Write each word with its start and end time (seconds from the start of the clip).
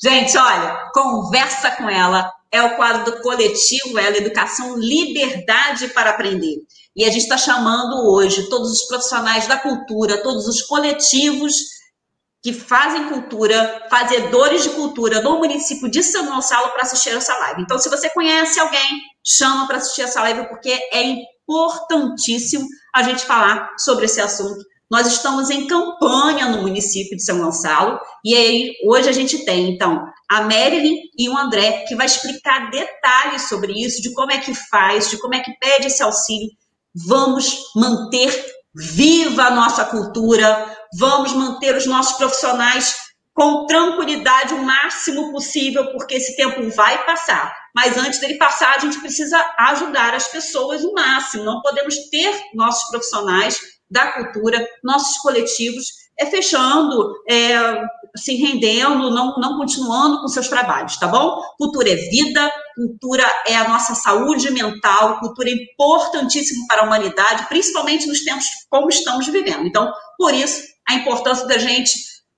Gente, 0.00 0.38
olha, 0.38 0.90
conversa 0.94 1.72
com 1.72 1.88
ela. 1.88 2.32
É 2.50 2.62
o 2.62 2.76
quadro 2.76 3.04
do 3.04 3.20
coletivo, 3.20 3.98
ela, 3.98 4.16
Educação 4.16 4.78
Liberdade 4.78 5.88
para 5.88 6.10
Aprender. 6.10 6.56
E 6.96 7.04
a 7.04 7.10
gente 7.10 7.22
está 7.22 7.36
chamando 7.36 8.10
hoje 8.10 8.48
todos 8.48 8.70
os 8.70 8.86
profissionais 8.86 9.46
da 9.46 9.58
cultura, 9.58 10.22
todos 10.22 10.46
os 10.46 10.62
coletivos 10.62 11.52
que 12.42 12.52
fazem 12.52 13.08
cultura, 13.08 13.86
fazedores 13.90 14.62
de 14.62 14.70
cultura 14.70 15.20
no 15.20 15.38
município 15.38 15.90
de 15.90 16.02
São 16.02 16.26
Gonçalo 16.26 16.70
para 16.70 16.82
assistir 16.82 17.10
essa 17.10 17.36
live. 17.36 17.62
Então, 17.62 17.78
se 17.78 17.88
você 17.88 18.08
conhece 18.10 18.58
alguém, 18.60 19.02
chama 19.24 19.66
para 19.66 19.78
assistir 19.78 20.02
essa 20.02 20.20
live, 20.22 20.48
porque 20.48 20.70
é 20.70 21.02
importantíssimo 21.02 22.66
a 22.94 23.02
gente 23.02 23.24
falar 23.24 23.74
sobre 23.78 24.04
esse 24.04 24.20
assunto. 24.20 24.64
Nós 24.90 25.06
estamos 25.06 25.50
em 25.50 25.66
campanha 25.66 26.48
no 26.48 26.62
município 26.62 27.16
de 27.16 27.22
São 27.22 27.38
Gonçalo, 27.38 28.00
e 28.24 28.34
aí 28.34 28.72
hoje 28.86 29.08
a 29.08 29.12
gente 29.12 29.44
tem, 29.44 29.70
então, 29.70 30.02
a 30.30 30.42
Marilyn 30.42 30.96
e 31.18 31.28
o 31.28 31.36
André, 31.36 31.84
que 31.86 31.94
vai 31.94 32.06
explicar 32.06 32.70
detalhes 32.70 33.48
sobre 33.48 33.72
isso, 33.72 34.00
de 34.00 34.12
como 34.14 34.32
é 34.32 34.38
que 34.38 34.54
faz, 34.54 35.10
de 35.10 35.18
como 35.18 35.34
é 35.34 35.40
que 35.40 35.52
pede 35.58 35.88
esse 35.88 36.02
auxílio. 36.02 36.48
Vamos 37.06 37.54
manter 37.76 38.32
viva 38.74 39.44
a 39.44 39.50
nossa 39.50 39.84
cultura, 39.84 40.76
vamos 40.98 41.32
manter 41.32 41.76
os 41.76 41.86
nossos 41.86 42.16
profissionais 42.16 42.94
com 43.34 43.66
tranquilidade 43.66 44.54
o 44.54 44.64
máximo 44.64 45.30
possível, 45.30 45.92
porque 45.92 46.14
esse 46.14 46.34
tempo 46.34 46.68
vai 46.74 47.04
passar. 47.04 47.54
Mas 47.74 47.96
antes 47.96 48.18
dele 48.20 48.36
passar, 48.36 48.74
a 48.74 48.80
gente 48.80 48.98
precisa 49.00 49.38
ajudar 49.58 50.14
as 50.14 50.26
pessoas 50.28 50.82
o 50.82 50.92
máximo. 50.92 51.44
Não 51.44 51.60
podemos 51.60 51.94
ter 52.10 52.34
nossos 52.54 52.88
profissionais 52.90 53.56
da 53.90 54.12
cultura, 54.12 54.66
nossos 54.82 55.16
coletivos, 55.18 55.86
é 56.18 56.26
fechando, 56.26 57.14
é, 57.30 57.80
se 58.16 58.34
rendendo, 58.34 59.10
não, 59.10 59.36
não 59.38 59.56
continuando 59.56 60.20
com 60.20 60.28
seus 60.28 60.48
trabalhos, 60.48 60.96
tá 60.96 61.06
bom? 61.06 61.40
Cultura 61.56 61.90
é 61.90 61.96
vida, 61.96 62.52
cultura 62.74 63.24
é 63.46 63.54
a 63.54 63.68
nossa 63.68 63.94
saúde 63.94 64.50
mental, 64.50 65.20
cultura 65.20 65.48
é 65.48 65.52
importantíssimo 65.52 66.66
para 66.66 66.82
a 66.82 66.86
humanidade, 66.86 67.46
principalmente 67.48 68.06
nos 68.06 68.24
tempos 68.24 68.46
como 68.68 68.88
estamos 68.88 69.28
vivendo. 69.28 69.66
Então, 69.66 69.92
por 70.18 70.34
isso, 70.34 70.62
a 70.88 70.94
importância 70.94 71.46
da 71.46 71.56
gente 71.56 71.92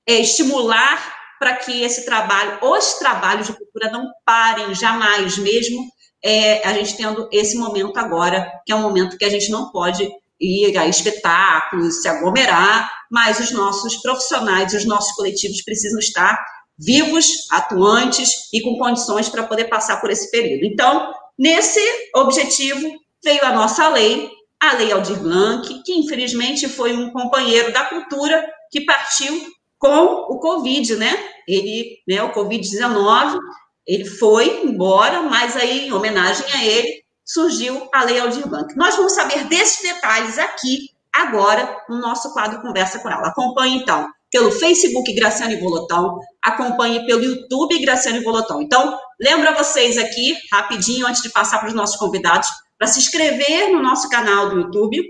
é, 0.06 0.20
estimular 0.20 1.18
para 1.38 1.56
que 1.56 1.82
esse 1.82 2.04
trabalho, 2.04 2.58
os 2.62 2.94
trabalhos 2.94 3.46
de 3.46 3.54
cultura 3.54 3.90
não 3.90 4.10
parem 4.26 4.74
jamais, 4.74 5.38
mesmo 5.38 5.88
é, 6.22 6.66
a 6.68 6.74
gente 6.74 6.98
tendo 6.98 7.28
esse 7.32 7.56
momento 7.56 7.96
agora, 7.96 8.52
que 8.66 8.72
é 8.72 8.76
um 8.76 8.82
momento 8.82 9.16
que 9.16 9.24
a 9.24 9.30
gente 9.30 9.50
não 9.50 9.70
pode 9.70 10.06
ir 10.40 10.76
a 10.78 10.86
espetáculos, 10.86 12.02
se 12.02 12.08
aglomerar, 12.08 12.90
mas 13.10 13.38
os 13.40 13.50
nossos 13.50 13.96
profissionais, 13.96 14.72
os 14.72 14.86
nossos 14.86 15.12
coletivos 15.14 15.62
precisam 15.62 15.98
estar 15.98 16.42
vivos, 16.78 17.26
atuantes 17.50 18.30
e 18.52 18.62
com 18.62 18.78
condições 18.78 19.28
para 19.28 19.42
poder 19.42 19.64
passar 19.64 20.00
por 20.00 20.10
esse 20.10 20.30
período. 20.30 20.64
Então, 20.64 21.12
nesse 21.38 21.80
objetivo, 22.14 22.88
veio 23.22 23.44
a 23.44 23.52
nossa 23.52 23.88
lei, 23.88 24.30
a 24.58 24.74
Lei 24.76 24.90
Aldir 24.90 25.18
Blanc, 25.20 25.82
que 25.82 25.92
infelizmente 25.92 26.68
foi 26.68 26.94
um 26.94 27.10
companheiro 27.10 27.72
da 27.72 27.84
cultura 27.84 28.46
que 28.70 28.80
partiu 28.82 29.46
com 29.78 30.04
o 30.34 30.38
Covid, 30.38 30.96
né? 30.96 31.18
Ele, 31.46 31.98
né, 32.06 32.22
o 32.22 32.32
Covid-19, 32.32 33.38
ele 33.86 34.04
foi 34.04 34.62
embora, 34.64 35.22
mas 35.22 35.56
aí, 35.56 35.88
em 35.88 35.92
homenagem 35.92 36.46
a 36.52 36.64
ele, 36.64 37.02
surgiu 37.32 37.88
a 37.94 38.02
Lei 38.02 38.18
Aldir 38.18 38.46
Blanc. 38.48 38.74
Nós 38.76 38.96
vamos 38.96 39.14
saber 39.14 39.44
desses 39.44 39.80
detalhes 39.82 40.36
aqui, 40.36 40.90
agora, 41.12 41.84
no 41.88 41.98
nosso 41.98 42.32
quadro 42.32 42.60
Conversa 42.60 42.98
com 42.98 43.08
ela. 43.08 43.28
Acompanhe, 43.28 43.76
então, 43.76 44.08
pelo 44.32 44.50
Facebook 44.50 45.12
Graciane 45.14 45.60
Volotão, 45.60 46.18
acompanhe 46.42 47.06
pelo 47.06 47.22
YouTube 47.22 47.78
Graciane 47.80 48.20
Volotão. 48.24 48.60
Então, 48.60 48.98
lembra 49.20 49.54
vocês 49.54 49.96
aqui, 49.96 50.34
rapidinho, 50.52 51.06
antes 51.06 51.22
de 51.22 51.30
passar 51.30 51.60
para 51.60 51.68
os 51.68 51.74
nossos 51.74 51.96
convidados, 51.96 52.48
para 52.76 52.88
se 52.88 52.98
inscrever 52.98 53.70
no 53.70 53.80
nosso 53.80 54.08
canal 54.08 54.50
do 54.50 54.60
YouTube 54.62 55.00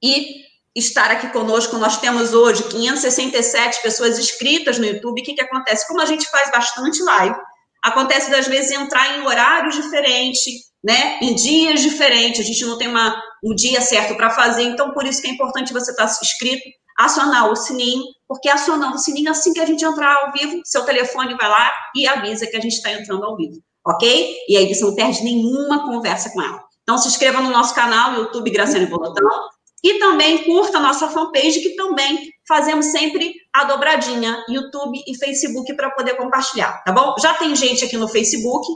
e 0.00 0.42
estar 0.76 1.10
aqui 1.10 1.28
conosco. 1.28 1.76
Nós 1.76 1.98
temos 1.98 2.34
hoje 2.34 2.62
567 2.64 3.82
pessoas 3.82 4.16
inscritas 4.16 4.78
no 4.78 4.86
YouTube. 4.86 5.20
O 5.20 5.24
que, 5.24 5.34
que 5.34 5.42
acontece? 5.42 5.88
Como 5.88 6.00
a 6.00 6.06
gente 6.06 6.28
faz 6.30 6.52
bastante 6.52 7.02
live, 7.02 7.36
acontece 7.82 8.30
das 8.30 8.46
vezes 8.46 8.70
entrar 8.70 9.18
em 9.18 9.26
horários 9.26 9.74
diferentes, 9.74 10.44
né? 10.82 11.18
Em 11.20 11.34
dias 11.34 11.80
diferentes. 11.80 12.40
A 12.40 12.44
gente 12.44 12.64
não 12.64 12.78
tem 12.78 12.88
uma, 12.88 13.14
um 13.44 13.54
dia 13.54 13.80
certo 13.80 14.14
para 14.16 14.30
fazer, 14.30 14.62
então 14.62 14.92
por 14.92 15.04
isso 15.04 15.20
que 15.20 15.28
é 15.28 15.30
importante 15.32 15.72
você 15.72 15.90
estar 15.90 16.04
inscrito, 16.04 16.62
acionar 16.96 17.50
o 17.50 17.56
sininho, 17.56 18.02
porque 18.28 18.48
acionando 18.48 18.96
o 18.96 18.98
sininho, 18.98 19.30
assim 19.30 19.52
que 19.52 19.60
a 19.60 19.66
gente 19.66 19.84
entrar 19.84 20.14
ao 20.14 20.32
vivo, 20.32 20.60
seu 20.64 20.84
telefone 20.84 21.34
vai 21.34 21.48
lá 21.48 21.70
e 21.94 22.06
avisa 22.06 22.46
que 22.46 22.56
a 22.56 22.60
gente 22.60 22.74
está 22.74 22.92
entrando 22.92 23.24
ao 23.24 23.36
vivo, 23.36 23.60
ok? 23.86 24.36
E 24.48 24.56
aí 24.56 24.72
você 24.72 24.84
não 24.84 24.94
perde 24.94 25.22
nenhuma 25.24 25.84
conversa 25.84 26.30
com 26.30 26.40
ela. 26.40 26.62
Então, 26.82 26.98
se 26.98 27.08
inscreva 27.08 27.40
no 27.40 27.50
nosso 27.50 27.74
canal, 27.74 28.14
YouTube 28.14 28.50
Graciane 28.50 28.86
Bolotão, 28.86 29.48
e 29.82 29.98
também 29.98 30.44
curta 30.44 30.78
a 30.78 30.80
nossa 30.80 31.08
fanpage, 31.08 31.60
que 31.60 31.74
também 31.74 32.30
fazemos 32.46 32.86
sempre 32.86 33.34
a 33.52 33.64
dobradinha, 33.64 34.44
YouTube 34.48 35.02
e 35.06 35.16
Facebook, 35.18 35.74
para 35.74 35.90
poder 35.90 36.16
compartilhar, 36.16 36.82
tá 36.84 36.92
bom? 36.92 37.14
Já 37.20 37.34
tem 37.34 37.54
gente 37.56 37.84
aqui 37.84 37.96
no 37.96 38.08
Facebook 38.08 38.66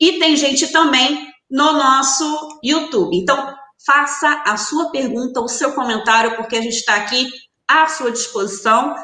e 0.00 0.18
tem 0.18 0.36
gente 0.36 0.70
também 0.70 1.28
no 1.50 1.72
nosso 1.72 2.60
YouTube. 2.62 3.16
Então, 3.16 3.54
faça 3.84 4.42
a 4.46 4.56
sua 4.56 4.90
pergunta, 4.90 5.40
o 5.40 5.48
seu 5.48 5.72
comentário, 5.72 6.36
porque 6.36 6.56
a 6.56 6.62
gente 6.62 6.76
está 6.76 6.96
aqui 6.96 7.28
à 7.68 7.88
sua 7.88 8.12
disposição 8.12 8.94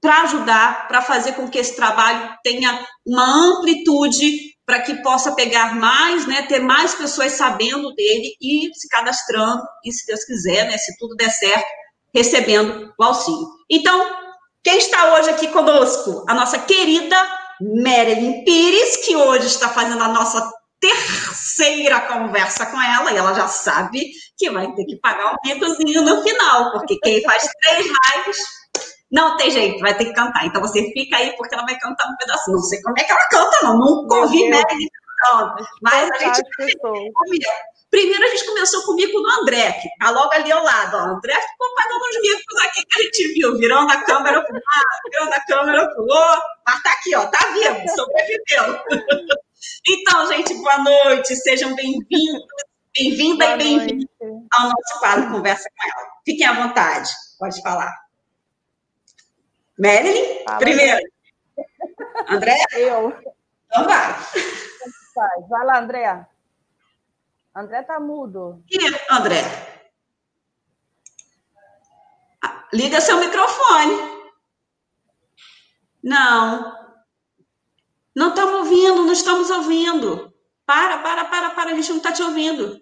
para 0.00 0.22
ajudar, 0.22 0.88
para 0.88 1.02
fazer 1.02 1.32
com 1.32 1.48
que 1.48 1.58
esse 1.58 1.76
trabalho 1.76 2.34
tenha 2.42 2.86
uma 3.06 3.24
amplitude 3.24 4.49
para 4.70 4.82
que 4.82 5.02
possa 5.02 5.34
pegar 5.34 5.74
mais, 5.74 6.28
né, 6.28 6.42
ter 6.42 6.60
mais 6.60 6.94
pessoas 6.94 7.32
sabendo 7.32 7.92
dele 7.92 8.36
e 8.40 8.70
se 8.72 8.88
cadastrando, 8.88 9.60
e 9.84 9.90
se 9.90 10.06
Deus 10.06 10.22
quiser, 10.24 10.64
né, 10.68 10.78
se 10.78 10.96
tudo 10.96 11.16
der 11.16 11.28
certo, 11.28 11.66
recebendo 12.14 12.94
o 12.96 13.02
auxílio. 13.02 13.48
Então, 13.68 14.16
quem 14.62 14.78
está 14.78 15.14
hoje 15.14 15.28
aqui 15.28 15.48
conosco? 15.48 16.24
A 16.28 16.34
nossa 16.34 16.56
querida 16.60 17.16
Marilyn 17.82 18.44
Pires, 18.44 18.98
que 18.98 19.16
hoje 19.16 19.48
está 19.48 19.70
fazendo 19.70 20.04
a 20.04 20.08
nossa 20.08 20.48
terceira 20.78 22.02
conversa 22.02 22.66
com 22.66 22.80
ela, 22.80 23.10
e 23.10 23.16
ela 23.16 23.34
já 23.34 23.48
sabe 23.48 24.12
que 24.38 24.50
vai 24.50 24.72
ter 24.72 24.84
que 24.84 25.00
pagar 25.00 25.32
um 25.32 25.36
micozinho 25.48 26.02
no 26.02 26.22
final, 26.22 26.70
porque 26.70 26.96
quem 27.02 27.20
faz 27.24 27.42
três 27.60 27.86
lives 27.86 28.59
não 29.10 29.36
tem 29.36 29.50
jeito, 29.50 29.80
vai 29.80 29.96
ter 29.96 30.06
que 30.06 30.12
cantar. 30.12 30.46
Então 30.46 30.60
você 30.60 30.82
fica 30.92 31.16
aí 31.16 31.34
porque 31.36 31.54
ela 31.54 31.64
vai 31.64 31.78
cantar 31.78 32.06
um 32.06 32.16
pedacinho. 32.16 32.56
Não 32.56 32.62
sei 32.62 32.80
como 32.82 32.94
é 32.98 33.04
que 33.04 33.10
ela 33.10 33.28
canta, 33.28 33.58
não. 33.64 33.78
Nunca 33.78 34.16
ouvi 34.16 34.48
Mary 34.48 34.90
cantando. 35.18 35.66
Mas 35.82 36.10
a 36.10 36.18
gente 36.18 36.42
Primeiro 37.90 38.24
a 38.24 38.28
gente 38.28 38.46
começou 38.46 38.84
com 38.84 38.92
o 38.92 38.94
mico 38.94 39.20
do 39.20 39.28
André, 39.40 39.72
que 39.72 39.88
tá 39.98 40.10
logo 40.10 40.32
ali 40.32 40.52
ao 40.52 40.62
lado. 40.62 40.96
Ó. 40.96 41.00
O 41.00 41.16
André 41.16 41.34
ficou 41.34 41.74
pagando 41.74 42.04
uns 42.04 42.20
micos 42.20 42.60
aqui 42.64 42.86
que 42.86 43.00
a 43.00 43.02
gente 43.02 43.34
viu, 43.34 43.58
virando 43.58 43.90
a 43.90 44.04
câmera 44.04 44.40
pro 44.44 44.54
lado, 44.54 45.10
virando 45.10 45.32
a 45.34 45.40
câmera 45.40 45.88
pro 45.88 46.02
outro. 46.04 46.42
Mas 46.64 46.82
tá 46.84 46.90
aqui, 46.92 47.16
ó, 47.16 47.26
tá 47.26 47.38
vivo, 47.52 47.88
sobreviveu. 47.96 48.80
então, 49.88 50.26
gente, 50.28 50.54
boa 50.54 50.78
noite, 50.78 51.34
sejam 51.34 51.74
bem-vindos, 51.74 52.44
bem-vinda 52.96 53.44
e 53.44 53.58
bem-vinda 53.58 54.06
ao 54.52 54.66
nosso 54.66 55.00
quadro 55.00 55.30
Conversa 55.32 55.68
com 55.68 55.88
ela. 55.88 56.06
Fiquem 56.24 56.46
à 56.46 56.52
vontade, 56.52 57.10
pode 57.40 57.60
falar. 57.60 58.09
Marilyn, 59.80 60.44
Fala 60.44 60.58
primeiro. 60.58 61.00
André? 62.28 62.56
Eu. 62.72 63.18
Então 63.66 63.84
vai. 63.84 64.14
Vai 65.48 65.66
lá, 65.66 65.78
André. 65.78 66.26
André 67.54 67.82
tá 67.82 67.98
mudo. 67.98 68.62
E 68.70 68.78
André? 69.10 69.42
Liga 72.72 73.00
seu 73.00 73.18
microfone. 73.18 74.20
Não. 76.02 76.78
Não 78.14 78.28
estamos 78.28 78.54
ouvindo, 78.60 79.04
não 79.04 79.12
estamos 79.12 79.50
ouvindo. 79.50 80.32
Para, 80.66 80.98
para, 80.98 81.24
para, 81.24 81.50
para, 81.50 81.70
a 81.72 81.74
gente 81.74 81.88
não 81.88 81.96
está 81.96 82.12
te 82.12 82.22
ouvindo. 82.22 82.80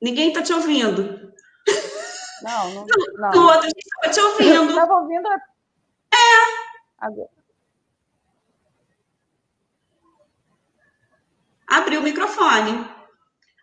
Ninguém 0.00 0.28
está 0.28 0.42
te 0.42 0.52
ouvindo. 0.52 1.23
Não, 2.44 2.70
não. 2.74 2.86
não. 3.14 3.30
No 3.30 3.46
outro, 3.46 3.60
a 3.60 3.68
gente 3.68 3.78
estava 3.78 4.12
te 4.12 4.20
ouvindo. 4.20 4.70
Estava 4.70 4.94
ouvindo? 4.94 5.28
É. 5.28 5.38
Agora. 6.98 7.30
Abriu 11.66 12.00
o 12.00 12.04
microfone. 12.04 12.90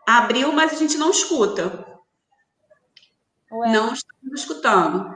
Abriu, 0.08 0.52
mas 0.52 0.74
a 0.74 0.76
gente 0.76 0.98
não 0.98 1.12
escuta. 1.12 1.86
Ué. 3.52 3.72
Não 3.72 3.94
estamos 3.94 4.42
escutando. 4.42 5.16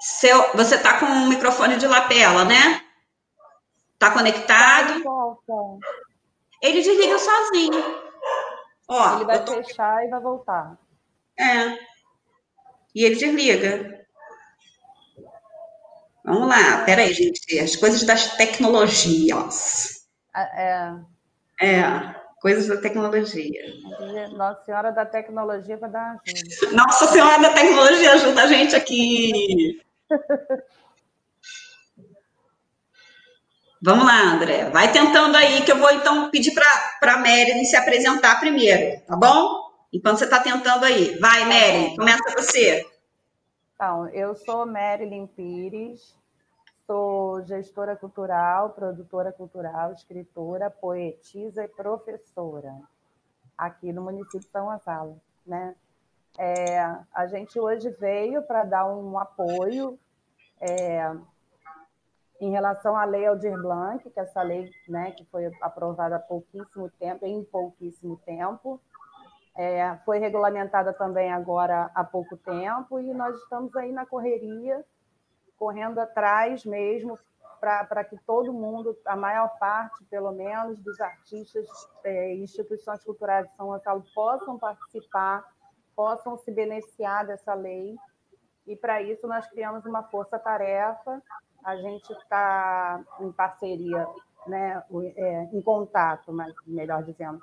Seu, 0.00 0.52
você 0.54 0.74
está 0.74 0.98
com 0.98 1.06
o 1.06 1.28
microfone 1.28 1.76
de 1.76 1.86
lapela, 1.86 2.44
né? 2.44 2.84
Está 3.94 4.10
conectado? 4.10 5.02
Volta. 5.04 5.52
Ele 6.60 6.82
desliga 6.82 7.18
sozinho. 7.18 8.10
Ó, 8.88 9.16
ele 9.16 9.24
vai 9.24 9.44
tô... 9.44 9.52
fechar 9.52 10.04
e 10.04 10.08
vai 10.08 10.20
voltar. 10.20 10.76
É. 11.40 11.78
E 12.94 13.04
ele 13.04 13.16
desliga. 13.16 14.06
Vamos 16.24 16.48
lá, 16.48 16.84
peraí, 16.84 17.12
gente. 17.12 17.58
As 17.58 17.74
coisas 17.76 18.02
das 18.04 18.36
tecnologias. 18.36 20.06
É. 20.36 20.92
É, 21.60 21.82
coisas 22.40 22.66
da 22.66 22.76
tecnologia. 22.76 23.62
Nossa 24.36 24.64
Senhora 24.64 24.92
da 24.92 25.04
Tecnologia 25.04 25.76
para 25.76 25.88
dar 25.88 26.20
ajuda. 26.26 26.76
Nossa 26.76 27.06
Senhora 27.08 27.42
da 27.42 27.52
Tecnologia 27.52 28.12
ajuda 28.12 28.42
a 28.42 28.46
gente 28.46 28.76
aqui. 28.76 29.80
Vamos 33.82 34.04
lá, 34.04 34.34
André. 34.34 34.68
Vai 34.70 34.92
tentando 34.92 35.36
aí, 35.36 35.62
que 35.62 35.72
eu 35.72 35.78
vou 35.78 35.90
então 35.90 36.30
pedir 36.30 36.52
para 36.52 37.14
a 37.14 37.18
Mary 37.18 37.64
se 37.64 37.76
apresentar 37.76 38.38
primeiro, 38.38 39.00
tá 39.06 39.16
bom? 39.16 39.59
Enquanto 39.92 40.18
você 40.18 40.24
está 40.24 40.40
tentando 40.40 40.84
aí. 40.84 41.18
Vai, 41.18 41.44
Mary, 41.44 41.96
começa 41.96 42.30
você. 42.36 42.86
Então, 43.74 44.08
eu 44.08 44.34
sou 44.34 44.66
Marilyn 44.66 45.26
Pires, 45.26 46.16
sou 46.86 47.42
gestora 47.44 47.96
cultural, 47.96 48.70
produtora 48.70 49.32
cultural, 49.32 49.92
escritora, 49.92 50.70
poetisa 50.70 51.64
e 51.64 51.68
professora 51.68 52.74
aqui 53.56 53.92
no 53.92 54.02
município 54.02 54.40
de 54.40 54.48
São 54.48 54.66
Gonçalo. 54.66 55.20
Né? 55.46 55.74
É, 56.38 56.80
a 57.12 57.26
gente 57.26 57.58
hoje 57.58 57.90
veio 57.90 58.42
para 58.42 58.64
dar 58.64 58.86
um 58.86 59.18
apoio 59.18 59.98
é, 60.60 61.14
em 62.40 62.50
relação 62.50 62.96
à 62.96 63.04
lei 63.04 63.26
Aldir 63.26 63.60
Blanc, 63.60 64.08
que 64.08 64.18
é 64.18 64.22
essa 64.22 64.42
lei 64.42 64.70
né, 64.88 65.10
que 65.10 65.24
foi 65.26 65.50
aprovada 65.60 66.16
há 66.16 66.20
pouquíssimo 66.20 66.90
tempo, 66.98 67.26
em 67.26 67.44
pouquíssimo 67.44 68.16
tempo, 68.24 68.80
é, 69.56 69.96
foi 70.04 70.18
regulamentada 70.18 70.92
também 70.92 71.32
agora 71.32 71.90
há 71.94 72.04
pouco 72.04 72.36
tempo 72.36 73.00
e 73.00 73.12
nós 73.12 73.36
estamos 73.36 73.74
aí 73.76 73.92
na 73.92 74.06
correria, 74.06 74.84
correndo 75.56 75.98
atrás 75.98 76.64
mesmo 76.64 77.18
para 77.60 78.02
que 78.04 78.16
todo 78.26 78.52
mundo, 78.54 78.96
a 79.04 79.14
maior 79.14 79.48
parte, 79.58 80.02
pelo 80.06 80.32
menos, 80.32 80.78
dos 80.78 80.98
artistas 80.98 81.66
é, 82.02 82.34
instituições 82.36 83.04
culturais 83.04 83.46
de 83.46 83.54
São 83.54 83.66
Gonçalo 83.66 84.02
possam 84.14 84.58
participar, 84.58 85.44
possam 85.94 86.38
se 86.38 86.50
beneficiar 86.50 87.26
dessa 87.26 87.52
lei. 87.52 87.94
E 88.66 88.74
para 88.74 89.02
isso 89.02 89.26
nós 89.28 89.46
criamos 89.50 89.84
uma 89.84 90.02
força-tarefa. 90.04 91.22
A 91.62 91.76
gente 91.76 92.10
está 92.10 93.04
em 93.20 93.30
parceria, 93.30 94.08
né, 94.46 94.82
é, 95.16 95.42
em 95.52 95.60
contato, 95.60 96.32
mas 96.32 96.54
melhor 96.66 97.02
dizendo, 97.02 97.38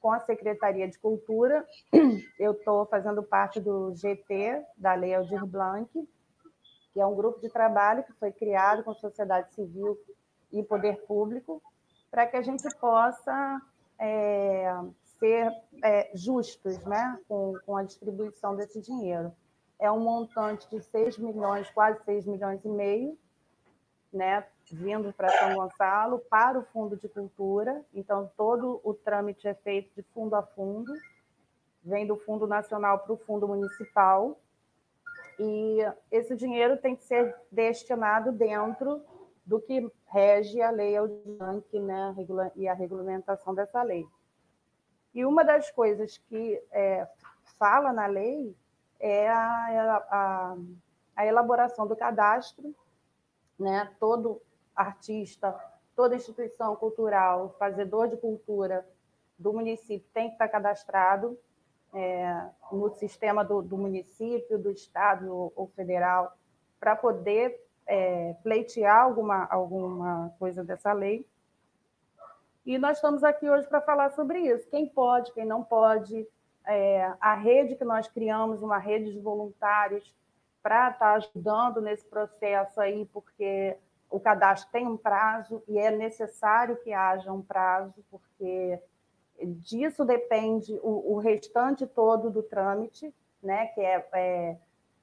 com 0.00 0.12
a 0.12 0.20
Secretaria 0.20 0.88
de 0.88 0.98
Cultura. 0.98 1.64
Eu 2.38 2.52
estou 2.52 2.86
fazendo 2.86 3.22
parte 3.22 3.60
do 3.60 3.94
GT, 3.94 4.64
da 4.76 4.94
Lei 4.94 5.14
Aldir 5.14 5.44
Blanc, 5.46 5.90
que 6.92 7.00
é 7.00 7.06
um 7.06 7.14
grupo 7.14 7.40
de 7.40 7.48
trabalho 7.48 8.02
que 8.02 8.12
foi 8.14 8.32
criado 8.32 8.82
com 8.82 8.94
sociedade 8.94 9.54
civil 9.54 9.98
e 10.52 10.62
poder 10.62 11.04
público, 11.06 11.62
para 12.10 12.26
que 12.26 12.36
a 12.36 12.42
gente 12.42 12.66
possa 12.78 13.62
é, 13.98 14.74
ser 15.18 15.52
é, 15.84 16.10
justos 16.14 16.78
né, 16.84 17.18
com, 17.28 17.54
com 17.64 17.76
a 17.76 17.84
distribuição 17.84 18.56
desse 18.56 18.80
dinheiro. 18.80 19.32
É 19.78 19.90
um 19.90 20.00
montante 20.00 20.68
de 20.68 20.82
6 20.82 21.18
milhões, 21.18 21.70
quase 21.70 22.02
6 22.04 22.26
milhões 22.26 22.64
e 22.64 22.68
meio, 22.68 23.16
né, 24.12 24.44
vindo 24.70 25.12
para 25.12 25.28
São 25.30 25.54
Gonçalo 25.54 26.18
para 26.18 26.58
o 26.58 26.64
Fundo 26.64 26.96
de 26.96 27.08
Cultura. 27.08 27.84
Então, 27.94 28.30
todo 28.36 28.80
o 28.84 28.94
trâmite 28.94 29.46
é 29.46 29.54
feito 29.54 29.94
de 29.94 30.02
fundo 30.14 30.34
a 30.34 30.42
fundo, 30.42 30.92
vem 31.82 32.06
do 32.06 32.16
Fundo 32.16 32.46
Nacional 32.46 32.98
para 32.98 33.12
o 33.12 33.16
Fundo 33.16 33.48
Municipal. 33.48 34.38
E 35.38 35.78
esse 36.10 36.36
dinheiro 36.36 36.76
tem 36.76 36.94
que 36.94 37.04
ser 37.04 37.34
destinado 37.50 38.30
dentro 38.32 39.02
do 39.44 39.60
que 39.60 39.90
rege 40.06 40.60
a 40.60 40.70
lei 40.70 40.96
Aldianque 40.96 41.80
né, 41.80 42.14
e 42.54 42.68
a 42.68 42.74
regulamentação 42.74 43.54
dessa 43.54 43.82
lei. 43.82 44.06
E 45.14 45.24
uma 45.24 45.42
das 45.42 45.70
coisas 45.70 46.18
que 46.18 46.62
é, 46.70 47.08
fala 47.58 47.92
na 47.92 48.06
lei 48.06 48.54
é 49.00 49.28
a, 49.28 50.04
a, 50.10 50.56
a 51.16 51.26
elaboração 51.26 51.86
do 51.86 51.96
cadastro 51.96 52.74
né? 53.60 53.90
Todo 54.00 54.40
artista, 54.74 55.58
toda 55.94 56.16
instituição 56.16 56.74
cultural, 56.76 57.54
fazedor 57.58 58.08
de 58.08 58.16
cultura 58.16 58.86
do 59.38 59.52
município 59.52 60.06
tem 60.12 60.28
que 60.28 60.34
estar 60.34 60.48
cadastrado 60.48 61.38
é, 61.92 62.48
no 62.70 62.90
sistema 62.90 63.44
do, 63.44 63.62
do, 63.62 63.76
município, 63.76 64.58
do 64.58 64.70
estado 64.70 65.52
ou 65.54 65.66
federal, 65.74 66.36
para 66.78 66.94
poder 66.94 67.60
é, 67.86 68.34
pleitear 68.42 69.02
alguma, 69.02 69.46
alguma 69.46 70.34
coisa 70.38 70.62
dessa 70.62 70.92
lei. 70.92 71.26
E 72.64 72.78
nós 72.78 72.98
estamos 72.98 73.24
aqui 73.24 73.48
hoje 73.48 73.66
para 73.66 73.80
falar 73.80 74.10
sobre 74.10 74.40
isso. 74.40 74.68
Quem 74.68 74.86
pode, 74.86 75.32
quem 75.32 75.44
não 75.44 75.64
pode. 75.64 76.26
É, 76.66 77.12
a 77.20 77.34
rede 77.34 77.74
que 77.74 77.84
nós 77.84 78.06
criamos, 78.06 78.62
uma 78.62 78.78
rede 78.78 79.12
de 79.12 79.18
voluntários 79.18 80.14
para 80.62 80.90
estar 80.90 81.14
ajudando 81.14 81.80
nesse 81.80 82.04
processo 82.04 82.80
aí, 82.80 83.06
porque 83.06 83.76
o 84.10 84.18
cadastro 84.18 84.70
tem 84.72 84.86
um 84.86 84.96
prazo 84.96 85.62
e 85.68 85.78
é 85.78 85.90
necessário 85.90 86.76
que 86.82 86.92
haja 86.92 87.32
um 87.32 87.40
prazo, 87.40 88.04
porque 88.10 88.78
disso 89.42 90.04
depende 90.04 90.78
o, 90.82 91.14
o 91.14 91.18
restante 91.18 91.86
todo 91.86 92.28
do 92.28 92.42
trâmite, 92.42 93.14
né, 93.42 93.68
que 93.68 93.80
é, 93.80 94.06
é, 94.12 94.56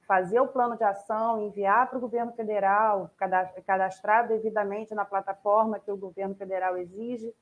fazer 0.06 0.38
o 0.40 0.46
plano 0.46 0.76
de 0.76 0.84
ação, 0.84 1.40
enviar 1.40 1.88
para 1.88 1.98
o 1.98 2.00
governo 2.00 2.32
federal, 2.32 3.10
cadastrar 3.66 4.28
devidamente 4.28 4.94
na 4.94 5.04
plataforma 5.04 5.80
que 5.80 5.90
o 5.90 5.96
governo 5.96 6.34
federal 6.34 6.76
exige, 6.76 7.34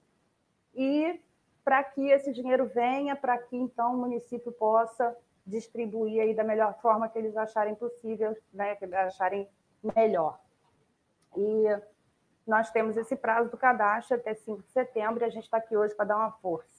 e 0.74 1.20
para 1.64 1.82
que 1.82 2.08
esse 2.10 2.32
dinheiro 2.32 2.66
venha, 2.66 3.16
para 3.16 3.36
que 3.38 3.56
então 3.56 3.94
o 3.94 3.98
município 3.98 4.52
possa 4.52 5.16
distribuir 5.44 6.22
aí 6.22 6.34
da 6.34 6.44
melhor 6.44 6.78
forma 6.80 7.08
que 7.08 7.19
eles 7.19 7.36
acharem 7.36 7.74
possível, 7.74 8.36
né, 8.52 8.76
que 8.76 8.84
eles 8.84 8.94
acharem 8.94 9.48
melhor. 9.82 10.38
E 11.36 11.78
nós 12.46 12.70
temos 12.70 12.96
esse 12.96 13.16
prazo 13.16 13.50
do 13.50 13.56
cadastro 13.56 14.16
até 14.16 14.34
5 14.34 14.62
de 14.62 14.72
setembro 14.72 15.22
e 15.22 15.24
a 15.24 15.30
gente 15.30 15.44
está 15.44 15.58
aqui 15.58 15.76
hoje 15.76 15.94
para 15.94 16.06
dar 16.06 16.16
uma 16.16 16.32
força. 16.32 16.76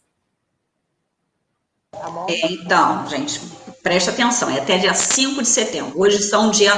Tá 1.92 2.10
bom? 2.10 2.26
Então, 2.30 3.08
gente, 3.08 3.40
presta 3.82 4.12
atenção, 4.12 4.50
é 4.50 4.60
até 4.60 4.78
dia 4.78 4.94
5 4.94 5.42
de 5.42 5.48
setembro. 5.48 6.00
Hoje 6.00 6.22
são 6.22 6.52
dia 6.52 6.74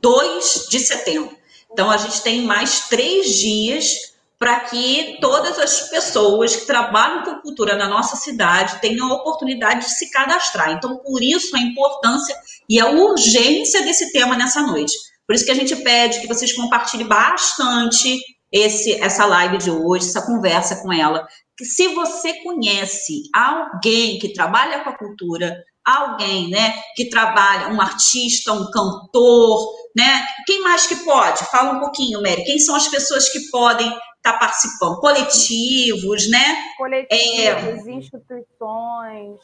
2 0.00 0.66
de 0.68 0.80
setembro. 0.80 1.36
Então, 1.70 1.90
a 1.90 1.96
gente 1.96 2.22
tem 2.22 2.42
mais 2.42 2.88
três 2.88 3.26
dias 3.36 4.14
para 4.38 4.60
que 4.60 5.18
todas 5.20 5.58
as 5.58 5.88
pessoas 5.88 6.54
que 6.54 6.66
trabalham 6.66 7.24
com 7.24 7.40
cultura 7.40 7.76
na 7.76 7.88
nossa 7.88 8.16
cidade 8.16 8.80
tenham 8.80 9.10
a 9.10 9.14
oportunidade 9.14 9.86
de 9.86 9.90
se 9.90 10.10
cadastrar. 10.10 10.70
Então, 10.70 10.96
por 10.98 11.22
isso 11.22 11.56
a 11.56 11.60
importância 11.60 12.36
e 12.68 12.80
a 12.80 12.90
urgência 12.90 13.82
desse 13.82 14.12
tema 14.12 14.36
nessa 14.36 14.62
noite. 14.62 14.94
Por 15.26 15.34
isso 15.34 15.44
que 15.44 15.50
a 15.50 15.54
gente 15.54 15.74
pede 15.76 16.20
que 16.20 16.28
vocês 16.28 16.52
compartilhem 16.52 17.06
bastante 17.06 18.18
esse, 18.52 19.00
essa 19.00 19.24
live 19.26 19.58
de 19.58 19.70
hoje, 19.70 20.06
essa 20.06 20.26
conversa 20.26 20.82
com 20.82 20.92
ela. 20.92 21.26
Que 21.56 21.64
se 21.64 21.88
você 21.88 22.42
conhece 22.42 23.22
alguém 23.34 24.18
que 24.18 24.32
trabalha 24.32 24.84
com 24.84 24.90
a 24.90 24.98
cultura, 24.98 25.56
alguém, 25.84 26.50
né, 26.50 26.74
que 26.96 27.08
trabalha, 27.08 27.68
um 27.68 27.80
artista, 27.80 28.52
um 28.52 28.70
cantor, 28.70 29.74
né? 29.94 30.26
Quem 30.46 30.62
mais 30.62 30.86
que 30.86 30.96
pode? 30.96 31.44
Fala 31.50 31.72
um 31.72 31.80
pouquinho, 31.80 32.22
Mary. 32.22 32.44
Quem 32.44 32.58
são 32.58 32.74
as 32.74 32.88
pessoas 32.88 33.28
que 33.28 33.50
podem 33.50 33.92
está 34.16 34.32
participando? 34.38 34.98
Coletivos, 34.98 36.30
né? 36.30 36.56
Coletivos, 36.78 37.86
é... 37.86 37.90
instituições, 37.90 39.40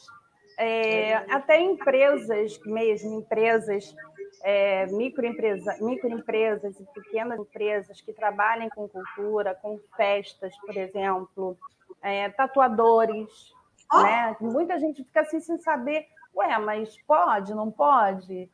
é, 0.59 1.15
até 1.31 1.61
empresas 1.61 2.59
mesmo, 2.65 3.21
empresas, 3.21 3.95
é, 4.43 4.87
microempresa, 4.87 5.77
microempresas 5.81 6.79
e 6.79 6.85
pequenas 6.95 7.39
empresas 7.39 8.01
que 8.01 8.13
trabalhem 8.13 8.69
com 8.71 8.89
cultura, 8.89 9.55
com 9.55 9.79
festas, 9.97 10.55
por 10.59 10.77
exemplo, 10.77 11.57
é, 12.03 12.29
tatuadores, 12.31 13.53
oh. 13.93 14.03
né? 14.03 14.37
Muita 14.41 14.79
gente 14.79 15.05
fica 15.05 15.21
assim 15.21 15.41
sem 15.41 15.59
saber, 15.59 16.07
ué, 16.35 16.59
mas 16.59 16.97
pode, 17.07 17.55
não 17.55 17.71
pode? 17.71 18.51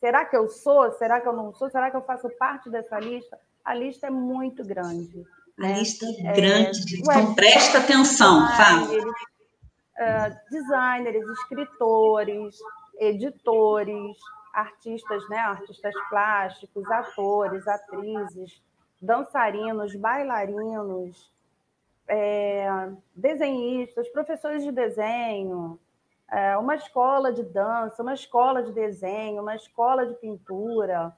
Será 0.00 0.24
que 0.24 0.36
eu 0.36 0.48
sou? 0.48 0.90
Será 0.92 1.20
que 1.20 1.28
eu 1.28 1.32
não 1.32 1.52
sou? 1.54 1.70
Será 1.70 1.90
que 1.90 1.96
eu 1.96 2.02
faço 2.02 2.28
parte 2.38 2.70
dessa 2.70 2.98
lista? 2.98 3.38
A 3.64 3.74
lista 3.74 4.06
é 4.06 4.10
muito 4.10 4.64
grande. 4.64 5.24
A 5.58 5.62
né? 5.62 5.78
lista 5.78 6.06
é 6.06 6.32
grande, 6.32 7.00
então 7.00 7.34
presta 7.34 7.78
atenção, 7.78 8.46
fala. 8.56 8.86
Uh, 9.98 10.50
designers, 10.50 11.28
escritores, 11.40 12.56
editores, 13.00 14.16
artistas, 14.58 15.28
né? 15.28 15.38
artistas 15.38 15.94
plásticos, 16.08 16.90
atores, 16.90 17.66
atrizes, 17.66 18.62
dançarinos, 19.00 19.94
bailarinos, 19.94 21.32
é, 22.08 22.90
desenhistas, 23.14 24.08
professores 24.08 24.64
de 24.64 24.72
desenho, 24.72 25.78
é, 26.30 26.56
uma 26.56 26.74
escola 26.74 27.32
de 27.32 27.42
dança, 27.42 28.02
uma 28.02 28.14
escola 28.14 28.62
de 28.62 28.72
desenho, 28.72 29.42
uma 29.42 29.54
escola 29.54 30.06
de 30.06 30.14
pintura. 30.14 31.14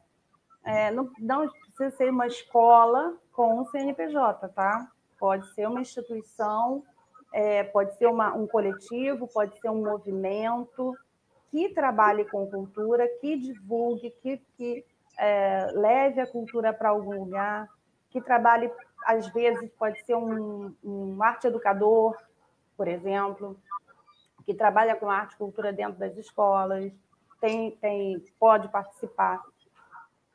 É, 0.63 0.91
não, 0.91 1.11
não 1.19 1.49
precisa 1.49 1.91
ser 1.97 2.11
uma 2.11 2.27
escola 2.27 3.17
com 3.33 3.65
CNPJ, 3.67 4.49
tá? 4.49 4.91
Pode 5.19 5.47
ser 5.55 5.67
uma 5.67 5.81
instituição, 5.81 6.85
é, 7.33 7.65
pode 7.65 7.97
ser 7.97 8.07
uma, 8.07 8.35
um 8.35 8.47
coletivo, 8.47 9.27
pode 9.27 9.59
ser 9.61 9.71
um 9.71 9.83
movimento 9.83 10.95
que 11.51 11.69
trabalhe 11.71 12.25
com 12.25 12.47
cultura, 12.47 13.09
que 13.21 13.37
divulgue, 13.37 14.15
que, 14.23 14.41
que 14.57 14.85
é, 15.19 15.69
leve 15.73 16.21
a 16.21 16.27
cultura 16.27 16.73
para 16.73 16.91
algum 16.91 17.25
lugar, 17.25 17.69
que 18.11 18.21
trabalhe, 18.21 18.71
às 19.05 19.27
vezes, 19.33 19.71
pode 19.79 20.05
ser 20.05 20.15
um, 20.15 20.75
um 20.83 21.23
arte 21.23 21.49
educador, 21.49 22.17
por 22.77 22.87
exemplo, 22.89 23.59
que 24.47 24.55
trabalha 24.55 24.97
com 24.97 25.11
arte 25.11 25.35
e 25.35 25.39
cultura 25.39 25.73
dentro 25.73 25.99
das 25.99 26.17
escolas, 26.17 26.93
tem, 27.41 27.73
tem, 27.73 28.23
pode 28.39 28.69
participar. 28.69 29.43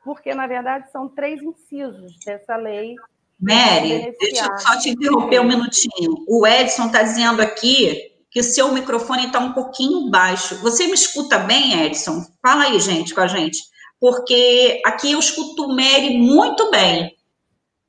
Porque, 0.03 0.34
na 0.34 0.48
verdade, 0.48 0.91
são 0.91 1.07
três 1.07 1.41
incisos 1.41 2.17
dessa 2.24 2.55
lei. 2.55 2.95
Mary, 3.39 4.15
deixa 4.19 4.45
eu 4.45 4.57
só 4.60 4.79
te 4.79 4.89
interromper 4.89 5.41
um 5.41 5.48
minutinho. 5.48 6.24
O 6.27 6.45
Edson 6.45 6.86
está 6.86 7.03
dizendo 7.03 7.41
aqui 7.41 8.14
que 8.36 8.42
o 8.42 8.44
seu 8.44 8.70
microfone 8.74 9.27
está 9.27 9.39
um 9.39 9.54
pouquinho 9.54 10.10
baixo. 10.10 10.58
Você 10.58 10.88
me 10.88 10.94
escuta 10.94 11.39
bem, 11.39 11.86
Edson? 11.86 12.22
Fala 12.42 12.65
aí, 12.65 12.77
gente, 12.82 13.15
com 13.15 13.22
a 13.22 13.27
gente. 13.27 13.60
Porque 13.98 14.82
aqui 14.86 15.13
eu 15.13 15.20
escuto 15.20 15.63
o 15.63 15.70
Mary 15.70 16.18
muito 16.18 16.70
bem. 16.70 17.15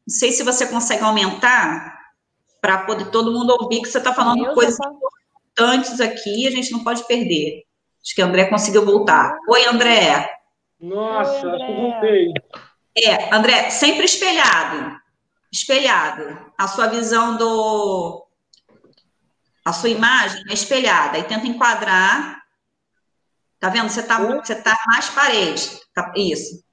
Não 0.07 0.15
sei 0.15 0.31
se 0.31 0.45
você 0.45 0.69
consegue 0.69 1.03
aumentar 1.03 1.99
para 2.61 2.79
poder 2.79 3.11
todo 3.11 3.33
mundo 3.33 3.57
ouvir 3.61 3.83
que 3.83 3.89
você 3.89 3.99
está 3.99 4.15
falando 4.15 4.55
coisas 4.55 4.77
tá... 4.77 4.89
importantes 4.89 6.01
aqui, 6.01 6.47
a 6.47 6.51
gente 6.53 6.71
não 6.71 6.85
pode 6.85 7.05
perder. 7.09 7.65
Acho 8.01 8.15
que 8.15 8.23
o 8.23 8.27
André 8.27 8.45
conseguiu 8.45 8.85
voltar. 8.87 9.37
Oi, 9.49 9.67
André. 9.67 10.31
Nossa, 10.81 11.45
Oi, 11.45 11.59
que 11.59 11.73
voltei. 11.73 12.33
É, 12.97 13.35
André, 13.35 13.71
sempre 13.71 14.05
espelhado. 14.05 14.97
Espelhado. 15.53 16.39
A 16.57 16.69
sua 16.69 16.87
visão 16.87 17.37
do. 17.37 18.26
A 19.67 19.73
sua 19.73 19.91
imagem 19.91 20.43
é 20.49 20.55
espelhada. 20.55 21.19
E 21.19 21.25
tenta 21.25 21.47
enquadrar. 21.47 22.41
Tá 23.59 23.69
vendo? 23.69 23.89
Você 23.89 24.03
tá, 24.03 24.19
você 24.19 24.55
tá 24.55 24.77
mais 24.87 25.09
parede. 25.11 25.81
Tá, 25.95 26.13
isso. 26.17 26.65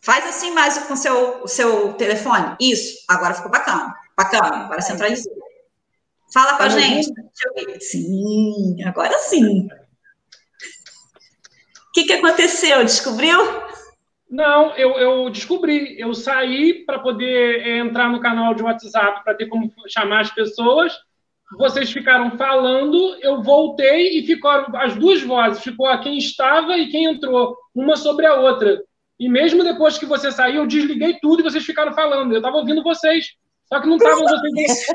Faz 0.00 0.26
assim 0.26 0.52
mais 0.52 0.78
com 0.78 0.94
o 0.94 0.96
seu, 0.96 1.48
seu 1.48 1.94
telefone. 1.94 2.56
Isso. 2.60 3.04
Agora 3.08 3.34
ficou 3.34 3.50
bacana. 3.50 3.94
Bacana. 4.16 4.64
Agora 4.64 4.80
centralizou. 4.80 5.32
Fala 6.32 6.56
com 6.56 6.62
a 6.62 6.68
gente. 6.68 7.08
Sim, 7.80 8.82
agora 8.84 9.18
sim 9.18 9.68
que, 11.94 12.04
que 12.04 12.12
aconteceu? 12.12 12.84
Descobriu? 12.84 13.38
Não, 14.28 14.76
eu, 14.76 14.90
eu 14.94 15.30
descobri. 15.30 15.98
Eu 15.98 16.12
saí 16.12 16.84
para 16.84 16.98
poder 16.98 17.64
eh, 17.64 17.78
entrar 17.78 18.10
no 18.10 18.20
canal 18.20 18.52
de 18.52 18.64
WhatsApp 18.64 19.22
para 19.22 19.34
ter 19.34 19.46
como 19.46 19.72
chamar 19.86 20.22
as 20.22 20.34
pessoas. 20.34 20.92
Vocês 21.56 21.90
ficaram 21.90 22.36
falando, 22.36 23.16
eu 23.20 23.42
voltei 23.42 24.18
e 24.18 24.26
ficaram 24.26 24.66
as 24.76 24.94
duas 24.96 25.22
vozes. 25.22 25.62
Ficou 25.62 25.86
a 25.86 25.98
quem 25.98 26.18
estava 26.18 26.76
e 26.76 26.88
quem 26.88 27.04
entrou, 27.04 27.56
uma 27.74 27.96
sobre 27.96 28.26
a 28.26 28.34
outra. 28.34 28.82
E 29.18 29.28
mesmo 29.28 29.62
depois 29.62 29.96
que 29.96 30.06
você 30.06 30.32
saiu, 30.32 30.62
eu 30.62 30.66
desliguei 30.66 31.18
tudo 31.20 31.40
e 31.40 31.42
vocês 31.42 31.64
ficaram 31.64 31.92
falando. 31.92 32.32
Eu 32.32 32.38
estava 32.38 32.56
ouvindo 32.56 32.82
vocês, 32.82 33.34
só 33.66 33.80
que 33.80 33.86
não 33.86 33.96
estavam 33.96 34.26
vocês. 34.26 34.86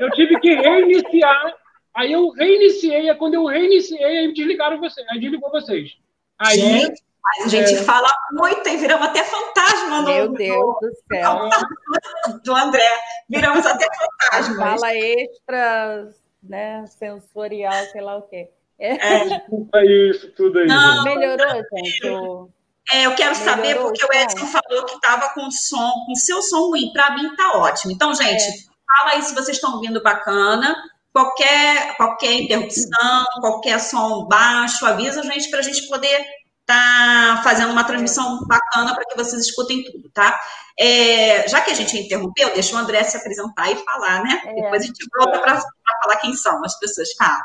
Eu 0.00 0.10
tive 0.10 0.40
que 0.40 0.54
reiniciar. 0.54 1.54
Aí 1.94 2.12
eu 2.12 2.30
reiniciei, 2.30 3.14
quando 3.14 3.34
eu 3.34 3.44
reiniciei, 3.44 4.02
aí 4.02 4.32
desligaram 4.32 4.80
vocês, 4.80 5.06
aí 5.10 5.20
desligou 5.20 5.50
vocês. 5.50 5.96
Aí, 6.38 6.58
gente, 6.58 7.02
a 7.44 7.48
gente 7.48 7.74
é... 7.74 7.82
fala 7.82 8.08
muito 8.32 8.68
e 8.68 8.76
viramos 8.76 9.06
até 9.06 9.22
fantasma 9.24 10.02
no, 10.02 10.06
Meu 10.06 10.28
Deus 10.32 10.74
do 10.80 10.90
céu. 11.10 11.48
Do 12.44 12.54
André. 12.54 12.90
Viramos 13.28 13.64
até 13.64 13.86
fantasma. 13.94 14.56
Fala 14.56 14.94
extra, 14.94 16.08
né? 16.42 16.84
Sensorial, 16.86 17.84
sei 17.92 18.00
lá 18.00 18.16
o 18.16 18.22
quê. 18.22 18.50
É. 18.78 19.14
é. 19.14 19.24
Desculpa 19.24 19.84
isso 19.84 20.32
tudo 20.32 20.58
aí. 20.58 20.66
Não, 20.66 21.04
Melhorou, 21.04 21.62
gente? 21.72 22.06
O... 22.08 22.48
É, 22.92 23.06
eu 23.06 23.14
quero 23.14 23.36
Melhorou 23.36 23.56
saber 23.56 23.78
porque 23.78 24.04
o 24.04 24.12
Edson 24.12 24.46
falou 24.46 24.84
que 24.84 24.94
estava 24.94 25.28
com 25.34 25.50
som, 25.50 25.92
com 26.06 26.14
seu 26.16 26.42
som 26.42 26.68
ruim. 26.68 26.92
Para 26.92 27.14
mim 27.14 27.34
tá 27.36 27.58
ótimo. 27.58 27.92
Então, 27.92 28.12
gente, 28.14 28.42
é. 28.42 28.52
fala 28.86 29.12
aí 29.12 29.22
se 29.22 29.34
vocês 29.34 29.56
estão 29.56 29.74
ouvindo 29.74 30.02
bacana 30.02 30.76
qualquer, 31.12 31.96
qualquer 31.96 32.32
interrupção, 32.32 33.24
qualquer 33.40 33.78
som 33.78 34.26
baixo, 34.26 34.84
avisa 34.84 35.20
a 35.20 35.24
gente 35.24 35.50
para 35.50 35.60
a 35.60 35.62
gente 35.62 35.86
poder 35.88 36.24
tá 36.66 37.40
fazendo 37.42 37.72
uma 37.72 37.84
transmissão 37.84 38.40
bacana 38.46 38.94
para 38.94 39.04
que 39.04 39.16
vocês 39.16 39.46
escutem 39.46 39.82
tudo, 39.84 40.10
tá? 40.10 40.38
É, 40.78 41.46
já 41.48 41.60
que 41.60 41.70
a 41.70 41.74
gente 41.74 41.96
interrompeu, 41.96 42.52
deixa 42.54 42.74
o 42.74 42.78
André 42.78 43.02
se 43.04 43.16
apresentar 43.16 43.70
e 43.70 43.76
falar, 43.76 44.22
né? 44.22 44.42
É. 44.44 44.54
Depois 44.54 44.82
a 44.82 44.86
gente 44.86 45.04
volta 45.16 45.38
para 45.40 45.60
falar 46.02 46.16
quem 46.20 46.34
são 46.34 46.64
as 46.64 46.78
pessoas. 46.78 47.12
Fala. 47.18 47.42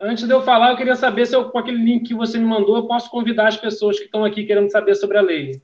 Antes 0.00 0.26
de 0.26 0.32
eu 0.32 0.42
falar, 0.42 0.70
eu 0.70 0.76
queria 0.76 0.96
saber 0.96 1.26
se 1.26 1.34
eu, 1.34 1.50
com 1.50 1.58
aquele 1.58 1.82
link 1.82 2.08
que 2.08 2.14
você 2.14 2.38
me 2.38 2.46
mandou, 2.46 2.76
eu 2.76 2.86
posso 2.86 3.10
convidar 3.10 3.48
as 3.48 3.56
pessoas 3.56 3.98
que 3.98 4.04
estão 4.04 4.24
aqui 4.24 4.46
querendo 4.46 4.70
saber 4.70 4.94
sobre 4.94 5.18
a 5.18 5.20
lei. 5.20 5.60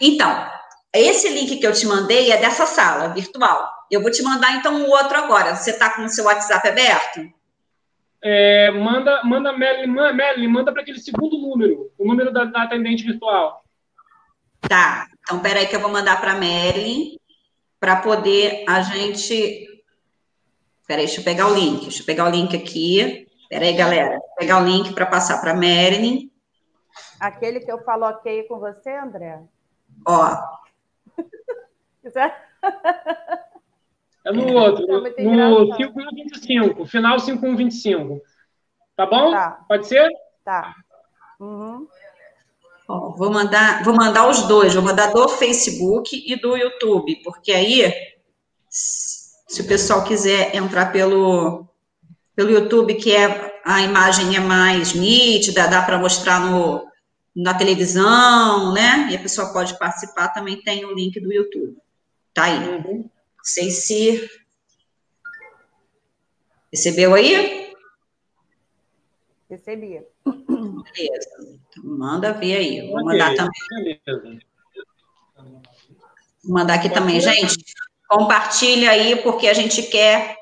Então, 0.00 0.50
esse 0.94 1.28
link 1.28 1.56
que 1.56 1.66
eu 1.66 1.72
te 1.72 1.86
mandei 1.86 2.30
é 2.30 2.38
dessa 2.38 2.64
sala 2.64 3.08
virtual. 3.08 3.70
Eu 3.90 4.00
vou 4.00 4.10
te 4.10 4.22
mandar 4.22 4.54
então 4.56 4.82
o 4.82 4.88
outro 4.88 5.18
agora. 5.18 5.54
Você 5.54 5.72
está 5.72 5.90
com 5.90 6.04
o 6.04 6.08
seu 6.08 6.24
WhatsApp 6.24 6.68
aberto? 6.68 7.20
É, 8.26 8.70
manda, 8.70 9.22
manda, 9.22 9.52
Melly, 9.52 10.48
manda 10.48 10.72
para 10.72 10.80
aquele 10.80 10.98
segundo 10.98 11.36
número, 11.36 11.92
o 11.98 12.06
número 12.06 12.32
da, 12.32 12.46
da, 12.46 12.62
atendente 12.62 13.04
virtual. 13.04 13.62
Tá. 14.62 15.06
Então, 15.20 15.40
peraí 15.40 15.66
que 15.66 15.76
eu 15.76 15.80
vou 15.80 15.90
mandar 15.90 16.18
para 16.18 16.32
a 16.32 16.38
Melly 16.38 17.20
para 17.78 17.96
poder 17.96 18.64
a 18.66 18.80
gente. 18.80 19.68
Peraí, 20.86 21.04
deixa 21.04 21.20
eu 21.20 21.24
pegar 21.24 21.48
o 21.48 21.54
link. 21.54 21.82
Deixa 21.82 22.00
eu 22.00 22.06
pegar 22.06 22.24
o 22.24 22.30
link 22.30 22.56
aqui. 22.56 23.28
Peraí, 23.50 23.74
galera. 23.74 24.16
Vou 24.18 24.34
pegar 24.38 24.62
o 24.62 24.64
link 24.64 24.94
para 24.94 25.04
passar 25.04 25.42
para 25.42 25.50
a 25.50 25.54
Marilyn. 25.54 26.30
Aquele 27.20 27.60
que 27.60 27.70
eu 27.70 27.84
falo 27.84 28.06
ok 28.06 28.44
com 28.44 28.58
você, 28.58 28.90
André? 28.90 29.38
Ó. 30.06 30.34
É 34.24 34.32
no 34.32 34.54
outro, 34.54 34.86
no, 34.86 35.00
no 35.00 35.76
5125, 35.76 36.86
final 36.86 37.18
5125. 37.18 38.22
Tá 38.96 39.04
bom? 39.04 39.30
Tá. 39.30 39.64
Pode 39.68 39.86
ser? 39.86 40.08
Tá. 40.42 40.74
Uhum. 41.38 41.86
Ó, 42.88 43.10
vou 43.10 43.30
mandar, 43.30 43.84
vou 43.84 43.94
mandar 43.94 44.28
os 44.28 44.42
dois, 44.44 44.74
vou 44.74 44.82
mandar 44.82 45.12
do 45.12 45.28
Facebook 45.28 46.22
e 46.26 46.36
do 46.40 46.56
YouTube, 46.56 47.16
porque 47.22 47.52
aí, 47.52 47.92
se 48.68 49.60
o 49.60 49.66
pessoal 49.66 50.04
quiser 50.04 50.54
entrar 50.56 50.90
pelo, 50.90 51.66
pelo 52.34 52.50
YouTube, 52.50 52.94
que 52.94 53.12
é 53.12 53.60
a 53.64 53.82
imagem 53.82 54.36
é 54.36 54.40
mais 54.40 54.94
nítida, 54.94 55.68
dá 55.68 55.82
para 55.82 55.98
mostrar 55.98 56.40
no, 56.40 56.86
na 57.36 57.52
televisão, 57.52 58.72
né? 58.72 59.08
E 59.10 59.16
a 59.16 59.20
pessoa 59.20 59.52
pode 59.52 59.78
participar, 59.78 60.28
também 60.28 60.62
tem 60.62 60.84
o 60.84 60.94
link 60.94 61.18
do 61.20 61.32
YouTube. 61.32 61.76
Tá 62.32 62.44
aí. 62.44 62.68
Uhum 62.68 63.13
sei 63.44 63.70
se. 63.70 64.30
Recebeu 66.72 67.14
aí? 67.14 67.72
Recebi. 69.48 70.00
Beleza. 70.24 71.28
Então, 71.40 71.84
manda 71.84 72.32
ver 72.32 72.56
aí. 72.56 72.90
Vou 72.90 73.04
mandar 73.04 73.32
okay. 73.32 73.36
também. 74.06 74.40
Vou 76.42 76.52
mandar 76.52 76.74
aqui 76.74 76.88
também, 76.88 77.20
gente. 77.20 77.64
Compartilha 78.08 78.90
aí, 78.90 79.16
porque 79.22 79.46
a 79.46 79.54
gente 79.54 79.82
quer 79.84 80.36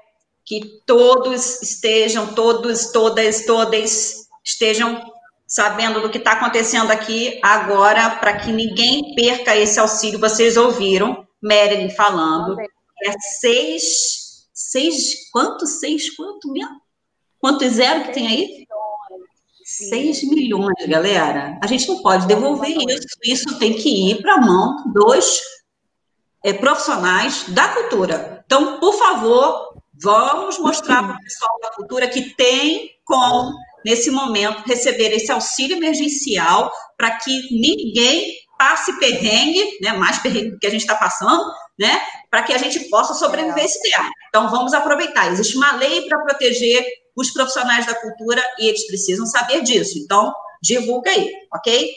que 0.44 0.80
todos 0.86 1.62
estejam, 1.62 2.34
todos, 2.34 2.90
todas, 2.90 3.44
todas 3.44 4.28
estejam 4.44 5.12
sabendo 5.46 6.00
do 6.00 6.10
que 6.10 6.18
está 6.18 6.32
acontecendo 6.32 6.90
aqui 6.90 7.38
agora, 7.42 8.16
para 8.16 8.38
que 8.38 8.50
ninguém 8.50 9.14
perca 9.14 9.56
esse 9.56 9.78
auxílio. 9.78 10.18
Vocês 10.18 10.56
ouviram 10.56 11.26
Marilyn 11.42 11.90
falando 11.90 12.56
é 13.04 13.12
seis, 13.40 14.46
seis, 14.52 15.30
quanto? 15.30 15.66
Seis, 15.66 16.14
quanto 16.14 16.52
mesmo? 16.52 16.80
Quanto 17.38 17.68
zero 17.68 18.04
que 18.04 18.12
tem 18.12 18.26
aí? 18.26 18.66
Seis 19.64 20.22
milhões, 20.22 20.86
galera. 20.86 21.58
A 21.62 21.66
gente 21.66 21.88
não 21.88 22.02
pode 22.02 22.26
devolver 22.26 22.70
isso. 22.70 23.06
Isso 23.24 23.58
tem 23.58 23.74
que 23.74 24.10
ir 24.10 24.22
para 24.22 24.34
a 24.34 24.40
mão 24.40 24.76
dos 24.92 25.40
é, 26.44 26.52
profissionais 26.52 27.44
da 27.48 27.68
cultura. 27.68 28.42
Então, 28.44 28.78
por 28.78 28.92
favor, 28.94 29.74
vamos 30.02 30.58
mostrar 30.58 31.02
para 31.02 31.16
o 31.16 31.22
pessoal 31.22 31.58
da 31.62 31.70
cultura 31.70 32.08
que 32.08 32.34
tem 32.34 32.90
como, 33.04 33.54
nesse 33.84 34.10
momento, 34.10 34.62
receber 34.66 35.12
esse 35.12 35.30
auxílio 35.30 35.76
emergencial 35.76 36.70
para 36.96 37.16
que 37.16 37.32
ninguém 37.50 38.34
passe 38.58 38.96
perrengue, 38.98 39.78
né, 39.80 39.92
mais 39.92 40.18
perrengue 40.18 40.58
que 40.60 40.66
a 40.66 40.70
gente 40.70 40.82
está 40.82 40.94
passando, 40.94 41.44
né, 41.78 42.00
para 42.32 42.44
que 42.44 42.54
a 42.54 42.58
gente 42.58 42.88
possa 42.88 43.12
sobreviver 43.12 43.62
esse 43.62 43.78
tempo. 43.82 44.08
Então, 44.30 44.48
vamos 44.48 44.72
aproveitar. 44.72 45.30
Existe 45.30 45.54
uma 45.54 45.72
lei 45.72 46.08
para 46.08 46.18
proteger 46.20 46.82
os 47.14 47.30
profissionais 47.30 47.84
da 47.84 47.94
cultura 47.94 48.42
e 48.58 48.68
eles 48.68 48.86
precisam 48.86 49.26
saber 49.26 49.60
disso. 49.60 49.98
Então, 49.98 50.32
divulga 50.62 51.10
aí, 51.10 51.30
ok? 51.54 51.90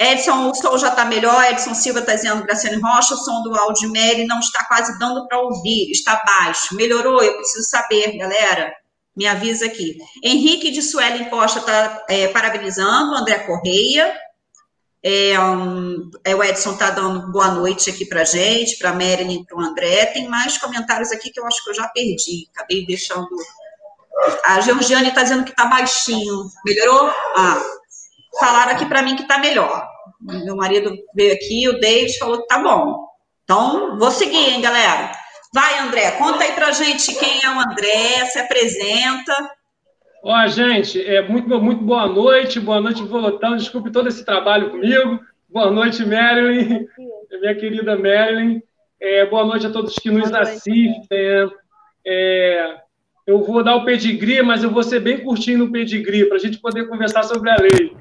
Edson, 0.00 0.50
o 0.50 0.54
som 0.54 0.76
já 0.76 0.88
está 0.88 1.04
melhor. 1.04 1.44
Edson 1.44 1.74
Silva 1.74 2.00
está 2.00 2.16
dizendo, 2.16 2.42
Graciane 2.42 2.82
Rocha, 2.82 3.14
o 3.14 3.18
som 3.18 3.40
do 3.42 3.56
Aldimere 3.56 4.26
não 4.26 4.40
está 4.40 4.64
quase 4.64 4.98
dando 4.98 5.28
para 5.28 5.38
ouvir, 5.38 5.92
está 5.92 6.20
baixo. 6.26 6.74
Melhorou? 6.74 7.22
Eu 7.22 7.36
preciso 7.36 7.68
saber, 7.68 8.18
galera. 8.18 8.74
Me 9.16 9.28
avisa 9.28 9.66
aqui. 9.66 9.96
Henrique 10.24 10.72
de 10.72 10.82
Suelen 10.82 11.30
Costa 11.30 11.60
está 11.60 12.04
é, 12.08 12.26
parabenizando, 12.28 13.14
André 13.14 13.38
Correia. 13.40 14.12
É, 15.02 15.38
um, 15.38 16.10
é, 16.24 16.34
o 16.34 16.42
Edson 16.42 16.72
está 16.72 16.90
dando 16.90 17.30
boa 17.30 17.48
noite 17.52 17.88
aqui 17.88 18.04
para 18.04 18.24
gente, 18.24 18.76
para 18.78 18.90
a 18.90 18.94
Marilyn, 18.94 19.44
para 19.44 19.56
o 19.56 19.60
André. 19.60 20.06
Tem 20.06 20.28
mais 20.28 20.58
comentários 20.58 21.12
aqui 21.12 21.30
que 21.30 21.38
eu 21.38 21.46
acho 21.46 21.62
que 21.62 21.70
eu 21.70 21.74
já 21.74 21.88
perdi. 21.88 22.48
Acabei 22.54 22.84
deixando. 22.84 23.28
A 24.44 24.60
Georgiane 24.60 25.08
está 25.08 25.22
dizendo 25.22 25.44
que 25.44 25.50
está 25.50 25.66
baixinho. 25.66 26.50
Melhorou? 26.64 27.12
Ah, 27.36 27.62
falaram 28.40 28.72
aqui 28.72 28.86
para 28.86 29.02
mim 29.02 29.14
que 29.14 29.22
está 29.22 29.38
melhor. 29.38 29.86
Meu 30.20 30.56
marido 30.56 30.96
veio 31.14 31.32
aqui, 31.34 31.68
o 31.68 31.78
David 31.78 32.18
falou 32.18 32.40
que 32.40 32.48
tá 32.48 32.58
bom. 32.58 33.06
Então, 33.44 33.96
vou 33.98 34.10
seguir, 34.10 34.50
hein, 34.50 34.60
galera. 34.60 35.12
Vai, 35.54 35.78
André, 35.78 36.10
conta 36.12 36.44
aí 36.44 36.52
pra 36.52 36.72
gente 36.72 37.14
quem 37.14 37.42
é 37.42 37.50
o 37.50 37.60
André, 37.60 38.26
se 38.26 38.38
apresenta. 38.38 39.50
Ó, 40.30 40.46
gente, 40.46 41.02
é, 41.02 41.26
muito, 41.26 41.48
muito 41.58 41.82
boa 41.82 42.06
noite, 42.06 42.60
boa 42.60 42.82
noite, 42.82 43.02
Volotão. 43.02 43.56
Desculpe 43.56 43.90
todo 43.90 44.08
esse 44.08 44.26
trabalho 44.26 44.68
comigo. 44.68 45.20
Boa 45.48 45.70
noite, 45.70 46.04
Marilyn, 46.04 46.86
minha 47.40 47.54
querida 47.54 47.96
Marilyn. 47.96 48.60
É, 49.00 49.24
boa 49.24 49.46
noite 49.46 49.66
a 49.66 49.70
todos 49.70 49.94
que 49.94 50.10
nos 50.10 50.30
assistem. 50.30 51.02
É, 52.04 52.76
eu 53.26 53.42
vou 53.42 53.64
dar 53.64 53.76
o 53.76 53.86
pedigree, 53.86 54.42
mas 54.42 54.62
eu 54.62 54.70
vou 54.70 54.82
ser 54.82 55.00
bem 55.00 55.24
curtinho 55.24 55.60
no 55.60 55.72
pedigree, 55.72 56.26
para 56.26 56.36
a 56.36 56.40
gente 56.40 56.58
poder 56.58 56.86
conversar 56.88 57.22
sobre 57.22 57.48
a 57.48 57.56
lei. 57.56 57.96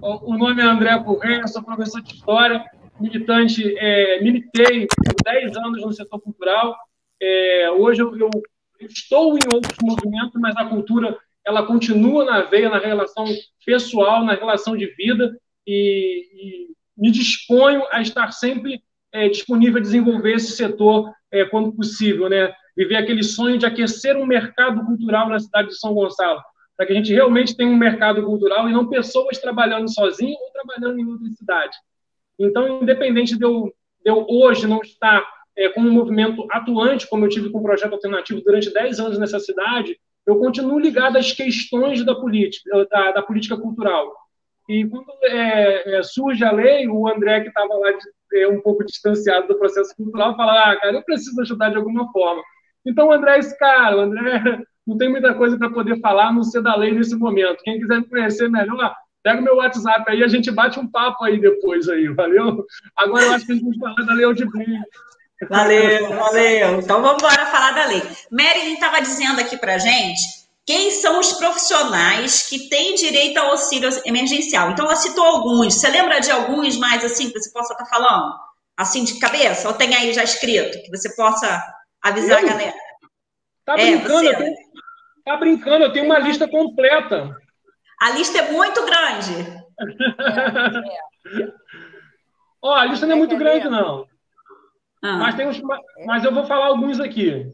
O 0.00 0.38
nome 0.38 0.62
é 0.62 0.64
André 0.64 0.96
Correia, 1.02 1.48
sou 1.48 1.60
professor 1.60 2.00
de 2.00 2.14
História, 2.14 2.64
militante, 3.00 3.76
é, 3.78 4.22
militei 4.22 4.86
por 4.86 5.16
10 5.24 5.56
anos 5.56 5.82
no 5.82 5.92
setor 5.92 6.20
cultural. 6.20 6.76
É, 7.20 7.68
hoje 7.72 8.00
eu, 8.00 8.16
eu, 8.16 8.30
estou 8.78 9.36
em 9.36 9.52
outros 9.52 9.76
movimentos, 9.82 10.40
mas 10.40 10.56
a 10.56 10.66
cultura 10.66 11.18
ela 11.44 11.66
continua 11.66 12.24
na 12.24 12.42
veia, 12.42 12.68
na 12.68 12.78
relação 12.78 13.26
pessoal, 13.64 14.24
na 14.24 14.34
relação 14.34 14.76
de 14.76 14.86
vida, 14.94 15.36
e, 15.66 16.26
e 16.32 16.66
me 16.96 17.10
disponho 17.10 17.82
a 17.90 18.00
estar 18.00 18.30
sempre 18.32 18.82
é, 19.12 19.28
disponível 19.28 19.78
a 19.78 19.82
desenvolver 19.82 20.34
esse 20.34 20.52
setor 20.52 21.12
é, 21.30 21.44
quando 21.44 21.72
possível, 21.72 22.28
né? 22.28 22.52
Viver 22.76 22.96
aquele 22.96 23.22
sonho 23.22 23.58
de 23.58 23.66
aquecer 23.66 24.16
um 24.16 24.26
mercado 24.26 24.84
cultural 24.84 25.28
na 25.28 25.38
cidade 25.38 25.68
de 25.68 25.78
São 25.78 25.94
Gonçalo 25.94 26.40
para 26.76 26.86
que 26.86 26.92
a 26.92 26.96
gente 26.96 27.12
realmente 27.12 27.56
tenha 27.56 27.70
um 27.70 27.76
mercado 27.76 28.24
cultural 28.24 28.68
e 28.68 28.72
não 28.72 28.88
pessoas 28.88 29.38
trabalhando 29.38 29.92
sozinhas 29.92 30.40
ou 30.40 30.50
trabalhando 30.50 30.98
em 30.98 31.06
outra 31.06 31.28
cidade. 31.30 31.76
Então, 32.38 32.82
independente 32.82 33.36
de 33.38 33.44
eu, 33.44 33.72
de 34.04 34.10
eu 34.10 34.26
hoje 34.28 34.66
não 34.66 34.80
estar 34.80 35.24
é, 35.56 35.68
com 35.68 35.80
um 35.80 35.92
movimento 35.92 36.46
atuante, 36.50 37.08
como 37.08 37.24
eu 37.24 37.28
tive 37.28 37.50
com 37.50 37.58
o 37.58 37.62
projeto 37.62 37.92
alternativo 37.92 38.42
durante 38.42 38.72
10 38.72 38.98
anos 38.98 39.18
nessa 39.18 39.38
cidade, 39.38 39.98
eu 40.26 40.38
continuo 40.38 40.78
ligado 40.78 41.18
às 41.18 41.32
questões 41.32 42.04
da 42.04 42.14
política, 42.14 42.86
da, 42.90 43.12
da 43.12 43.22
política 43.22 43.56
cultural. 43.56 44.12
E 44.68 44.86
quando 44.86 45.06
é, 45.24 45.96
é, 45.96 46.02
surge 46.02 46.42
a 46.42 46.50
lei, 46.50 46.88
o 46.88 47.06
André, 47.06 47.40
que 47.40 47.48
estava 47.48 47.74
lá 47.74 47.90
é, 48.32 48.48
um 48.48 48.60
pouco 48.60 48.84
distanciado 48.84 49.46
do 49.46 49.58
processo 49.58 49.94
cultural, 49.94 50.36
fala: 50.36 50.72
Ah, 50.72 50.80
cara, 50.80 50.94
eu 50.94 51.02
preciso 51.02 51.40
ajudar 51.42 51.70
de 51.70 51.76
alguma 51.76 52.10
forma. 52.10 52.42
Então, 52.86 53.08
o 53.08 53.12
André 53.12 53.36
é 53.36 53.38
esse 53.38 53.58
cara, 53.58 53.96
o 53.96 54.00
André 54.00 54.22
não 54.86 54.96
tem 54.96 55.10
muita 55.10 55.34
coisa 55.34 55.58
para 55.58 55.70
poder 55.70 56.00
falar, 56.00 56.32
não 56.32 56.42
ser 56.42 56.62
da 56.62 56.74
lei 56.76 56.92
nesse 56.92 57.14
momento. 57.16 57.62
Quem 57.62 57.78
quiser 57.78 57.98
me 57.98 58.08
conhecer 58.08 58.48
melhor, 58.48 58.94
pega 59.22 59.40
o 59.40 59.44
meu 59.44 59.56
WhatsApp 59.56 60.04
aí, 60.06 60.22
a 60.22 60.28
gente 60.28 60.50
bate 60.50 60.78
um 60.78 60.90
papo 60.90 61.24
aí 61.24 61.38
depois 61.38 61.88
aí, 61.88 62.08
valeu? 62.08 62.64
Agora 62.96 63.24
eu 63.24 63.32
acho 63.32 63.46
que 63.46 63.52
a 63.52 63.54
gente 63.56 63.78
vai 63.78 63.94
falar 63.94 64.06
da 64.06 64.14
lei 64.14 64.24
Audibrim. 64.24 64.78
Valeu, 65.48 66.08
valeu. 66.16 66.80
Então 66.80 67.02
vamos 67.02 67.22
embora 67.22 67.46
falar 67.46 67.72
da 67.72 67.86
lei. 67.86 68.02
Marilyn 68.30 68.74
estava 68.74 69.00
dizendo 69.00 69.40
aqui 69.40 69.56
para 69.56 69.78
gente 69.78 70.44
quem 70.66 70.90
são 70.90 71.20
os 71.20 71.34
profissionais 71.34 72.48
que 72.48 72.68
têm 72.68 72.94
direito 72.94 73.36
ao 73.38 73.50
auxílio 73.50 73.90
emergencial. 74.06 74.70
Então 74.70 74.86
ela 74.86 74.96
citou 74.96 75.24
alguns. 75.24 75.74
Você 75.74 75.88
lembra 75.88 76.20
de 76.20 76.30
alguns 76.30 76.78
mais 76.78 77.04
assim 77.04 77.30
que 77.30 77.38
você 77.38 77.52
possa 77.52 77.74
estar 77.74 77.84
tá 77.84 77.90
falando? 77.90 78.32
Assim 78.76 79.04
de 79.04 79.18
cabeça? 79.18 79.68
Ou 79.68 79.74
tem 79.74 79.94
aí 79.94 80.12
já 80.12 80.24
escrito 80.24 80.82
que 80.82 80.90
você 80.90 81.14
possa 81.14 81.62
avisar 82.02 82.40
eu? 82.40 82.46
a 82.46 82.50
galera? 82.50 82.74
Tá 83.64 83.78
é, 83.78 83.96
brincando, 83.96 84.24
eu 84.24 84.36
tenho, 84.36 84.54
tá 85.24 85.36
brincando, 85.36 85.84
eu 85.84 85.92
tenho 85.92 86.04
uma 86.06 86.18
lista 86.18 86.48
completa. 86.48 87.34
A 88.00 88.10
lista 88.10 88.38
é 88.38 88.52
muito 88.52 88.84
grande. 88.84 89.64
Ó, 92.62 92.70
oh, 92.70 92.72
a 92.72 92.86
lista 92.86 93.06
não 93.06 93.14
é 93.14 93.18
muito 93.18 93.36
grande, 93.36 93.68
não. 93.68 94.06
Ah. 95.04 95.18
Mas, 95.18 95.34
tem 95.34 95.46
uns, 95.46 95.60
mas 96.06 96.24
eu 96.24 96.32
vou 96.32 96.46
falar 96.46 96.68
alguns 96.68 96.98
aqui. 96.98 97.52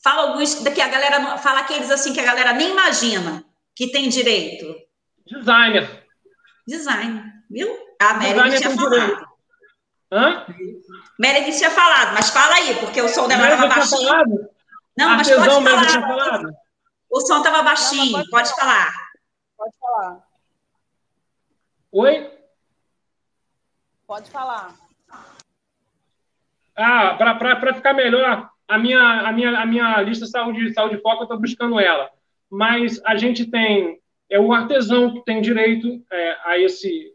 Fala 0.00 0.30
alguns 0.30 0.54
que 0.54 0.80
a 0.80 0.88
galera 0.88 1.36
fala 1.38 1.60
aqueles 1.60 1.90
assim 1.90 2.12
que 2.12 2.20
a 2.20 2.24
galera 2.24 2.52
nem 2.52 2.70
imagina 2.70 3.44
que 3.74 3.90
tem 3.90 4.08
direito. 4.08 4.72
Designer. 5.26 6.06
Design, 6.64 7.20
viu? 7.50 7.68
A 8.00 8.14
Mary 8.14 8.58
tinha 8.58 8.70
falado. 8.70 8.90
Direito. 8.90 9.28
Hã? 10.12 10.46
Mary 11.18 11.52
tinha 11.52 11.70
falado, 11.70 12.14
mas 12.14 12.30
fala 12.30 12.54
aí, 12.54 12.76
porque 12.76 13.02
o 13.02 13.08
som 13.08 13.26
dela 13.26 13.48
estava 13.48 13.66
baixinho. 13.74 14.06
Falado? 14.06 14.50
Não, 14.96 15.10
Artesão 15.10 15.60
mas 15.60 15.80
pode 15.80 15.92
falar. 16.00 16.42
O 17.10 17.20
som 17.20 17.38
estava 17.38 17.62
baixinho, 17.64 18.04
Não, 18.04 18.12
pode, 18.12 18.30
pode 18.30 18.54
falar. 18.54 18.94
Pode 19.56 19.74
falar. 19.80 20.28
Oi? 21.90 22.30
Pode 24.06 24.30
falar. 24.30 24.83
Ah, 26.76 27.14
para 27.14 27.74
ficar 27.74 27.94
melhor, 27.94 28.48
a 28.66 28.78
minha, 28.78 29.20
a 29.20 29.32
minha, 29.32 29.58
a 29.60 29.66
minha 29.66 30.02
lista 30.02 30.26
saúde, 30.26 30.72
saúde 30.72 31.00
foco, 31.00 31.22
eu 31.22 31.24
estou 31.24 31.40
buscando 31.40 31.78
ela. 31.78 32.10
Mas 32.50 33.00
a 33.04 33.16
gente 33.16 33.46
tem 33.46 34.00
é 34.30 34.40
o 34.40 34.52
artesão 34.52 35.12
que 35.12 35.24
tem 35.24 35.40
direito 35.40 36.02
é, 36.10 36.36
a, 36.44 36.58
esse, 36.58 37.12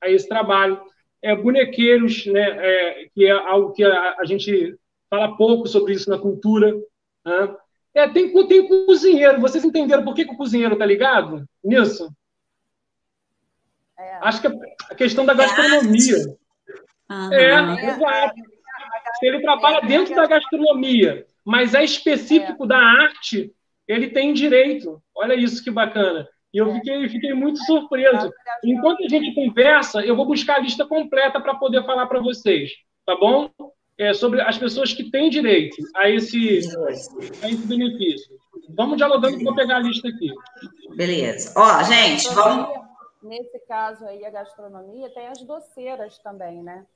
a 0.00 0.08
esse 0.08 0.28
trabalho. 0.28 0.80
É, 1.22 1.34
bonequeiros, 1.34 2.24
né, 2.26 2.40
é, 2.40 3.08
que 3.14 3.26
é 3.26 3.30
algo 3.30 3.72
que 3.72 3.84
a, 3.84 4.16
a 4.18 4.24
gente 4.24 4.74
fala 5.10 5.36
pouco 5.36 5.66
sobre 5.66 5.92
isso 5.92 6.08
na 6.08 6.18
cultura. 6.18 6.72
Né? 7.24 7.56
É, 7.92 8.08
tem, 8.08 8.32
tem 8.46 8.68
cozinheiro. 8.86 9.40
Vocês 9.40 9.64
entenderam 9.64 10.04
por 10.04 10.14
que, 10.14 10.24
que 10.24 10.32
o 10.32 10.36
cozinheiro 10.36 10.74
está 10.74 10.86
ligado 10.86 11.44
nisso? 11.62 12.10
É. 13.98 14.18
Acho 14.22 14.40
que 14.40 14.46
é 14.46 14.52
a 14.90 14.94
questão 14.94 15.26
da 15.26 15.34
gastronomia. 15.34 16.16
Uhum. 17.10 17.32
É, 17.34 17.86
exato. 17.86 18.34
Ele 19.22 19.40
trabalha 19.40 19.80
dentro 19.80 20.14
da 20.14 20.26
gastronomia, 20.26 21.26
mas 21.44 21.74
é 21.74 21.84
específico 21.84 22.64
é. 22.64 22.68
da 22.68 22.78
arte, 22.78 23.52
ele 23.86 24.08
tem 24.08 24.32
direito. 24.32 25.02
Olha 25.14 25.34
isso 25.34 25.62
que 25.62 25.70
bacana. 25.70 26.28
E 26.52 26.58
eu 26.58 26.72
fiquei, 26.74 27.08
fiquei 27.08 27.32
muito 27.32 27.58
surpreso. 27.64 28.32
Enquanto 28.64 29.04
a 29.04 29.08
gente 29.08 29.34
conversa, 29.34 30.04
eu 30.04 30.16
vou 30.16 30.26
buscar 30.26 30.56
a 30.56 30.60
lista 30.60 30.84
completa 30.86 31.40
para 31.40 31.54
poder 31.54 31.84
falar 31.84 32.06
para 32.06 32.20
vocês, 32.20 32.72
tá 33.06 33.16
bom? 33.16 33.50
é, 34.00 34.14
sobre 34.14 34.40
as 34.40 34.56
pessoas 34.56 34.94
que 34.94 35.10
têm 35.10 35.28
direito 35.28 35.76
a 35.94 36.08
esse, 36.08 36.60
a 37.42 37.50
esse 37.50 37.66
benefício. 37.66 38.34
Vamos 38.70 38.96
dialogando, 38.96 39.38
vou 39.44 39.54
pegar 39.54 39.76
a 39.76 39.80
lista 39.80 40.08
aqui. 40.08 40.32
Beleza. 40.96 41.52
Ó, 41.54 41.82
gente, 41.82 42.26
vamos. 42.32 42.80
Nesse 43.22 43.58
caso 43.68 44.06
aí, 44.06 44.24
a 44.24 44.30
gastronomia 44.30 45.10
tem 45.10 45.26
as 45.26 45.42
doceiras 45.42 46.18
também, 46.20 46.62
né? 46.62 46.86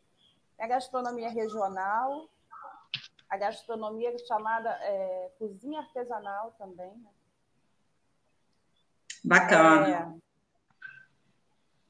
Tem 0.57 0.67
a 0.67 0.69
gastronomia 0.69 1.29
regional, 1.31 2.29
a 3.29 3.37
gastronomia 3.37 4.17
chamada 4.27 4.71
é, 4.83 5.33
cozinha 5.39 5.81
artesanal 5.81 6.53
também, 6.59 6.91
né? 6.97 7.11
Bacana. 9.25 9.89
É... 9.89 10.25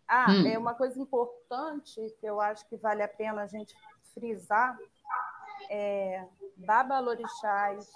Ah, 0.07 0.27
hum. 0.31 0.47
é 0.47 0.59
uma 0.59 0.75
coisa 0.75 0.99
importante 0.99 2.01
que 2.21 2.27
eu 2.27 2.41
acho 2.41 2.67
que 2.69 2.77
vale 2.77 3.03
a 3.03 3.09
pena 3.09 3.43
a 3.43 3.47
gente 3.47 3.75
frisar 4.13 4.79
é, 5.69 6.25
babalorixás, 6.57 7.91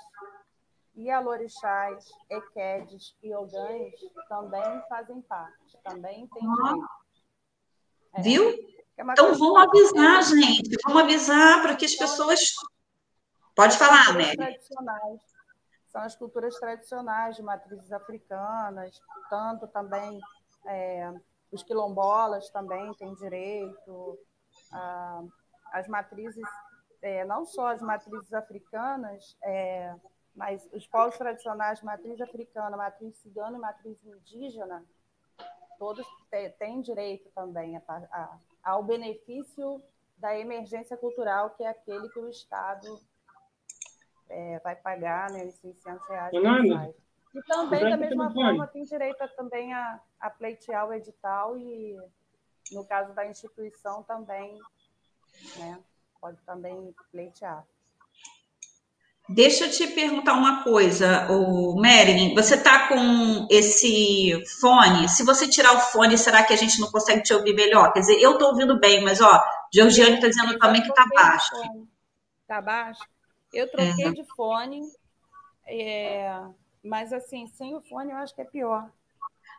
ialorixás, 0.97 2.11
equedes 2.29 3.17
e 3.23 3.33
ogães 3.35 3.95
também 4.29 4.83
fazem 4.89 5.21
parte, 5.23 5.79
também 5.85 6.27
tem 6.27 6.43
direito. 6.43 6.89
É. 8.15 8.23
Viu? 8.23 8.78
É 8.99 9.03
então 9.03 9.33
vamos 9.35 9.63
avisar, 9.63 10.23
gente, 10.25 10.77
vamos 10.85 11.03
avisar 11.03 11.63
para 11.63 11.77
que 11.77 11.85
as 11.85 11.95
pessoas. 11.95 12.53
Pode 13.55 13.79
falar, 13.79 14.13
né? 14.15 14.33
São 15.89 16.03
as 16.03 16.17
culturas 16.17 16.59
tradicionais 16.59 17.37
de 17.37 17.43
matrizes 17.43 17.93
africanas, 17.93 19.01
tanto 19.31 19.67
também 19.69 20.21
é, 20.67 21.13
os 21.51 21.63
quilombolas 21.63 22.51
também 22.51 22.93
têm 22.95 23.15
direito, 23.15 24.19
ah, 24.73 25.23
as 25.73 25.89
matrizes 25.89 26.47
é, 27.01 27.25
não 27.25 27.47
só 27.47 27.69
as 27.69 27.81
matrizes 27.81 28.33
africanas, 28.33 29.37
é, 29.43 29.95
mas 30.35 30.69
os 30.73 30.87
povos 30.87 31.17
tradicionais, 31.17 31.83
matriz 31.83 32.21
africana, 32.21 32.77
matriz 32.77 33.17
cigana 33.19 33.57
e 33.57 33.61
matriz 33.61 33.97
indígena, 34.05 34.85
todos 35.79 36.07
têm 36.59 36.81
direito 36.81 37.31
também 37.31 37.77
a, 37.77 37.83
a, 37.87 38.39
ao 38.63 38.83
benefício 38.83 39.83
da 40.17 40.37
emergência 40.37 40.97
cultural, 40.97 41.51
que 41.51 41.63
é 41.63 41.69
aquele 41.69 42.09
que 42.09 42.19
o 42.19 42.29
Estado 42.29 43.01
é, 44.29 44.59
vai 44.61 44.77
pagar 44.77 45.31
né, 45.31 45.45
os 45.45 45.55
600 45.57 46.09
reais. 46.09 46.33
E 47.35 47.43
também, 47.43 47.89
da 47.89 47.97
mesma 47.97 48.33
forma, 48.33 48.67
tem 48.67 48.83
direito 48.85 49.21
a, 49.23 49.29
também 49.29 49.73
a, 49.73 50.01
a 50.19 50.31
pleitear 50.31 50.89
o 50.89 50.93
edital 50.93 51.57
e, 51.57 51.97
no 52.73 52.85
caso 52.85 53.13
da 53.15 53.27
instituição, 53.27 54.03
também 54.03 54.59
né, 55.59 55.79
pode 56.21 56.41
também 56.43 56.95
pleitear. 57.11 57.67
Deixa 59.29 59.67
eu 59.67 59.71
te 59.71 59.87
perguntar 59.89 60.33
uma 60.33 60.65
coisa, 60.65 61.31
o 61.31 61.79
Marilyn, 61.79 62.35
você 62.35 62.55
está 62.55 62.89
com 62.89 63.47
esse 63.51 64.43
fone? 64.59 65.07
Se 65.07 65.23
você 65.23 65.47
tirar 65.47 65.75
o 65.75 65.81
fone, 65.81 66.17
será 66.17 66.43
que 66.43 66.55
a 66.55 66.57
gente 66.57 66.81
não 66.81 66.91
consegue 66.91 67.23
te 67.23 67.35
ouvir 67.35 67.55
melhor? 67.55 67.93
Quer 67.93 68.01
dizer, 68.01 68.19
eu 68.23 68.33
estou 68.33 68.49
ouvindo 68.49 68.81
bem, 68.81 69.05
mas 69.05 69.21
ó, 69.21 69.45
Georgiane 69.71 70.15
está 70.15 70.29
dizendo 70.29 70.59
também 70.59 70.81
que 70.81 70.89
está 70.89 71.05
baixo. 71.15 71.55
Está 72.41 72.63
baixo? 72.63 73.03
Eu 73.53 73.71
troquei 73.71 74.07
é. 74.07 74.13
de 74.13 74.25
fone, 74.35 74.81
é, 75.67 76.41
mas 76.83 77.13
assim, 77.13 77.47
sem 77.49 77.77
o 77.77 77.83
fone 77.83 78.13
eu 78.13 78.17
acho 78.17 78.35
que 78.35 78.41
é 78.41 78.47
pior. 78.47 78.89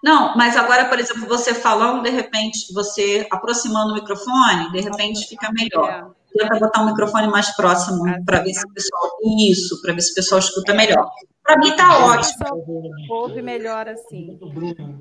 Não, 0.03 0.35
mas 0.35 0.57
agora, 0.57 0.85
por 0.85 0.97
exemplo, 0.97 1.27
você 1.27 1.53
falando, 1.53 2.01
de 2.01 2.09
repente, 2.09 2.73
você 2.73 3.27
aproximando 3.29 3.91
o 3.91 3.95
microfone, 3.95 4.71
de 4.71 4.81
repente 4.81 5.27
fica 5.27 5.51
melhor. 5.51 6.15
É. 6.35 6.43
Tenta 6.43 6.59
botar 6.59 6.81
o 6.81 6.85
microfone 6.85 7.27
mais 7.27 7.55
próximo 7.55 8.07
ah, 8.07 8.17
para 8.25 8.39
ver 8.39 8.53
se 8.53 8.65
o 8.65 8.73
pessoal. 8.73 9.11
Isso, 9.49 9.81
para 9.81 9.93
ver 9.93 10.01
se 10.01 10.11
o 10.11 10.15
pessoal 10.15 10.39
escuta 10.39 10.73
melhor. 10.73 11.09
Para 11.43 11.57
mim 11.57 11.69
está 11.69 12.05
ótimo. 12.05 12.95
Ouve 13.09 13.41
melhor 13.41 13.87
assim. 13.87 14.37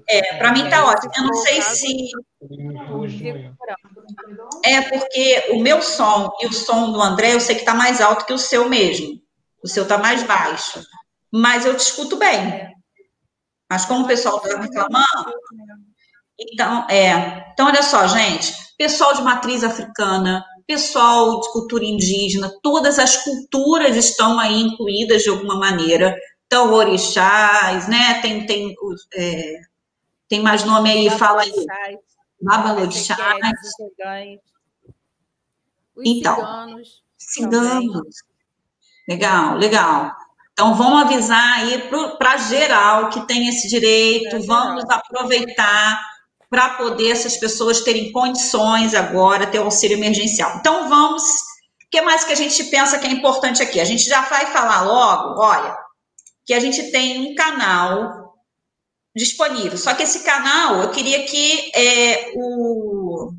É, 0.09 0.37
para 0.39 0.53
mim 0.53 0.65
está 0.65 0.87
ótimo. 0.87 1.13
Eu 1.17 1.25
não 1.25 1.35
sei 1.35 1.61
se. 1.61 2.09
É 4.65 4.81
porque 4.83 5.45
o 5.53 5.61
meu 5.61 5.83
som 5.83 6.31
e 6.41 6.47
o 6.47 6.53
som 6.53 6.93
do 6.93 7.03
André, 7.03 7.35
eu 7.35 7.41
sei 7.41 7.55
que 7.55 7.63
está 7.63 7.75
mais 7.75 8.01
alto 8.01 8.25
que 8.25 8.33
o 8.33 8.39
seu 8.39 8.69
mesmo. 8.69 9.21
O 9.63 9.69
seu 9.69 9.83
está 9.83 9.99
mais 9.99 10.23
baixo. 10.23 10.81
Mas 11.31 11.67
eu 11.67 11.77
te 11.77 11.81
escuto 11.81 12.17
bem. 12.17 12.73
Mas 13.71 13.85
como 13.85 14.05
o 14.05 14.09
pessoal 14.09 14.39
está 14.39 14.59
reclamando, 14.59 15.33
então, 16.39 16.87
é. 16.89 17.51
Então, 17.53 17.67
olha 17.67 17.83
só, 17.83 18.07
gente, 18.07 18.55
pessoal 18.79 19.15
de 19.15 19.23
matriz 19.23 19.65
africana, 19.65 20.45
pessoal 20.69 21.41
de 21.41 21.51
cultura 21.51 21.83
indígena, 21.83 22.53
todas 22.63 22.99
as 22.99 23.17
culturas 23.25 23.97
estão 23.97 24.39
aí 24.39 24.61
incluídas 24.61 25.23
de 25.23 25.31
alguma 25.31 25.57
maneira. 25.59 26.15
Então, 26.47 26.73
orixás, 26.75 27.89
né? 27.89 28.21
Tem, 28.21 28.45
tem, 28.47 28.75
é, 29.15 29.61
tem 30.29 30.43
mais 30.43 30.65
nome 30.65 30.91
aí, 30.91 31.11
fala 31.11 31.41
aí. 31.43 31.53
Babalorixás. 32.41 33.19
Então, 36.05 36.37
ciganos. 36.37 37.03
Ciganos. 37.17 38.17
Legal, 39.09 39.57
legal. 39.57 40.13
Então, 40.53 40.75
vamos 40.75 41.03
avisar 41.03 41.61
aí 41.61 41.89
para 42.19 42.37
geral 42.37 43.09
que 43.09 43.27
tem 43.27 43.49
esse 43.49 43.69
direito, 43.69 44.45
vamos 44.47 44.85
aproveitar 44.91 45.99
para 46.51 46.71
poder 46.71 47.11
essas 47.11 47.37
pessoas 47.37 47.81
terem 47.81 48.11
condições 48.13 48.95
agora, 48.95 49.47
ter 49.47 49.59
o 49.59 49.65
auxílio 49.65 49.97
emergencial. 49.97 50.57
Então, 50.57 50.89
vamos. 50.89 51.23
O 51.23 51.91
que 51.91 52.01
mais 52.03 52.25
que 52.25 52.33
a 52.33 52.37
gente 52.37 52.65
pensa 52.65 52.99
que 52.99 53.07
é 53.07 53.11
importante 53.11 53.63
aqui? 53.63 53.81
A 53.81 53.85
gente 53.85 54.05
já 54.05 54.23
vai 54.23 54.47
falar 54.47 54.83
logo, 54.83 55.41
olha, 55.41 55.77
que 56.45 56.53
a 56.53 56.61
gente 56.61 56.91
tem 56.91 57.21
um 57.21 57.35
canal 57.35 58.35
disponível. 59.17 59.77
Só 59.77 59.95
que 59.95 60.03
esse 60.03 60.21
canal, 60.21 60.83
eu 60.83 60.91
queria 60.91 61.25
que 61.25 61.71
é, 61.75 62.33
o 62.37 63.33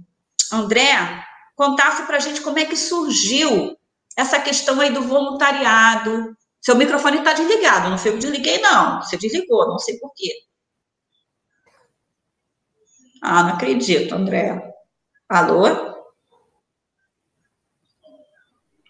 André 0.52 1.24
contasse 1.56 2.04
para 2.04 2.18
a 2.18 2.20
gente 2.20 2.42
como 2.42 2.60
é 2.60 2.66
que 2.66 2.76
surgiu 2.76 3.78
essa 4.16 4.40
questão 4.40 4.80
aí 4.82 4.92
do 4.92 5.02
voluntariado, 5.04 6.36
seu 6.62 6.76
microfone 6.76 7.20
está 7.20 7.34
desligado, 7.34 7.90
não 7.90 7.98
foi 7.98 8.12
eu 8.12 8.18
desliguei, 8.18 8.60
não. 8.60 9.02
Você 9.02 9.18
desligou, 9.18 9.68
não 9.68 9.80
sei 9.80 9.98
por 9.98 10.12
quê. 10.14 10.32
Ah, 13.22 13.44
não 13.44 13.54
acredito, 13.54 14.16
André. 14.16 14.74
Alô? 15.28 15.66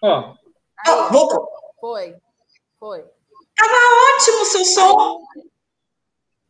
Ó. 0.02 0.34
Oh, 0.88 1.12
voltou. 1.12 1.48
Foi, 1.80 2.16
foi. 2.78 3.04
Tava 3.56 3.72
ótimo 4.16 4.42
o 4.42 4.44
seu 4.46 4.64
som. 4.64 5.22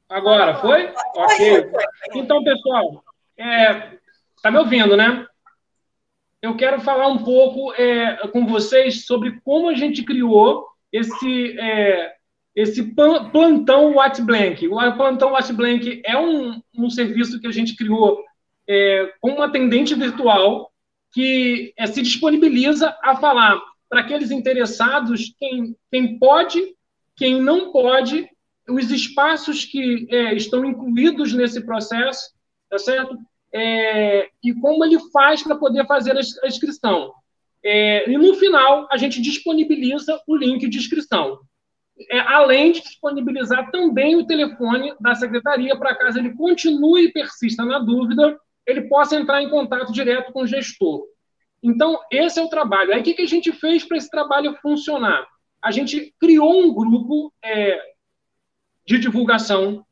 Agora, 0.08 0.60
foi? 0.60 0.92
Ok. 1.16 1.70
Então, 2.14 2.44
pessoal, 2.44 3.04
é, 3.36 3.98
tá 4.42 4.50
me 4.50 4.58
ouvindo, 4.58 4.96
né? 4.96 5.26
Eu 6.42 6.56
quero 6.56 6.80
falar 6.80 7.08
um 7.08 7.22
pouco 7.22 7.72
é, 7.74 8.28
com 8.28 8.46
vocês 8.46 9.04
sobre 9.06 9.40
como 9.42 9.68
a 9.68 9.74
gente 9.74 10.02
criou 10.02 10.66
esse, 10.92 11.58
é, 11.58 12.14
esse 12.54 12.82
plantão 12.94 13.96
White 13.96 14.22
Blank. 14.22 14.66
O 14.68 14.76
plantão 14.96 15.34
White 15.34 15.52
Blank 15.52 16.02
é 16.04 16.18
um, 16.18 16.60
um 16.76 16.90
serviço 16.90 17.40
que 17.40 17.46
a 17.46 17.52
gente 17.52 17.76
criou 17.76 18.22
é, 18.68 19.12
com 19.20 19.30
uma 19.30 19.46
atendente 19.46 19.94
virtual 19.94 20.70
que 21.12 21.72
é, 21.76 21.86
se 21.86 22.02
disponibiliza 22.02 22.96
a 23.02 23.16
falar 23.16 23.60
para 23.88 24.00
aqueles 24.00 24.30
interessados 24.30 25.34
quem, 25.38 25.76
quem 25.90 26.18
pode, 26.18 26.60
quem 27.16 27.40
não 27.40 27.72
pode, 27.72 28.28
os 28.68 28.90
espaços 28.90 29.64
que 29.64 30.06
é, 30.10 30.34
estão 30.34 30.64
incluídos 30.64 31.32
nesse 31.32 31.60
processo, 31.66 32.30
tá 32.68 32.78
certo? 32.78 33.18
É, 33.52 34.28
e 34.44 34.54
como 34.54 34.84
ele 34.84 34.98
faz 35.12 35.42
para 35.42 35.56
poder 35.56 35.84
fazer 35.86 36.16
a 36.16 36.46
inscrição. 36.46 37.12
É, 37.64 38.08
e 38.08 38.16
no 38.16 38.34
final, 38.34 38.86
a 38.90 38.96
gente 38.96 39.20
disponibiliza 39.20 40.20
o 40.26 40.36
link 40.36 40.68
de 40.68 40.78
inscrição. 40.78 41.40
É, 42.08 42.20
além 42.20 42.72
de 42.72 42.80
disponibilizar 42.80 43.70
também 43.70 44.16
o 44.16 44.26
telefone 44.26 44.94
da 45.00 45.14
secretaria, 45.14 45.76
para 45.76 45.94
caso 45.94 46.18
ele 46.18 46.34
continue 46.34 47.04
e 47.04 47.12
persista 47.12 47.64
na 47.64 47.78
dúvida, 47.78 48.38
ele 48.66 48.82
possa 48.82 49.16
entrar 49.16 49.42
em 49.42 49.50
contato 49.50 49.92
direto 49.92 50.32
com 50.32 50.42
o 50.42 50.46
gestor. 50.46 51.04
Então, 51.62 51.98
esse 52.10 52.38
é 52.38 52.42
o 52.42 52.48
trabalho. 52.48 52.94
Aí, 52.94 53.00
o 53.00 53.04
que, 53.04 53.20
a 53.20 53.26
gente 53.26 53.52
fez 53.52 53.84
para 53.84 53.98
esse 53.98 54.10
trabalho 54.10 54.56
funcionar? 54.62 55.26
A 55.62 55.70
gente 55.70 56.14
criou 56.18 56.62
um 56.62 56.72
grupo 56.72 57.32
é, 57.44 57.78
de 58.86 58.98
divulgação 58.98 59.84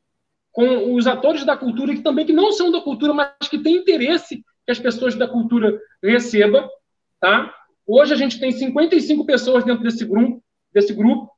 com 0.51 0.95
os 0.95 1.07
atores 1.07 1.45
da 1.45 1.57
cultura, 1.57 1.95
que 1.95 2.03
também 2.03 2.25
que 2.25 2.33
não 2.33 2.51
são 2.53 2.73
da 2.73 2.81
cultura, 2.81 3.13
mas 3.13 3.49
que 3.51 3.59
têm 3.59 3.77
interesse 3.77 4.43
que 4.65 4.73
as 4.73 4.79
pessoas 4.79 5.15
da 5.15 5.29
cultura 5.29 5.79
recebam, 6.03 6.69
tá? 7.21 7.55
Hoje 7.87 8.13
a 8.13 8.17
gente 8.17 8.41
tem 8.41 8.51
55 8.51 9.25
pessoas 9.25 9.65
dentro 9.65 9.83
desse 9.83 10.05
grupo, 10.05 10.43
desse 10.73 10.93
grupo. 10.93 11.31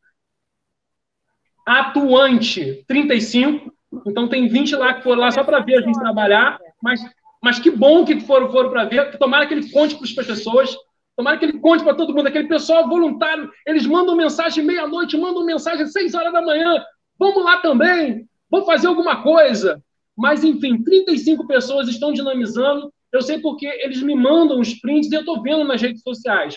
Atuante, 1.79 2.85
35. 2.89 3.73
Então 4.07 4.29
tem 4.29 4.49
20 4.49 4.75
lá 4.77 4.95
que 4.95 5.03
foram 5.03 5.21
lá 5.21 5.31
só 5.31 5.45
para 5.45 5.61
ver 5.61 5.79
a 5.79 5.81
gente 5.83 5.99
trabalhar, 5.99 6.59
mas, 6.83 7.01
mas 7.43 7.59
que 7.59 7.71
bom 7.71 8.05
que 8.05 8.21
foram, 8.21 8.51
foram 8.51 8.71
para 8.71 8.85
ver. 8.85 9.17
Tomara 9.19 9.47
que 9.47 9.55
ele 9.55 9.71
conte 9.71 9.95
para 9.95 10.05
as 10.05 10.13
pessoas, 10.13 10.77
tomara 11.17 11.39
que 11.39 11.45
ele 11.45 11.59
conte 11.59 11.85
para 11.85 11.95
todo 11.95 12.15
mundo, 12.15 12.27
aquele 12.27 12.49
pessoal 12.49 12.89
voluntário, 12.89 13.51
eles 13.67 13.87
mandam 13.87 14.17
mensagem 14.17 14.65
meia-noite, 14.65 15.17
mandam 15.17 15.45
mensagem 15.45 15.85
às 15.85 15.93
6 15.93 16.15
horas 16.15 16.33
da 16.33 16.43
manhã. 16.43 16.85
Vamos 17.19 17.45
lá 17.45 17.59
também, 17.59 18.27
vamos 18.51 18.67
fazer 18.67 18.87
alguma 18.89 19.23
coisa. 19.23 19.83
Mas, 20.17 20.43
enfim, 20.43 20.83
35 20.83 21.47
pessoas 21.47 21.89
estão 21.89 22.13
dinamizando 22.13 22.93
eu 23.13 23.23
sei 23.23 23.41
porque 23.41 23.67
eles 23.67 24.03
me 24.03 24.15
mandam 24.15 24.61
os 24.61 24.75
prints 24.75 25.11
e 25.11 25.15
eu 25.15 25.21
estou 25.21 25.43
vendo 25.43 25.65
nas 25.65 25.83
redes 25.83 26.03
sociais. 26.03 26.57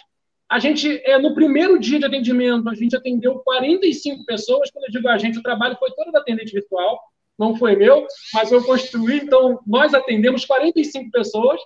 A 0.50 0.60
gente, 0.60 1.02
é, 1.06 1.18
no 1.18 1.34
primeiro 1.34 1.80
dia 1.80 2.00
de 2.00 2.06
atendimento, 2.06 2.70
a 2.70 2.76
gente 2.76 2.96
atendeu 2.96 3.40
45 3.40 4.26
pessoas. 4.26 4.70
Quando 4.72 4.86
eu 4.86 4.92
digo 4.92 5.08
a 5.08 5.18
gente, 5.18 5.40
o 5.40 5.44
trabalho 5.44 5.76
foi 5.78 5.92
todo 5.92 6.12
da 6.12 6.20
atendente 6.20 6.54
virtual, 6.54 7.00
não 7.38 7.56
foi 7.56 7.76
meu, 7.76 8.06
mas 8.34 8.52
eu 8.52 8.64
construí. 8.64 9.18
Então, 9.18 9.60
nós 9.66 9.94
atendemos 9.94 10.46
45 10.46 11.10
pessoas. 11.12 11.60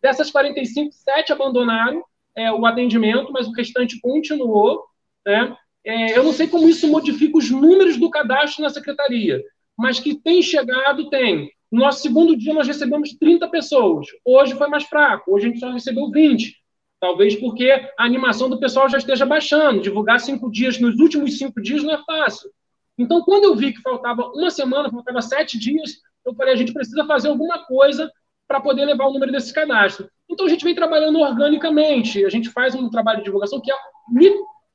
Dessas 0.00 0.30
45, 0.30 0.92
sete 0.92 1.32
abandonaram 1.32 2.02
é, 2.36 2.50
o 2.50 2.66
atendimento, 2.66 3.32
mas 3.32 3.46
o 3.46 3.52
restante 3.52 4.00
continuou. 4.00 4.84
Né? 5.24 5.56
É, 5.84 6.18
eu 6.18 6.24
não 6.24 6.32
sei 6.32 6.48
como 6.48 6.68
isso 6.68 6.88
modifica 6.88 7.38
os 7.38 7.50
números 7.50 7.96
do 7.96 8.10
cadastro 8.10 8.62
na 8.62 8.70
secretaria, 8.70 9.40
mas 9.76 10.00
que 10.00 10.14
tem 10.14 10.42
chegado, 10.42 11.08
tem. 11.08 11.50
No 11.70 11.80
nosso 11.80 12.02
segundo 12.02 12.36
dia, 12.36 12.52
nós 12.52 12.66
recebemos 12.66 13.14
30 13.14 13.48
pessoas. 13.48 14.06
Hoje 14.24 14.54
foi 14.54 14.68
mais 14.68 14.84
fraco. 14.84 15.32
Hoje 15.32 15.46
a 15.46 15.48
gente 15.48 15.60
só 15.60 15.70
recebeu 15.70 16.10
20. 16.10 16.61
Talvez 17.02 17.34
porque 17.34 17.68
a 17.98 18.04
animação 18.04 18.48
do 18.48 18.60
pessoal 18.60 18.88
já 18.88 18.96
esteja 18.96 19.26
baixando. 19.26 19.82
Divulgar 19.82 20.20
cinco 20.20 20.48
dias 20.48 20.78
nos 20.78 21.00
últimos 21.00 21.36
cinco 21.36 21.60
dias 21.60 21.82
não 21.82 21.92
é 21.94 21.98
fácil. 22.04 22.48
Então, 22.96 23.22
quando 23.22 23.42
eu 23.42 23.56
vi 23.56 23.72
que 23.72 23.82
faltava 23.82 24.30
uma 24.32 24.52
semana, 24.52 24.88
faltava 24.88 25.20
sete 25.20 25.58
dias, 25.58 25.96
eu 26.24 26.32
falei: 26.36 26.54
a 26.54 26.56
gente 26.56 26.72
precisa 26.72 27.04
fazer 27.04 27.26
alguma 27.26 27.66
coisa 27.66 28.08
para 28.46 28.60
poder 28.60 28.84
levar 28.84 29.06
o 29.06 29.12
número 29.12 29.32
desse 29.32 29.52
cadastro. 29.52 30.08
Então, 30.30 30.46
a 30.46 30.48
gente 30.48 30.62
vem 30.62 30.76
trabalhando 30.76 31.18
organicamente. 31.18 32.24
A 32.24 32.28
gente 32.28 32.50
faz 32.50 32.72
um 32.76 32.88
trabalho 32.88 33.18
de 33.18 33.24
divulgação 33.24 33.60
que 33.60 33.72
é 33.72 33.76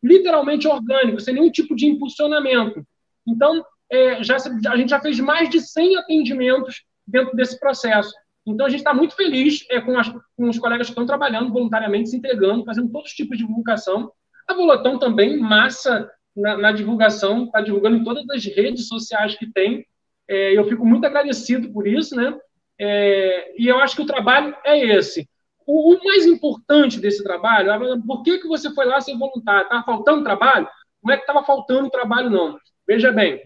literalmente 0.04 0.68
orgânico, 0.68 1.22
sem 1.22 1.34
nenhum 1.34 1.50
tipo 1.50 1.78
de 1.78 1.88
impulsionamento. 1.88 2.86
Então, 3.26 3.64
é, 3.90 4.22
já, 4.22 4.36
a 4.36 4.76
gente 4.76 4.90
já 4.90 5.00
fez 5.00 5.18
mais 5.22 5.50
de 5.50 5.62
100 5.62 5.96
atendimentos 5.96 6.84
dentro 7.08 7.34
desse 7.38 7.58
processo. 7.58 8.12
Então, 8.48 8.66
a 8.66 8.70
gente 8.70 8.80
está 8.80 8.94
muito 8.94 9.16
feliz 9.16 9.66
é, 9.70 9.82
com, 9.82 10.00
as, 10.00 10.10
com, 10.10 10.50
os 10.50 10.58
colegas 10.58 10.88
que 10.88 10.92
estão 10.92 11.06
trabalhando 11.06 11.52
voluntariamente, 11.52 12.10
se 12.10 12.18
entregando, 12.18 12.64
fazendo 12.64 12.90
todos 12.90 13.10
os 13.10 13.16
tipos 13.16 13.38
de 13.38 13.46
divulgação. 13.46 14.12
A 14.48 14.54
Volotão 14.54 14.98
também, 14.98 15.38
massa 15.38 16.10
na, 16.36 16.58
na 16.58 16.72
divulgação, 16.72 17.46
está 17.46 17.62
divulgando 17.62 17.98
em 17.98 18.04
todas 18.04 18.24
as 18.30 18.46
redes 18.46 18.88
sociais 18.88 19.36
que 19.36 19.52
tem. 19.52 19.86
É, 20.28 20.58
eu 20.58 20.68
fico 20.68 20.86
muito 20.86 21.06
agradecido 21.06 21.72
por 21.74 21.88
isso, 21.88 22.16
né? 22.16 22.38
É, 22.80 23.54
e 23.62 23.68
eu 23.68 23.80
acho 23.80 23.96
que 23.96 24.02
o 24.02 24.08
trabalho 24.08 24.56
é 24.64 24.80
esse. 24.96 25.28
O, 25.66 25.94
o, 25.94 26.04
mais 26.04 26.26
importante 26.26 27.00
desse 27.00 27.24
trabalho, 27.24 28.02
por 28.04 28.24
que, 28.24 28.38
que 28.38 28.48
você 28.48 28.74
foi 28.74 28.86
lá 28.86 29.02
ser 29.02 29.18
voluntário? 29.18 29.64
Estava 29.64 29.84
faltando 29.84 30.24
trabalho? 30.24 30.68
Não 31.04 31.14
é 31.14 31.18
que 31.18 31.24
estava 31.24 31.44
faltando 31.44 31.90
trabalho, 31.90 32.30
não. 32.30 32.58
Veja 32.88 33.12
bem, 33.12 33.42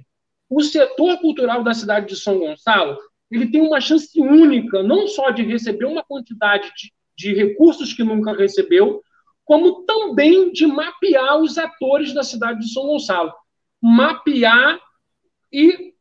o 0.50 0.62
setor 0.62 1.20
cultural 1.20 1.64
da 1.64 1.74
cidade 1.74 2.08
de 2.08 2.16
São 2.16 2.38
Gonçalo 2.38 2.98
ele 3.32 3.50
tem 3.50 3.62
uma 3.62 3.80
chance 3.80 4.20
única, 4.20 4.84
não 4.84 5.08
só 5.08 5.32
de 5.32 5.42
receber 5.44 5.86
uma 5.86 6.04
quantidade 6.04 6.72
de, 6.76 6.92
de 7.16 7.34
recursos 7.34 7.94
que 7.94 8.04
nunca 8.04 8.34
recebeu, 8.34 9.02
como 9.46 9.84
também 9.84 10.52
de 10.52 10.68
mapear 10.68 11.40
os 11.40 11.58
atores 11.58 12.14
da 12.14 12.24
cidade 12.24 12.60
de 12.60 12.74
São 12.74 12.84
Gonçalo. 12.84 13.34
Mapear 13.82 14.80
e, 15.52 15.94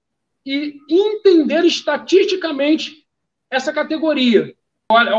e 0.44 0.78
entender 0.90 1.64
estatisticamente 1.64 3.06
essa 3.50 3.72
categoria. 3.72 4.54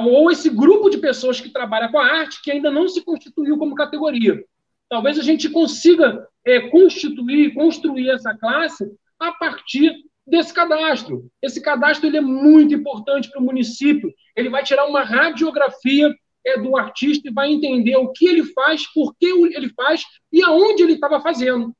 Ou 0.05 0.29
esse 0.29 0.49
grupo 0.49 0.89
de 0.89 0.97
pessoas 0.97 1.39
que 1.39 1.49
trabalha 1.49 1.89
com 1.89 1.97
a 1.97 2.05
arte 2.05 2.41
que 2.41 2.51
ainda 2.51 2.69
não 2.69 2.87
se 2.87 3.03
constituiu 3.03 3.57
como 3.57 3.73
categoria. 3.73 4.43
Talvez 4.89 5.17
a 5.17 5.23
gente 5.23 5.49
consiga 5.49 6.27
é, 6.45 6.69
constituir, 6.69 7.53
construir 7.53 8.09
essa 8.09 8.35
classe 8.35 8.91
a 9.17 9.31
partir 9.31 9.93
desse 10.25 10.53
cadastro. 10.53 11.29
Esse 11.41 11.61
cadastro 11.61 12.07
ele 12.07 12.17
é 12.17 12.21
muito 12.21 12.73
importante 12.73 13.29
para 13.29 13.41
o 13.41 13.43
município. 13.43 14.13
Ele 14.35 14.49
vai 14.49 14.63
tirar 14.63 14.85
uma 14.85 15.03
radiografia 15.03 16.13
é, 16.45 16.59
do 16.59 16.77
artista 16.77 17.27
e 17.27 17.33
vai 17.33 17.51
entender 17.51 17.95
o 17.97 18.11
que 18.11 18.27
ele 18.27 18.43
faz, 18.45 18.91
por 18.93 19.15
que 19.15 19.27
ele 19.27 19.69
faz 19.69 20.03
e 20.31 20.41
aonde 20.43 20.83
ele 20.83 20.93
estava 20.93 21.21
fazendo. 21.21 21.75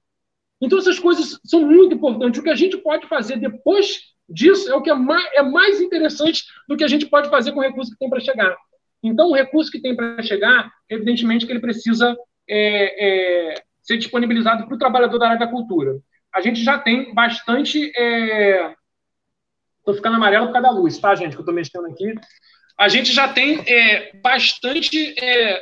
Então, 0.61 0.77
essas 0.77 0.99
coisas 0.99 1.39
são 1.43 1.65
muito 1.65 1.95
importantes. 1.95 2.39
O 2.39 2.43
que 2.43 2.49
a 2.49 2.55
gente 2.55 2.77
pode 2.77 3.07
fazer 3.07 3.37
depois 3.37 3.99
disso 4.29 4.71
é 4.71 4.75
o 4.75 4.81
que 4.81 4.89
é 4.89 4.93
mais, 4.93 5.29
é 5.33 5.41
mais 5.41 5.81
interessante 5.81 6.43
do 6.67 6.77
que 6.77 6.83
a 6.83 6.87
gente 6.87 7.07
pode 7.07 7.29
fazer 7.29 7.51
com 7.51 7.59
o 7.59 7.63
recurso 7.63 7.91
que 7.91 7.97
tem 7.97 8.09
para 8.09 8.19
chegar. 8.19 8.55
Então, 9.03 9.29
o 9.29 9.35
recurso 9.35 9.71
que 9.71 9.81
tem 9.81 9.95
para 9.95 10.21
chegar, 10.21 10.71
evidentemente 10.87 11.45
que 11.45 11.51
ele 11.51 11.59
precisa 11.59 12.15
é, 12.47 13.53
é, 13.55 13.63
ser 13.81 13.97
disponibilizado 13.97 14.67
para 14.67 14.75
o 14.75 14.77
trabalhador 14.77 15.17
da 15.17 15.29
área 15.29 15.39
da 15.39 15.47
cultura 15.47 15.99
a 16.33 16.41
gente 16.41 16.63
já 16.63 16.77
tem 16.77 17.13
bastante. 17.13 17.79
Estou 17.79 17.93
é... 19.93 19.95
ficando 19.95 20.15
amarelo 20.15 20.47
por 20.47 20.53
causa 20.53 20.67
da 20.67 20.73
luz, 20.73 20.97
tá, 20.97 21.13
gente? 21.15 21.31
Que 21.31 21.37
eu 21.37 21.41
estou 21.41 21.53
mexendo 21.53 21.87
aqui. 21.87 22.13
A 22.77 22.87
gente 22.87 23.11
já 23.11 23.27
tem 23.27 23.61
é, 23.67 24.15
bastante 24.17 25.13
é, 25.21 25.61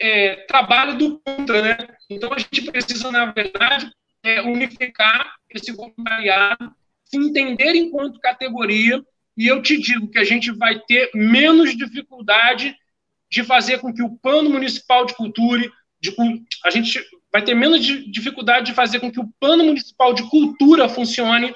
é, 0.00 0.36
trabalho 0.46 0.96
do 0.96 1.18
contra, 1.20 1.62
né? 1.62 1.78
Então 2.08 2.32
a 2.32 2.38
gente 2.38 2.62
precisa, 2.62 3.10
na 3.10 3.26
verdade, 3.26 3.90
é, 4.22 4.42
unificar 4.42 5.34
esse 5.50 5.72
voluntariado, 5.72 6.72
se 7.04 7.16
entender 7.16 7.74
enquanto 7.74 8.20
categoria, 8.20 9.02
e 9.36 9.46
eu 9.46 9.60
te 9.60 9.78
digo 9.78 10.08
que 10.08 10.18
a 10.18 10.24
gente 10.24 10.50
vai 10.52 10.78
ter 10.80 11.10
menos 11.14 11.76
dificuldade 11.76 12.76
de 13.30 13.44
fazer 13.44 13.80
com 13.80 13.92
que 13.92 14.02
o 14.02 14.16
plano 14.16 14.50
municipal 14.50 15.04
de 15.04 15.14
cultura, 15.14 15.70
de, 16.00 16.14
a 16.64 16.70
gente 16.70 17.04
vai 17.36 17.42
ter 17.42 17.54
menos 17.54 17.84
dificuldade 17.84 18.64
de 18.64 18.72
fazer 18.72 18.98
com 18.98 19.12
que 19.12 19.20
o 19.20 19.28
plano 19.38 19.62
municipal 19.62 20.14
de 20.14 20.22
cultura 20.30 20.88
funcione, 20.88 21.54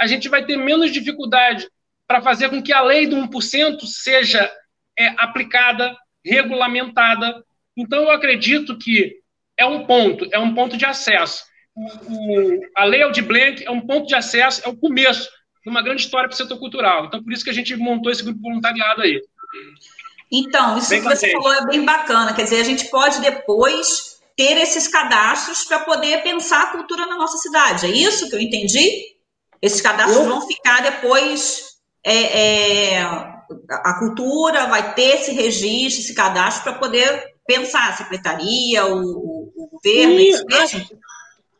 a 0.00 0.06
gente 0.06 0.26
vai 0.26 0.42
ter 0.46 0.56
menos 0.56 0.90
dificuldade 0.90 1.68
para 2.06 2.22
fazer 2.22 2.48
com 2.48 2.62
que 2.62 2.72
a 2.72 2.80
lei 2.80 3.06
do 3.06 3.14
1% 3.14 3.78
seja 3.84 4.50
é, 4.98 5.08
aplicada, 5.18 5.94
regulamentada. 6.24 7.44
Então, 7.76 8.04
eu 8.04 8.10
acredito 8.10 8.78
que 8.78 9.16
é 9.58 9.66
um 9.66 9.84
ponto, 9.84 10.26
é 10.32 10.38
um 10.38 10.54
ponto 10.54 10.78
de 10.78 10.86
acesso. 10.86 11.44
O, 11.76 11.84
o, 11.84 12.60
a 12.74 12.84
lei 12.84 13.02
Aldir 13.02 13.26
Blanc 13.26 13.62
é 13.62 13.70
um 13.70 13.82
ponto 13.82 14.06
de 14.06 14.14
acesso, 14.14 14.62
é 14.64 14.68
o 14.70 14.78
começo 14.78 15.28
de 15.62 15.68
uma 15.68 15.82
grande 15.82 16.00
história 16.00 16.26
para 16.26 16.34
o 16.34 16.38
setor 16.38 16.58
cultural. 16.58 17.04
Então, 17.04 17.22
por 17.22 17.34
isso 17.34 17.44
que 17.44 17.50
a 17.50 17.54
gente 17.54 17.76
montou 17.76 18.10
esse 18.10 18.24
grupo 18.24 18.40
voluntariado 18.40 19.02
aí. 19.02 19.20
Então, 20.32 20.78
isso 20.78 20.88
bem 20.88 21.02
que 21.02 21.08
você 21.08 21.30
falou 21.32 21.52
é 21.52 21.66
bem 21.66 21.84
bacana. 21.84 22.32
Quer 22.32 22.44
dizer, 22.44 22.62
a 22.62 22.64
gente 22.64 22.88
pode 22.88 23.20
depois 23.20 24.17
ter 24.38 24.56
esses 24.56 24.86
cadastros 24.86 25.64
para 25.64 25.80
poder 25.80 26.22
pensar 26.22 26.62
a 26.62 26.66
cultura 26.68 27.06
na 27.06 27.16
nossa 27.16 27.36
cidade. 27.38 27.86
É 27.86 27.90
isso 27.90 28.30
que 28.30 28.36
eu 28.36 28.40
entendi? 28.40 28.88
Esses 29.60 29.80
cadastros 29.80 30.16
eu... 30.16 30.28
vão 30.28 30.46
ficar 30.46 30.80
depois. 30.80 31.66
É, 32.06 32.94
é, 32.94 33.02
a 33.02 33.98
cultura 33.98 34.66
vai 34.66 34.94
ter 34.94 35.16
esse 35.16 35.32
registro, 35.32 36.04
esse 36.04 36.14
cadastro 36.14 36.62
para 36.62 36.78
poder 36.78 37.34
pensar 37.44 37.88
a 37.88 37.92
secretaria, 37.94 38.86
o, 38.86 39.50
o 39.56 39.68
governo, 39.72 40.14
Sim, 40.14 40.18
é 40.18 40.22
isso 40.22 40.44
mesmo? 40.46 40.86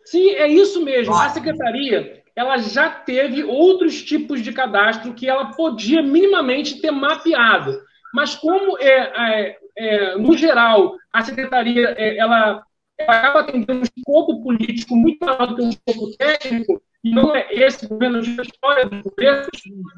Sim, 0.05 0.31
é 0.31 0.49
isso 0.49 0.85
mesmo. 0.85 1.13
Ótimo. 1.13 1.27
A 1.27 1.31
secretaria 1.31 2.23
ela 2.37 2.59
já 2.59 2.89
teve 2.89 3.43
outros 3.43 4.01
tipos 4.01 4.41
de 4.41 4.53
cadastro 4.53 5.13
que 5.13 5.29
ela 5.29 5.47
podia 5.47 6.01
minimamente 6.01 6.81
ter 6.81 6.93
mapeado. 6.93 7.77
Mas 8.15 8.37
como 8.37 8.79
é, 8.79 8.87
é, 8.87 9.59
é 9.77 10.17
no 10.17 10.37
geral 10.37 10.95
a 11.13 11.25
secretaria 11.25 11.97
é, 11.99 12.17
ela 12.17 12.63
acaba 13.03 13.41
atendendo 13.41 13.81
um 13.81 13.83
escopo 13.83 14.43
político 14.43 14.97
muito 14.97 15.25
maior 15.25 15.47
do 15.47 15.57
que 15.57 15.63
um 15.63 15.69
escopo 15.69 16.17
técnico, 16.17 16.83
e 17.05 17.11
não 17.11 17.35
é 17.35 17.47
esse 17.53 17.87
governo 17.87 18.21
de 18.21 18.41
história 18.41 18.87
do 18.87 19.03
governo, 19.03 19.49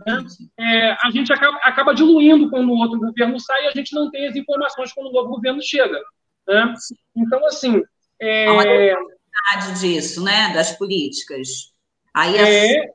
né? 0.07 0.25
é, 0.59 0.91
a 0.93 1.11
gente 1.11 1.33
acaba, 1.33 1.57
acaba 1.63 1.95
diluindo 1.95 2.51
quando 2.51 2.71
o 2.71 2.79
outro 2.79 2.99
governo 2.99 3.41
sai 3.41 3.65
e 3.65 3.69
a 3.69 3.73
gente 3.73 3.95
não 3.95 4.11
tem 4.11 4.27
as 4.27 4.37
informações 4.37 4.93
quando 4.93 5.09
o 5.09 5.13
novo 5.13 5.31
governo 5.31 5.63
chega. 5.63 5.99
Né? 6.47 6.75
Então, 7.17 7.45
assim. 7.47 7.83
É, 8.21 8.47
Há 8.49 8.53
uma 8.53 9.73
disso, 9.81 10.23
né? 10.23 10.53
Das 10.53 10.73
políticas. 10.77 11.73
Aí, 12.13 12.37
é, 12.37 12.93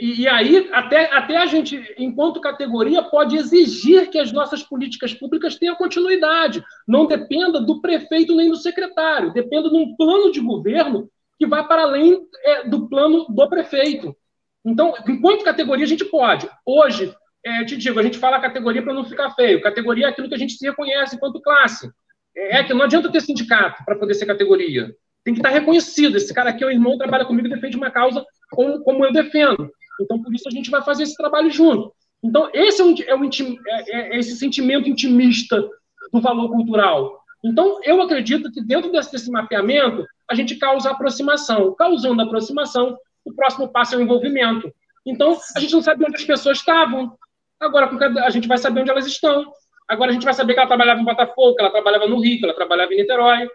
e, 0.00 0.28
aí, 0.28 0.68
até, 0.72 1.12
até 1.12 1.36
a 1.36 1.46
gente, 1.46 1.94
enquanto 1.98 2.40
categoria, 2.40 3.02
pode 3.02 3.36
exigir 3.36 4.08
que 4.10 4.18
as 4.18 4.30
nossas 4.30 4.62
políticas 4.62 5.12
públicas 5.12 5.56
tenham 5.56 5.74
continuidade. 5.74 6.62
Não 6.86 7.06
dependa 7.06 7.60
do 7.60 7.80
prefeito 7.80 8.36
nem 8.36 8.48
do 8.48 8.56
secretário, 8.56 9.32
dependa 9.32 9.68
de 9.68 9.76
um 9.76 9.96
plano 9.96 10.30
de 10.30 10.38
governo 10.40 11.10
que 11.36 11.46
vai 11.46 11.66
para 11.66 11.82
além 11.82 12.20
é, 12.44 12.68
do 12.68 12.88
plano 12.88 13.26
do 13.28 13.48
prefeito. 13.48 14.16
Então, 14.64 14.94
enquanto 15.08 15.44
categoria, 15.44 15.84
a 15.84 15.88
gente 15.88 16.04
pode. 16.04 16.48
Hoje, 16.64 17.12
é, 17.44 17.64
te 17.64 17.76
digo, 17.76 17.98
a 17.98 18.02
gente 18.02 18.18
fala 18.18 18.40
categoria 18.40 18.82
para 18.82 18.94
não 18.94 19.04
ficar 19.04 19.30
feio. 19.32 19.60
Categoria 19.60 20.06
é 20.06 20.08
aquilo 20.10 20.28
que 20.28 20.34
a 20.34 20.38
gente 20.38 20.52
se 20.52 20.64
reconhece 20.64 21.16
enquanto 21.16 21.40
classe. 21.40 21.90
É, 22.36 22.58
é 22.58 22.64
que 22.64 22.72
não 22.72 22.84
adianta 22.84 23.10
ter 23.10 23.20
sindicato 23.20 23.84
para 23.84 23.96
poder 23.96 24.14
ser 24.14 24.26
categoria. 24.26 24.94
Tem 25.24 25.34
que 25.34 25.40
estar 25.40 25.50
reconhecido. 25.50 26.16
Esse 26.16 26.32
cara 26.32 26.50
aqui 26.50 26.62
é 26.62 26.66
o 26.68 26.70
irmão, 26.70 26.96
trabalha 26.96 27.24
comigo 27.24 27.48
e 27.48 27.50
defende 27.50 27.76
uma 27.76 27.90
causa 27.90 28.24
como, 28.50 28.80
como 28.84 29.04
eu 29.04 29.12
defendo. 29.12 29.70
Então, 30.00 30.22
por 30.22 30.34
isso, 30.34 30.48
a 30.48 30.50
gente 30.50 30.70
vai 30.70 30.82
fazer 30.82 31.02
esse 31.04 31.16
trabalho 31.16 31.50
junto. 31.50 31.92
Então, 32.22 32.50
esse 32.52 32.80
é, 32.80 32.84
um, 32.84 32.94
é, 33.06 33.14
um 33.14 33.24
é, 33.66 34.16
é 34.16 34.18
esse 34.18 34.36
sentimento 34.36 34.88
intimista 34.88 35.68
do 36.12 36.20
valor 36.20 36.50
cultural. 36.50 37.20
Então, 37.44 37.80
eu 37.84 38.02
acredito 38.02 38.50
que 38.50 38.60
dentro 38.62 38.90
desse, 38.90 39.12
desse 39.12 39.30
mapeamento, 39.30 40.04
a 40.28 40.34
gente 40.34 40.56
causa 40.56 40.90
aproximação. 40.90 41.74
Causando 41.74 42.22
aproximação, 42.22 42.96
o 43.24 43.32
próximo 43.32 43.68
passo 43.68 43.94
é 43.94 43.98
o 43.98 44.00
envolvimento. 44.00 44.72
Então, 45.06 45.38
a 45.56 45.60
gente 45.60 45.72
não 45.72 45.82
sabe 45.82 46.04
onde 46.04 46.16
as 46.16 46.24
pessoas 46.24 46.58
estavam. 46.58 47.16
Agora, 47.60 47.90
a 48.24 48.30
gente 48.30 48.48
vai 48.48 48.58
saber 48.58 48.80
onde 48.80 48.90
elas 48.90 49.06
estão. 49.06 49.52
Agora, 49.88 50.10
a 50.10 50.14
gente 50.14 50.24
vai 50.24 50.34
saber 50.34 50.54
que 50.54 50.60
ela 50.60 50.68
trabalhava 50.68 51.00
em 51.00 51.04
Botafogo, 51.04 51.54
que 51.54 51.62
ela 51.62 51.70
trabalhava 51.70 52.06
no 52.06 52.20
Rio, 52.20 52.38
que 52.38 52.44
ela 52.44 52.54
trabalhava 52.54 52.92
em 52.92 52.96
Niterói, 52.98 53.48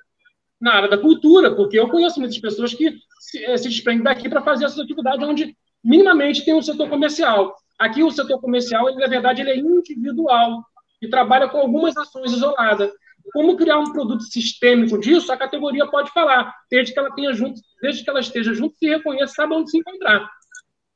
na 0.59 0.75
área 0.75 0.89
da 0.89 0.97
cultura, 0.97 1.53
porque 1.53 1.77
eu 1.77 1.89
conheço 1.89 2.19
muitas 2.19 2.37
pessoas 2.37 2.73
que 2.73 2.97
se, 3.19 3.43
eh, 3.43 3.57
se 3.57 3.67
desprendem 3.67 4.03
daqui 4.03 4.29
para 4.29 4.41
fazer 4.41 4.65
essa 4.65 4.81
atividade 4.81 5.23
onde 5.23 5.55
minimamente 5.83 6.45
tem 6.45 6.53
um 6.53 6.61
setor 6.61 6.89
comercial. 6.89 7.55
Aqui 7.77 8.03
o 8.03 8.11
setor 8.11 8.39
comercial, 8.39 8.87
ele, 8.89 8.99
na 8.99 9.07
verdade, 9.07 9.41
ele 9.41 9.51
é 9.51 9.57
individual 9.57 10.63
e 11.01 11.09
trabalha 11.09 11.49
com 11.49 11.57
algumas 11.57 11.95
ações 11.97 12.31
isoladas. 12.31 12.91
Como 13.33 13.57
criar 13.57 13.79
um 13.79 13.91
produto 13.91 14.23
sistêmico 14.23 14.97
disso, 14.99 15.31
a 15.31 15.37
categoria 15.37 15.87
pode 15.87 16.11
falar, 16.11 16.53
desde 16.69 16.93
que 16.93 16.99
ela 16.99 17.13
tenha 17.13 17.33
junto, 17.33 17.59
desde 17.81 18.03
que 18.03 18.09
ela 18.09 18.19
esteja 18.19 18.53
junto, 18.53 18.77
se 18.77 18.87
reconheça, 18.87 19.33
sabe 19.33 19.53
onde 19.53 19.71
se 19.71 19.77
encontrar. 19.77 20.29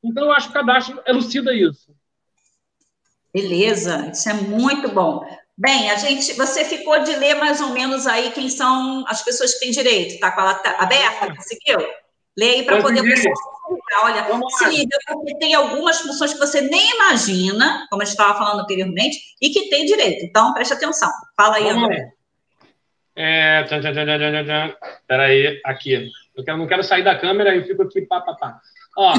Então, 0.02 0.24
eu 0.24 0.32
acho 0.32 0.48
que 0.48 0.56
o 0.56 0.60
cadastro 0.60 1.02
elucida 1.06 1.54
isso. 1.54 1.92
Beleza, 3.32 4.10
isso 4.12 4.28
é 4.28 4.34
muito 4.34 4.88
bom. 4.90 5.26
Bem, 5.56 5.90
a 5.90 5.96
gente, 5.96 6.34
você 6.34 6.64
ficou 6.64 7.02
de 7.02 7.16
ler 7.16 7.34
mais 7.34 7.60
ou 7.60 7.70
menos 7.70 8.06
aí 8.06 8.30
quem 8.30 8.48
são 8.48 9.04
as 9.08 9.22
pessoas 9.22 9.54
que 9.54 9.60
têm 9.60 9.70
direito, 9.70 10.14
Está 10.14 10.30
com 10.30 10.40
ela 10.40 10.60
aberta? 10.78 11.34
Conseguiu? 11.34 11.78
Lê 12.38 12.50
aí 12.50 12.62
para 12.62 12.80
poder 12.80 13.02
Olha, 14.02 14.26
se 14.50 14.68
liga, 14.68 14.96
porque 15.06 15.38
tem 15.38 15.54
algumas 15.54 16.00
funções 16.00 16.32
que 16.32 16.38
você 16.38 16.60
nem 16.60 16.94
imagina, 16.94 17.86
como 17.90 18.02
a 18.02 18.04
gente 18.04 18.14
estava 18.14 18.38
falando 18.38 18.60
anteriormente, 18.60 19.18
e 19.40 19.50
que 19.50 19.68
tem 19.68 19.84
direito. 19.84 20.24
Então, 20.24 20.54
preste 20.54 20.74
atenção. 20.74 21.10
Fala 21.36 21.56
aí, 21.56 21.64
Vamos 21.64 21.84
André. 21.84 22.12
É, 23.16 23.64
peraí, 25.06 25.60
aqui. 25.64 26.08
Eu 26.36 26.44
quero, 26.44 26.56
não 26.56 26.68
quero 26.68 26.84
sair 26.84 27.02
da 27.02 27.18
câmera 27.18 27.54
e 27.56 27.64
fico 27.64 27.82
aqui, 27.82 28.02
pá, 28.02 28.20
pá, 28.20 28.34
pá. 28.34 28.60
Ó, 28.96 29.12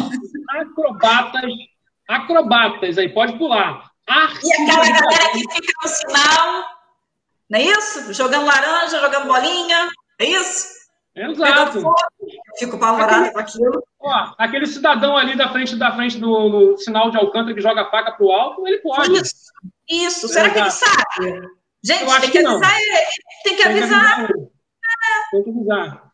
acrobatas, 0.58 1.52
acrobatas, 2.08 2.98
aí 2.98 3.10
pode 3.10 3.38
pular. 3.38 3.92
Arte 4.08 4.48
e 4.48 4.54
aquela 4.54 4.86
galera 4.86 5.32
que 5.34 5.40
fica 5.40 5.74
no 5.84 5.90
sinal, 5.90 6.64
não 7.50 7.60
é 7.60 7.64
isso? 7.64 8.14
Jogando 8.14 8.46
laranja, 8.46 9.02
jogando 9.02 9.28
bolinha, 9.28 9.90
é 10.20 10.26
isso? 10.26 10.79
Exato. 11.20 11.84
Fico 12.58 12.76
apavorada 12.78 13.32
com 13.32 13.40
aquilo. 13.40 13.84
Ó, 14.00 14.34
aquele 14.38 14.66
cidadão 14.66 15.18
ali 15.18 15.36
da 15.36 15.50
frente 15.50 15.76
da 15.76 15.92
frente 15.92 16.18
do, 16.18 16.50
do 16.50 16.78
sinal 16.78 17.12
de 17.12 17.18
Alcântara 17.18 17.54
que 17.54 17.62
joga 17.62 17.82
a 17.82 17.92
faca 17.92 18.14
pro 18.14 18.32
alto, 18.32 18.66
ele 18.66 18.78
pode. 18.78 19.12
Isso, 19.12 19.52
isso. 19.90 20.28
Será 20.30 20.50
que 20.50 20.60
ele 20.60 20.72
sabe? 20.72 21.50
Gente, 21.84 22.06
tem 22.22 22.32
que, 22.32 22.32
que 22.32 22.46
avisar 22.46 22.80
ele. 22.80 22.98
Tem 23.44 23.56
que 23.56 23.68
avisar. 23.68 24.28
Tem 25.32 25.44
que 25.44 25.50
avisar. 25.50 26.12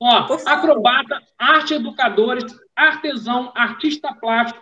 Ó, 0.00 0.36
acrobata, 0.46 1.20
arte 1.38 1.74
educadores, 1.74 2.44
artesão, 2.74 3.52
artista 3.54 4.12
plástico, 4.14 4.60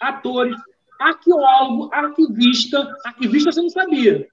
atores, 0.00 0.56
arqueólogo, 1.00 1.90
arquivista. 1.92 2.94
Arquivista 3.04 3.52
você 3.52 3.60
não 3.60 3.68
sabia. 3.68 4.26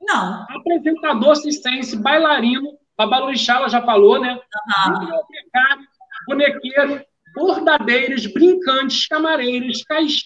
Não. 0.00 0.46
Apresentador 0.50 1.36
circense, 1.36 1.96
bailarino, 1.96 2.78
Babalorixá, 2.96 3.56
ela 3.56 3.68
já 3.68 3.82
falou, 3.82 4.20
né? 4.20 4.38
Uhum. 4.86 5.84
bonequeiro, 6.26 7.04
bordadeiros, 7.34 8.26
brincantes, 8.26 9.06
camareiros, 9.06 9.82
caix... 9.84 10.24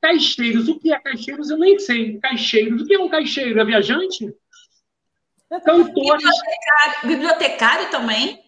caixeiros. 0.00 0.68
O 0.68 0.78
que 0.78 0.92
é 0.92 1.00
caixeiros? 1.00 1.50
Eu 1.50 1.58
nem 1.58 1.78
sei. 1.78 2.18
Caixeiros. 2.20 2.82
O 2.82 2.86
que 2.86 2.94
é 2.94 2.98
um 2.98 3.08
caixeiro? 3.08 3.60
É 3.60 3.64
viajante? 3.64 4.32
Cantores. 5.64 6.24
Bibliotecário, 6.24 7.08
bibliotecário 7.08 7.90
também? 7.90 8.44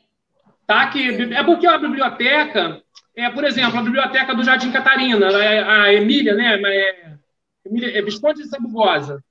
Tá 0.67 0.83
aqui. 0.83 1.09
É 1.33 1.43
porque 1.45 1.67
a 1.67 1.79
biblioteca, 1.79 2.83
é, 3.15 3.31
por 3.31 3.45
exemplo, 3.45 3.79
a 3.79 3.83
biblioteca 3.83 4.35
do 4.35 4.43
Jardim 4.43 4.73
Catarina, 4.73 5.29
a, 5.29 5.93
Emília, 5.93 6.35
né? 6.35 6.61
É, 6.65 7.17
Emília, 7.65 7.99
é 7.99 8.03
Visconde 8.03 8.43
de 8.43 8.49
Sabugosa. 8.49 9.23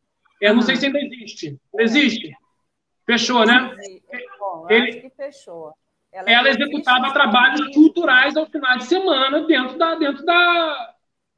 É, 0.41 0.54
não 0.54 0.62
sei 0.62 0.76
se 0.76 0.86
ainda 0.86 1.00
existe. 1.00 1.58
Existe? 1.80 2.36
Fechou, 3.06 3.45
né? 3.45 3.76
Bom, 4.62 4.70
Ele, 4.70 5.02
que 5.02 5.10
fechou. 5.10 5.74
Ela, 6.12 6.32
ela 6.32 6.50
executava 6.50 7.12
trabalhos 7.12 7.74
culturais 7.74 8.38
ao 8.38 8.46
final 8.46 8.78
de 8.78 8.86
semana 8.86 9.46
dentro 9.46 9.78
da, 9.78 9.96
dentro 9.96 10.26
da, 10.26 10.94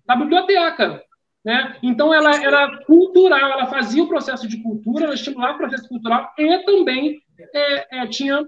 da 0.06 0.16
biblioteca. 0.16 1.04
Né? 1.44 1.78
Então, 1.82 2.14
ela 2.14 2.36
era 2.36 2.84
cultural, 2.84 3.52
ela 3.54 3.68
fazia 3.68 4.04
o 4.04 4.08
processo 4.08 4.48
de 4.48 4.62
cultura, 4.62 5.06
ela 5.06 5.14
estimulava 5.14 5.54
o 5.54 5.58
processo 5.58 5.88
cultural 5.88 6.32
e 6.38 6.60
também 6.64 7.22
é, 7.54 8.00
é, 8.00 8.08
tinha 8.08 8.46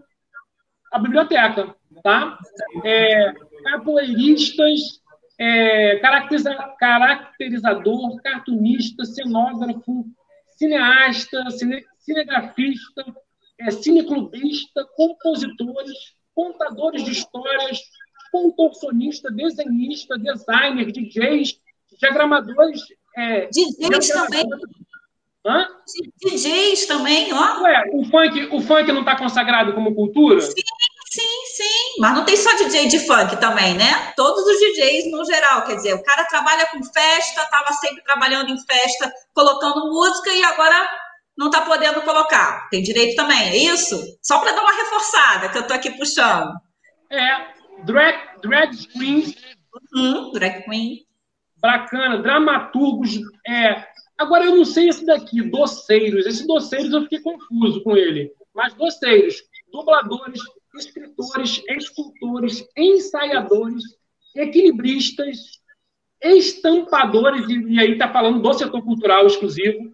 a 0.91 0.99
biblioteca. 0.99 1.73
Tá? 2.03 2.37
É, 2.83 3.33
capoeiristas, 3.63 5.01
é, 5.39 5.97
caracteriza, 5.97 6.53
caracterizador, 6.77 8.21
cartunista, 8.21 9.05
cenógrafo, 9.05 10.05
cineasta, 10.57 11.49
cine, 11.51 11.83
cinegrafista, 11.97 13.05
é, 13.59 13.71
cineclubista, 13.71 14.85
compositores, 14.95 15.97
contadores 16.33 17.03
de 17.03 17.11
histórias, 17.11 17.79
contorcionista, 18.31 19.29
desenhista, 19.31 20.17
designer, 20.17 20.91
DJs, 20.91 21.59
diagramadores. 21.99 22.81
É, 23.17 23.47
DJs 23.47 24.09
também. 24.09 24.45
Hã? 25.45 25.67
DJs 26.23 26.85
também, 26.85 27.33
ó. 27.33 27.61
Ué, 27.63 27.83
o 27.93 28.03
funk, 28.05 28.49
o 28.51 28.61
funk 28.61 28.91
não 28.91 29.01
está 29.01 29.17
consagrado 29.17 29.73
como 29.73 29.95
cultura? 29.95 30.39
Sim, 30.41 30.53
sim, 31.11 31.45
sim. 31.55 31.99
Mas 31.99 32.13
não 32.13 32.25
tem 32.25 32.37
só 32.37 32.55
DJ 32.55 32.87
de 32.87 32.99
funk 32.99 33.37
também, 33.37 33.73
né? 33.73 34.13
Todos 34.15 34.45
os 34.45 34.59
DJs 34.59 35.11
no 35.11 35.25
geral. 35.25 35.65
Quer 35.65 35.75
dizer, 35.75 35.93
o 35.95 36.03
cara 36.03 36.25
trabalha 36.25 36.65
com 36.67 36.83
festa, 36.83 37.41
estava 37.41 37.73
sempre 37.73 38.03
trabalhando 38.03 38.51
em 38.51 38.59
festa, 38.59 39.11
colocando 39.33 39.91
música 39.91 40.29
e 40.31 40.43
agora 40.43 41.08
não 41.39 41.47
está 41.47 41.61
podendo 41.61 42.01
colocar. 42.01 42.67
Tem 42.69 42.83
direito 42.83 43.15
também, 43.15 43.39
é 43.39 43.55
isso? 43.55 43.95
Só 44.21 44.39
para 44.39 44.51
dar 44.51 44.61
uma 44.61 44.75
reforçada, 44.75 45.47
que 45.47 45.57
eu 45.57 45.61
estou 45.61 45.77
aqui 45.77 45.91
puxando. 45.91 46.51
É, 47.09 47.47
drag, 47.85 48.41
drag 48.41 48.75
queens. 48.89 49.35
Uhum, 49.95 50.33
drag 50.33 50.65
queen. 50.65 51.05
Bacana, 51.55 52.17
dramaturgos. 52.17 53.21
É, 53.47 53.85
agora, 54.17 54.43
eu 54.43 54.55
não 54.57 54.65
sei 54.65 54.89
esse 54.89 55.05
daqui, 55.05 55.41
doceiros. 55.41 56.25
Esse 56.25 56.45
doceiros 56.45 56.91
eu 56.91 57.03
fiquei 57.03 57.21
confuso 57.21 57.81
com 57.83 57.95
ele. 57.95 58.33
Mas 58.53 58.73
doceiros, 58.73 59.41
dubladores, 59.71 60.41
escritores, 60.75 61.63
escultores, 61.69 62.67
ensaiadores, 62.75 63.83
equilibristas, 64.35 65.37
estampadores, 66.21 67.47
e 67.47 67.79
aí 67.79 67.93
está 67.93 68.11
falando 68.11 68.41
do 68.41 68.53
setor 68.53 68.83
cultural 68.83 69.25
exclusivo, 69.25 69.89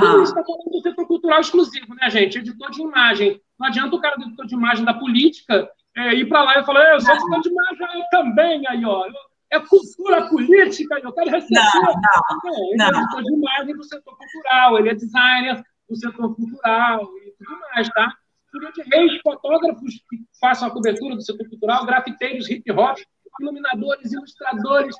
Uhum. 0.00 0.22
Isso 0.22 0.32
está 0.32 0.44
falando 0.44 0.70
do 0.70 0.80
setor 0.80 1.06
cultural 1.06 1.40
exclusivo, 1.40 1.94
né, 1.94 2.08
gente? 2.10 2.38
Editor 2.38 2.70
de 2.70 2.82
imagem. 2.82 3.40
Não 3.58 3.66
adianta 3.66 3.96
o 3.96 4.00
cara 4.00 4.16
do 4.16 4.24
editor 4.24 4.46
de 4.46 4.54
imagem 4.54 4.84
da 4.84 4.94
política 4.94 5.68
é, 5.96 6.14
ir 6.14 6.28
para 6.28 6.42
lá 6.42 6.58
e 6.58 6.64
falar, 6.64 6.94
eu 6.94 7.00
sou 7.00 7.14
editor 7.14 7.40
de 7.42 7.48
imagem 7.50 8.00
eu 8.00 8.04
também, 8.10 8.66
aí, 8.66 8.84
ó. 8.84 9.04
É 9.50 9.60
cultura 9.60 10.28
política, 10.30 10.98
eu 11.02 11.12
quero 11.12 11.30
receber. 11.30 11.60
Não, 11.74 11.82
não, 11.82 12.72
ele 12.72 12.74
é 12.74 12.76
não. 12.76 12.86
é 12.86 13.02
editor 13.02 13.22
de 13.22 13.34
imagem 13.34 13.76
do 13.76 13.84
setor 13.84 14.16
cultural, 14.16 14.78
ele 14.78 14.88
é 14.88 14.94
designer 14.94 15.62
do 15.88 15.96
setor 15.96 16.34
cultural 16.34 17.02
e 17.02 17.44
tudo 17.44 17.60
mais, 17.74 17.88
tá? 17.90 18.14
De 18.74 18.82
reis, 18.82 19.20
fotógrafos 19.22 19.94
que 20.08 20.18
façam 20.40 20.68
a 20.68 20.70
cobertura 20.70 21.16
do 21.16 21.22
setor 21.22 21.48
cultural, 21.48 21.84
grafiteiros, 21.84 22.50
hip 22.50 22.70
hop, 22.72 22.98
iluminadores, 23.40 24.12
ilustradores, 24.12 24.94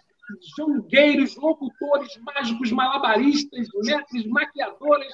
jongueiros, 0.57 1.37
locutores, 1.37 2.17
mágicos, 2.19 2.71
malabaristas, 2.71 3.69
mestres, 3.85 4.27
maquiadores, 4.27 5.13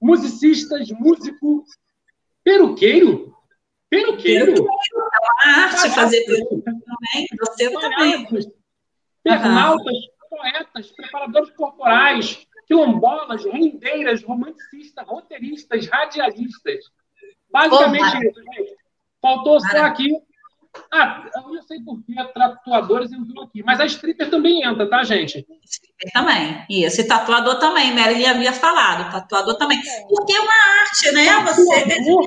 musicistas, 0.00 0.90
músico, 0.90 1.64
peruqueiro. 2.42 3.34
Peruqueiro. 3.88 4.54
É 4.54 4.60
uma 4.60 5.64
arte 5.64 5.90
fazer 5.90 6.24
peruqueiro 6.24 6.62
também. 6.62 7.26
Você 7.38 7.70
também. 7.72 8.52
Pernautas, 9.22 9.96
poetas, 10.30 10.92
preparadores 10.92 11.50
corporais, 11.50 12.46
quilombolas, 12.66 13.44
rendeiras, 13.44 14.22
romanticistas, 14.22 15.06
roteiristas, 15.06 15.86
radialistas. 15.86 16.84
Basicamente 17.50 18.16
oh, 18.16 18.30
isso, 18.30 18.42
gente. 18.54 18.76
Faltou 19.20 19.60
só 19.60 19.82
aqui 19.82 20.16
ah, 20.92 21.24
eu 21.36 21.52
não 21.52 21.62
sei 21.62 21.80
por 21.80 22.02
que 22.02 22.18
a 22.18 22.24
tatuadores 22.26 23.12
entrou 23.12 23.44
aqui, 23.44 23.62
mas 23.62 23.80
a 23.80 23.86
stripper 23.86 24.30
também 24.30 24.64
entra, 24.64 24.88
tá, 24.88 25.02
gente? 25.02 25.46
Stripper 25.64 26.12
também. 26.12 26.64
Isso, 26.70 27.00
e 27.00 27.04
tatuador 27.04 27.58
também, 27.58 27.94
Mary 27.94 28.24
havia 28.24 28.52
falado, 28.52 29.10
tatuador 29.10 29.56
também. 29.56 29.80
Porque 30.08 30.32
é 30.32 30.40
uma 30.40 30.80
arte, 30.80 31.12
né? 31.12 31.44
Você 31.44 31.84
desenhar. 31.84 32.24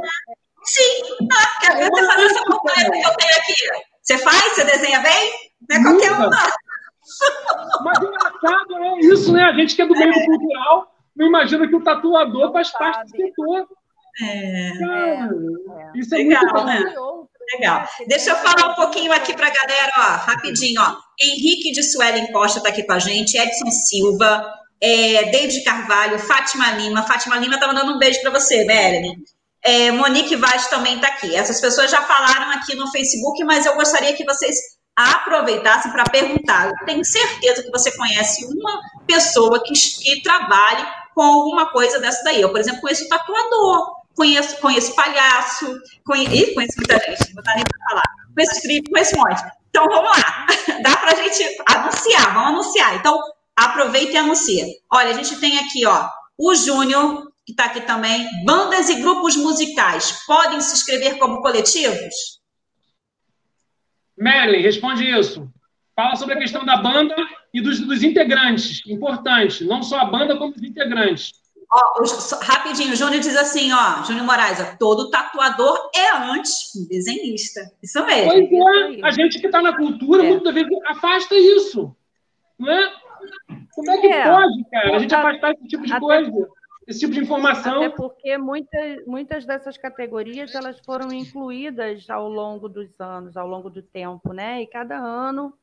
Sim, 0.65 1.27
ah, 1.31 1.59
quer 1.59 1.77
ver 1.77 1.89
você 1.89 2.05
fazer 2.05 2.25
essa 2.25 2.43
companhia 2.45 2.91
que 2.91 3.07
eu 3.07 3.15
tenho 3.15 3.37
aqui? 3.37 3.53
Você 4.01 4.17
faz? 4.17 4.55
Você 4.55 4.63
desenha 4.63 4.99
bem? 5.01 5.33
Não 5.69 5.77
é 5.77 5.83
qualquer 5.83 6.11
um, 6.13 6.19
não. 6.19 6.29
Mas 7.83 7.97
engraçado 7.97 8.77
é 8.77 8.99
isso, 8.99 9.33
né? 9.33 9.43
A 9.43 9.53
gente 9.53 9.75
que 9.75 9.81
é 9.81 9.85
do 9.85 9.93
meio 9.93 10.11
é. 10.11 10.25
cultural 10.25 10.93
não 11.15 11.27
imagina 11.27 11.67
que 11.67 11.75
o 11.75 11.83
tatuador 11.83 12.51
faz 12.51 12.71
parte 12.71 13.11
do 13.11 13.17
setor. 13.17 13.67
É, 14.21 14.25
é, 14.25 14.69
é, 14.73 15.29
isso 15.95 16.13
é 16.13 16.17
legal, 16.19 16.43
muito 16.43 16.65
né? 16.65 16.93
Legal. 17.53 17.87
Deixa 18.07 18.31
eu 18.31 18.35
falar 18.37 18.71
um 18.71 18.75
pouquinho 18.75 19.11
aqui 19.11 19.33
para 19.33 19.47
a 19.47 19.51
galera, 19.51 19.91
ó, 19.97 20.31
rapidinho, 20.31 20.81
ó. 20.81 20.95
Henrique 21.21 21.71
de 21.71 21.83
Suelen 21.83 22.31
Costa 22.31 22.59
está 22.59 22.69
aqui 22.69 22.83
com 22.83 22.93
a 22.93 22.99
gente, 22.99 23.37
Edson 23.37 23.69
Silva, 23.69 24.43
é, 24.81 25.31
David 25.31 25.63
Carvalho, 25.63 26.19
Fátima 26.19 26.71
Lima. 26.71 27.03
Fátima 27.03 27.37
Lima 27.37 27.55
está 27.55 27.67
mandando 27.67 27.93
um 27.93 27.99
beijo 27.99 28.21
para 28.21 28.31
você, 28.31 28.65
Melanie. 28.65 29.17
É, 29.63 29.91
Monique 29.91 30.35
Vaz 30.35 30.67
também 30.67 30.95
está 30.95 31.07
aqui. 31.07 31.35
Essas 31.35 31.61
pessoas 31.61 31.89
já 31.89 32.01
falaram 32.01 32.51
aqui 32.51 32.75
no 32.75 32.91
Facebook, 32.91 33.43
mas 33.45 33.65
eu 33.65 33.75
gostaria 33.75 34.13
que 34.13 34.25
vocês 34.25 34.57
aproveitassem 34.95 35.91
para 35.91 36.03
perguntar. 36.03 36.67
Eu 36.67 36.85
tenho 36.85 37.03
certeza 37.05 37.63
que 37.63 37.71
você 37.71 37.95
conhece 37.95 38.45
uma 38.45 38.81
pessoa 39.07 39.63
que, 39.63 39.73
que 39.73 40.21
trabalhe 40.21 40.85
com 41.15 41.21
alguma 41.21 41.71
coisa 41.71 41.99
dessa 41.99 42.23
daí. 42.23 42.41
Eu, 42.41 42.51
por 42.51 42.59
exemplo, 42.59 42.81
conheço 42.81 43.05
o 43.05 43.09
tatuador 43.09 44.02
conheço, 44.15 44.57
conheço 44.59 44.95
palhaço, 44.95 45.65
conheço, 46.05 46.53
conheço 46.53 46.77
muita 46.77 46.99
gente, 46.99 47.35
não 47.35 47.43
dar 47.43 47.55
nem 47.55 47.63
para 47.63 47.89
falar. 47.89 48.03
Conheço 48.33 48.55
strip, 48.57 48.89
conheço 48.89 49.15
um 49.15 49.19
monte. 49.19 49.41
Então 49.69 49.85
vamos 49.87 50.11
lá, 50.11 50.47
dá 50.83 50.97
para 50.97 51.11
a 51.11 51.15
gente 51.15 51.43
anunciar, 51.67 52.33
vamos 52.33 52.49
anunciar. 52.49 52.95
Então 52.95 53.19
aproveita 53.55 54.13
e 54.13 54.17
anuncia. 54.17 54.65
Olha, 54.91 55.09
a 55.09 55.13
gente 55.13 55.39
tem 55.39 55.59
aqui, 55.59 55.85
ó, 55.85 56.09
o 56.37 56.55
Júnior, 56.55 57.31
que 57.45 57.51
está 57.51 57.65
aqui 57.65 57.81
também. 57.81 58.27
Bandas 58.45 58.89
e 58.89 58.95
grupos 58.95 59.35
musicais 59.35 60.23
podem 60.25 60.59
se 60.61 60.73
inscrever 60.73 61.17
como 61.17 61.41
coletivos? 61.41 62.41
Merlin, 64.17 64.61
responde 64.61 65.09
isso. 65.09 65.51
Fala 65.95 66.15
sobre 66.15 66.35
a 66.35 66.39
questão 66.39 66.65
da 66.65 66.77
banda 66.77 67.15
e 67.53 67.61
dos, 67.61 67.79
dos 67.79 68.01
integrantes. 68.03 68.81
Importante, 68.87 69.63
não 69.63 69.83
só 69.83 69.99
a 69.99 70.05
banda, 70.05 70.37
como 70.37 70.53
os 70.55 70.63
integrantes. 70.63 71.33
Ó, 71.75 72.03
rapidinho, 72.41 72.93
o 72.93 72.95
Júnior 72.95 73.19
diz 73.19 73.35
assim, 73.35 73.71
ó, 73.73 74.03
Júnior 74.03 74.25
Moraes, 74.25 74.59
ó, 74.61 74.77
todo 74.77 75.09
tatuador 75.09 75.89
é 75.95 76.11
antes 76.11 76.75
um 76.75 76.87
desenhista. 76.87 77.61
Isso 77.81 78.05
mesmo. 78.05 78.31
Pois 78.31 78.99
é, 78.99 79.05
a 79.05 79.09
gente 79.09 79.39
que 79.39 79.47
está 79.47 79.59
na 79.59 79.75
cultura, 79.75 80.23
é. 80.23 80.29
muitas 80.29 80.53
vezes 80.53 80.69
afasta 80.85 81.33
isso. 81.33 81.95
Não 82.59 82.71
é? 82.71 82.93
Como 83.73 83.91
é 83.91 83.97
que 83.97 84.07
é, 84.07 84.23
pode, 84.23 84.63
cara, 84.69 84.95
a 84.95 84.99
gente 84.99 85.15
afastar 85.15 85.51
esse 85.53 85.67
tipo 85.67 85.83
de 85.83 85.99
coisa? 85.99 86.47
esse 86.87 86.99
tipo 86.99 87.13
de 87.13 87.21
informação. 87.21 87.77
Até 87.77 87.89
porque 87.89 88.37
muitas, 88.37 89.05
muitas 89.05 89.45
dessas 89.45 89.77
categorias 89.77 90.53
elas 90.53 90.79
foram 90.85 91.11
incluídas 91.11 92.09
ao 92.09 92.27
longo 92.27 92.67
dos 92.67 92.89
anos, 92.99 93.37
ao 93.37 93.47
longo 93.47 93.69
do 93.69 93.81
tempo, 93.81 94.33
né? 94.33 94.61
E 94.61 94.67
cada 94.67 94.97
ano 94.97 95.53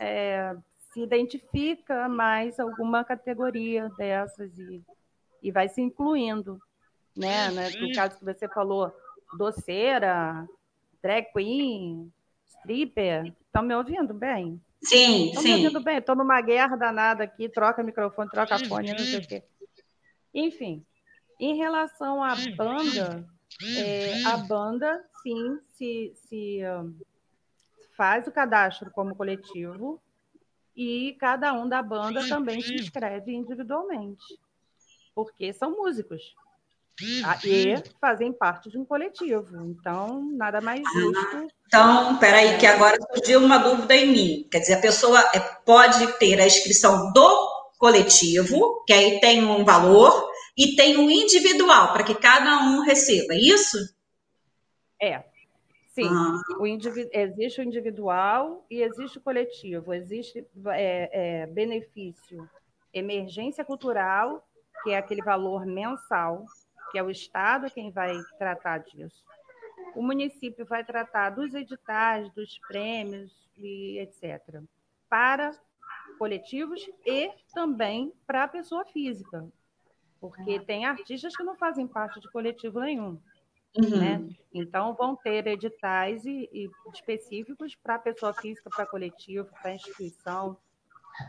é, 0.00 0.56
se 0.92 1.00
identifica 1.00 2.08
mais 2.08 2.58
alguma 2.58 3.04
categoria 3.04 3.90
dessas 3.96 4.56
e, 4.58 4.82
e 5.44 5.52
vai 5.52 5.68
se 5.68 5.82
incluindo, 5.82 6.58
né? 7.14 7.50
né? 7.50 7.68
No 7.78 7.92
caso 7.92 8.18
que 8.18 8.24
você 8.24 8.48
falou, 8.48 8.90
doceira, 9.36 10.48
drag 11.02 11.26
queen, 11.32 12.10
stripper, 12.46 13.26
estão 13.46 13.62
me 13.62 13.74
ouvindo 13.74 14.14
bem? 14.14 14.58
Sim, 14.82 15.26
Estão 15.26 15.42
sim. 15.42 15.48
me 15.48 15.54
ouvindo 15.56 15.80
bem? 15.82 15.98
Estou 15.98 16.16
numa 16.16 16.40
guerra 16.40 16.76
danada 16.76 17.24
aqui, 17.24 17.48
troca 17.48 17.82
microfone, 17.82 18.30
troca 18.30 18.58
fone, 18.66 18.90
não 18.90 18.98
sei 18.98 19.18
o 19.18 19.26
quê. 19.28 19.44
Enfim, 20.32 20.84
em 21.38 21.56
relação 21.56 22.22
à 22.22 22.34
banda, 22.56 23.26
é, 23.76 24.24
a 24.24 24.38
banda, 24.38 25.04
sim, 25.22 25.58
se, 25.72 26.12
se 26.14 26.60
faz 27.96 28.26
o 28.26 28.32
cadastro 28.32 28.90
como 28.90 29.14
coletivo 29.14 30.02
e 30.74 31.16
cada 31.20 31.52
um 31.52 31.68
da 31.68 31.82
banda 31.82 32.26
também 32.28 32.60
se 32.60 32.74
inscreve 32.74 33.32
individualmente, 33.32 34.24
porque 35.14 35.52
são 35.52 35.70
músicos 35.70 36.34
e 37.02 37.22
fazem 38.00 38.32
parte 38.32 38.70
de 38.70 38.78
um 38.78 38.84
coletivo. 38.84 39.64
Então, 39.64 40.22
nada 40.32 40.60
mais 40.60 40.82
justo. 40.92 41.48
Então, 41.66 42.16
peraí, 42.18 42.56
que 42.58 42.66
agora 42.66 42.96
surgiu 43.12 43.40
uma 43.40 43.58
dúvida 43.58 43.96
em 43.96 44.12
mim. 44.12 44.48
Quer 44.50 44.60
dizer, 44.60 44.74
a 44.74 44.80
pessoa 44.80 45.20
é, 45.34 45.40
pode 45.64 46.06
ter 46.18 46.40
a 46.40 46.46
inscrição 46.46 47.12
do 47.12 47.54
coletivo, 47.78 48.84
que 48.86 48.92
aí 48.92 49.20
tem 49.20 49.44
um 49.44 49.64
valor, 49.64 50.30
e 50.56 50.76
tem 50.76 50.96
um 50.96 51.10
individual, 51.10 51.92
para 51.92 52.04
que 52.04 52.14
cada 52.14 52.58
um 52.60 52.80
receba, 52.82 53.34
é 53.34 53.38
isso? 53.38 53.76
É. 55.02 55.24
Sim, 55.88 56.08
ah. 56.08 56.40
o 56.58 56.66
existe 56.66 57.60
o 57.60 57.64
individual 57.64 58.64
e 58.68 58.82
existe 58.82 59.18
o 59.18 59.20
coletivo. 59.20 59.92
Existe 59.94 60.44
é, 60.68 61.42
é, 61.42 61.46
benefício 61.46 62.48
emergência 62.92 63.64
cultural, 63.64 64.46
que 64.84 64.90
é 64.90 64.98
aquele 64.98 65.22
valor 65.22 65.66
mensal, 65.66 66.44
que 66.92 66.98
é 66.98 67.02
o 67.02 67.10
Estado 67.10 67.70
quem 67.70 67.90
vai 67.90 68.14
tratar 68.38 68.78
disso. 68.78 69.24
O 69.96 70.02
município 70.02 70.64
vai 70.66 70.84
tratar 70.84 71.30
dos 71.30 71.54
editais, 71.54 72.30
dos 72.34 72.58
prêmios 72.68 73.32
e 73.56 73.98
etc. 73.98 74.62
Para 75.08 75.52
coletivos 76.18 76.88
e 77.04 77.32
também 77.52 78.12
para 78.26 78.44
a 78.44 78.48
pessoa 78.48 78.84
física, 78.84 79.44
porque 80.20 80.60
tem 80.60 80.84
artistas 80.84 81.36
que 81.36 81.42
não 81.42 81.56
fazem 81.56 81.86
parte 81.86 82.20
de 82.20 82.30
coletivo 82.30 82.80
nenhum. 82.80 83.18
Uhum. 83.76 83.98
Né? 83.98 84.28
Então, 84.52 84.94
vão 84.94 85.16
ter 85.16 85.46
editais 85.48 86.24
e, 86.24 86.48
e 86.52 86.70
específicos 86.92 87.74
para 87.74 87.98
pessoa 87.98 88.32
física, 88.32 88.70
para 88.70 88.86
coletivo, 88.86 89.48
para 89.60 89.74
instituição, 89.74 90.56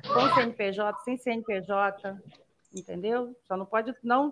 com 0.08 0.36
CNPJ, 0.36 1.00
sem 1.04 1.18
CNPJ, 1.18 2.22
entendeu? 2.76 3.36
Só 3.48 3.56
não 3.56 3.66
pode, 3.66 3.94
não 4.04 4.32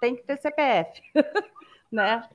tem 0.00 0.16
que 0.16 0.22
ter 0.22 0.38
CPF, 0.40 1.02
né? 1.90 2.28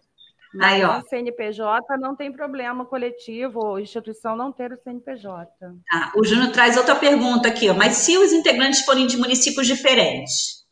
Mas 0.53 0.73
Aí, 0.73 0.83
ó. 0.83 1.01
CNPJ 1.03 1.97
não 1.97 2.15
tem 2.15 2.31
problema, 2.31 2.85
coletivo 2.85 3.59
ou 3.59 3.79
instituição 3.79 4.35
não 4.35 4.51
ter 4.51 4.71
o 4.71 4.77
CNPJ. 4.81 5.51
Ah, 5.91 6.11
o 6.15 6.23
Júnior 6.23 6.51
traz 6.51 6.77
outra 6.77 6.95
pergunta 6.95 7.47
aqui, 7.47 7.69
ó. 7.69 7.73
mas 7.73 7.97
se 7.97 8.17
os 8.17 8.31
integrantes 8.31 8.83
forem 8.85 9.05
de 9.05 9.17
municípios 9.17 9.67
diferentes? 9.67 10.65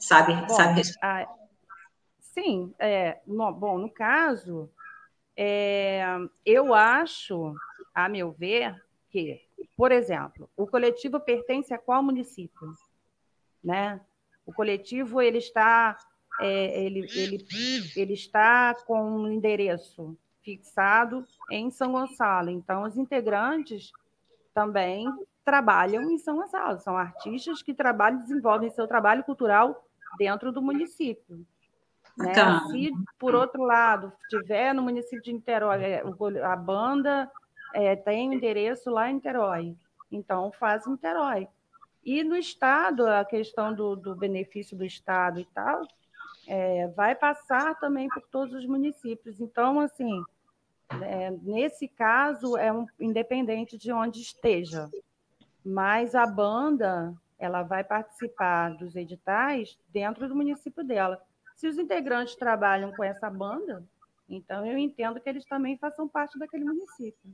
Sabe? 0.00 0.34
Bom, 0.34 0.48
sabe? 0.48 0.82
Ah, 1.02 1.26
sim, 2.20 2.72
é, 2.78 3.18
no, 3.26 3.52
bom, 3.52 3.78
no 3.78 3.90
caso, 3.90 4.70
é, 5.36 6.02
eu 6.44 6.72
acho, 6.72 7.54
a 7.94 8.08
meu 8.08 8.32
ver, 8.32 8.74
que, 9.10 9.40
por 9.76 9.92
exemplo, 9.92 10.48
o 10.56 10.66
coletivo 10.66 11.20
pertence 11.20 11.72
a 11.74 11.78
qual 11.78 12.02
município? 12.02 12.72
Né? 13.62 14.00
O 14.46 14.52
coletivo 14.52 15.20
ele 15.20 15.38
está 15.38 15.96
é, 16.40 16.84
ele, 16.84 17.00
ele, 17.14 17.44
ele 17.96 18.12
está 18.12 18.74
com 18.86 19.02
um 19.02 19.32
endereço 19.32 20.16
fixado 20.42 21.26
em 21.50 21.70
São 21.70 21.92
Gonçalo. 21.92 22.50
Então, 22.50 22.84
os 22.84 22.96
integrantes 22.96 23.90
também 24.54 25.06
trabalham 25.44 26.10
em 26.10 26.18
São 26.18 26.36
Gonçalo. 26.36 26.78
São 26.78 26.96
artistas 26.96 27.62
que 27.62 27.74
trabalham, 27.74 28.20
desenvolvem 28.20 28.70
seu 28.70 28.86
trabalho 28.86 29.24
cultural 29.24 29.84
dentro 30.16 30.52
do 30.52 30.62
município. 30.62 31.44
Né? 32.16 32.34
Se, 32.70 32.90
por 33.18 33.34
outro 33.34 33.62
lado, 33.62 34.12
tiver 34.28 34.72
no 34.72 34.82
município 34.82 35.22
de 35.22 35.32
Niterói, 35.32 35.82
é, 35.82 36.02
a 36.44 36.56
banda 36.56 37.30
é, 37.74 37.94
tem 37.94 38.34
endereço 38.34 38.90
lá 38.90 39.10
em 39.10 39.14
Niterói, 39.14 39.76
então 40.10 40.50
faz 40.52 40.86
Niterói. 40.86 41.48
E 42.04 42.22
no 42.24 42.36
Estado, 42.36 43.06
a 43.06 43.24
questão 43.24 43.74
do, 43.74 43.94
do 43.94 44.16
benefício 44.16 44.76
do 44.76 44.84
Estado 44.84 45.40
e 45.40 45.44
tal, 45.46 45.82
é, 46.46 46.88
vai 46.88 47.14
passar 47.14 47.78
também 47.78 48.08
por 48.08 48.22
todos 48.30 48.54
os 48.54 48.66
municípios. 48.66 49.40
Então, 49.40 49.80
assim, 49.80 50.22
é, 51.02 51.30
nesse 51.42 51.86
caso, 51.86 52.56
é 52.56 52.72
um, 52.72 52.86
independente 52.98 53.76
de 53.76 53.92
onde 53.92 54.20
esteja. 54.20 54.88
Mas 55.64 56.14
a 56.14 56.26
banda, 56.26 57.14
ela 57.38 57.62
vai 57.62 57.84
participar 57.84 58.70
dos 58.70 58.96
editais 58.96 59.78
dentro 59.88 60.26
do 60.26 60.34
município 60.34 60.82
dela. 60.82 61.20
Se 61.54 61.68
os 61.68 61.76
integrantes 61.76 62.36
trabalham 62.36 62.92
com 62.92 63.04
essa 63.04 63.28
banda, 63.28 63.84
então 64.28 64.64
eu 64.64 64.78
entendo 64.78 65.20
que 65.20 65.28
eles 65.28 65.44
também 65.44 65.76
façam 65.76 66.08
parte 66.08 66.38
daquele 66.38 66.64
município. 66.64 67.30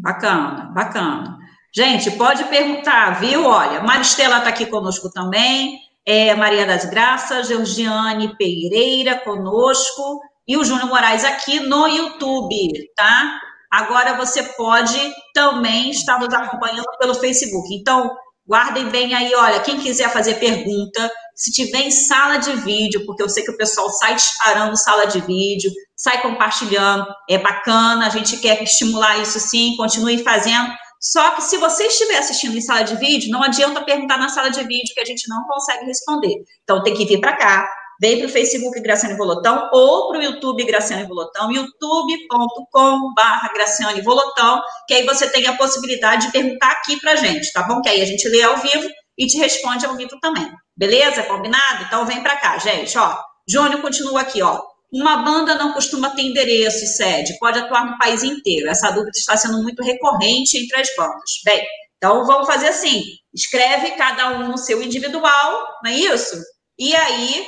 Bacana, 0.00 0.70
bacana. 0.74 1.38
Gente, 1.74 2.10
pode 2.12 2.44
perguntar, 2.44 3.20
viu? 3.20 3.46
Olha, 3.46 3.82
Maristela 3.82 4.38
está 4.38 4.50
aqui 4.50 4.66
conosco 4.66 5.10
também 5.10 5.78
é, 6.06 6.34
Maria 6.34 6.66
das 6.66 6.86
Graças, 6.86 7.48
Georgiane 7.48 8.36
Pereira 8.36 9.18
conosco 9.18 10.20
e 10.46 10.56
o 10.56 10.64
Júnior 10.64 10.88
Moraes 10.88 11.24
aqui 11.24 11.60
no 11.60 11.86
YouTube, 11.86 12.90
tá? 12.96 13.40
Agora 13.70 14.14
você 14.14 14.42
pode 14.42 14.98
também 15.32 15.90
estar 15.90 16.18
nos 16.18 16.34
acompanhando 16.34 16.82
pelo 16.98 17.14
Facebook. 17.14 17.72
Então, 17.72 18.10
guardem 18.46 18.88
bem 18.88 19.14
aí, 19.14 19.34
olha, 19.34 19.60
quem 19.60 19.78
quiser 19.78 20.10
fazer 20.12 20.34
pergunta, 20.34 21.10
se 21.34 21.52
tiver 21.52 21.80
em 21.80 21.90
sala 21.90 22.38
de 22.38 22.52
vídeo, 22.56 23.04
porque 23.06 23.22
eu 23.22 23.28
sei 23.28 23.44
que 23.44 23.52
o 23.52 23.56
pessoal 23.56 23.88
sai 23.90 24.14
disparando 24.14 24.76
sala 24.76 25.06
de 25.06 25.20
vídeo, 25.20 25.70
sai 25.96 26.20
compartilhando, 26.20 27.06
é 27.28 27.38
bacana, 27.38 28.06
a 28.06 28.10
gente 28.10 28.36
quer 28.38 28.62
estimular 28.62 29.18
isso 29.18 29.38
sim, 29.38 29.76
continue 29.76 30.22
fazendo 30.22 30.70
só 31.00 31.30
que 31.30 31.42
se 31.42 31.56
você 31.56 31.84
estiver 31.86 32.18
assistindo 32.18 32.56
em 32.56 32.60
sala 32.60 32.82
de 32.82 32.94
vídeo, 32.96 33.30
não 33.30 33.42
adianta 33.42 33.82
perguntar 33.82 34.18
na 34.18 34.28
sala 34.28 34.50
de 34.50 34.62
vídeo 34.62 34.92
que 34.92 35.00
a 35.00 35.04
gente 35.04 35.26
não 35.28 35.44
consegue 35.44 35.86
responder. 35.86 36.34
Então 36.62 36.82
tem 36.82 36.92
que 36.92 37.06
vir 37.06 37.18
para 37.18 37.36
cá, 37.36 37.66
vem 38.00 38.18
para 38.18 38.26
o 38.26 38.30
Facebook 38.30 38.80
Graciane 38.80 39.16
Volotão 39.16 39.68
ou 39.72 40.08
para 40.08 40.18
o 40.18 40.22
YouTube 40.22 40.64
Graciane 40.64 41.04
Volotão, 41.04 41.52
youtube.com.br 41.52 43.52
Graciane 43.52 44.00
Volotão, 44.00 44.62
que 44.88 44.94
aí 44.94 45.04
você 45.04 45.28
tem 45.28 45.46
a 45.46 45.56
possibilidade 45.56 46.26
de 46.26 46.32
perguntar 46.32 46.70
aqui 46.70 46.98
para 46.98 47.12
a 47.12 47.16
gente, 47.16 47.52
tá 47.52 47.62
bom? 47.62 47.82
Que 47.82 47.90
aí 47.90 48.00
a 48.00 48.06
gente 48.06 48.26
lê 48.28 48.42
ao 48.42 48.56
vivo 48.56 48.88
e 49.18 49.26
te 49.26 49.36
responde 49.36 49.84
ao 49.84 49.94
vivo 49.94 50.18
também. 50.20 50.50
Beleza? 50.74 51.22
Combinado? 51.24 51.84
Então 51.84 52.06
vem 52.06 52.22
para 52.22 52.36
cá, 52.36 52.56
gente, 52.56 52.96
ó. 52.96 53.18
Júnior 53.46 53.82
continua 53.82 54.22
aqui, 54.22 54.40
ó. 54.40 54.62
Uma 54.90 55.18
banda 55.18 55.54
não 55.54 55.72
costuma 55.72 56.10
ter 56.10 56.22
endereço 56.22 56.84
e 56.84 56.88
sede, 56.88 57.38
pode 57.38 57.58
atuar 57.58 57.84
no 57.84 57.98
país 57.98 58.24
inteiro. 58.24 58.68
Essa 58.68 58.90
dúvida 58.90 59.12
está 59.14 59.36
sendo 59.36 59.62
muito 59.62 59.84
recorrente 59.84 60.58
entre 60.58 60.80
as 60.80 60.88
bandas. 60.96 61.30
Bem, 61.44 61.64
então 61.96 62.26
vamos 62.26 62.46
fazer 62.46 62.68
assim: 62.68 63.04
escreve 63.32 63.92
cada 63.92 64.30
um 64.30 64.48
no 64.48 64.58
seu 64.58 64.82
individual, 64.82 65.68
não 65.84 65.90
é 65.90 65.94
isso? 65.94 66.36
E 66.78 66.96
aí 66.96 67.46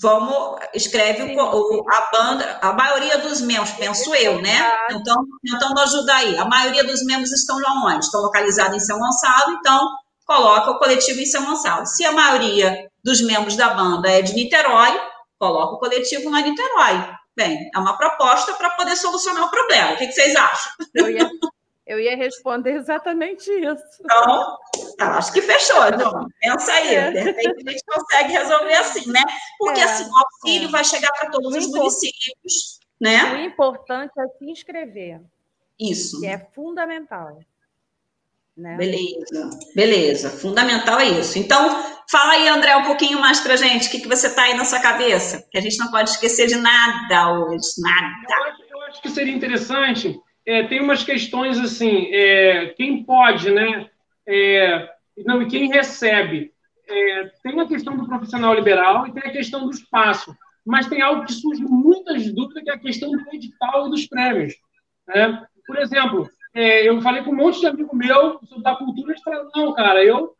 vamos 0.00 0.58
escreve 0.74 1.36
o, 1.36 1.84
a 1.88 2.10
banda, 2.12 2.58
a 2.60 2.72
maioria 2.72 3.18
dos 3.18 3.40
membros, 3.40 3.72
penso 3.72 4.14
eu, 4.14 4.40
né? 4.40 4.58
Então, 4.90 5.24
então 5.44 5.70
nos 5.70 5.82
ajuda 5.82 6.14
aí. 6.14 6.36
A 6.38 6.44
maioria 6.44 6.84
dos 6.84 7.04
membros 7.04 7.32
estão 7.32 7.56
onde? 7.86 8.04
Estão 8.04 8.20
localizados 8.22 8.76
em 8.76 8.80
São 8.80 8.98
Gonçalo, 8.98 9.52
então 9.52 9.88
coloca 10.26 10.70
o 10.70 10.78
coletivo 10.78 11.20
em 11.20 11.26
São 11.26 11.44
Gonçalo. 11.44 11.86
Se 11.86 12.04
a 12.04 12.12
maioria 12.12 12.88
dos 13.04 13.20
membros 13.20 13.56
da 13.56 13.70
banda 13.70 14.10
é 14.10 14.22
de 14.22 14.34
Niterói, 14.34 14.98
coloca 15.38 15.74
o 15.74 15.78
coletivo 15.78 16.30
na 16.30 16.40
Niterói. 16.40 17.14
Bem, 17.36 17.70
é 17.74 17.78
uma 17.78 17.96
proposta 17.96 18.52
para 18.54 18.70
poder 18.70 18.96
solucionar 18.96 19.44
o 19.44 19.50
problema. 19.50 19.92
O 19.92 19.96
que, 19.96 20.06
que 20.06 20.12
vocês 20.12 20.34
acham? 20.36 20.72
Eu 20.94 21.10
ia, 21.10 21.28
eu 21.86 22.00
ia, 22.00 22.16
responder 22.16 22.76
exatamente 22.76 23.50
isso. 23.50 23.84
Então, 24.00 24.58
acho 25.00 25.32
que 25.32 25.42
fechou, 25.42 25.98
João. 25.98 26.26
Pensa 26.40 26.72
aí, 26.72 26.94
é. 26.94 27.10
de 27.10 27.20
repente 27.20 27.68
a 27.68 27.70
gente 27.70 27.84
consegue 27.86 28.32
resolver 28.32 28.74
assim, 28.74 29.10
né? 29.10 29.22
Porque 29.58 29.80
é, 29.80 29.84
assim, 29.84 30.04
o 30.04 30.16
auxílio 30.16 30.68
é. 30.68 30.70
vai 30.70 30.84
chegar 30.84 31.12
para 31.12 31.30
todos 31.30 31.54
o 31.54 31.58
os 31.58 31.66
municípios, 31.68 32.80
né? 33.00 33.34
O 33.34 33.38
importante 33.40 34.12
é 34.18 34.26
se 34.38 34.50
inscrever. 34.50 35.20
Isso. 35.78 36.20
Que 36.20 36.26
é 36.26 36.38
fundamental. 36.54 37.38
Né? 38.56 38.76
Beleza, 38.76 39.50
beleza. 39.74 40.30
Fundamental 40.30 41.00
é 41.00 41.06
isso. 41.06 41.38
Então, 41.38 41.82
fala 42.08 42.34
aí, 42.34 42.48
André, 42.48 42.74
um 42.76 42.84
pouquinho 42.84 43.20
mais 43.20 43.40
pra 43.40 43.56
gente. 43.56 43.88
O 43.88 43.90
que, 43.90 44.00
que 44.00 44.08
você 44.08 44.32
tá 44.32 44.44
aí 44.44 44.54
na 44.54 44.64
sua 44.64 44.78
cabeça? 44.78 45.44
Que 45.50 45.58
a 45.58 45.60
gente 45.60 45.76
não 45.76 45.90
pode 45.90 46.10
esquecer 46.10 46.46
de 46.46 46.56
nada 46.56 47.32
hoje, 47.32 47.66
nada. 47.78 48.14
Eu 48.30 48.44
acho, 48.44 48.62
eu 48.70 48.82
acho 48.82 49.02
que 49.02 49.10
seria 49.10 49.34
interessante. 49.34 50.18
É, 50.46 50.62
tem 50.64 50.80
umas 50.80 51.02
questões 51.02 51.58
assim, 51.58 52.12
é, 52.12 52.66
quem 52.76 53.02
pode, 53.02 53.50
né? 53.50 53.88
É, 54.26 54.90
não, 55.24 55.42
e 55.42 55.46
quem 55.46 55.68
recebe. 55.68 56.52
É, 56.86 57.24
tem 57.42 57.58
a 57.58 57.66
questão 57.66 57.96
do 57.96 58.06
profissional 58.06 58.54
liberal 58.54 59.06
e 59.06 59.12
tem 59.12 59.22
a 59.22 59.32
questão 59.32 59.64
do 59.64 59.70
espaço. 59.70 60.36
Mas 60.64 60.86
tem 60.86 61.00
algo 61.02 61.24
que 61.24 61.32
surge 61.32 61.62
muitas 61.62 62.32
dúvidas, 62.32 62.62
que 62.62 62.70
é 62.70 62.74
a 62.74 62.78
questão 62.78 63.10
do 63.10 63.22
edital 63.32 63.86
e 63.86 63.90
dos 63.90 64.06
prêmios. 64.06 64.54
Né? 65.06 65.46
Por 65.66 65.78
exemplo, 65.78 66.28
é, 66.54 66.88
eu 66.88 67.00
falei 67.00 67.22
com 67.22 67.30
um 67.30 67.36
monte 67.36 67.60
de 67.60 67.66
amigo 67.66 67.94
meu 67.96 68.40
da 68.62 68.76
cultura, 68.76 69.12
eles 69.12 69.22
falaram, 69.22 69.50
não, 69.54 69.74
cara, 69.74 70.04
eu 70.04 70.34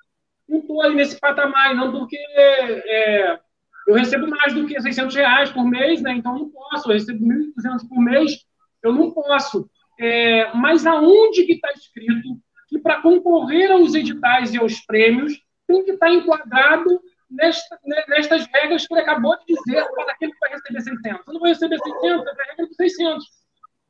não 0.48 0.58
estou 0.60 0.82
aí 0.82 0.94
nesse 0.94 1.18
patamar, 1.18 1.74
não, 1.74 1.90
porque 1.90 2.16
é, 2.16 3.38
eu 3.86 3.94
recebo 3.94 4.28
mais 4.28 4.54
do 4.54 4.66
que 4.66 4.80
600 4.80 5.14
reais 5.14 5.50
por 5.50 5.64
mês, 5.64 6.00
né? 6.00 6.12
então 6.12 6.38
não 6.38 6.48
posso, 6.48 6.88
eu 6.88 6.94
recebo 6.94 7.24
1.200 7.24 7.88
por 7.88 8.00
mês, 8.00 8.44
eu 8.82 8.92
não 8.92 9.10
posso. 9.10 9.68
É, 9.98 10.52
mas 10.54 10.86
aonde 10.86 11.44
que 11.44 11.52
está 11.52 11.72
escrito 11.72 12.40
que 12.68 12.78
para 12.78 13.00
concorrer 13.00 13.70
aos 13.70 13.94
editais 13.94 14.52
e 14.52 14.58
aos 14.58 14.80
prêmios 14.80 15.32
tem 15.66 15.84
que 15.84 15.92
estar 15.92 16.06
tá 16.06 16.12
enquadrado 16.12 17.00
nesta, 17.30 17.78
né, 17.84 18.04
nestas 18.08 18.46
regras 18.52 18.86
que 18.86 18.94
ele 18.94 19.02
acabou 19.02 19.36
de 19.38 19.54
dizer 19.54 19.84
para 19.90 20.12
aquele 20.12 20.32
que 20.32 20.38
vai 20.38 20.50
receber 20.50 20.80
600. 20.80 21.26
Eu 21.26 21.32
não 21.32 21.40
vou 21.40 21.48
receber 21.48 21.78
600, 21.78 22.26
é 22.26 22.30
a 22.30 22.44
regra 22.48 22.66
dos 22.66 22.76
600. 22.76 23.24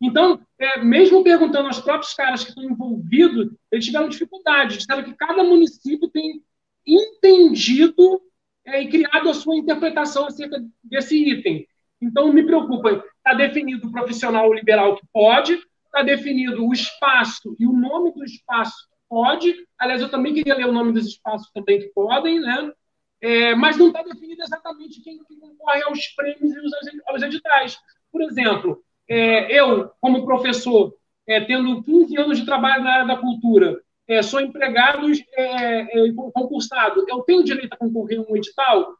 Então, 0.00 0.40
é, 0.58 0.80
mesmo 0.80 1.22
perguntando 1.22 1.68
aos 1.68 1.80
próprios 1.80 2.14
caras 2.14 2.42
que 2.42 2.50
estão 2.50 2.64
envolvidos, 2.64 3.50
eles 3.70 3.84
tiveram 3.84 4.08
dificuldade. 4.08 4.78
Disseram 4.78 5.04
que 5.04 5.14
cada 5.14 5.42
município 5.42 6.08
tem 6.08 6.42
entendido 6.86 8.20
é, 8.66 8.82
e 8.82 8.88
criado 8.88 9.28
a 9.28 9.34
sua 9.34 9.56
interpretação 9.56 10.26
acerca 10.26 10.62
desse 10.82 11.16
item. 11.16 11.66
Então, 12.00 12.32
me 12.32 12.44
preocupa. 12.44 13.04
Está 13.16 13.34
definido 13.34 13.88
o 13.88 13.92
profissional 13.92 14.52
liberal 14.52 14.96
que 14.96 15.06
pode, 15.12 15.58
está 15.94 16.02
definido 16.02 16.66
o 16.66 16.72
espaço 16.72 17.54
e 17.58 17.66
o 17.66 17.72
nome 17.72 18.12
do 18.12 18.24
espaço 18.24 18.88
pode. 19.08 19.54
Aliás, 19.78 20.02
eu 20.02 20.10
também 20.10 20.34
queria 20.34 20.56
ler 20.56 20.66
o 20.66 20.72
nome 20.72 20.92
dos 20.92 21.06
espaços 21.06 21.48
também 21.52 21.78
que 21.78 21.86
podem, 21.94 22.40
né? 22.40 22.72
É, 23.20 23.54
mas 23.54 23.76
não 23.76 23.86
está 23.86 24.02
definido 24.02 24.42
exatamente 24.42 25.00
quem, 25.00 25.22
quem, 25.24 25.38
concorre 25.38 25.82
aos 25.84 26.08
prêmios 26.08 26.52
e 26.52 27.00
aos, 27.06 27.22
editais. 27.22 27.78
Por 28.10 28.20
exemplo, 28.22 28.82
é, 29.08 29.58
eu, 29.58 29.90
como 30.00 30.26
professor, 30.26 30.92
é, 31.26 31.40
tendo 31.40 31.82
15 31.82 32.18
anos 32.18 32.38
de 32.38 32.44
trabalho 32.44 32.82
na 32.82 32.92
área 32.92 33.06
da 33.06 33.16
cultura, 33.16 33.80
é, 34.06 34.20
sou 34.20 34.40
empregado 34.40 35.06
é, 35.32 36.06
é, 36.06 36.12
concursado, 36.12 37.06
eu 37.08 37.20
tenho 37.22 37.44
direito 37.44 37.72
a 37.72 37.78
concorrer 37.78 38.18
a 38.18 38.30
um 38.30 38.36
edital? 38.36 38.94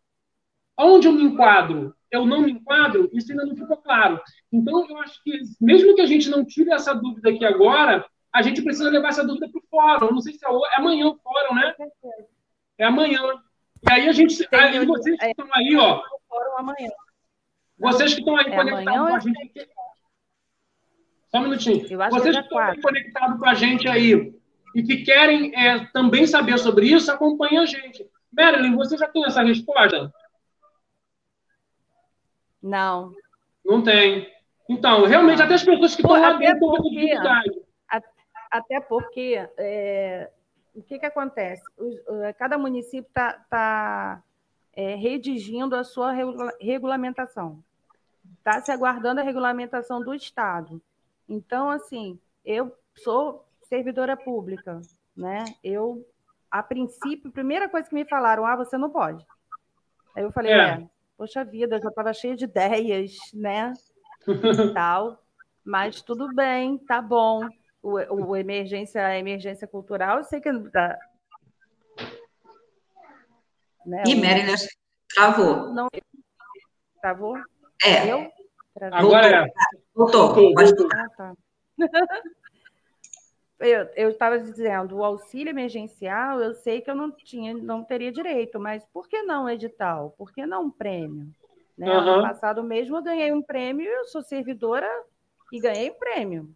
Onde 0.78 1.06
eu 1.06 1.12
me 1.12 1.24
enquadro? 1.24 1.94
Eu 2.14 2.24
não 2.24 2.42
me 2.42 2.52
enquadro? 2.52 3.10
Isso 3.12 3.32
ainda 3.32 3.44
não 3.44 3.56
ficou 3.56 3.76
claro. 3.76 4.20
Então, 4.52 4.86
eu 4.88 4.98
acho 4.98 5.20
que, 5.24 5.36
mesmo 5.60 5.96
que 5.96 6.00
a 6.00 6.06
gente 6.06 6.30
não 6.30 6.44
tire 6.44 6.70
essa 6.72 6.94
dúvida 6.94 7.30
aqui 7.30 7.44
agora, 7.44 8.06
a 8.32 8.40
gente 8.40 8.62
precisa 8.62 8.88
levar 8.88 9.08
essa 9.08 9.26
dúvida 9.26 9.48
para 9.48 9.58
o 9.58 9.64
fórum. 9.68 10.14
Não 10.14 10.20
sei 10.20 10.34
se 10.34 10.46
é, 10.46 10.48
é 10.48 10.76
amanhã 10.78 11.08
o 11.08 11.18
fórum, 11.18 11.56
né? 11.56 11.74
É 12.78 12.84
amanhã. 12.84 13.20
E 13.82 13.92
aí 13.92 14.08
a 14.08 14.12
gente. 14.12 14.46
Aí 14.52 14.86
vocês 14.86 15.18
que 15.18 15.26
estão 15.26 15.48
aí, 15.52 15.76
ó. 15.76 16.02
amanhã. 16.56 16.90
Vocês 17.78 18.14
que 18.14 18.20
estão 18.20 18.36
aí 18.36 18.46
é 18.46 18.56
conectados 18.56 19.08
com 19.08 19.14
a 19.14 19.18
gente. 19.18 19.68
Só 21.32 21.38
um 21.38 21.42
minutinho. 21.42 21.88
Vocês 22.10 22.36
que 22.36 22.42
estão 22.42 22.58
aí 22.58 22.80
conectados 22.80 23.38
com 23.40 23.46
a 23.46 23.54
gente 23.54 23.88
aí 23.88 24.34
e 24.72 24.82
que 24.84 24.98
querem 24.98 25.52
é, 25.56 25.84
também 25.86 26.28
saber 26.28 26.58
sobre 26.58 26.86
isso, 26.86 27.10
acompanhem 27.10 27.58
a 27.58 27.66
gente. 27.66 28.08
Marilyn, 28.32 28.76
você 28.76 28.96
já 28.96 29.08
tem 29.08 29.24
essa 29.24 29.42
resposta? 29.42 30.12
Não. 32.64 33.12
Não 33.62 33.82
tem. 33.82 34.32
Então, 34.66 35.04
realmente, 35.04 35.42
até 35.42 35.52
as 35.52 35.62
pessoas 35.62 35.94
que 35.94 36.00
estão 36.00 36.18
lá 36.18 36.32
dentro 36.32 36.72
dificuldade. 36.82 37.62
Até 38.50 38.80
porque 38.80 39.46
é, 39.58 40.30
o 40.74 40.82
que, 40.82 40.98
que 40.98 41.04
acontece? 41.04 41.62
cada 42.38 42.56
município 42.56 43.06
está 43.06 43.32
tá, 43.50 44.22
é, 44.72 44.94
redigindo 44.94 45.76
a 45.76 45.84
sua 45.84 46.12
regulamentação. 46.58 47.62
Está 48.38 48.62
se 48.62 48.72
aguardando 48.72 49.20
a 49.20 49.24
regulamentação 49.24 50.00
do 50.00 50.14
Estado. 50.14 50.80
Então, 51.28 51.68
assim, 51.68 52.18
eu 52.44 52.74
sou 52.94 53.44
servidora 53.64 54.16
pública, 54.16 54.80
né? 55.14 55.44
Eu, 55.62 56.06
a 56.50 56.62
princípio, 56.62 57.28
a 57.28 57.32
primeira 57.32 57.68
coisa 57.68 57.88
que 57.88 57.94
me 57.94 58.06
falaram, 58.06 58.46
ah, 58.46 58.56
você 58.56 58.78
não 58.78 58.88
pode. 58.88 59.26
Aí 60.16 60.22
eu 60.22 60.32
falei, 60.32 60.52
é, 60.52 60.58
é 60.58 60.88
poxa 61.16 61.44
vida, 61.44 61.76
eu 61.76 61.82
já 61.82 61.88
estava 61.88 62.12
cheia 62.12 62.36
de 62.36 62.44
ideias, 62.44 63.12
né? 63.32 63.72
E 64.26 64.26
tal. 64.74 65.22
Mas 65.64 66.02
tudo 66.02 66.34
bem, 66.34 66.78
tá 66.78 67.00
bom 67.00 67.48
o, 67.84 68.30
o 68.30 68.36
emergência, 68.36 69.06
a 69.06 69.18
emergência 69.18 69.68
cultural, 69.68 70.18
eu 70.18 70.24
sei 70.24 70.40
que 70.40 70.50
dá. 70.70 70.98
Né? 73.84 74.02
E 74.06 74.14
Mary, 74.14 74.42
né? 74.42 74.54
Travou. 75.14 75.74
Não, 75.74 75.88
travou? 77.00 77.36
É. 77.84 78.10
Eu? 78.10 78.32
Agora 78.90 79.44
é. 79.44 79.46
Voltou. 79.94 80.34
Voltou. 80.34 80.88
Ah, 80.94 81.08
tá. 81.16 81.34
eu 83.60 84.10
estava 84.10 84.38
dizendo, 84.38 84.96
o 84.96 85.04
auxílio 85.04 85.50
emergencial, 85.50 86.40
eu 86.40 86.54
sei 86.54 86.80
que 86.80 86.90
eu 86.90 86.94
não 86.94 87.10
tinha, 87.10 87.54
não 87.54 87.84
teria 87.84 88.10
direito, 88.10 88.58
mas 88.58 88.84
por 88.92 89.08
que 89.08 89.22
não 89.22 89.48
edital? 89.48 90.14
Por 90.18 90.32
que 90.32 90.44
não 90.44 90.64
um 90.64 90.70
prêmio? 90.70 91.28
Né? 91.76 91.88
Uhum. 91.88 91.98
Ano 91.98 92.22
passado 92.22 92.62
mesmo 92.62 92.96
eu 92.96 93.02
ganhei 93.02 93.32
um 93.32 93.42
prêmio, 93.42 93.86
eu 93.86 94.04
sou 94.06 94.22
servidora 94.22 94.88
e 95.52 95.60
ganhei 95.60 95.90
um 95.90 95.94
prêmio. 95.94 96.50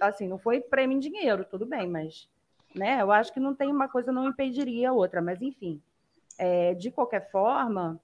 Assim, 0.00 0.26
não 0.26 0.38
foi 0.38 0.60
prêmio 0.60 0.96
em 0.96 1.00
dinheiro, 1.00 1.44
tudo 1.44 1.66
bem, 1.66 1.88
mas 1.88 2.28
né, 2.74 3.00
eu 3.00 3.12
acho 3.12 3.32
que 3.32 3.38
não 3.38 3.54
tem 3.54 3.70
uma 3.70 3.88
coisa 3.88 4.10
não 4.10 4.28
impediria 4.28 4.90
a 4.90 4.92
outra, 4.92 5.22
mas 5.22 5.40
enfim. 5.40 5.80
É, 6.36 6.74
de 6.74 6.90
qualquer 6.90 7.30
forma, 7.30 8.00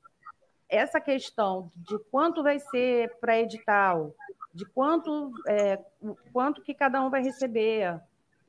essa 0.68 1.00
questão 1.00 1.70
de 1.74 1.98
quanto 2.10 2.42
vai 2.42 2.60
ser 2.60 3.16
para 3.20 3.40
edital, 3.40 4.14
de 4.52 4.64
quanto, 4.66 5.32
é, 5.46 5.78
quanto 6.32 6.62
que 6.62 6.74
cada 6.74 7.02
um 7.02 7.10
vai 7.10 7.22
receber 7.22 8.00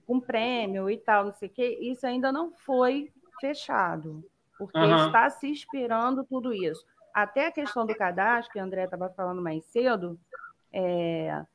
com 0.05 0.19
prêmio 0.19 0.89
e 0.89 0.97
tal, 0.97 1.25
não 1.25 1.33
sei 1.33 1.47
o 1.47 1.51
quê, 1.51 1.77
isso 1.81 2.05
ainda 2.05 2.31
não 2.31 2.51
foi 2.51 3.11
fechado, 3.39 4.23
porque 4.57 4.77
uhum. 4.77 5.07
está 5.07 5.29
se 5.29 5.49
esperando 5.49 6.23
tudo 6.23 6.53
isso. 6.53 6.85
Até 7.13 7.47
a 7.47 7.51
questão 7.51 7.85
do 7.85 7.95
cadastro, 7.95 8.53
que 8.53 8.59
a 8.59 8.63
André 8.63 8.85
estava 8.85 9.09
falando 9.09 9.41
mais 9.41 9.63
cedo, 9.65 10.19
é, 10.73 11.45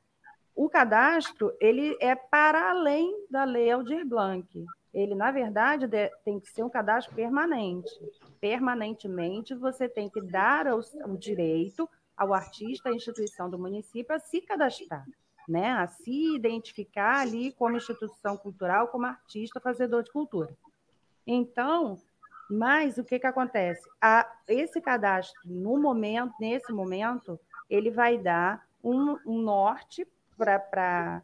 o 0.55 0.68
cadastro 0.68 1.55
ele 1.61 1.97
é 2.01 2.14
para 2.14 2.70
além 2.70 3.26
da 3.30 3.44
lei 3.44 3.70
Aldir 3.70 4.07
Blanc. 4.07 4.47
Ele, 4.92 5.14
na 5.14 5.30
verdade, 5.30 5.86
tem 6.24 6.40
que 6.40 6.49
ser 6.49 6.62
um 6.62 6.70
cadastro 6.70 7.14
permanente. 7.14 7.90
Permanentemente, 8.40 9.55
você 9.55 9.86
tem 9.86 10.09
que 10.09 10.22
dar 10.22 10.66
o 10.72 11.16
direito 11.18 11.86
ao 12.16 12.32
artista, 12.32 12.88
à 12.88 12.92
instituição 12.92 13.50
do 13.50 13.58
município, 13.58 14.14
a 14.14 14.18
se 14.18 14.40
cadastrar, 14.40 15.04
né? 15.48 15.70
a 15.72 15.86
se 15.86 16.34
identificar 16.34 17.20
ali 17.20 17.52
como 17.52 17.76
instituição 17.76 18.36
cultural, 18.36 18.88
como 18.88 19.06
artista 19.06 19.60
fazedor 19.60 20.02
de 20.02 20.10
cultura. 20.10 20.56
Então, 21.26 22.00
mas 22.48 22.96
o 22.98 23.04
que, 23.04 23.18
que 23.18 23.26
acontece? 23.26 23.88
A, 24.00 24.30
esse 24.48 24.80
cadastro, 24.80 25.40
no 25.44 25.78
momento, 25.78 26.32
nesse 26.40 26.72
momento, 26.72 27.38
ele 27.68 27.90
vai 27.90 28.16
dar 28.16 28.66
um, 28.82 29.18
um 29.26 29.38
norte 29.42 30.06
para 30.36 31.22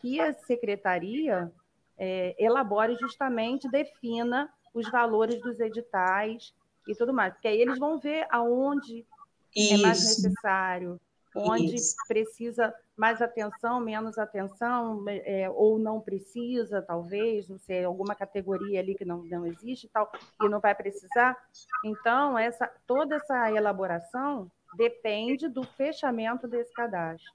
que 0.00 0.20
a 0.20 0.32
secretaria 0.32 1.52
é, 1.96 2.34
elabore 2.38 2.96
justamente, 2.96 3.70
defina 3.70 4.52
os 4.74 4.90
valores 4.90 5.40
dos 5.40 5.60
editais 5.60 6.52
e 6.88 6.94
tudo 6.96 7.12
mais, 7.12 7.32
porque 7.32 7.46
aí 7.46 7.60
eles 7.60 7.78
vão 7.78 7.98
ver 7.98 8.26
aonde 8.30 9.06
Isso. 9.54 9.74
é 9.74 9.76
mais 9.78 9.98
necessário, 10.00 11.00
onde 11.34 11.76
Isso. 11.76 11.94
precisa 12.06 12.74
mais 12.96 13.22
atenção, 13.22 13.80
menos 13.80 14.18
atenção, 14.18 15.04
é, 15.08 15.48
ou 15.50 15.78
não 15.78 16.00
precisa, 16.00 16.82
talvez, 16.82 17.48
não 17.48 17.58
sei, 17.58 17.84
alguma 17.84 18.14
categoria 18.14 18.80
ali 18.80 18.94
que 18.94 19.04
não, 19.04 19.24
não 19.24 19.46
existe 19.46 19.88
tal, 19.88 20.10
e 20.42 20.48
não 20.48 20.60
vai 20.60 20.74
precisar. 20.74 21.36
Então, 21.84 22.38
essa, 22.38 22.70
toda 22.86 23.16
essa 23.16 23.50
elaboração 23.50 24.50
depende 24.76 25.48
do 25.48 25.62
fechamento 25.62 26.46
desse 26.46 26.72
cadastro. 26.72 27.30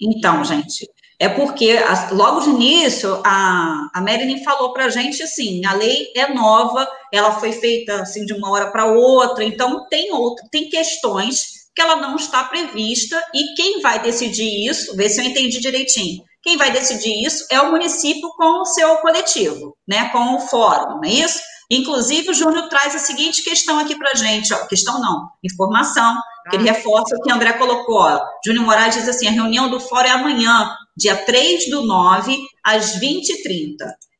Então, 0.00 0.44
gente, 0.44 0.88
é 1.18 1.28
porque 1.28 1.78
logo 2.12 2.40
de 2.40 2.48
início 2.48 3.20
a, 3.24 3.90
a 3.92 4.00
Marilyn 4.00 4.42
falou 4.42 4.72
para 4.72 4.86
a 4.86 4.88
gente 4.88 5.22
assim, 5.22 5.64
a 5.66 5.74
lei 5.74 6.10
é 6.16 6.32
nova, 6.32 6.88
ela 7.12 7.38
foi 7.38 7.52
feita 7.52 8.00
assim 8.00 8.24
de 8.24 8.32
uma 8.32 8.50
hora 8.50 8.72
para 8.72 8.86
outra, 8.86 9.44
então 9.44 9.86
tem 9.88 10.10
outra, 10.12 10.46
tem 10.50 10.70
questões 10.70 11.60
que 11.74 11.82
ela 11.82 11.96
não 11.96 12.16
está 12.16 12.44
prevista 12.44 13.22
e 13.34 13.54
quem 13.54 13.82
vai 13.82 14.00
decidir 14.00 14.66
isso, 14.66 14.96
ver 14.96 15.10
se 15.10 15.20
eu 15.20 15.26
entendi 15.26 15.60
direitinho, 15.60 16.24
quem 16.42 16.56
vai 16.56 16.70
decidir 16.70 17.22
isso 17.22 17.44
é 17.50 17.60
o 17.60 17.70
município 17.70 18.30
com 18.36 18.62
o 18.62 18.64
seu 18.64 18.96
coletivo, 18.96 19.76
né, 19.86 20.08
com 20.08 20.36
o 20.36 20.40
fórum, 20.40 20.96
não 20.96 21.04
é 21.04 21.10
isso? 21.10 21.38
Inclusive, 21.70 22.30
o 22.30 22.34
Júnior 22.34 22.68
traz 22.68 22.94
a 22.96 22.98
seguinte 22.98 23.44
questão 23.44 23.78
aqui 23.78 23.94
para 23.94 24.10
a 24.10 24.14
gente, 24.14 24.52
ó, 24.52 24.66
questão 24.66 25.00
não, 25.00 25.28
informação, 25.44 26.18
ele 26.52 26.68
ah. 26.68 26.72
reforça 26.72 27.16
o 27.16 27.22
que 27.22 27.30
o 27.30 27.34
André 27.34 27.52
colocou. 27.54 28.00
Ó. 28.00 28.20
Júnior 28.44 28.64
Moraes 28.64 28.94
diz 28.94 29.08
assim, 29.08 29.28
a 29.28 29.32
reunião 29.32 29.68
do 29.70 29.80
fórum 29.80 30.08
é 30.08 30.10
amanhã, 30.10 30.74
dia 30.96 31.16
3 31.16 31.70
do 31.70 31.86
9, 31.86 32.38
às 32.64 33.00
20h30. 33.00 33.74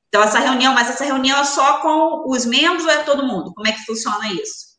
Então, 0.08 0.22
essa 0.22 0.40
reunião, 0.40 0.74
mas 0.74 0.90
essa 0.90 1.04
reunião 1.04 1.38
é 1.40 1.44
só 1.44 1.78
com 1.78 2.30
os 2.30 2.44
membros 2.44 2.84
ou 2.84 2.90
é 2.90 3.02
todo 3.04 3.26
mundo? 3.26 3.52
Como 3.54 3.66
é 3.66 3.72
que 3.72 3.84
funciona 3.84 4.32
isso? 4.32 4.69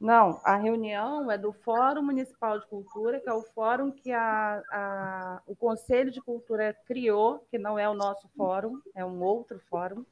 Não, 0.00 0.40
a 0.44 0.56
reunião 0.56 1.30
é 1.30 1.38
do 1.38 1.52
Fórum 1.52 2.02
Municipal 2.02 2.58
de 2.58 2.66
Cultura, 2.66 3.20
que 3.20 3.28
é 3.28 3.32
o 3.32 3.42
fórum 3.42 3.90
que 3.90 4.12
a, 4.12 4.60
a, 4.70 5.40
o 5.46 5.54
Conselho 5.56 6.10
de 6.10 6.20
Cultura 6.20 6.76
criou, 6.86 7.46
que 7.50 7.58
não 7.58 7.78
é 7.78 7.88
o 7.88 7.94
nosso 7.94 8.28
fórum, 8.36 8.80
é 8.94 9.04
um 9.04 9.22
outro 9.22 9.60
fórum. 9.70 10.04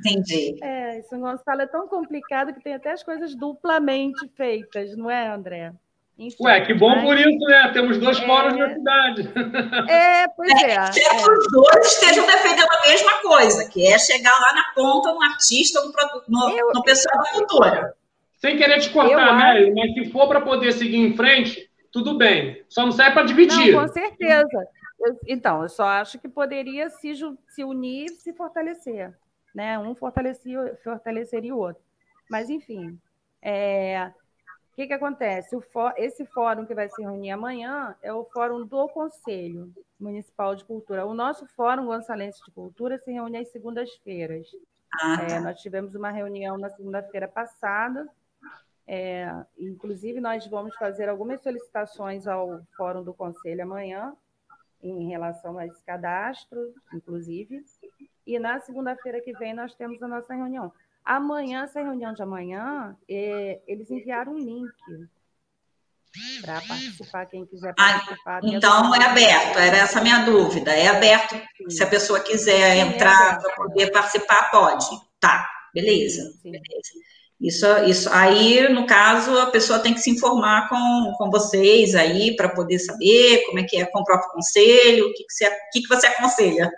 Entendi. 0.00 0.62
É, 0.62 1.00
isso 1.00 1.18
Gonçalo 1.18 1.62
é 1.62 1.66
tão 1.66 1.88
complicado 1.88 2.52
que 2.52 2.62
tem 2.62 2.74
até 2.74 2.92
as 2.92 3.02
coisas 3.02 3.34
duplamente 3.34 4.28
feitas, 4.36 4.96
não 4.96 5.10
é, 5.10 5.28
André? 5.28 5.72
Enfim, 6.16 6.44
Ué, 6.44 6.60
que 6.60 6.74
bom 6.74 6.90
mas... 6.90 7.02
por 7.02 7.18
isso, 7.18 7.44
né? 7.46 7.70
Temos 7.72 7.98
dois 7.98 8.18
é... 8.20 8.26
fóruns 8.26 8.56
na 8.56 8.72
cidade. 8.72 9.32
É, 9.90 10.28
pois 10.28 10.50
é. 10.62 10.70
é. 10.70 10.90
Que 10.90 11.00
é. 11.00 11.16
os 11.16 11.52
dois 11.52 11.86
estejam 11.86 12.24
defendendo 12.26 12.70
a 12.70 12.88
mesma 12.88 13.12
coisa, 13.22 13.68
que 13.68 13.86
é 13.86 13.98
chegar 13.98 14.38
lá 14.40 14.54
na 14.54 14.64
ponta 14.74 15.12
no 15.12 15.22
artista, 15.22 15.80
no, 15.80 15.92
no, 16.28 16.56
Eu... 16.56 16.72
no 16.72 16.82
pessoal 16.84 17.18
da 17.24 17.30
cultura. 17.32 17.94
Sem 18.36 18.56
querer 18.56 18.80
te 18.80 18.90
cortar, 18.90 19.36
né? 19.36 19.70
Mas 19.74 19.94
se 19.94 20.10
for 20.10 20.28
para 20.28 20.40
poder 20.40 20.72
seguir 20.72 20.96
em 20.96 21.16
frente, 21.16 21.70
tudo 21.90 22.18
bem. 22.18 22.64
Só 22.68 22.84
não 22.84 22.92
serve 22.92 23.12
para 23.12 23.26
dividir. 23.26 23.72
Não, 23.72 23.82
com 23.82 23.92
certeza. 23.92 24.68
Eu, 25.00 25.18
então, 25.26 25.62
eu 25.62 25.68
só 25.68 25.84
acho 25.84 26.18
que 26.18 26.28
poderia 26.28 26.90
se, 26.90 27.12
se 27.48 27.64
unir 27.64 28.08
se 28.10 28.32
fortalecer. 28.32 29.14
Né? 29.54 29.78
Um 29.78 29.94
fortalecia, 29.94 30.78
fortaleceria 30.82 31.54
o 31.54 31.58
outro. 31.58 31.82
Mas, 32.28 32.50
enfim, 32.50 32.98
é, 33.40 34.10
o 34.72 34.74
que, 34.74 34.88
que 34.88 34.92
acontece? 34.92 35.56
For, 35.72 35.94
esse 35.96 36.26
fórum 36.26 36.66
que 36.66 36.74
vai 36.74 36.88
se 36.88 37.00
reunir 37.00 37.30
amanhã 37.30 37.94
é 38.02 38.12
o 38.12 38.24
fórum 38.24 38.66
do 38.66 38.88
Conselho 38.88 39.72
Municipal 40.00 40.56
de 40.56 40.64
Cultura. 40.64 41.06
O 41.06 41.14
nosso 41.14 41.46
fórum 41.54 41.86
Gonçalense 41.86 42.40
de 42.44 42.50
Cultura 42.52 42.98
se 42.98 43.12
reúne 43.12 43.38
às 43.38 43.52
segundas-feiras. 43.52 44.48
Ah, 45.00 45.18
tá. 45.18 45.36
é, 45.36 45.40
nós 45.40 45.60
tivemos 45.60 45.94
uma 45.94 46.10
reunião 46.10 46.58
na 46.58 46.70
segunda-feira 46.70 47.28
passada, 47.28 48.08
é, 48.86 49.30
inclusive, 49.58 50.20
nós 50.20 50.46
vamos 50.46 50.74
fazer 50.76 51.08
algumas 51.08 51.42
solicitações 51.42 52.26
ao 52.26 52.60
Fórum 52.76 53.02
do 53.02 53.14
Conselho 53.14 53.62
amanhã, 53.62 54.14
em 54.82 55.08
relação 55.08 55.58
a 55.58 55.66
esse 55.66 55.82
cadastro, 55.82 56.74
inclusive. 56.92 57.64
E 58.26 58.38
na 58.38 58.60
segunda-feira 58.60 59.20
que 59.20 59.32
vem 59.32 59.54
nós 59.54 59.74
temos 59.74 60.02
a 60.02 60.08
nossa 60.08 60.34
reunião. 60.34 60.70
Amanhã, 61.04 61.64
essa 61.64 61.82
reunião 61.82 62.12
de 62.12 62.22
amanhã, 62.22 62.96
é, 63.08 63.60
eles 63.66 63.90
enviaram 63.90 64.32
um 64.32 64.38
link 64.38 64.72
para 66.40 66.60
participar, 66.60 67.26
quem 67.26 67.44
quiser 67.44 67.70
ah, 67.70 67.74
participar. 67.74 68.40
Ah, 68.42 68.46
então 68.46 68.94
é 68.94 69.04
aberto, 69.04 69.58
era 69.58 69.78
essa 69.78 69.98
a 69.98 70.02
minha 70.02 70.24
dúvida. 70.24 70.72
É 70.72 70.86
aberto, 70.88 71.34
Sim. 71.56 71.70
se 71.70 71.82
a 71.82 71.86
pessoa 71.86 72.20
quiser 72.20 72.56
Sim, 72.56 72.62
é 72.62 72.78
entrar 72.78 73.34
é 73.34 73.40
para 73.40 73.54
poder 73.56 73.90
participar, 73.90 74.50
pode. 74.50 74.86
Tá, 75.18 75.48
beleza. 75.74 76.22
Sim. 76.42 76.52
beleza. 76.52 76.92
Isso, 77.44 77.66
isso 77.84 78.08
aí, 78.10 78.66
no 78.70 78.86
caso, 78.86 79.38
a 79.38 79.50
pessoa 79.50 79.78
tem 79.78 79.92
que 79.92 80.00
se 80.00 80.10
informar 80.10 80.66
com, 80.66 81.12
com 81.18 81.30
vocês 81.30 81.94
aí 81.94 82.34
para 82.34 82.48
poder 82.48 82.78
saber 82.78 83.44
como 83.44 83.58
é 83.58 83.64
que 83.64 83.76
é 83.76 83.84
com 83.84 84.00
o 84.00 84.04
próprio 84.04 84.30
conselho, 84.30 85.04
o 85.04 85.12
que, 85.12 85.24
que, 85.24 85.30
você, 85.30 85.46
o 85.46 85.70
que, 85.70 85.82
que 85.82 85.88
você 85.88 86.06
aconselha. 86.06 86.70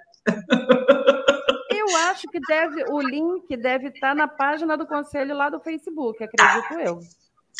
Eu 1.70 1.96
acho 2.08 2.26
que 2.26 2.40
deve, 2.40 2.82
o 2.90 3.00
link 3.00 3.56
deve 3.56 3.90
estar 3.90 4.12
na 4.12 4.26
página 4.26 4.76
do 4.76 4.88
conselho 4.88 5.36
lá 5.36 5.48
do 5.48 5.60
Facebook, 5.60 6.24
acredito 6.24 6.74
ah. 6.74 6.82
eu. 6.82 6.98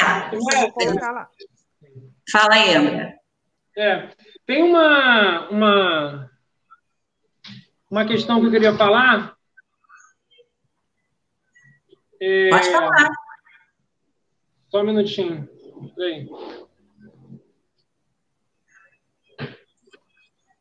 Ah. 0.01 0.31
Eu 0.33 0.41
vou 0.41 0.73
colocar 0.73 1.13
lá. 1.13 1.29
Fala 2.33 2.55
aí, 2.55 2.75
André. 2.75 3.17
É, 3.79 4.09
tem 4.45 4.65
uma, 4.65 5.49
uma, 5.49 6.31
uma 7.89 8.05
questão 8.05 8.41
que 8.41 8.47
eu 8.47 8.51
queria 8.51 8.77
falar 8.77 9.36
é... 12.21 12.49
Pode 12.51 12.71
falar. 12.71 13.11
Só 14.69 14.81
um 14.81 14.85
minutinho. 14.85 15.49
Vem. 15.97 16.29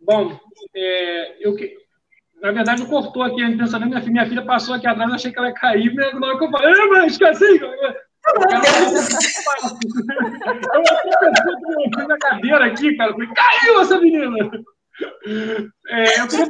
Bom, 0.02 0.40
é, 0.76 1.46
eu 1.46 1.56
que... 1.56 1.76
na 2.42 2.52
verdade, 2.52 2.86
cortou 2.86 3.24
aqui 3.24 3.44
a 3.44 3.58
pensamento. 3.58 3.90
Minha 3.90 4.02
filha, 4.02 4.12
minha 4.12 4.26
filha 4.28 4.46
passou 4.46 4.76
aqui 4.76 4.86
atrás, 4.88 5.12
achei 5.12 5.32
que 5.32 5.40
ela 5.40 5.48
ia 5.48 5.54
cair. 5.54 5.94
Né? 5.94 6.12
Na 6.14 6.28
hora 6.28 6.38
que 6.38 6.46
eu 6.46 6.52
falei, 6.52 6.74
ah, 6.74 6.88
mas 6.92 7.14
esqueci! 7.14 7.60
Eu 7.62 7.96
até 11.88 12.08
na 12.08 12.18
cadeira 12.18 12.66
aqui, 12.66 12.96
cara. 12.96 13.14
Falei, 13.14 13.30
caiu 13.34 13.82
essa 13.82 14.00
menina! 14.00 14.52
É, 15.90 16.22
eu 16.22 16.28
queria... 16.28 16.46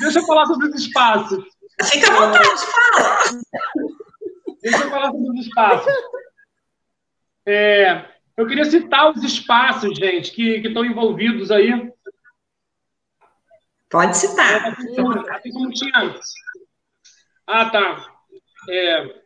Deixa 0.00 0.18
eu 0.20 0.26
falar 0.26 0.46
sobre 0.46 0.68
os 0.68 0.74
espaços. 0.80 1.44
Fica 1.84 2.10
à 2.10 2.14
vontade, 2.14 2.48
fala! 2.72 3.40
Deixa 4.62 4.84
eu 4.84 4.90
falar 4.90 5.10
sobre 5.10 5.38
os 5.38 5.46
espaços. 5.46 5.92
É, 7.46 8.04
eu 8.36 8.46
queria 8.46 8.64
citar 8.64 9.10
os 9.10 9.22
espaços, 9.22 9.96
gente, 9.96 10.32
que, 10.32 10.60
que 10.60 10.68
estão 10.68 10.84
envolvidos 10.84 11.50
aí. 11.50 11.90
Pode 13.88 14.16
citar. 14.16 14.66
Assim 15.30 15.52
como 15.52 15.70
tinha. 15.70 16.14
Ah, 17.46 17.68
tá. 17.70 18.06
É, 18.68 19.20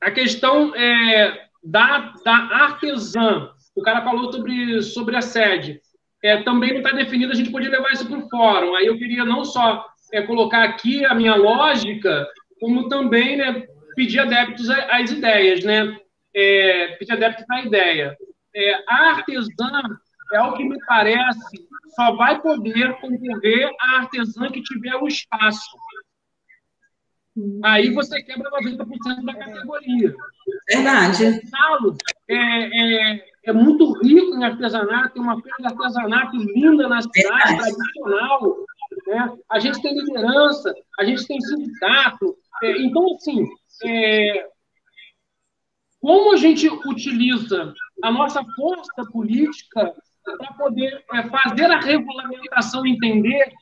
a 0.00 0.10
questão 0.10 0.74
é, 0.74 1.48
da, 1.62 2.14
da 2.24 2.32
artesã. 2.32 3.52
O 3.76 3.82
cara 3.82 4.02
falou 4.02 4.32
sobre, 4.32 4.82
sobre 4.82 5.16
a 5.16 5.22
sede. 5.22 5.80
É, 6.22 6.42
também 6.42 6.72
não 6.72 6.80
está 6.80 6.90
definido, 6.90 7.32
a 7.32 7.36
gente 7.36 7.50
podia 7.50 7.70
levar 7.70 7.92
isso 7.92 8.08
para 8.08 8.18
o 8.18 8.28
fórum. 8.28 8.74
Aí 8.74 8.86
eu 8.86 8.98
queria 8.98 9.24
não 9.24 9.44
só 9.44 9.86
é, 10.12 10.22
colocar 10.22 10.64
aqui 10.64 11.04
a 11.04 11.14
minha 11.14 11.36
lógica, 11.36 12.26
como 12.58 12.88
também 12.88 13.36
né, 13.36 13.66
pedir 13.98 14.20
adeptos 14.20 14.70
às 14.70 15.10
ideias, 15.10 15.64
né? 15.64 15.98
É, 16.32 16.96
pedir 17.00 17.14
adeptos 17.14 17.44
à 17.50 17.62
ideia. 17.62 18.16
É, 18.54 18.84
a 18.88 19.10
artesã 19.10 19.82
é 20.32 20.40
o 20.40 20.52
que 20.54 20.62
me 20.62 20.78
parece 20.86 21.66
só 21.96 22.14
vai 22.14 22.40
poder 22.40 22.94
concorrer 23.00 23.68
a 23.80 23.96
artesã 23.96 24.52
que 24.52 24.62
tiver 24.62 24.94
o 24.94 25.08
espaço. 25.08 25.76
Aí 27.64 27.92
você 27.92 28.22
quebra 28.22 28.48
90% 28.50 29.24
da 29.24 29.34
categoria. 29.34 30.14
Verdade. 30.70 31.48
Salo 31.48 31.96
é, 32.28 32.36
é, 32.36 33.24
é, 33.46 33.52
muito 33.52 34.00
rico 34.00 34.36
em 34.36 34.44
artesanato, 34.44 35.14
tem 35.14 35.22
uma 35.22 35.42
feira 35.42 35.56
de 35.58 35.66
artesanato 35.66 36.36
linda 36.36 36.88
na 36.88 37.02
cidade, 37.02 37.48
Verdade. 37.48 37.56
tradicional. 37.56 38.56
Né? 39.08 39.38
A 39.50 39.58
gente 39.58 39.82
tem 39.82 39.92
liderança, 39.98 40.72
a 41.00 41.04
gente 41.04 41.26
tem 41.26 41.40
sindicato. 41.40 42.36
É, 42.62 42.82
então, 42.82 43.04
assim, 43.14 43.44
é, 43.84 44.48
como 46.00 46.32
a 46.32 46.36
gente 46.36 46.68
utiliza 46.68 47.74
a 48.02 48.10
nossa 48.10 48.44
força 48.56 49.04
política 49.12 49.94
para 50.24 50.52
poder 50.54 51.04
é, 51.14 51.28
fazer 51.28 51.70
a 51.70 51.80
regulamentação 51.80 52.86
entender 52.86 53.52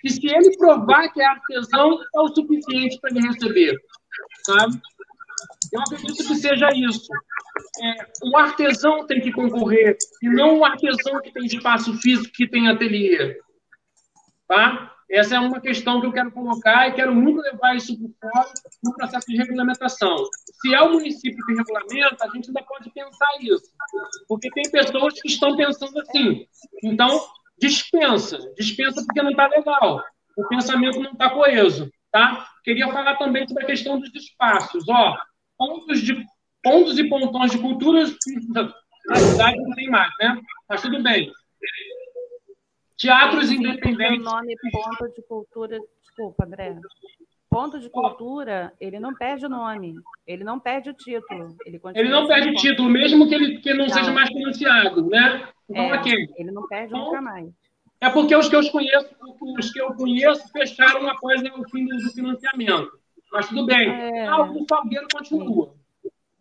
que 0.00 0.10
se 0.10 0.26
ele 0.26 0.56
provar 0.56 1.12
que 1.12 1.20
é 1.20 1.26
artesão, 1.26 1.98
é 2.14 2.20
o 2.20 2.28
suficiente 2.28 2.98
para 3.00 3.10
ele 3.10 3.28
receber. 3.28 3.76
Sabe? 4.44 4.80
Eu 5.72 5.80
acredito 5.80 6.26
que 6.26 6.34
seja 6.34 6.68
isso. 6.74 7.08
É, 7.82 8.06
o 8.24 8.36
artesão 8.36 9.06
tem 9.06 9.20
que 9.20 9.32
concorrer, 9.32 9.96
e 10.22 10.28
não 10.28 10.58
o 10.58 10.64
artesão 10.64 11.20
que 11.20 11.32
tem 11.32 11.46
espaço 11.46 11.94
físico, 11.98 12.32
que 12.34 12.48
tem 12.48 12.68
ateliê. 12.68 13.38
Tá? 14.48 14.91
Essa 15.12 15.36
é 15.36 15.38
uma 15.38 15.60
questão 15.60 16.00
que 16.00 16.06
eu 16.06 16.12
quero 16.12 16.32
colocar 16.32 16.88
e 16.88 16.94
quero 16.94 17.14
muito 17.14 17.42
levar 17.42 17.76
isso 17.76 17.94
para 18.18 18.30
fora 18.30 18.52
no 18.82 18.94
processo 18.94 19.26
de 19.26 19.36
regulamentação. 19.36 20.16
Se 20.62 20.74
é 20.74 20.80
o 20.80 20.92
município 20.92 21.44
que 21.44 21.52
regulamenta, 21.52 22.24
a 22.24 22.28
gente 22.30 22.48
ainda 22.48 22.62
pode 22.62 22.90
pensar 22.90 23.28
isso. 23.42 23.70
Porque 24.26 24.48
tem 24.52 24.70
pessoas 24.70 25.20
que 25.20 25.28
estão 25.28 25.54
pensando 25.54 26.00
assim. 26.00 26.46
Então, 26.82 27.26
dispensa. 27.60 28.38
Dispensa 28.56 29.04
porque 29.04 29.22
não 29.22 29.32
está 29.32 29.48
legal. 29.48 30.02
O 30.34 30.48
pensamento 30.48 30.98
não 30.98 31.12
está 31.12 31.28
coeso. 31.28 31.90
Tá? 32.10 32.48
Queria 32.64 32.90
falar 32.90 33.16
também 33.16 33.46
sobre 33.46 33.64
a 33.64 33.66
questão 33.66 34.00
dos 34.00 34.14
espaços. 34.14 34.88
Ó, 34.88 35.18
pontos, 35.58 36.00
de, 36.00 36.24
pontos 36.62 36.98
e 36.98 37.06
pontões 37.06 37.50
de 37.50 37.58
cultura 37.58 38.04
na 39.08 39.16
cidade 39.16 39.60
não 39.60 39.74
tem 39.74 39.90
mais, 39.90 40.10
né? 40.18 40.40
Mas 40.66 40.80
tudo 40.80 41.02
bem. 41.02 41.30
Teatros 43.02 43.50
independentes. 43.50 44.20
O 44.20 44.30
nome 44.30 44.54
Ponto 44.70 45.12
de 45.12 45.22
Cultura, 45.26 45.78
desculpa, 46.00 46.46
André. 46.46 46.76
Ponto 47.50 47.80
de 47.80 47.90
Cultura, 47.90 48.72
ele 48.80 49.00
não 49.00 49.12
perde 49.12 49.44
o 49.44 49.48
nome, 49.48 49.94
ele 50.24 50.44
não 50.44 50.60
perde 50.60 50.90
o 50.90 50.94
título. 50.94 51.54
Ele, 51.66 51.80
ele 51.96 52.08
não 52.08 52.28
perde 52.28 52.50
o 52.50 52.54
título, 52.54 52.88
mesmo 52.88 53.28
que 53.28 53.34
ele 53.34 53.58
que 53.58 53.74
não, 53.74 53.86
não, 53.86 53.88
seja 53.88 54.12
mais 54.12 54.28
financiado, 54.28 55.06
né? 55.08 55.48
Então, 55.68 55.84
é, 55.84 55.98
okay. 55.98 56.28
Ele 56.36 56.52
não 56.52 56.66
perde 56.68 56.92
nunca 56.94 57.20
mais. 57.20 57.50
É 58.00 58.08
porque 58.08 58.34
os 58.36 58.48
que 58.48 58.56
eu 58.56 58.70
conheço, 58.70 59.10
os 59.58 59.70
que 59.70 59.80
eu 59.80 59.94
conheço 59.94 60.48
fecharam 60.50 61.08
após 61.10 61.42
o 61.42 61.68
fim 61.70 61.84
do 61.84 62.10
financiamento. 62.12 62.90
Mas 63.32 63.48
tudo 63.48 63.66
bem. 63.66 63.90
É. 63.90 64.26
Ah, 64.26 64.42
o 64.42 64.64
Salgueiro 64.68 65.06
continua. 65.12 65.74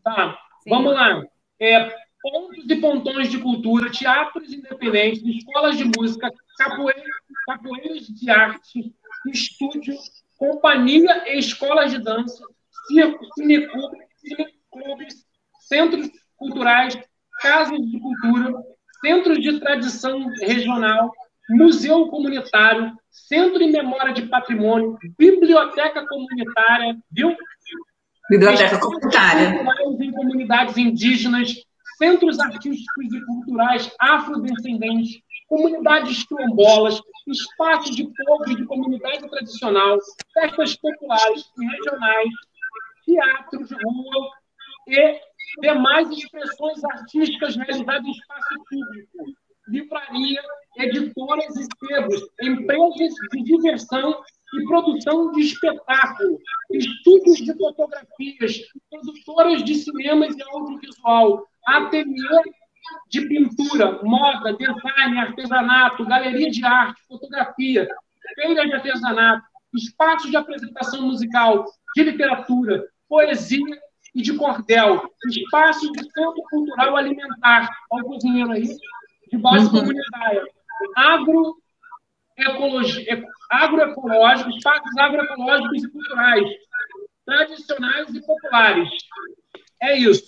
Tá. 0.04 0.40
Vamos 0.68 0.94
lá. 0.94 1.24
É, 1.60 1.94
pontos 2.22 2.70
e 2.70 2.76
pontões 2.76 3.30
de 3.30 3.40
cultura, 3.40 3.92
teatros 3.92 4.54
independentes, 4.54 5.24
escolas 5.24 5.78
de 5.78 5.86
música, 5.86 6.32
capoeira, 6.58 7.04
capoeiras 7.48 8.08
de 8.08 8.30
arte, 8.30 8.94
estúdio, 9.28 9.96
companhia 10.38 11.24
e 11.28 11.40
escolas 11.40 11.92
de 11.92 12.00
dança, 12.00 12.44
circo, 12.88 13.26
cineclube, 13.34 13.98
cineclubes, 14.18 15.26
centros 15.60 16.10
culturais, 16.38 16.98
casas 17.42 17.80
de 17.80 18.00
cultura, 18.00 18.54
centros 19.00 19.40
de 19.40 19.60
tradição 19.60 20.28
regional, 20.42 21.12
museu 21.50 22.08
comunitário, 22.08 22.96
centro 23.10 23.60
de 23.60 23.68
memória 23.68 24.14
de 24.14 24.24
patrimônio, 24.28 24.98
biblioteca 25.18 26.06
comunitária, 26.08 26.98
viu? 27.12 27.36
Biblioteca 28.30 28.80
comunitária. 28.80 29.64
Em 30.00 30.12
comunidades 30.12 30.78
indígenas, 30.78 31.54
centros 32.02 32.40
artísticos 32.40 33.14
e 33.14 33.26
culturais 33.26 33.92
afrodescendentes, 34.00 35.22
comunidades 35.48 36.24
quilombolas, 36.24 37.00
espaços 37.28 37.96
de 37.96 38.06
povo 38.06 38.50
e 38.50 38.56
de 38.56 38.66
comunidade 38.66 39.30
tradicional, 39.30 40.00
festas 40.34 40.76
populares 40.78 41.46
e 41.60 41.66
regionais, 41.68 42.30
teatros 43.06 43.68
de 43.68 43.76
rua 43.76 44.32
e 44.88 45.20
demais 45.62 46.10
expressões 46.10 46.84
artísticas 46.86 47.56
realizadas 47.56 48.06
em 48.06 48.12
espaço 48.12 48.56
público, 48.68 49.38
livraria, 49.68 50.42
editoras 50.78 51.56
e 51.56 51.68
sebos, 51.86 52.22
empresas 52.42 53.14
de 53.32 53.44
diversão 53.44 54.24
e 54.54 54.66
produção 54.66 55.32
de 55.34 55.42
espetáculo, 55.42 56.40
estúdios 56.72 57.38
de 57.38 57.56
fotografias, 57.58 58.60
produtoras 58.90 59.64
de 59.64 59.76
cinemas 59.76 60.36
e 60.36 60.42
audiovisual, 60.42 61.48
ateliê 61.66 62.42
de 63.10 63.28
pintura, 63.28 64.00
moda, 64.04 64.54
design, 64.54 65.20
artesanato, 65.20 66.06
galeria 66.06 66.50
de 66.50 66.66
arte, 66.66 67.02
fotografia, 67.08 67.88
feira 68.36 68.66
de 68.66 68.74
artesanato, 68.74 69.46
espaços 69.74 70.30
de 70.30 70.38
apresentação 70.38 71.04
musical, 71.04 71.66
de 71.96 72.04
literatura, 72.04 72.86
poesia 73.08 73.80
e 74.14 74.22
de 74.22 74.36
cordel, 74.36 75.10
espaços 75.30 75.92
de 75.92 76.04
centro 76.04 76.44
cultural 76.50 76.98
alimentar, 76.98 77.70
olha 77.90 78.04
o 78.04 78.08
cozinheiro 78.08 78.52
aí, 78.52 78.68
de 79.32 79.38
base 79.38 79.66
uhum. 79.66 79.72
comunitária, 79.72 80.44
agro 80.96 81.62
agroecológicos, 83.52 84.56
espaços 84.56 84.98
agroecológicos 84.98 85.84
e 85.84 85.92
culturais, 85.92 86.50
tradicionais 87.26 88.10
e 88.16 88.26
populares. 88.26 88.90
É 89.82 89.98
isso. 89.98 90.24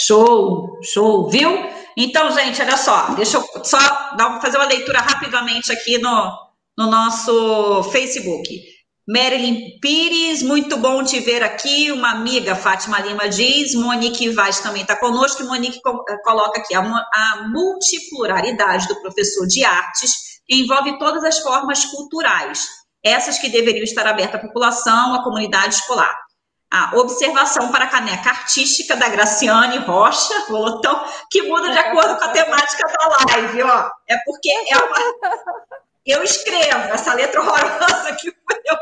Show, 0.00 0.78
show, 0.80 1.28
viu? 1.28 1.50
Então, 1.96 2.30
gente, 2.30 2.62
olha 2.62 2.76
só, 2.76 3.14
deixa 3.16 3.38
eu 3.38 3.64
só 3.64 3.78
dar, 4.16 4.40
fazer 4.40 4.56
uma 4.56 4.68
leitura 4.68 5.00
rapidamente 5.00 5.72
aqui 5.72 5.98
no, 5.98 6.32
no 6.76 6.86
nosso 6.86 7.82
Facebook. 7.90 8.62
Marilyn 9.08 9.80
Pires, 9.80 10.40
muito 10.42 10.76
bom 10.76 11.02
te 11.02 11.18
ver 11.18 11.42
aqui. 11.42 11.90
Uma 11.90 12.10
amiga, 12.12 12.54
Fátima 12.54 13.00
Lima, 13.00 13.28
diz. 13.28 13.74
Monique 13.74 14.30
Vaz 14.30 14.60
também 14.60 14.82
está 14.82 14.94
conosco. 14.94 15.42
Monique 15.42 15.78
eh, 15.78 16.16
coloca 16.22 16.60
aqui: 16.60 16.76
a, 16.76 16.80
a 16.80 17.48
multipluralidade 17.48 18.86
do 18.86 19.00
professor 19.00 19.48
de 19.48 19.64
artes 19.64 20.12
envolve 20.48 20.96
todas 20.98 21.24
as 21.24 21.40
formas 21.40 21.84
culturais, 21.86 22.68
essas 23.02 23.38
que 23.38 23.48
deveriam 23.48 23.82
estar 23.82 24.06
abertas 24.06 24.36
à 24.36 24.46
população, 24.46 25.14
à 25.14 25.24
comunidade 25.24 25.74
escolar. 25.74 26.27
A 26.70 26.96
observação 26.96 27.72
para 27.72 27.84
a 27.84 27.88
caneca 27.88 28.28
artística 28.28 28.94
da 28.94 29.08
Graciane 29.08 29.78
Rocha, 29.78 30.34
Lotão, 30.50 31.02
que 31.30 31.42
muda 31.42 31.70
de 31.70 31.78
acordo 31.78 32.16
com 32.16 32.24
a 32.24 32.28
temática 32.28 32.86
da 32.86 33.24
live, 33.32 33.62
ó. 33.62 33.90
É 34.06 34.18
porque 34.26 34.50
é 34.50 34.76
uma... 34.76 34.96
eu 36.04 36.22
escrevo, 36.22 36.92
essa 36.92 37.14
letra 37.14 37.40
horrorosa 37.40 38.16
que 38.20 38.28
eu, 38.28 38.76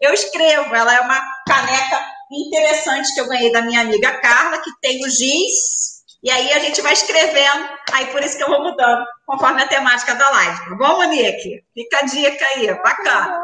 eu 0.00 0.12
escrevo, 0.12 0.74
ela 0.74 0.94
é 0.94 1.00
uma 1.00 1.20
caneca 1.46 2.00
interessante 2.30 3.14
que 3.14 3.20
eu 3.20 3.28
ganhei 3.28 3.52
da 3.52 3.62
minha 3.62 3.82
amiga 3.82 4.18
Carla, 4.18 4.58
que 4.58 4.70
tem 4.80 5.04
o 5.04 5.08
giz, 5.08 6.02
e 6.22 6.30
aí 6.30 6.52
a 6.52 6.60
gente 6.60 6.80
vai 6.80 6.92
escrevendo, 6.92 7.68
aí 7.92 8.06
por 8.06 8.22
isso 8.22 8.36
que 8.36 8.44
eu 8.44 8.48
vou 8.48 8.62
mudando, 8.62 9.04
conforme 9.26 9.60
a 9.60 9.66
temática 9.66 10.14
da 10.14 10.30
live, 10.30 10.64
tá 10.68 10.74
bom, 10.76 10.96
Monique? 10.98 11.64
Fica 11.74 11.98
a 12.00 12.06
dica 12.06 12.46
aí, 12.54 12.72
bacana. 12.74 13.41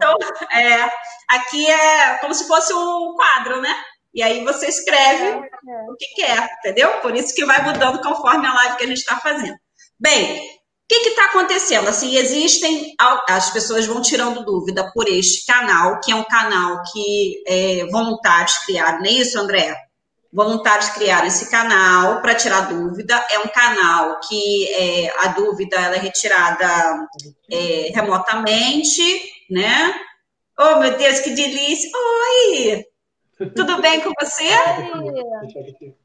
Então, 0.00 0.16
é, 0.50 0.90
aqui 1.28 1.70
é 1.70 2.16
como 2.18 2.32
se 2.32 2.46
fosse 2.46 2.72
um 2.72 3.14
quadro, 3.14 3.60
né? 3.60 3.74
E 4.14 4.22
aí 4.22 4.42
você 4.42 4.66
escreve 4.66 5.26
é, 5.26 5.90
o 5.90 5.96
que 5.96 6.06
quer, 6.16 6.48
entendeu? 6.58 6.90
Por 7.02 7.14
isso 7.14 7.34
que 7.34 7.44
vai 7.44 7.62
mudando 7.62 8.00
conforme 8.00 8.46
a 8.46 8.54
live 8.54 8.76
que 8.78 8.84
a 8.84 8.86
gente 8.86 8.98
está 8.98 9.18
fazendo. 9.18 9.54
Bem, 10.00 10.38
o 10.38 10.40
que 10.88 11.10
está 11.10 11.26
acontecendo? 11.26 11.88
Assim, 11.88 12.16
existem, 12.16 12.94
as 13.28 13.50
pessoas 13.50 13.86
vão 13.86 14.00
tirando 14.00 14.42
dúvida 14.42 14.90
por 14.94 15.06
este 15.06 15.44
canal, 15.44 16.00
que 16.00 16.10
é 16.10 16.14
um 16.14 16.24
canal 16.24 16.82
que 16.90 17.42
é, 17.46 17.86
voluntários 17.92 18.56
criaram, 18.64 19.00
não 19.00 19.06
é 19.06 19.10
isso, 19.10 19.38
André? 19.38 19.76
voluntários 20.32 20.90
criaram 20.90 21.26
esse 21.26 21.50
canal 21.50 22.20
para 22.20 22.34
tirar 22.34 22.68
dúvida. 22.68 23.14
É 23.30 23.38
um 23.40 23.48
canal 23.48 24.20
que 24.20 24.68
é, 24.74 25.12
a 25.24 25.28
dúvida 25.28 25.76
é 25.76 25.98
retirada 25.98 27.08
é, 27.50 27.90
remotamente, 27.94 29.02
né? 29.50 29.94
Oh, 30.58 30.78
meu 30.78 30.96
Deus, 30.96 31.20
que 31.20 31.30
delícia! 31.30 31.90
Oi! 31.94 32.84
Tudo 33.56 33.80
bem 33.80 34.02
com 34.02 34.12
você? 34.20 34.44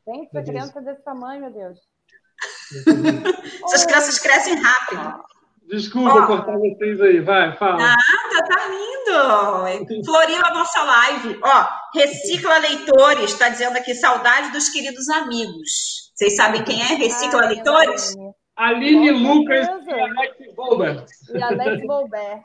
Gente, 0.08 0.30
essa 0.34 0.44
criança 0.44 0.82
desse 0.82 1.04
tamanho, 1.04 1.42
meu 1.42 1.52
Deus. 1.52 1.80
Essas 3.66 3.86
crianças 3.86 4.20
crescem 4.20 4.56
rápido. 4.56 5.24
Desculpa 5.68 6.24
oh. 6.24 6.28
cortar 6.28 6.58
vocês 6.58 7.02
aí, 7.02 7.20
vai, 7.20 7.56
fala. 7.58 7.78
Nada, 7.78 8.48
tá 8.48 8.68
lindo. 8.68 10.06
Floriu 10.06 10.46
a 10.46 10.54
nossa 10.54 10.84
live. 10.84 11.40
Ó, 11.42 11.68
Recicla 11.94 12.58
Leitores, 12.60 13.32
está 13.32 13.50
dizendo 13.50 13.78
aqui, 13.78 13.94
saudade 13.96 14.52
dos 14.52 14.70
queridos 14.70 15.10
amigos. 15.10 16.12
Vocês 16.14 16.36
sabem 16.36 16.64
quem 16.64 16.82
é 16.82 16.96
Recicla 16.96 17.42
Ai, 17.42 17.56
Leitores? 17.56 18.16
Aline 18.56 19.12
Lucas 19.12 19.68
e 19.88 19.92
Alex 19.92 20.56
Volber. 20.56 21.06
E 21.34 21.44
Alex 21.44 21.82
Volber. 21.86 22.42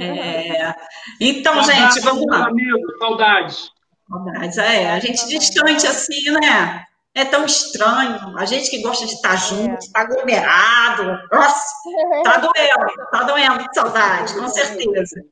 É. 0.00 0.74
Então, 1.20 1.62
saudades, 1.62 1.94
gente, 1.94 2.04
vamos 2.04 2.26
lá. 2.26 2.46
Amigo, 2.46 2.98
saudades. 2.98 3.70
Saudades, 4.08 4.58
é. 4.58 4.90
A 4.90 5.00
gente 5.00 5.26
distante 5.28 5.86
assim, 5.86 6.30
né? 6.30 6.84
É 7.14 7.24
tão 7.24 7.44
estranho. 7.44 8.36
A 8.38 8.44
gente 8.46 8.70
que 8.70 8.80
gosta 8.80 9.06
de 9.06 9.12
estar 9.12 9.36
junto, 9.36 9.78
estar 9.78 10.00
é. 10.00 10.02
aglomerado. 10.04 11.04
Nossa, 11.30 11.64
tá 12.24 12.38
doendo, 12.38 13.10
tá 13.10 13.22
doendo 13.24 13.68
de 13.68 13.74
saudade, 13.74 14.34
com 14.34 14.48
certeza. 14.48 15.22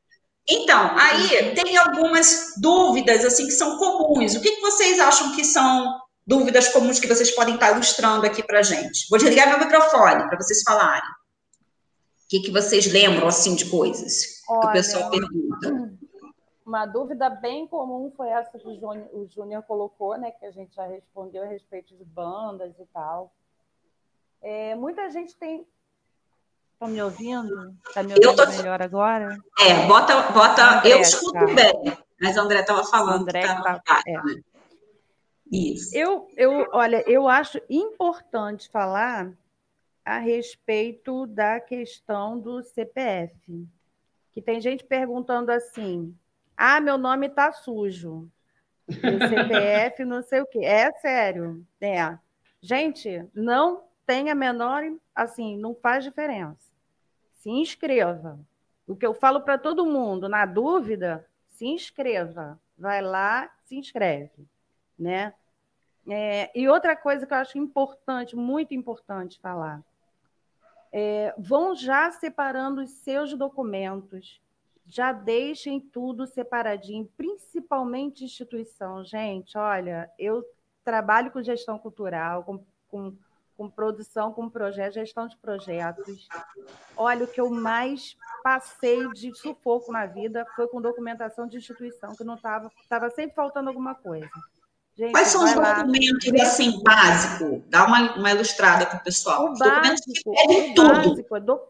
Então, 0.49 0.97
aí 0.97 1.53
tem 1.55 1.77
algumas 1.77 2.53
dúvidas 2.57 3.23
assim 3.23 3.45
que 3.45 3.53
são 3.53 3.77
comuns. 3.77 4.35
O 4.35 4.41
que, 4.41 4.51
que 4.51 4.61
vocês 4.61 4.99
acham 4.99 5.35
que 5.35 5.43
são 5.43 5.99
dúvidas 6.25 6.69
comuns 6.69 6.99
que 6.99 7.07
vocês 7.07 7.31
podem 7.31 7.55
estar 7.55 7.71
ilustrando 7.71 8.25
aqui 8.25 8.43
para 8.43 8.61
gente? 8.61 9.07
Vou 9.09 9.19
desligar 9.19 9.49
meu 9.49 9.59
microfone 9.59 10.27
para 10.27 10.37
vocês 10.37 10.61
falarem. 10.63 11.09
O 12.31 12.33
que, 12.33 12.43
que 12.43 12.51
vocês 12.51 12.89
lembram 12.89 13.27
assim 13.27 13.55
de 13.55 13.69
coisas 13.69 14.41
Olha, 14.47 14.61
que 14.61 14.67
o 14.67 14.71
pessoal 14.71 15.11
pergunta? 15.11 15.99
Uma 16.65 16.85
dúvida 16.85 17.29
bem 17.29 17.67
comum 17.67 18.09
foi 18.15 18.29
essa 18.29 18.57
que 18.57 18.65
o 18.65 19.27
Júnior 19.27 19.63
colocou, 19.63 20.17
né? 20.17 20.31
Que 20.31 20.45
a 20.45 20.51
gente 20.51 20.73
já 20.73 20.87
respondeu 20.87 21.43
a 21.43 21.47
respeito 21.47 21.93
de 21.93 22.05
bandas 22.05 22.73
e 22.79 22.85
tal. 22.93 23.33
É, 24.41 24.73
muita 24.75 25.09
gente 25.09 25.35
tem. 25.35 25.67
Estão 26.71 26.87
me 26.87 27.01
ouvindo? 27.03 27.75
Está 27.85 28.01
me 28.01 28.13
ouvindo 28.13 28.33
tô... 28.33 28.49
melhor 28.49 28.81
agora? 28.81 29.37
É, 29.59 29.85
bota. 29.85 30.31
bota... 30.31 30.77
André, 30.77 30.93
eu 30.93 31.01
escuto 31.01 31.33
tá. 31.33 31.45
bem, 31.47 31.97
mas 32.21 32.37
o 32.37 32.39
André 32.39 32.61
estava 32.61 32.85
falando. 32.85 33.23
André 33.23 33.41
tá... 33.41 33.81
tá... 33.85 34.01
É. 34.07 34.21
Isso. 35.51 35.93
Eu, 35.93 36.29
eu, 36.37 36.65
olha, 36.71 37.03
eu 37.05 37.27
acho 37.27 37.59
importante 37.69 38.69
falar 38.69 39.33
a 40.03 40.17
respeito 40.17 41.25
da 41.27 41.59
questão 41.59 42.39
do 42.39 42.61
CPF. 42.63 43.67
Que 44.31 44.41
tem 44.41 44.59
gente 44.61 44.83
perguntando 44.83 45.51
assim: 45.51 46.15
ah, 46.55 46.79
meu 46.79 46.97
nome 46.97 47.29
tá 47.29 47.51
sujo. 47.51 48.29
O 48.87 48.91
CPF, 49.29 50.05
não 50.05 50.21
sei 50.21 50.41
o 50.41 50.45
quê. 50.45 50.59
É 50.59 50.91
sério. 50.93 51.65
É. 51.79 52.17
Gente, 52.61 53.25
não 53.33 53.83
tem 54.05 54.29
a 54.29 54.35
menor, 54.35 54.83
assim, 55.15 55.57
não 55.57 55.73
faz 55.73 56.03
diferença. 56.03 56.71
Se 57.35 57.49
inscreva. 57.49 58.39
O 58.87 58.95
que 58.95 59.05
eu 59.05 59.13
falo 59.13 59.41
para 59.41 59.57
todo 59.57 59.85
mundo, 59.85 60.27
na 60.27 60.45
dúvida, 60.45 61.25
se 61.49 61.65
inscreva. 61.65 62.59
Vai 62.77 63.01
lá, 63.01 63.49
se 63.65 63.75
inscreve, 63.75 64.47
né? 64.97 65.33
É, 66.09 66.51
e 66.59 66.67
outra 66.67 66.95
coisa 66.95 67.25
que 67.25 67.33
eu 67.33 67.37
acho 67.37 67.57
importante, 67.57 68.35
muito 68.35 68.73
importante 68.73 69.39
falar. 69.39 69.83
É, 70.91 71.33
vão 71.37 71.75
já 71.75 72.11
separando 72.11 72.81
os 72.81 72.91
seus 72.91 73.33
documentos, 73.33 74.41
já 74.85 75.13
deixem 75.13 75.79
tudo 75.79 76.27
separadinho, 76.27 77.09
principalmente 77.15 78.25
instituição. 78.25 79.03
Gente, 79.05 79.57
olha, 79.57 80.11
eu 80.19 80.43
trabalho 80.83 81.31
com 81.31 81.41
gestão 81.41 81.79
cultural, 81.79 82.43
com, 82.43 82.63
com, 82.89 83.15
com 83.55 83.69
produção, 83.69 84.33
com 84.33 84.49
projeto, 84.49 84.95
gestão 84.95 85.27
de 85.27 85.37
projetos. 85.37 86.27
Olha, 86.97 87.23
o 87.23 87.27
que 87.27 87.39
eu 87.39 87.49
mais 87.49 88.17
passei 88.43 89.07
de 89.13 89.33
sufoco 89.33 89.93
na 89.93 90.05
vida 90.05 90.45
foi 90.55 90.67
com 90.67 90.81
documentação 90.81 91.47
de 91.47 91.57
instituição, 91.57 92.13
que 92.15 92.23
não 92.23 92.35
estava, 92.35 92.69
estava 92.81 93.09
sempre 93.09 93.35
faltando 93.35 93.69
alguma 93.69 93.95
coisa. 93.95 94.29
Gente, 94.95 95.11
Quais 95.11 95.29
são 95.29 95.43
os 95.43 95.53
documentos 95.53 96.31
lá. 96.31 96.43
assim, 96.43 96.83
básico? 96.83 97.63
Dá 97.69 97.85
uma, 97.85 98.15
uma 98.15 98.31
ilustrada 98.31 98.85
para 98.85 98.97
o 98.97 99.03
pessoal. 99.03 99.45
O 99.45 99.57
básico, 99.57 100.11
o 100.25 100.85
básico, 100.85 101.35
é 101.35 101.39
do, 101.39 101.61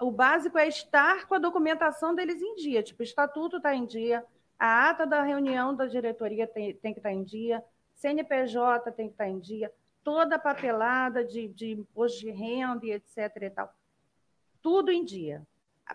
o 0.00 0.10
básico 0.10 0.58
é 0.58 0.66
estar 0.66 1.26
com 1.26 1.34
a 1.34 1.38
documentação 1.38 2.14
deles 2.14 2.40
em 2.40 2.56
dia. 2.56 2.82
Tipo, 2.82 3.02
o 3.02 3.04
estatuto 3.04 3.58
está 3.58 3.74
em 3.74 3.84
dia, 3.84 4.24
a 4.58 4.88
ata 4.88 5.06
da 5.06 5.22
reunião 5.22 5.74
da 5.74 5.86
diretoria 5.86 6.46
tem, 6.46 6.74
tem 6.74 6.94
que 6.94 6.98
estar 6.98 7.10
tá 7.10 7.14
em 7.14 7.22
dia, 7.22 7.62
CNPJ 7.94 8.90
tem 8.92 9.08
que 9.08 9.14
estar 9.14 9.24
tá 9.24 9.30
em 9.30 9.38
dia, 9.38 9.70
toda 10.02 10.36
a 10.36 10.38
papelada 10.38 11.22
de, 11.22 11.46
de 11.48 11.72
imposto 11.72 12.20
de 12.20 12.30
renda 12.30 12.86
e 12.86 12.92
etc. 12.92 13.36
e 13.42 13.50
tal. 13.50 13.72
Tudo 14.62 14.90
em 14.90 15.04
dia 15.04 15.46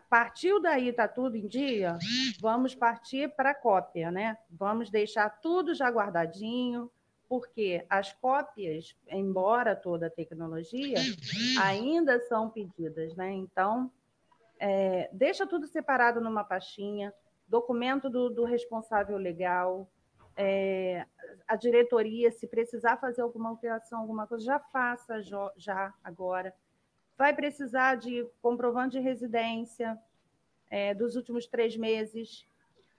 partiu 0.10 0.62
daí, 0.62 0.89
está 0.89 1.08
tudo 1.08 1.36
em 1.36 1.48
dia, 1.48 1.98
vamos 2.39 2.76
partir 2.76 3.30
para 3.36 3.52
a 3.52 3.56
cópia, 3.56 4.12
né? 4.12 4.38
Vamos 4.50 4.89
deixar 4.89 5.30
tudo 5.41 5.74
já 5.74 5.89
guardadinho, 5.89 6.91
porque 7.28 7.86
as 7.89 8.14
cópias, 8.14 8.96
embora 9.10 9.76
toda 9.76 10.08
a 10.08 10.12
tecnologia, 10.12 10.98
ainda 11.60 12.20
são 12.22 12.50
pedidas, 12.50 13.16
né? 13.16 13.32
Então, 13.32 13.91
é, 14.60 15.10
deixa 15.12 15.46
tudo 15.46 15.68
separado 15.68 16.22
numa 16.22 16.43
pastinha, 16.43 17.14
documento 17.48 18.10
do, 18.10 18.30
do 18.30 18.43
responsável 18.43 19.18
legal, 19.18 19.89
é, 20.38 21.06
a 21.48 21.56
diretoria, 21.56 22.32
se 22.32 22.48
precisar 22.48 22.98
fazer 22.98 23.22
alguma 23.22 23.50
alteração, 23.50 24.00
alguma 24.00 24.28
coisa, 24.28 24.43
já 24.43 24.60
faça 24.60 25.22
já 25.22 25.93
agora 26.04 26.54
vai 27.18 27.34
precisar 27.34 27.95
de 27.95 28.28
comprovante 28.41 28.97
de 28.97 28.99
residência 28.99 29.97
é, 30.70 30.93
dos 30.93 31.16
últimos 31.16 31.45
três 31.45 31.76
meses. 31.78 32.45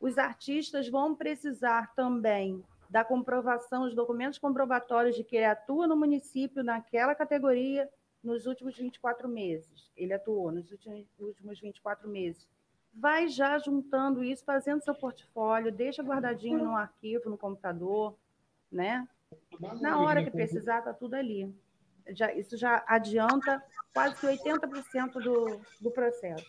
Os 0.01 0.19
artistas 0.19 0.89
vão 0.89 1.14
precisar 1.14 1.95
também 1.95 2.64
da 2.89 3.05
comprovação, 3.05 3.85
os 3.85 3.95
documentos 3.95 4.39
comprobatórios 4.39 5.17
de 5.17 5.25
que 5.25 5.37
ele 5.37 5.45
atua 5.45 5.87
no 5.87 5.97
município 5.97 6.62
naquela 6.62 7.14
categoria 7.14 7.89
nos 8.23 8.47
últimos 8.47 8.77
24 8.77 9.29
meses. 9.29 9.91
Ele 9.97 10.12
atuou 10.12 10.53
nos 10.53 10.71
últimos 11.19 11.61
24 11.61 12.09
meses. 12.09 12.47
Vai 12.95 13.29
já 13.29 13.59
juntando 13.59 14.25
isso, 14.25 14.45
fazendo 14.45 14.83
seu 14.83 14.95
portfólio, 14.95 15.71
deixa 15.71 16.03
guardadinho 16.03 16.64
no 16.64 16.77
arquivo, 16.77 17.29
no 17.29 17.37
computador, 17.37 18.17
né? 18.73 19.07
Na 19.81 20.01
hora 20.01 20.25
que 20.25 20.31
precisar, 20.31 20.79
está 20.79 20.95
tudo 20.95 21.14
ali 21.14 21.53
já, 22.11 22.33
isso 22.33 22.57
já 22.57 22.85
adianta 22.87 23.63
quase 23.93 24.17
que 24.17 24.27
80% 24.27 25.13
do, 25.23 25.61
do 25.81 25.91
processo. 25.91 26.47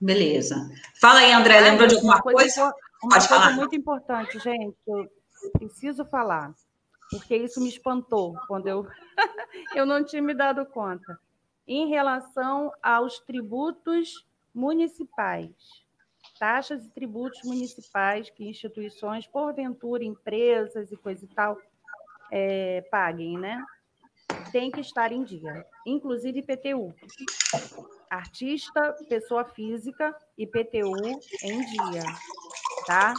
Beleza. 0.00 0.70
Fala 1.00 1.20
aí, 1.20 1.32
André, 1.32 1.60
lembra 1.60 1.86
de 1.86 1.96
alguma 1.96 2.20
coisa? 2.20 2.38
coisa? 2.38 2.62
Uma 3.02 3.10
Pode 3.10 3.28
coisa 3.28 3.28
falar. 3.28 3.52
muito 3.52 3.74
importante, 3.74 4.38
gente, 4.38 4.76
eu 4.86 5.08
preciso 5.52 6.04
falar, 6.04 6.52
porque 7.10 7.36
isso 7.36 7.60
me 7.60 7.68
espantou 7.68 8.36
quando 8.46 8.66
eu, 8.68 8.86
eu 9.74 9.86
não 9.86 10.04
tinha 10.04 10.22
me 10.22 10.34
dado 10.34 10.64
conta. 10.66 11.18
Em 11.66 11.88
relação 11.88 12.72
aos 12.82 13.18
tributos 13.20 14.26
municipais, 14.54 15.52
taxas 16.38 16.84
e 16.84 16.90
tributos 16.90 17.40
municipais 17.44 18.30
que 18.30 18.48
instituições, 18.48 19.26
porventura, 19.26 20.04
empresas 20.04 20.90
e 20.90 20.96
coisa 20.96 21.24
e 21.24 21.28
tal, 21.28 21.58
é, 22.30 22.82
paguem, 22.90 23.38
né? 23.38 23.64
Tem 24.50 24.70
que 24.70 24.80
estar 24.80 25.12
em 25.12 25.22
dia, 25.24 25.66
inclusive 25.86 26.40
IPTU. 26.40 26.94
Artista, 28.10 28.96
pessoa 29.08 29.44
física, 29.44 30.14
IPTU 30.36 30.96
em 31.42 31.64
dia, 31.64 32.02
tá? 32.86 33.14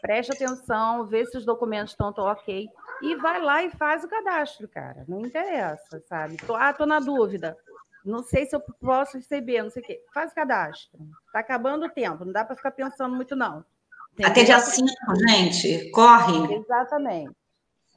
Preste 0.00 0.32
atenção, 0.32 1.06
vê 1.06 1.26
se 1.26 1.36
os 1.36 1.44
documentos 1.44 1.92
estão 1.92 2.12
ok 2.16 2.68
e 3.02 3.16
vai 3.16 3.40
lá 3.40 3.62
e 3.62 3.70
faz 3.70 4.04
o 4.04 4.08
cadastro, 4.08 4.68
cara. 4.68 5.04
Não 5.06 5.20
interessa, 5.20 6.02
sabe? 6.08 6.36
Tô, 6.38 6.54
ah, 6.54 6.72
tô 6.72 6.86
na 6.86 7.00
dúvida. 7.00 7.56
Não 8.04 8.22
sei 8.22 8.46
se 8.46 8.56
eu 8.56 8.60
posso 8.80 9.18
receber, 9.18 9.62
não 9.62 9.70
sei 9.70 9.82
o 9.82 9.84
quê. 9.84 10.02
Faz 10.14 10.32
o 10.32 10.34
cadastro. 10.34 10.98
Tá 11.32 11.40
acabando 11.40 11.84
o 11.84 11.90
tempo, 11.90 12.24
não 12.24 12.32
dá 12.32 12.44
para 12.44 12.56
ficar 12.56 12.70
pensando 12.70 13.14
muito, 13.14 13.36
não. 13.36 13.64
Entendeu? 14.12 14.30
Até 14.30 14.44
dia 14.44 14.58
5, 14.58 14.88
gente. 15.28 15.90
Corre. 15.90 16.54
Exatamente. 16.54 17.39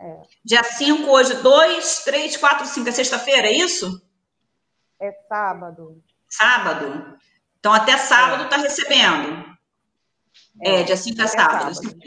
É. 0.03 0.21
Dia 0.43 0.63
5, 0.63 1.09
hoje, 1.09 1.33
2, 1.35 2.03
3, 2.03 2.35
4, 2.35 2.65
5, 2.67 2.89
é 2.89 2.91
sexta-feira, 2.91 3.47
é 3.47 3.53
isso? 3.53 4.05
É 5.01 5.13
sábado. 5.29 6.03
Sábado? 6.27 7.17
Então, 7.57 7.71
até 7.71 7.97
sábado 7.97 8.43
está 8.43 8.57
é. 8.57 8.61
recebendo. 8.61 9.57
É, 10.61 10.81
é, 10.81 10.83
dia 10.83 10.97
5 10.97 11.21
é 11.21 11.27
sábado. 11.27 11.73
sábado. 11.73 11.99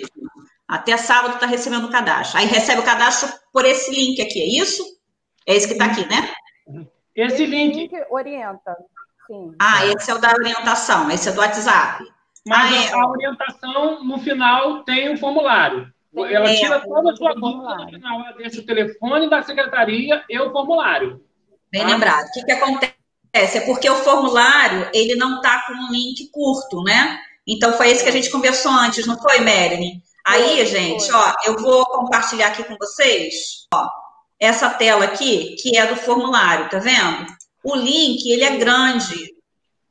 Até 0.68 0.96
sábado 0.98 1.34
está 1.34 1.46
recebendo 1.46 1.86
o 1.86 1.90
cadastro. 1.90 2.38
Aí 2.38 2.46
recebe 2.46 2.82
o 2.82 2.84
cadastro 2.84 3.32
por 3.50 3.64
esse 3.64 3.90
link 3.90 4.20
aqui, 4.20 4.42
é 4.42 4.62
isso? 4.62 4.84
É 5.46 5.54
esse 5.54 5.66
que 5.66 5.72
está 5.72 5.86
aqui, 5.86 6.06
né? 6.06 6.34
Esse 7.14 7.46
link. 7.46 7.74
link 7.74 7.94
orienta. 8.10 8.76
Sim. 9.26 9.54
Ah, 9.58 9.86
esse 9.86 10.10
é 10.10 10.14
o 10.14 10.18
da 10.18 10.32
orientação, 10.32 11.10
esse 11.10 11.30
é 11.30 11.32
do 11.32 11.40
WhatsApp. 11.40 12.04
Mas 12.46 12.92
ah, 12.92 12.98
é. 12.98 13.00
a 13.00 13.08
orientação, 13.08 14.04
no 14.04 14.18
final, 14.18 14.84
tem 14.84 15.08
o 15.08 15.14
um 15.14 15.16
formulário. 15.16 15.90
Ela 16.14 16.54
tira 16.54 16.80
toda 16.80 17.12
a 17.12 17.16
sua 17.16 17.34
dúvida, 17.34 17.98
na 17.98 18.16
hora 18.16 18.34
deixa 18.36 18.60
o 18.60 18.64
telefone 18.64 19.28
da 19.28 19.42
secretaria 19.42 20.24
e 20.28 20.38
o 20.38 20.50
formulário. 20.50 21.22
Bem 21.70 21.82
tá? 21.82 21.88
lembrado. 21.88 22.26
O 22.26 22.32
que, 22.32 22.44
que 22.44 22.52
acontece? 22.52 22.96
É 23.34 23.60
porque 23.60 23.88
o 23.88 23.96
formulário, 23.96 24.88
ele 24.94 25.14
não 25.14 25.36
está 25.36 25.64
com 25.66 25.72
um 25.74 25.92
link 25.92 26.30
curto, 26.30 26.82
né? 26.82 27.18
Então, 27.46 27.74
foi 27.74 27.90
esse 27.90 28.02
que 28.02 28.08
a 28.08 28.12
gente 28.12 28.30
conversou 28.30 28.72
antes, 28.72 29.06
não 29.06 29.18
foi, 29.20 29.40
Marilyn? 29.40 30.00
Aí, 30.26 30.56
foi, 30.56 30.66
gente, 30.66 31.06
foi. 31.06 31.14
ó, 31.14 31.34
eu 31.44 31.56
vou 31.58 31.84
compartilhar 31.86 32.48
aqui 32.48 32.64
com 32.64 32.76
vocês, 32.76 33.66
ó, 33.72 33.88
essa 34.40 34.70
tela 34.70 35.04
aqui, 35.04 35.54
que 35.60 35.76
é 35.76 35.86
do 35.86 35.96
formulário, 35.96 36.68
tá 36.70 36.78
vendo? 36.78 37.26
O 37.62 37.76
link, 37.76 38.26
ele 38.26 38.44
é 38.44 38.56
grande, 38.56 39.36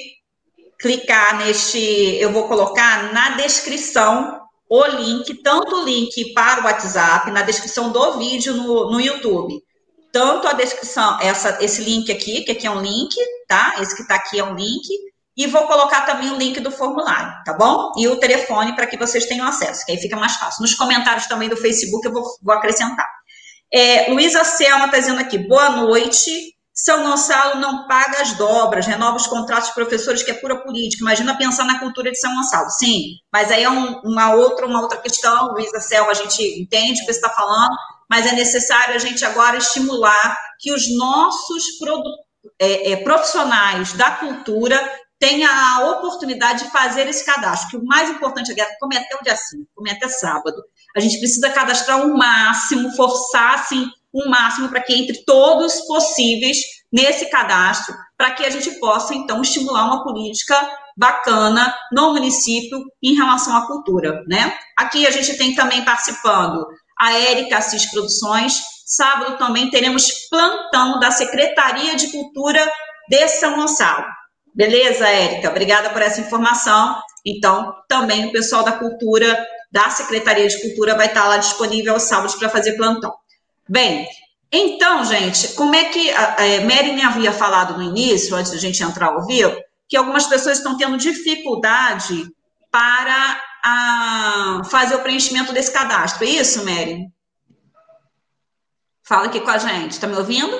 clicar 0.79 1.37
neste. 1.37 1.77
Eu 2.17 2.31
vou 2.31 2.47
colocar 2.47 3.11
na 3.11 3.31
descrição 3.31 4.39
o 4.69 4.85
link, 4.85 5.33
tanto 5.43 5.75
o 5.75 5.83
link 5.83 6.33
para 6.33 6.61
o 6.61 6.63
WhatsApp, 6.63 7.29
na 7.31 7.41
descrição 7.41 7.91
do 7.91 8.17
vídeo 8.17 8.53
no, 8.53 8.89
no 8.89 9.01
YouTube. 9.01 9.61
Tanto 10.13 10.47
a 10.47 10.53
descrição, 10.53 11.19
essa, 11.21 11.57
esse 11.61 11.81
link 11.81 12.09
aqui, 12.09 12.45
que 12.45 12.53
aqui 12.53 12.65
é 12.65 12.71
um 12.71 12.81
link, 12.81 13.13
tá? 13.49 13.75
Esse 13.81 13.97
que 13.97 14.03
está 14.03 14.15
aqui 14.15 14.39
é 14.39 14.43
um 14.45 14.55
link. 14.55 14.87
E 15.35 15.45
vou 15.45 15.67
colocar 15.67 16.05
também 16.05 16.31
o 16.31 16.37
link 16.37 16.61
do 16.61 16.71
formulário, 16.71 17.33
tá 17.43 17.53
bom? 17.53 17.91
E 17.97 18.07
o 18.07 18.15
telefone 18.15 18.73
para 18.75 18.87
que 18.87 18.97
vocês 18.97 19.25
tenham 19.25 19.45
acesso, 19.45 19.85
que 19.85 19.91
aí 19.91 19.97
fica 19.97 20.15
mais 20.15 20.37
fácil. 20.37 20.61
Nos 20.61 20.73
comentários 20.73 21.27
também 21.27 21.49
do 21.49 21.57
Facebook 21.57 22.07
eu 22.07 22.13
vou, 22.13 22.23
vou 22.41 22.55
acrescentar. 22.55 23.07
É, 23.73 24.09
Luísa 24.11 24.43
Selma 24.43 24.85
está 24.85 24.97
dizendo 24.97 25.19
aqui, 25.19 25.37
boa 25.37 25.69
noite. 25.69 26.55
São 26.73 27.03
Gonçalo 27.03 27.59
não 27.59 27.87
paga 27.87 28.21
as 28.21 28.33
dobras, 28.33 28.85
renova 28.85 29.17
os 29.17 29.25
contratos 29.25 29.69
de 29.69 29.73
professores, 29.73 30.21
que 30.21 30.29
é 30.29 30.35
pura 30.35 30.61
política. 30.61 31.01
Imagina 31.01 31.37
pensar 31.37 31.65
na 31.65 31.79
cultura 31.79 32.11
de 32.11 32.19
São 32.19 32.33
Gonçalo. 32.35 32.69
Sim, 32.69 33.15
mas 33.33 33.51
aí 33.51 33.63
é 33.63 33.69
um, 33.69 33.99
uma, 34.01 34.35
outra, 34.35 34.67
uma 34.67 34.81
outra 34.81 34.99
questão, 34.99 35.53
Luísa 35.53 35.79
Selma, 35.79 36.11
a 36.11 36.13
gente 36.13 36.41
entende 36.61 37.01
o 37.01 37.05
que 37.05 37.11
você 37.13 37.19
está 37.19 37.29
falando, 37.29 37.75
mas 38.07 38.27
é 38.27 38.33
necessário 38.33 38.93
a 38.95 38.99
gente 38.99 39.25
agora 39.25 39.57
estimular 39.57 40.37
que 40.59 40.71
os 40.71 40.83
nossos 40.95 41.63
é, 42.59 42.91
é, 42.91 42.95
profissionais 42.97 43.93
da 43.93 44.11
cultura 44.11 44.79
tenha 45.19 45.49
a 45.49 45.89
oportunidade 45.89 46.65
de 46.65 46.71
fazer 46.71 47.07
esse 47.07 47.25
cadastro. 47.25 47.69
Que 47.69 47.77
o 47.77 47.85
mais 47.85 48.09
importante 48.09 48.51
agora, 48.51 48.75
como 48.79 48.93
é 48.93 48.97
até 48.97 49.15
o 49.15 49.23
dia 49.23 49.35
5, 49.35 49.67
como 49.73 49.87
é 49.87 49.93
até 49.93 50.07
sábado, 50.07 50.63
a 50.97 50.99
gente 50.99 51.19
precisa 51.19 51.49
cadastrar 51.49 52.01
o 52.01 52.09
um 52.09 52.17
máximo, 52.17 52.95
forçar 52.95 53.53
assim, 53.53 53.87
um 54.13 54.29
máximo 54.29 54.69
para 54.69 54.81
que 54.81 54.93
entre 54.93 55.23
todos 55.25 55.81
possíveis 55.81 56.57
nesse 56.91 57.29
cadastro, 57.29 57.95
para 58.17 58.31
que 58.31 58.43
a 58.43 58.49
gente 58.49 58.71
possa, 58.79 59.13
então, 59.13 59.41
estimular 59.41 59.85
uma 59.85 60.03
política 60.03 60.55
bacana 60.97 61.75
no 61.91 62.13
município 62.13 62.83
em 63.03 63.13
relação 63.13 63.55
à 63.55 63.67
cultura, 63.67 64.23
né? 64.27 64.57
Aqui 64.75 65.05
a 65.05 65.11
gente 65.11 65.37
tem 65.37 65.53
também 65.53 65.85
participando 65.85 66.65
a 66.99 67.13
Érica 67.13 67.57
Assis 67.57 67.85
Produções. 67.91 68.59
Sábado 68.85 69.37
também 69.37 69.69
teremos 69.69 70.07
plantão 70.29 70.99
da 70.99 71.11
Secretaria 71.11 71.95
de 71.95 72.11
Cultura 72.11 72.67
de 73.07 73.27
São 73.27 73.55
Gonçalo. 73.55 74.05
Beleza, 74.55 75.07
Érica? 75.07 75.49
Obrigada 75.49 75.91
por 75.91 76.01
essa 76.01 76.19
informação. 76.19 76.99
Então, 77.23 77.73
também 77.87 78.25
o 78.25 78.31
pessoal 78.31 78.63
da 78.63 78.71
cultura, 78.71 79.45
da 79.71 79.89
Secretaria 79.89 80.47
de 80.47 80.61
Cultura, 80.61 80.95
vai 80.95 81.07
estar 81.07 81.27
lá 81.27 81.37
disponível 81.37 81.93
aos 81.93 82.03
sábados 82.03 82.35
para 82.35 82.49
fazer 82.49 82.77
plantão. 82.77 83.13
Bem, 83.67 84.07
então, 84.51 85.03
gente, 85.03 85.49
como 85.53 85.75
é 85.75 85.85
que 85.85 86.09
a 86.09 86.61
Mary 86.65 86.93
me 86.93 87.01
havia 87.01 87.33
falado 87.33 87.77
no 87.77 87.83
início, 87.83 88.35
antes 88.35 88.51
da 88.51 88.57
gente 88.57 88.81
entrar 88.81 89.07
ao 89.07 89.25
vivo, 89.25 89.59
que 89.89 89.97
algumas 89.97 90.25
pessoas 90.25 90.57
estão 90.57 90.77
tendo 90.77 90.97
dificuldade 90.97 92.29
para 92.71 93.41
a, 93.63 94.61
fazer 94.69 94.95
o 94.95 95.01
preenchimento 95.01 95.51
desse 95.51 95.71
cadastro. 95.71 96.23
É 96.25 96.29
isso, 96.29 96.63
Mary? 96.63 97.07
Fala 99.03 99.27
aqui 99.27 99.39
com 99.41 99.49
a 99.49 99.57
gente. 99.57 99.91
Está 99.91 100.07
me 100.07 100.15
ouvindo? 100.17 100.55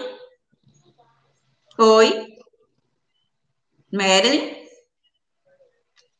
Oi? 1.77 2.27
Marilyn? 3.91 4.55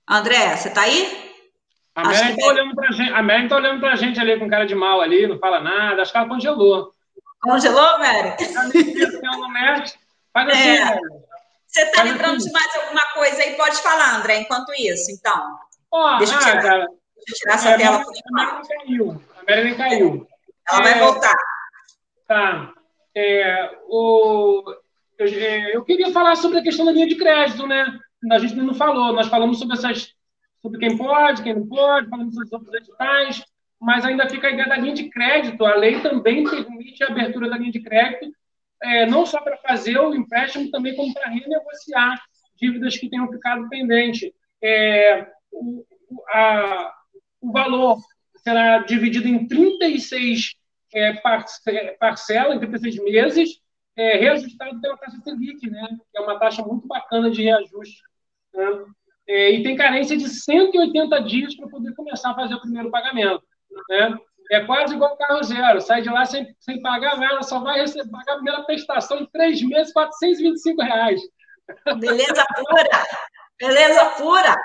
André, 0.07 0.55
você 0.55 0.69
está 0.69 0.81
aí? 0.81 1.26
A 1.97 2.03
Marilyn 2.03 2.35
está 2.35 2.45
olhando 2.45 2.75
para 2.75 2.91
gente, 2.91 3.11
a 3.11 3.23
Marilyn 3.23 3.47
tá 3.47 3.55
olhando 3.55 3.79
para 3.79 3.93
a 3.93 3.95
gente 3.95 4.19
ali 4.19 4.37
com 4.37 4.47
cara 4.47 4.67
de 4.67 4.75
mal 4.75 5.01
ali, 5.01 5.25
não 5.25 5.39
fala 5.39 5.59
nada, 5.59 6.03
acho 6.03 6.11
que 6.11 6.17
ela 6.19 6.27
congelou. 6.27 6.93
Congelou, 7.41 7.97
Mary? 7.97 8.35
Faz 10.31 10.49
assim, 10.49 10.69
é. 10.69 10.99
Você 11.65 11.81
está 11.81 12.03
lembrando 12.03 12.35
assim. 12.35 12.49
de 12.49 12.53
mais 12.53 12.75
alguma 12.75 13.01
coisa 13.15 13.41
aí? 13.41 13.55
Pode 13.55 13.81
falar, 13.81 14.17
André, 14.17 14.41
enquanto 14.41 14.71
isso, 14.77 15.11
então. 15.11 15.57
Oh, 15.91 16.17
deixa, 16.19 16.35
eu 16.35 16.39
tirar, 16.39 16.57
ah, 16.57 16.61
cara, 16.61 16.85
deixa 16.85 17.31
eu 17.31 17.35
tirar 17.35 17.53
essa 17.55 17.69
é, 17.69 17.77
tela. 17.77 17.97
A 17.97 18.31
Marilyn 18.31 18.67
caiu. 18.67 19.21
A 19.35 19.51
Marilyn 19.51 19.75
caiu. 19.75 20.27
Ela 20.69 20.79
é, 20.79 20.83
vai 20.83 20.99
voltar. 20.99 21.35
Tá. 22.27 22.73
É, 23.15 23.71
o, 23.87 24.63
eu, 25.17 25.27
é, 25.27 25.75
eu, 25.75 25.83
queria 25.83 26.11
falar 26.11 26.35
sobre 26.35 26.59
a 26.59 26.63
questão 26.63 26.85
da 26.85 26.91
linha 26.91 27.07
de 27.07 27.15
crédito, 27.15 27.65
né? 27.65 27.99
A 28.31 28.37
gente 28.37 28.53
não 28.53 28.75
falou, 28.75 29.13
nós 29.13 29.29
falamos 29.29 29.57
sobre 29.57 29.75
essas, 29.75 30.15
sobre 30.67 30.79
quem 30.79 30.97
pode, 30.97 31.43
quem 31.43 31.55
não 31.55 31.67
pode, 31.67 32.09
falamos 32.09 32.35
sobre 32.49 32.69
os 32.69 32.75
editais, 32.75 33.43
mas 33.79 34.03
ainda 34.05 34.29
fica 34.29 34.47
a 34.47 34.51
ideia 34.51 34.67
da 34.67 34.77
linha 34.77 34.93
de 34.93 35.09
crédito. 35.09 35.65
A 35.65 35.75
lei 35.75 36.01
também 36.01 36.43
permite 36.43 37.03
a 37.03 37.07
abertura 37.07 37.49
da 37.49 37.57
linha 37.57 37.71
de 37.71 37.81
crédito, 37.81 38.31
é, 38.83 39.05
não 39.05 39.25
só 39.25 39.41
para 39.41 39.57
fazer 39.57 39.97
o 39.97 40.13
empréstimo, 40.13 40.69
também 40.69 40.95
como 40.95 41.13
para 41.13 41.29
renegociar 41.29 42.21
dívidas 42.55 42.97
que 42.97 43.09
tenham 43.09 43.31
ficado 43.31 43.67
pendentes. 43.69 44.31
É, 44.61 45.27
o, 45.51 45.85
a, 46.29 46.93
o 47.41 47.51
valor 47.51 47.99
será 48.37 48.79
dividido 48.79 49.27
em 49.27 49.47
36 49.47 50.55
é, 50.93 51.13
em 52.53 52.59
36 52.59 53.03
meses, 53.03 53.61
é, 53.95 54.17
reajustado 54.17 54.79
pela 54.79 54.97
taxa 54.97 55.17
Selic, 55.23 55.69
né? 55.69 55.87
que 56.11 56.17
é 56.17 56.21
uma 56.21 56.39
taxa 56.39 56.63
muito 56.63 56.87
bacana 56.87 57.29
de 57.29 57.43
reajuste. 57.43 58.01
Né? 58.53 58.65
É, 59.27 59.51
e 59.51 59.63
tem 59.63 59.75
carência 59.75 60.15
de 60.15 60.29
180 60.29 61.21
dias 61.23 61.55
para 61.55 61.67
poder 61.67 61.93
começar 61.95 62.31
a 62.31 62.35
fazer 62.35 62.55
o 62.55 62.61
primeiro 62.61 62.89
pagamento. 62.89 63.43
Né? 63.89 64.17
É 64.51 64.61
quase 64.61 64.95
igual 64.95 65.13
o 65.13 65.17
carro 65.17 65.43
zero, 65.43 65.81
sai 65.81 66.01
de 66.01 66.09
lá 66.09 66.25
sem, 66.25 66.47
sem 66.59 66.81
pagar 66.81 67.17
nada, 67.17 67.43
só 67.43 67.59
vai 67.59 67.81
receber, 67.81 68.09
pagar 68.09 68.33
a 68.33 68.35
primeira 68.35 68.63
prestação 68.63 69.19
em 69.19 69.25
três 69.25 69.61
meses, 69.61 69.91
425 69.91 70.81
reais. 70.81 71.21
Beleza 71.99 72.45
pura! 72.55 73.07
Beleza 73.59 74.05
pura! 74.17 74.55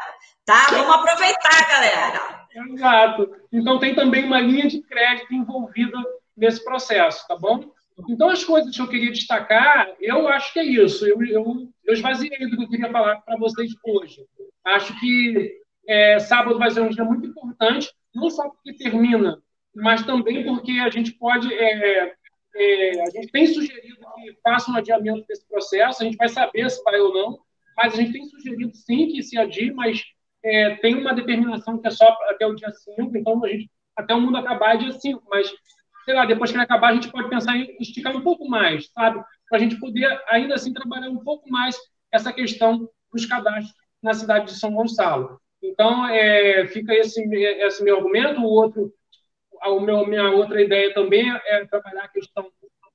Tá? 0.45 0.67
Vamos 0.71 0.95
aproveitar, 0.95 1.69
galera. 1.69 2.47
Exato. 2.55 3.31
Então 3.53 3.79
tem 3.79 3.95
também 3.95 4.25
uma 4.25 4.41
linha 4.41 4.69
de 4.69 4.81
crédito 4.83 5.35
envolvida 5.35 5.99
nesse 6.37 6.63
processo, 6.63 7.27
tá 7.27 7.37
bom? 7.37 7.73
Então, 8.09 8.29
as 8.29 8.43
coisas 8.43 8.75
que 8.75 8.81
eu 8.81 8.89
queria 8.89 9.13
destacar, 9.13 9.89
eu 10.01 10.27
acho 10.29 10.53
que 10.53 10.59
é 10.59 10.65
isso. 10.65 11.07
Eu, 11.07 11.23
eu, 11.25 11.69
eu 11.85 11.95
esvaziei 11.95 12.49
do 12.49 12.57
que 12.57 12.65
eu 12.65 12.69
queria 12.69 12.91
falar 12.91 13.17
para 13.21 13.37
vocês 13.37 13.71
hoje. 13.85 14.25
Acho 14.65 14.99
que 15.01 15.63
é, 15.89 16.19
sábado 16.19 16.59
vai 16.59 16.71
ser 16.71 16.81
um 16.81 16.89
dia 16.89 17.05
muito 17.05 17.27
importante, 17.27 17.91
não 18.15 18.31
só 18.31 18.49
porque 18.49 18.75
termina, 18.75 19.43
mas 19.75 20.05
também 20.05 20.45
porque 20.45 20.73
a 20.73 20.91
gente 20.91 21.13
pode. 21.13 21.53
É, 21.53 22.15
é, 22.55 23.03
a 23.03 23.11
gente 23.11 23.33
tem 23.33 23.47
sugerido 23.47 23.97
que 23.97 24.39
faça 24.43 24.71
um 24.71 24.77
adiamento 24.77 25.27
desse 25.27 25.47
processo, 25.49 26.03
a 26.03 26.05
gente 26.05 26.17
vai 26.17 26.29
saber 26.29 26.71
se 26.71 26.83
vai 26.85 27.01
ou 27.01 27.13
não, 27.13 27.39
mas 27.77 27.95
a 27.95 27.97
gente 27.97 28.13
tem 28.13 28.27
sugerido 28.27 28.75
sim 28.75 29.09
que 29.09 29.23
se 29.23 29.39
adie, 29.39 29.73
mas 29.73 30.03
é, 30.45 30.77
tem 30.77 30.97
uma 30.97 31.15
determinação 31.15 31.79
que 31.79 31.89
é 31.89 31.91
só 31.91 32.07
até 32.29 32.47
o 32.47 32.55
dia 32.55 32.71
5, 32.71 33.17
então 33.17 33.43
a 33.45 33.49
gente, 33.49 33.71
até 33.97 34.15
o 34.15 34.21
mundo 34.21 34.37
acabar 34.37 34.75
é 34.75 34.79
dia 34.79 34.93
5, 34.93 35.23
mas, 35.31 35.51
sei 36.05 36.15
lá, 36.15 36.27
depois 36.27 36.51
que 36.51 36.57
ele 36.57 36.65
acabar, 36.65 36.91
a 36.91 36.95
gente 36.95 37.11
pode 37.11 37.31
pensar 37.31 37.57
em 37.57 37.75
esticar 37.81 38.15
um 38.15 38.23
pouco 38.23 38.47
mais, 38.47 38.91
sabe? 38.93 39.23
Para 39.49 39.59
a 39.59 39.61
gente 39.61 39.79
poder, 39.81 40.07
ainda 40.29 40.55
assim, 40.55 40.73
trabalhar 40.75 41.09
um 41.09 41.25
pouco 41.25 41.51
mais 41.51 41.77
essa 42.13 42.33
questão 42.33 42.89
dos 43.13 43.25
cadastros 43.25 43.82
na 44.03 44.15
cidade 44.15 44.47
de 44.47 44.59
São 44.59 44.75
Gonçalo. 44.75 45.41
Então, 45.63 46.07
é, 46.09 46.67
fica 46.67 46.93
esse, 46.95 47.23
esse 47.23 47.85
meu 47.85 47.99
argumento. 47.99 48.41
O 48.41 48.51
outro, 48.51 48.93
a 49.61 49.81
meu, 49.81 50.07
minha 50.07 50.31
outra 50.31 50.61
ideia 50.61 50.93
também 50.93 51.31
é 51.31 51.65
trabalhar 51.67 52.05
a 52.05 52.09
questão 52.09 52.51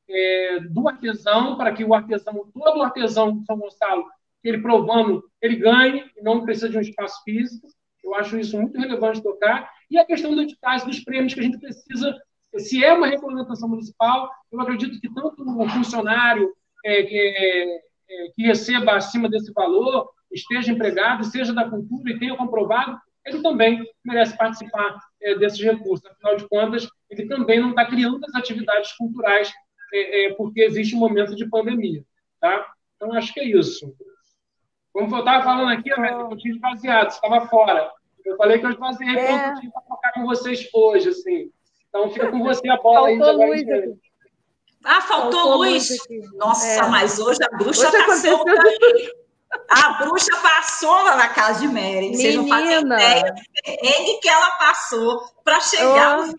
é, 0.10 0.60
do 0.60 0.88
artesão, 0.88 1.56
para 1.56 1.72
que 1.72 1.84
o 1.84 1.94
artesão, 1.94 2.50
todo 2.54 2.82
artesão 2.82 3.38
de 3.38 3.46
São 3.46 3.58
Gonçalo, 3.58 4.06
ele 4.44 4.62
provando, 4.62 5.24
ele 5.42 5.56
ganhe, 5.56 6.04
não 6.22 6.44
precisa 6.44 6.70
de 6.70 6.78
um 6.78 6.82
espaço 6.82 7.24
físico. 7.24 7.68
Eu 8.04 8.16
acho 8.16 8.38
isso 8.38 8.60
muito 8.60 8.78
relevante 8.78 9.24
tocar. 9.24 9.70
E 9.90 9.98
a 9.98 10.06
questão 10.06 10.34
do 10.34 10.42
editais, 10.42 10.84
dos 10.84 11.00
prêmios 11.00 11.34
que 11.34 11.40
a 11.40 11.44
gente 11.44 11.60
precisa, 11.60 12.16
se 12.58 12.84
é 12.84 12.94
uma 12.94 13.08
regulamentação 13.08 13.68
municipal, 13.68 14.30
eu 14.52 14.60
acredito 14.62 15.00
que 15.00 15.14
tanto 15.14 15.44
o 15.44 15.70
funcionário 15.70 16.54
é, 16.86 17.04
que, 17.04 17.18
é, 17.18 18.30
que 18.36 18.44
receba 18.44 18.96
acima 18.96 19.30
desse 19.30 19.52
valor, 19.52 20.10
esteja 20.32 20.72
empregado, 20.72 21.24
seja 21.24 21.54
da 21.54 21.70
cultura 21.70 22.12
e 22.12 22.20
tenha 22.20 22.36
comprovado, 22.36 22.98
ele 23.26 23.42
também 23.42 23.84
merece 24.04 24.38
participar 24.38 24.98
é, 25.22 25.36
desses 25.36 25.60
recursos. 25.60 26.06
Afinal 26.06 26.38
de 26.38 26.48
contas, 26.48 26.88
ele 27.10 27.28
também 27.28 27.60
não 27.60 27.72
está 27.72 27.86
criando 27.86 28.24
as 28.26 28.36
atividades 28.36 28.94
culturais 28.94 29.52
é, 29.94 30.26
é, 30.26 30.34
porque 30.34 30.62
existe 30.62 30.96
um 30.96 31.00
momento 31.00 31.36
de 31.36 31.50
pandemia. 31.50 32.04
Tá? 32.40 32.66
Então, 32.96 33.14
acho 33.14 33.34
que 33.34 33.40
é 33.40 33.46
isso. 33.46 33.94
Como 34.94 35.14
eu 35.14 35.20
estava 35.20 35.44
falando 35.44 35.72
aqui, 35.72 35.90
eu 35.90 36.38
tinha 36.38 36.56
esvaziado, 36.56 37.10
estava 37.10 37.48
fora. 37.48 37.92
Eu 38.26 38.36
falei 38.36 38.60
que 38.60 38.66
eu 38.66 38.72
esvaziei 38.72 39.16
é. 39.16 39.54
tinha 39.56 39.72
para 39.72 39.82
tocar 39.84 40.14
com 40.14 40.26
vocês 40.26 40.68
hoje, 40.74 41.10
assim. 41.10 41.52
Então 41.88 42.10
fica 42.10 42.30
com 42.30 42.44
você 42.44 42.68
a 42.70 42.78
bola 42.78 43.08
faltou 43.18 43.42
aí. 43.44 43.64
Luz 43.64 43.98
Ah, 44.84 45.02
faltou, 45.02 45.32
faltou 45.32 45.58
luz? 45.58 45.90
Nossa, 46.36 46.86
é. 46.86 46.90
mas 46.90 47.20
hoje 47.20 47.40
a 47.44 47.58
bruxa 47.58 47.88
está 47.88 48.16
solta 48.16 48.52
aí. 48.52 49.12
A 49.70 49.94
bruxa 49.94 50.36
passou 50.38 50.94
lá 51.04 51.16
na 51.16 51.30
casa 51.30 51.62
de 51.62 51.68
Mary. 51.68 52.16
Vocês 52.16 52.36
não 52.36 52.48
fazem 52.48 52.82
ideia 52.82 53.34
do 53.34 54.20
que 54.20 54.30
ela 54.30 54.52
passou 54.52 55.22
para 55.44 55.60
chegar 55.62 56.20
oh. 56.20 56.34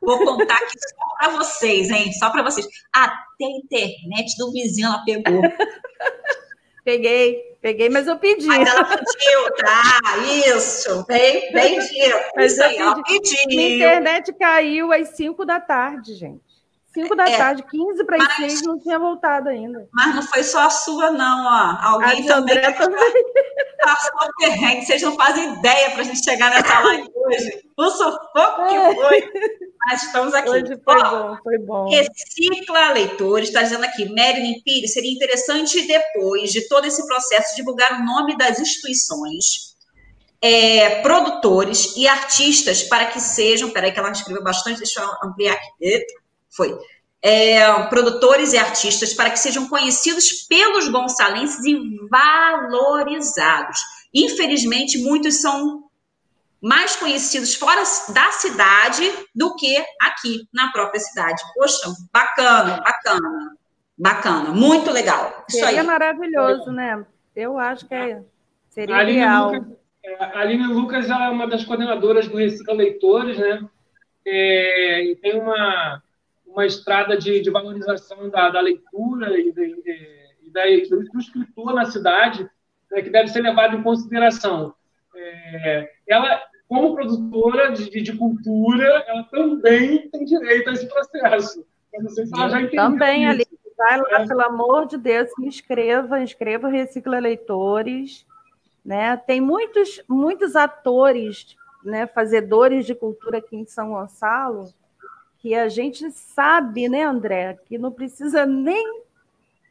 Vou 0.00 0.24
contar 0.24 0.54
aqui 0.54 0.78
só 0.78 1.16
para 1.18 1.28
vocês, 1.36 1.90
hein? 1.90 2.12
Só 2.12 2.30
para 2.30 2.42
vocês. 2.42 2.66
Até 2.92 3.44
a 3.44 3.50
internet 3.50 4.36
do 4.38 4.52
vizinho 4.52 4.86
ela 4.86 5.04
pegou. 5.04 5.42
Peguei, 6.84 7.42
peguei, 7.60 7.90
mas 7.90 8.06
eu 8.06 8.16
pedi. 8.16 8.46
Mas 8.46 8.66
ela 8.66 8.82
pediu, 8.84 9.54
tá? 9.56 10.00
Isso, 10.46 11.04
bem, 11.06 11.52
bem 11.52 11.78
dito. 11.78 12.16
Mas 12.34 12.52
isso 12.52 12.62
aí, 12.62 12.78
ela 12.78 13.02
pediu. 13.02 13.36
Minha 13.48 13.76
internet 13.76 14.32
caiu 14.32 14.90
às 14.90 15.08
5 15.08 15.44
da 15.44 15.60
tarde, 15.60 16.14
gente. 16.14 16.47
5 16.94 17.14
da 17.14 17.28
é, 17.28 17.36
tarde, 17.36 17.64
15 17.70 18.04
para 18.04 18.16
as 18.16 18.36
6, 18.36 18.62
não 18.62 18.78
tinha 18.78 18.98
voltado 18.98 19.48
ainda. 19.48 19.86
Mas 19.92 20.14
não 20.14 20.22
foi 20.22 20.42
só 20.42 20.66
a 20.66 20.70
sua, 20.70 21.10
não, 21.10 21.46
ó. 21.46 21.76
Alguém 21.80 22.24
também, 22.26 22.60
também. 22.74 22.98
passou 23.82 24.28
perrengue. 24.38 24.84
Vocês 24.84 25.02
não 25.02 25.14
fazem 25.14 25.54
ideia 25.54 25.90
para 25.90 26.00
a 26.00 26.04
gente 26.04 26.22
chegar 26.22 26.50
nessa 26.50 26.80
live 26.80 27.08
hoje. 27.14 27.62
O 27.76 27.90
sufoco 27.90 28.66
que 28.68 28.74
é. 28.74 28.94
foi. 28.94 29.32
Mas 29.86 30.02
estamos 30.02 30.34
aqui. 30.34 30.48
Hoje 30.50 30.80
foi 30.84 31.00
ó, 31.00 31.10
bom, 31.10 31.36
foi 31.42 31.58
bom. 31.58 31.88
Recicla 31.88 32.92
Leitores, 32.92 33.48
está 33.48 33.62
dizendo 33.62 33.84
aqui, 33.84 34.08
Marilyn 34.12 34.60
Pires, 34.62 34.92
seria 34.92 35.12
interessante 35.12 35.86
depois 35.86 36.50
de 36.50 36.68
todo 36.68 36.86
esse 36.86 37.06
processo 37.06 37.56
divulgar 37.56 38.00
o 38.00 38.04
nome 38.04 38.36
das 38.36 38.58
instituições, 38.58 39.76
é, 40.42 41.00
produtores 41.00 41.96
e 41.96 42.08
artistas 42.08 42.82
para 42.82 43.06
que 43.06 43.20
sejam, 43.20 43.70
peraí 43.70 43.92
que 43.92 43.98
ela 43.98 44.10
escreveu 44.10 44.42
bastante, 44.42 44.78
deixa 44.78 45.00
eu 45.00 45.28
ampliar 45.28 45.54
aqui, 45.54 46.04
foi, 46.50 46.76
é, 47.22 47.70
produtores 47.84 48.52
e 48.52 48.58
artistas 48.58 49.12
para 49.12 49.30
que 49.30 49.38
sejam 49.38 49.68
conhecidos 49.68 50.46
pelos 50.48 50.88
gonçalenses 50.88 51.64
e 51.64 51.78
valorizados. 52.08 53.78
Infelizmente, 54.14 54.98
muitos 54.98 55.40
são 55.40 55.88
mais 56.60 56.96
conhecidos 56.96 57.54
fora 57.54 57.82
da 58.12 58.30
cidade 58.32 59.04
do 59.34 59.54
que 59.54 59.76
aqui 60.00 60.48
na 60.52 60.72
própria 60.72 61.00
cidade. 61.00 61.40
Poxa, 61.54 61.92
bacana, 62.12 62.80
bacana, 62.80 63.56
bacana, 63.96 64.50
muito 64.50 64.90
legal. 64.90 65.44
Isso 65.48 65.58
Seria 65.58 65.80
aí. 65.80 65.86
maravilhoso, 65.86 66.70
né? 66.72 67.04
Eu 67.34 67.58
acho 67.58 67.86
que 67.86 67.94
é, 67.94 68.22
seria 68.70 68.96
a 68.96 69.04
ideal. 69.04 69.52
Lucas, 69.52 69.78
é, 70.04 70.24
a 70.24 70.40
Aline 70.40 70.66
Lucas 70.66 71.10
é 71.10 71.14
uma 71.28 71.46
das 71.46 71.64
coordenadoras 71.64 72.26
do 72.26 72.36
Recicla 72.36 72.74
Leitores, 72.74 73.38
né? 73.38 73.64
É, 74.26 75.04
e 75.04 75.16
tem 75.16 75.40
uma, 75.40 76.02
uma 76.58 76.66
estrada 76.66 77.16
de, 77.16 77.40
de 77.40 77.50
valorização 77.50 78.28
da, 78.28 78.50
da 78.50 78.60
leitura 78.60 79.38
e, 79.38 79.52
de, 79.52 80.42
e 80.42 80.50
da, 80.50 80.62
do 80.64 81.18
escritor 81.20 81.72
na 81.72 81.84
cidade, 81.84 82.50
né, 82.90 83.00
que 83.00 83.10
deve 83.10 83.28
ser 83.28 83.42
levado 83.42 83.76
em 83.76 83.82
consideração. 83.82 84.74
É, 85.14 85.88
ela, 86.08 86.42
como 86.66 86.96
produtora 86.96 87.70
de, 87.70 87.88
de, 88.02 88.16
cultura, 88.16 89.04
ela 89.06 89.22
também 89.24 90.08
tem 90.10 90.24
direito 90.24 90.68
a 90.68 90.72
esse 90.72 90.88
processo. 90.88 91.64
Eu 91.94 92.02
não 92.02 92.10
sei 92.10 92.26
se 92.26 92.34
ela 92.34 92.48
já 92.48 92.60
entendeu 92.60 92.84
Também, 92.84 93.22
isso. 93.22 93.30
ali. 93.30 93.44
Vai 93.76 93.96
lá, 93.96 94.22
é. 94.22 94.26
pelo 94.26 94.42
amor 94.42 94.86
de 94.88 94.98
Deus, 94.98 95.30
se 95.30 95.46
inscreva, 95.46 96.20
inscreva 96.20 96.68
Recicla 96.68 97.20
Leitores. 97.20 98.26
Né? 98.84 99.16
Tem 99.16 99.40
muitos, 99.40 100.02
muitos 100.08 100.56
atores, 100.56 101.56
né, 101.84 102.08
fazedores 102.08 102.84
de 102.84 102.96
cultura 102.96 103.38
aqui 103.38 103.54
em 103.54 103.64
São 103.64 103.90
Gonçalo, 103.90 104.74
que 105.48 105.54
a 105.54 105.70
gente 105.70 106.10
sabe, 106.10 106.90
né, 106.90 107.04
André, 107.04 107.58
que 107.64 107.78
não 107.78 107.90
precisa 107.90 108.44
nem 108.44 109.00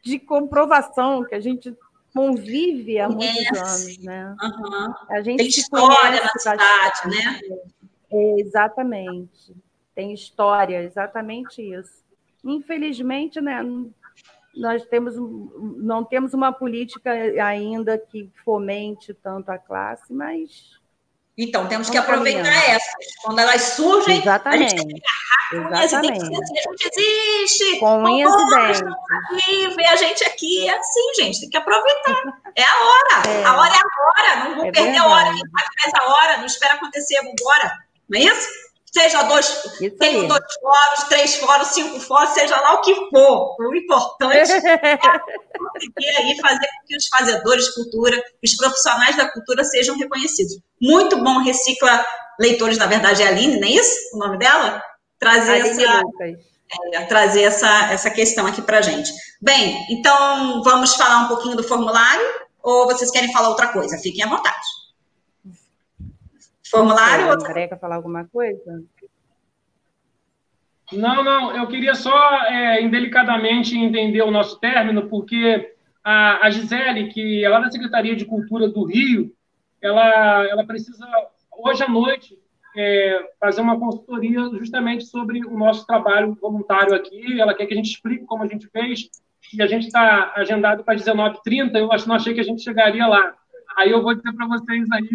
de 0.01 0.17
comprovação, 0.17 1.23
que 1.23 1.35
a 1.35 1.39
gente 1.39 1.71
convive 2.15 2.99
há 2.99 3.07
muitos 3.07 3.59
anos, 3.59 3.97
né? 3.99 4.35
Uhum. 4.41 4.93
A 5.07 5.21
gente 5.21 5.37
Tem 5.37 5.47
história 5.47 6.19
na 6.19 6.39
cidade, 6.39 7.07
né? 7.09 7.41
É, 8.11 8.39
exatamente. 8.39 9.55
Tem 9.93 10.11
história, 10.11 10.81
exatamente 10.81 11.61
isso. 11.61 12.03
Infelizmente, 12.43 13.39
né, 13.39 13.61
nós 14.55 14.83
temos, 14.87 15.13
não 15.77 16.03
temos 16.03 16.33
uma 16.33 16.51
política 16.51 17.11
ainda 17.11 17.99
que 17.99 18.31
fomente 18.43 19.13
tanto 19.13 19.51
a 19.51 19.59
classe, 19.59 20.11
mas 20.11 20.79
então, 21.37 21.67
temos 21.67 21.87
que 21.87 21.97
aproveitar 21.97 22.69
essas. 22.69 22.91
Quando 23.21 23.37
elas 23.37 23.61
surgem, 23.61 24.19
Exatamente. 24.19 24.65
a 24.65 24.69
gente 24.69 24.75
tem 24.75 24.87
que 24.87 25.01
agarrar 25.55 25.83
Exatamente. 25.83 26.23
a 26.23 26.25
gente 26.25 26.99
existe. 26.99 27.79
Com 27.79 28.03
unhas 28.03 28.33
e 28.33 28.49
dentes. 28.49 29.75
Ver 29.75 29.85
a 29.85 29.95
gente 29.95 30.23
aqui. 30.23 30.67
É 30.67 30.75
assim, 30.75 31.13
gente. 31.15 31.41
Tem 31.41 31.49
que 31.49 31.57
aproveitar. 31.57 32.23
É 32.55 32.63
a 32.63 32.85
hora. 32.85 33.07
É. 33.27 33.43
A 33.43 33.55
hora 33.55 33.73
é 33.73 33.77
agora. 33.77 34.49
Não 34.49 34.55
vou 34.55 34.65
é 34.65 34.71
perder 34.71 34.91
verdade. 34.91 35.05
a 35.05 35.07
hora. 35.07 35.31
Faz 35.81 35.93
a 35.93 36.11
hora, 36.11 36.37
não 36.37 36.45
espera 36.45 36.73
acontecer, 36.75 37.17
vamos 37.17 37.33
embora. 37.39 37.71
Não 38.09 38.19
é 38.19 38.23
isso? 38.23 38.47
Seja 38.97 39.21
dois, 39.23 39.47
tem 39.99 40.27
dois 40.27 40.43
fóruns, 40.59 41.03
três 41.07 41.35
fóruns, 41.35 41.67
cinco 41.67 41.99
fóruns, 41.99 42.31
seja 42.31 42.59
lá 42.59 42.73
o 42.73 42.81
que 42.81 42.95
for. 43.11 43.55
O 43.59 43.75
importante 43.75 44.51
é 44.51 44.97
conseguir 45.59 46.09
aí 46.17 46.35
fazer 46.41 46.67
com 46.67 46.87
que 46.87 46.97
os 46.97 47.07
fazedores 47.07 47.65
de 47.65 47.75
cultura, 47.75 48.23
os 48.43 48.55
profissionais 48.55 49.15
da 49.15 49.31
cultura 49.31 49.63
sejam 49.63 49.95
reconhecidos. 49.95 50.57
Muito 50.81 51.15
bom 51.23 51.43
Recicla 51.43 52.03
Leitores, 52.39 52.79
na 52.79 52.87
verdade 52.87 53.21
é 53.21 53.27
a 53.27 53.29
Aline, 53.29 53.59
não 53.59 53.67
é 53.67 53.71
isso 53.71 54.15
o 54.15 54.17
nome 54.17 54.39
dela? 54.39 54.81
Trazer 55.19 55.59
essa, 55.59 56.01
é, 56.93 57.05
trazer 57.05 57.43
essa, 57.43 57.91
essa 57.91 58.09
questão 58.09 58.47
aqui 58.47 58.63
para 58.63 58.81
gente. 58.81 59.11
Bem, 59.39 59.77
então 59.91 60.63
vamos 60.63 60.95
falar 60.95 61.25
um 61.25 61.27
pouquinho 61.27 61.55
do 61.55 61.63
formulário 61.63 62.25
ou 62.63 62.87
vocês 62.87 63.11
querem 63.11 63.31
falar 63.31 63.49
outra 63.49 63.67
coisa? 63.67 63.95
Fiquem 63.99 64.23
à 64.23 64.27
vontade. 64.27 64.65
Formulário? 66.69 67.31
André, 67.31 67.67
quer 67.67 67.79
falar 67.79 67.95
alguma 67.95 68.25
coisa? 68.25 68.83
Não, 70.91 71.23
não, 71.23 71.55
eu 71.55 71.67
queria 71.67 71.95
só 71.95 72.43
é, 72.45 72.81
indelicadamente 72.81 73.77
entender 73.77 74.21
o 74.21 74.31
nosso 74.31 74.59
término, 74.59 75.09
porque 75.09 75.75
a, 76.03 76.45
a 76.45 76.49
Gisele, 76.49 77.09
que 77.09 77.43
é 77.43 77.49
lá 77.49 77.59
da 77.59 77.69
Secretaria 77.69 78.15
de 78.15 78.25
Cultura 78.25 78.69
do 78.69 78.85
Rio, 78.85 79.33
ela, 79.81 80.47
ela 80.47 80.65
precisa, 80.65 81.05
hoje 81.57 81.83
à 81.83 81.89
noite, 81.89 82.39
é, 82.75 83.31
fazer 83.39 83.61
uma 83.61 83.77
consultoria 83.77 84.39
justamente 84.57 85.05
sobre 85.05 85.45
o 85.45 85.57
nosso 85.57 85.85
trabalho 85.85 86.37
voluntário 86.39 86.93
aqui. 86.95 87.39
Ela 87.39 87.53
quer 87.53 87.65
que 87.65 87.73
a 87.73 87.77
gente 87.77 87.91
explique 87.91 88.25
como 88.25 88.43
a 88.43 88.47
gente 88.47 88.67
fez, 88.67 89.09
e 89.53 89.61
a 89.61 89.67
gente 89.67 89.87
está 89.87 90.33
agendado 90.35 90.83
para 90.83 90.95
19h30, 90.95 91.75
eu 91.75 91.91
acho, 91.91 92.07
não 92.07 92.15
achei 92.15 92.33
que 92.33 92.39
a 92.39 92.43
gente 92.43 92.63
chegaria 92.63 93.05
lá. 93.07 93.35
Aí 93.77 93.91
eu 93.91 94.01
vou 94.01 94.13
dizer 94.13 94.33
para 94.33 94.47
vocês 94.47 94.89
aí 94.91 95.09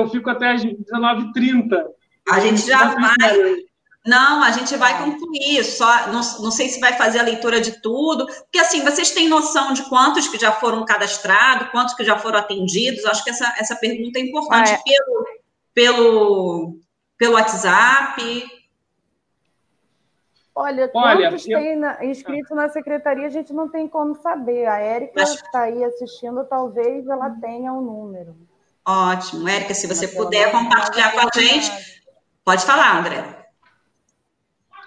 eu 0.00 0.08
fico 0.08 0.30
até 0.30 0.52
às 0.52 0.64
19h30. 0.64 1.84
A 2.30 2.40
gente 2.40 2.66
já 2.66 2.94
vai. 2.94 3.68
Não, 4.06 4.42
a 4.42 4.50
gente 4.52 4.74
vai 4.76 4.96
concluir, 5.04 5.62
só 5.64 6.06
não, 6.06 6.20
não 6.40 6.50
sei 6.50 6.68
se 6.68 6.80
vai 6.80 6.94
fazer 6.94 7.18
a 7.18 7.22
leitura 7.22 7.60
de 7.60 7.82
tudo, 7.82 8.26
porque 8.26 8.58
assim, 8.58 8.82
vocês 8.82 9.10
têm 9.10 9.28
noção 9.28 9.74
de 9.74 9.82
quantos 9.88 10.28
que 10.28 10.38
já 10.38 10.50
foram 10.50 10.84
cadastrados, 10.84 11.68
quantos 11.68 11.94
que 11.94 12.04
já 12.04 12.18
foram 12.18 12.38
atendidos? 12.38 13.04
Acho 13.04 13.22
que 13.22 13.30
essa, 13.30 13.54
essa 13.58 13.76
pergunta 13.76 14.18
é 14.18 14.22
importante 14.22 14.70
ah, 14.70 14.74
é. 14.74 14.82
pelo, 14.82 15.26
pelo, 15.74 16.80
pelo 17.18 17.34
WhatsApp. 17.34 18.22
Olha, 20.54 20.90
Olha 20.94 21.28
quantos 21.28 21.46
eu... 21.46 21.58
tem 21.58 21.76
na, 21.76 22.02
inscrito 22.04 22.54
na 22.54 22.68
secretaria, 22.70 23.26
a 23.26 23.30
gente 23.30 23.52
não 23.52 23.68
tem 23.68 23.86
como 23.86 24.14
saber. 24.14 24.66
A 24.66 24.78
Érica 24.78 25.22
está 25.22 25.62
aí 25.62 25.84
assistindo, 25.84 26.44
talvez 26.44 27.06
ela 27.06 27.28
tenha 27.30 27.72
um 27.74 27.82
número. 27.82 28.47
Ótimo. 28.88 29.46
Érica, 29.46 29.74
se 29.74 29.86
você 29.86 30.08
puder 30.08 30.50
compartilhar 30.50 31.12
com 31.12 31.20
a 31.20 31.28
gente, 31.38 31.70
pode 32.42 32.64
falar, 32.64 32.98
André. 32.98 33.22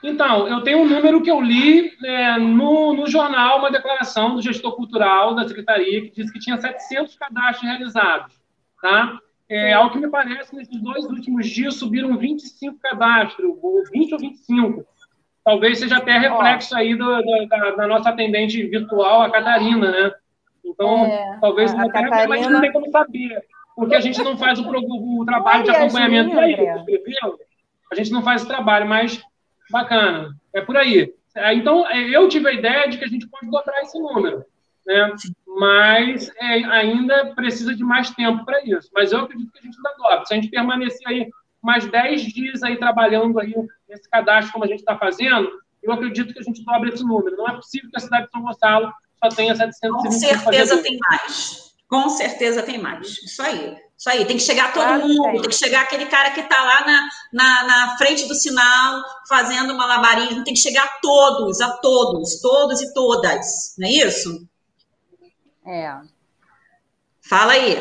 Então, 0.01 0.47
eu 0.47 0.63
tenho 0.63 0.79
um 0.79 0.89
número 0.89 1.21
que 1.21 1.29
eu 1.29 1.39
li 1.39 1.91
é, 2.03 2.35
no, 2.39 2.95
no 2.95 3.05
jornal, 3.05 3.59
uma 3.59 3.69
declaração 3.69 4.33
do 4.33 4.41
gestor 4.41 4.75
cultural 4.75 5.35
da 5.35 5.47
secretaria, 5.47 6.01
que 6.01 6.15
diz 6.15 6.31
que 6.31 6.39
tinha 6.39 6.59
700 6.59 7.15
cadastros 7.15 7.69
realizados. 7.69 8.41
Tá? 8.81 9.19
É, 9.47 9.73
ao 9.73 9.91
que 9.91 9.99
me 9.99 10.09
parece, 10.09 10.55
nesses 10.55 10.81
dois 10.81 11.05
últimos 11.05 11.47
dias 11.47 11.75
subiram 11.75 12.17
25 12.17 12.79
cadastros, 12.79 13.55
ou 13.61 13.83
20 13.91 14.13
ou 14.13 14.19
25. 14.19 14.83
Talvez 15.45 15.77
seja 15.77 15.97
até 15.97 16.17
reflexo 16.17 16.75
aí 16.75 16.95
do, 16.95 17.21
do, 17.21 17.47
da, 17.47 17.69
da, 17.71 17.87
nossa 17.87 18.09
atendente 18.09 18.65
virtual, 18.65 19.21
a 19.21 19.31
Catarina, 19.31 19.91
né? 19.91 20.11
Então, 20.65 21.05
é, 21.05 21.37
talvez 21.39 21.71
não 21.71 21.87
Catarina... 21.87 22.27
mas 22.27 22.47
não 22.47 22.61
tem 22.61 22.71
como 22.71 22.89
saber 22.89 23.43
porque 23.75 23.95
a 23.95 23.99
gente 23.99 24.21
não 24.21 24.37
faz 24.37 24.59
o, 24.59 24.69
o 24.69 25.25
trabalho 25.25 25.63
de 25.63 25.71
acompanhamento 25.71 26.39
aí? 26.39 26.55
A 27.91 27.95
gente 27.95 28.11
não 28.11 28.23
faz 28.23 28.43
o 28.43 28.47
trabalho, 28.47 28.87
mas 28.87 29.21
bacana. 29.69 30.35
É 30.53 30.61
por 30.61 30.77
aí. 30.77 31.13
É, 31.35 31.53
então, 31.53 31.87
é, 31.87 32.09
eu 32.09 32.27
tive 32.27 32.49
a 32.49 32.53
ideia 32.53 32.87
de 32.87 32.97
que 32.97 33.05
a 33.05 33.07
gente 33.07 33.27
pode 33.27 33.49
dobrar 33.49 33.81
esse 33.81 33.97
número, 33.99 34.45
né? 34.85 35.13
Mas 35.47 36.29
é, 36.37 36.63
ainda 36.65 37.33
precisa 37.33 37.75
de 37.75 37.83
mais 37.83 38.09
tempo 38.11 38.45
para 38.45 38.63
isso. 38.63 38.89
Mas 38.93 39.11
eu 39.11 39.19
acredito 39.19 39.51
que 39.51 39.59
a 39.59 39.61
gente 39.61 39.77
ainda 39.77 39.97
dobra. 39.97 40.25
Se 40.25 40.33
a 40.33 40.35
gente 40.35 40.49
permanecer 40.49 41.07
aí 41.07 41.29
mais 41.61 41.85
10 41.85 42.23
dias 42.23 42.63
aí 42.63 42.77
trabalhando 42.77 43.39
aí 43.39 43.53
nesse 43.87 44.09
cadastro 44.09 44.51
como 44.51 44.65
a 44.65 44.67
gente 44.67 44.79
está 44.79 44.97
fazendo, 44.97 45.49
eu 45.81 45.91
acredito 45.91 46.33
que 46.33 46.39
a 46.39 46.43
gente 46.43 46.63
dobra 46.63 46.89
esse 46.89 47.03
número. 47.03 47.37
Não 47.37 47.47
é 47.47 47.53
possível 47.53 47.89
que 47.89 47.97
a 47.97 47.99
cidade 47.99 48.25
de 48.25 48.31
São 48.31 48.41
Gonçalo 48.41 48.91
só 49.23 49.29
tenha 49.29 49.55
725 49.55 50.03
Com 50.03 50.11
certeza 50.11 50.81
tem 50.81 50.97
mais. 51.09 51.70
Com 51.91 52.07
certeza 52.07 52.63
tem 52.63 52.77
mais. 52.77 53.21
Isso 53.21 53.41
aí. 53.43 53.77
Isso 53.97 54.09
aí. 54.09 54.23
Tem 54.23 54.37
que 54.37 54.43
chegar 54.43 54.71
todo 54.71 54.85
claro, 54.85 55.05
mundo, 55.05 55.23
tem. 55.23 55.41
tem 55.41 55.49
que 55.49 55.55
chegar 55.55 55.81
aquele 55.81 56.05
cara 56.05 56.31
que 56.31 56.39
está 56.39 56.63
lá 56.63 56.85
na, 56.85 57.09
na, 57.33 57.63
na, 57.65 57.97
frente 57.97 58.29
do 58.29 58.33
sinal, 58.33 59.03
fazendo 59.27 59.75
malabarismo. 59.75 60.45
Tem 60.45 60.53
que 60.53 60.59
chegar 60.61 60.85
a 60.85 60.99
todos, 61.01 61.59
a 61.59 61.69
todos, 61.79 62.39
todos 62.39 62.81
e 62.81 62.93
todas. 62.93 63.75
Não 63.77 63.89
é 63.89 63.91
isso? 63.91 64.47
É. 65.67 65.99
Fala 67.27 67.51
aí. 67.51 67.77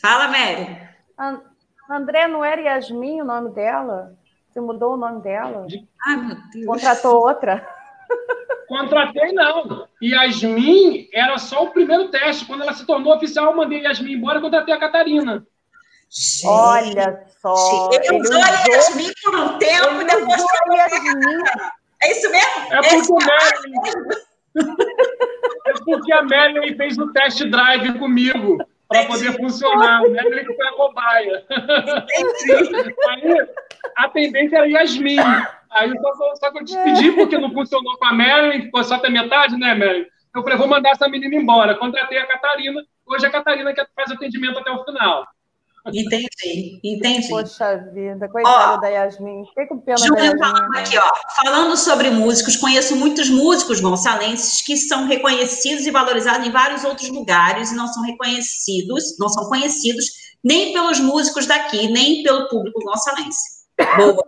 Fala, 0.00 0.28
Mary. 0.28 0.88
André, 1.90 2.28
não 2.28 2.44
era 2.44 2.60
Yasmin 2.60 3.22
o 3.22 3.24
nome 3.24 3.50
dela? 3.50 4.16
Você 4.48 4.60
mudou 4.60 4.94
o 4.94 4.96
nome 4.96 5.20
dela? 5.20 5.66
Ai, 6.06 6.16
meu 6.16 6.36
Deus. 6.52 6.66
Contratou 6.66 7.16
outra? 7.16 7.75
Contratei, 8.68 9.32
não. 9.32 9.86
Yasmin 10.02 11.08
era 11.12 11.38
só 11.38 11.64
o 11.64 11.70
primeiro 11.70 12.08
teste. 12.08 12.44
Quando 12.44 12.62
ela 12.62 12.74
se 12.74 12.84
tornou 12.84 13.14
oficial, 13.14 13.46
eu 13.46 13.56
mandei 13.56 13.82
Yasmin 13.82 14.14
embora 14.14 14.38
e 14.38 14.42
contratei 14.42 14.74
a 14.74 14.80
Catarina. 14.80 15.46
Gente, 16.10 16.46
Olha 16.46 17.24
só. 17.40 17.90
Ele 17.92 18.20
usou 18.20 18.42
a 18.42 18.48
Yasmin 18.68 19.12
por 19.22 19.34
um 19.34 19.58
tempo 19.58 20.02
e 20.02 20.04
depois 20.04 20.42
a 20.42 20.74
Yasmin. 20.74 21.42
É 22.02 22.10
isso 22.10 22.30
mesmo? 22.30 22.50
É 22.70 22.82
porque, 22.82 23.12
o 23.12 23.18
Marilyn... 23.18 23.80
é 25.66 25.72
porque 25.84 26.12
a 26.12 26.22
Marilyn 26.22 26.76
fez 26.76 26.98
o 26.98 27.12
test 27.12 27.42
drive 27.44 27.98
comigo 27.98 28.58
para 28.88 29.04
poder 29.06 29.32
funcionar. 29.36 29.98
A 29.98 30.08
Marilyn 30.08 30.44
foi 30.44 30.66
a 30.66 30.72
cobaia. 30.72 31.44
Aí, 33.08 33.46
a 33.96 34.08
tendência 34.08 34.56
era 34.56 34.68
Yasmin. 34.68 35.18
Aí 35.70 35.92
só, 35.98 36.34
só 36.36 36.50
que 36.50 36.58
eu 36.58 36.64
despedi 36.64 37.12
porque 37.12 37.38
não 37.38 37.52
funcionou 37.52 37.96
com 37.98 38.04
a 38.06 38.12
Mary, 38.12 38.62
ficou 38.62 38.82
só 38.84 38.94
até 38.94 39.08
metade, 39.08 39.56
né, 39.56 39.74
Mary? 39.74 40.06
Eu 40.34 40.42
falei, 40.42 40.58
vou 40.58 40.68
mandar 40.68 40.90
essa 40.90 41.08
menina 41.08 41.34
embora. 41.34 41.74
Contratei 41.74 42.18
a 42.18 42.26
Catarina, 42.26 42.82
hoje 43.06 43.24
é 43.24 43.28
a 43.28 43.32
Catarina 43.32 43.72
que 43.72 43.84
faz 43.94 44.10
atendimento 44.10 44.58
até 44.58 44.70
o 44.70 44.84
final. 44.84 45.26
Entendi, 45.92 46.80
entendi. 46.82 47.28
Poxa 47.28 47.76
vida, 47.92 48.28
coitada 48.28 48.74
ó, 48.74 48.76
da 48.78 48.88
Yasmin. 48.88 49.44
Pena 49.54 49.80
da 49.84 49.92
Yasmin. 49.92 50.38
Falando 50.38 50.76
aqui, 50.76 50.98
ó, 50.98 51.10
falando 51.42 51.76
sobre 51.76 52.10
músicos, 52.10 52.56
conheço 52.56 52.96
muitos 52.96 53.28
músicos 53.28 53.80
gonçalenses 53.80 54.62
que 54.62 54.76
são 54.76 55.06
reconhecidos 55.06 55.86
e 55.86 55.90
valorizados 55.90 56.46
em 56.46 56.50
vários 56.50 56.84
outros 56.84 57.08
lugares 57.08 57.70
e 57.70 57.74
não 57.74 57.86
são 57.86 58.02
reconhecidos, 58.02 59.16
não 59.18 59.28
são 59.28 59.48
conhecidos 59.48 60.06
nem 60.42 60.72
pelos 60.72 61.00
músicos 61.00 61.46
daqui, 61.46 61.88
nem 61.88 62.22
pelo 62.22 62.48
público 62.48 62.80
gonçalense. 62.84 63.66
Boa. 63.96 64.24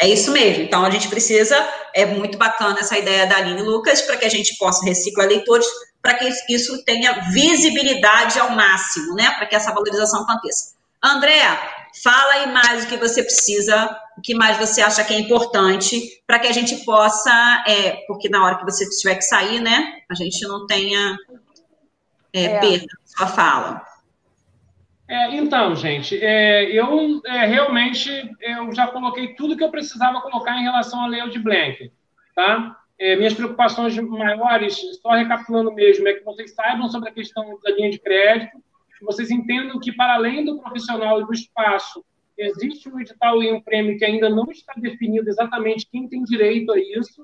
É 0.00 0.08
isso 0.08 0.30
mesmo. 0.30 0.62
Então, 0.62 0.84
a 0.84 0.90
gente 0.90 1.08
precisa, 1.08 1.56
é 1.94 2.06
muito 2.06 2.38
bacana 2.38 2.78
essa 2.78 2.96
ideia 2.96 3.26
da 3.26 3.36
Aline 3.36 3.62
Lucas, 3.62 4.00
para 4.02 4.16
que 4.16 4.24
a 4.24 4.28
gente 4.28 4.56
possa 4.56 4.84
reciclar 4.84 5.26
leitores, 5.26 5.66
para 6.00 6.14
que 6.14 6.32
isso 6.48 6.84
tenha 6.84 7.12
visibilidade 7.32 8.38
ao 8.38 8.50
máximo, 8.50 9.14
né? 9.14 9.30
Para 9.32 9.46
que 9.46 9.56
essa 9.56 9.72
valorização 9.72 10.22
aconteça. 10.22 10.77
Andréa, 11.02 11.58
fala 12.02 12.32
aí 12.34 12.52
mais 12.52 12.84
o 12.84 12.88
que 12.88 12.96
você 12.96 13.22
precisa, 13.22 13.96
o 14.16 14.20
que 14.20 14.34
mais 14.34 14.56
você 14.56 14.82
acha 14.82 15.04
que 15.04 15.14
é 15.14 15.18
importante, 15.18 16.00
para 16.26 16.38
que 16.38 16.48
a 16.48 16.52
gente 16.52 16.84
possa, 16.84 17.64
é, 17.66 18.04
porque 18.06 18.28
na 18.28 18.44
hora 18.44 18.58
que 18.58 18.64
você 18.64 18.88
tiver 18.88 19.14
que 19.16 19.22
sair, 19.22 19.60
né? 19.60 20.00
A 20.10 20.14
gente 20.14 20.46
não 20.46 20.66
tenha 20.66 21.16
é, 22.32 22.44
é. 22.44 22.60
perda 22.60 22.86
sua 23.04 23.26
fala. 23.26 23.82
É, 25.08 25.34
então, 25.36 25.74
gente, 25.74 26.18
é, 26.22 26.64
eu 26.64 27.22
é, 27.24 27.46
realmente 27.46 28.10
eu 28.40 28.74
já 28.74 28.86
coloquei 28.88 29.34
tudo 29.34 29.56
que 29.56 29.64
eu 29.64 29.70
precisava 29.70 30.20
colocar 30.20 30.58
em 30.58 30.64
relação 30.64 31.02
à 31.02 31.06
lei 31.06 31.26
de 31.30 31.38
Blank, 31.38 31.90
tá? 32.34 32.76
É, 32.98 33.16
minhas 33.16 33.32
preocupações 33.32 33.96
maiores, 33.96 34.78
só 35.00 35.12
recapitulando 35.12 35.72
mesmo, 35.72 36.06
é 36.08 36.14
que 36.14 36.24
vocês 36.24 36.52
saibam 36.52 36.88
sobre 36.88 37.08
a 37.08 37.12
questão 37.12 37.58
da 37.62 37.70
linha 37.70 37.90
de 37.90 37.98
crédito, 37.98 38.62
que 38.98 39.04
vocês 39.04 39.30
entendam 39.30 39.78
que, 39.78 39.92
para 39.92 40.14
além 40.14 40.44
do 40.44 40.58
profissional 40.58 41.20
e 41.20 41.26
do 41.26 41.32
espaço, 41.32 42.04
existe 42.36 42.88
um 42.88 43.00
edital 43.00 43.42
e 43.42 43.52
um 43.52 43.60
prêmio 43.60 43.98
que 43.98 44.04
ainda 44.04 44.28
não 44.28 44.50
está 44.50 44.74
definido 44.76 45.28
exatamente 45.28 45.88
quem 45.90 46.08
tem 46.08 46.22
direito 46.24 46.72
a 46.72 46.78
isso, 46.78 47.22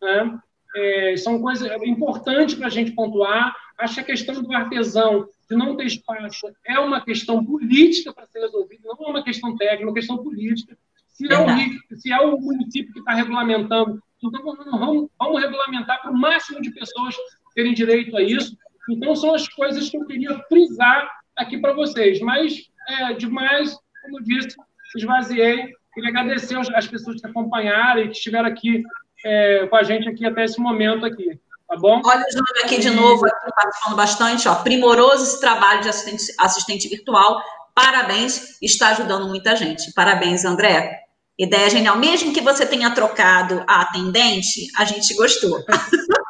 né? 0.00 0.38
É, 0.74 1.16
são 1.16 1.40
coisas 1.40 1.70
importantes 1.82 2.54
para 2.54 2.66
a 2.66 2.70
gente 2.70 2.92
pontuar. 2.92 3.54
Acho 3.78 3.94
que 3.94 4.00
a 4.00 4.04
questão 4.04 4.42
do 4.42 4.52
artesão 4.54 5.28
de 5.48 5.56
não 5.56 5.76
ter 5.76 5.86
espaço 5.86 6.48
é 6.66 6.78
uma 6.78 7.00
questão 7.00 7.44
política 7.44 8.12
para 8.12 8.26
ser 8.26 8.40
resolvida, 8.40 8.82
não 8.84 9.06
é 9.06 9.10
uma 9.10 9.24
questão 9.24 9.56
técnica, 9.56 9.82
é 9.82 9.86
uma 9.86 9.94
questão 9.94 10.18
política. 10.18 10.76
Se 11.08 11.32
é, 11.32 11.38
o, 11.38 11.96
se 11.96 12.12
é 12.12 12.20
o 12.20 12.38
município 12.38 12.92
que 12.92 12.98
está 12.98 13.14
regulamentando, 13.14 14.02
então 14.22 14.42
vamos, 14.42 15.08
vamos 15.18 15.40
regulamentar 15.40 16.02
para 16.02 16.10
o 16.10 16.16
máximo 16.16 16.60
de 16.60 16.70
pessoas 16.72 17.14
terem 17.54 17.72
direito 17.72 18.14
a 18.16 18.22
isso. 18.22 18.56
Então, 18.90 19.14
são 19.16 19.34
as 19.34 19.48
coisas 19.48 19.88
que 19.90 19.96
eu 19.96 20.06
queria 20.06 20.38
frisar 20.48 21.08
aqui 21.36 21.58
para 21.58 21.72
vocês. 21.72 22.20
Mas, 22.20 22.54
é, 22.88 23.14
demais, 23.14 23.76
como 24.02 24.18
eu 24.18 24.22
disse, 24.22 24.56
esvaziei. 24.96 25.72
Queria 25.94 26.10
agradecer 26.10 26.58
às 26.74 26.86
pessoas 26.86 27.20
que 27.20 27.26
acompanharam 27.26 28.02
e 28.02 28.08
que 28.08 28.16
estiveram 28.16 28.48
aqui 28.48 28.82
é, 29.24 29.66
com 29.66 29.76
a 29.76 29.82
gente 29.82 30.08
aqui 30.08 30.26
até 30.26 30.44
esse 30.44 30.60
momento 30.60 31.06
aqui. 31.06 31.40
Tá 31.68 31.76
bom? 31.76 32.00
Olha 32.04 32.24
o 32.24 32.30
Júnior 32.30 32.64
aqui 32.64 32.78
de 32.78 32.90
novo, 32.90 33.26
aqui, 33.26 33.50
participando 33.54 33.96
bastante. 33.96 34.48
Ó, 34.48 34.54
primoroso 34.56 35.24
esse 35.24 35.40
trabalho 35.40 35.80
de 35.82 35.88
assistente, 35.88 36.34
assistente 36.38 36.88
virtual. 36.88 37.42
Parabéns, 37.74 38.56
está 38.62 38.90
ajudando 38.90 39.26
muita 39.26 39.56
gente. 39.56 39.92
Parabéns, 39.92 40.44
André. 40.44 41.00
Ideia 41.38 41.68
genial. 41.68 41.98
Mesmo 41.98 42.32
que 42.32 42.40
você 42.40 42.64
tenha 42.64 42.90
trocado 42.90 43.64
a 43.66 43.82
atendente, 43.82 44.68
a 44.76 44.84
gente 44.84 45.14
gostou. 45.14 45.62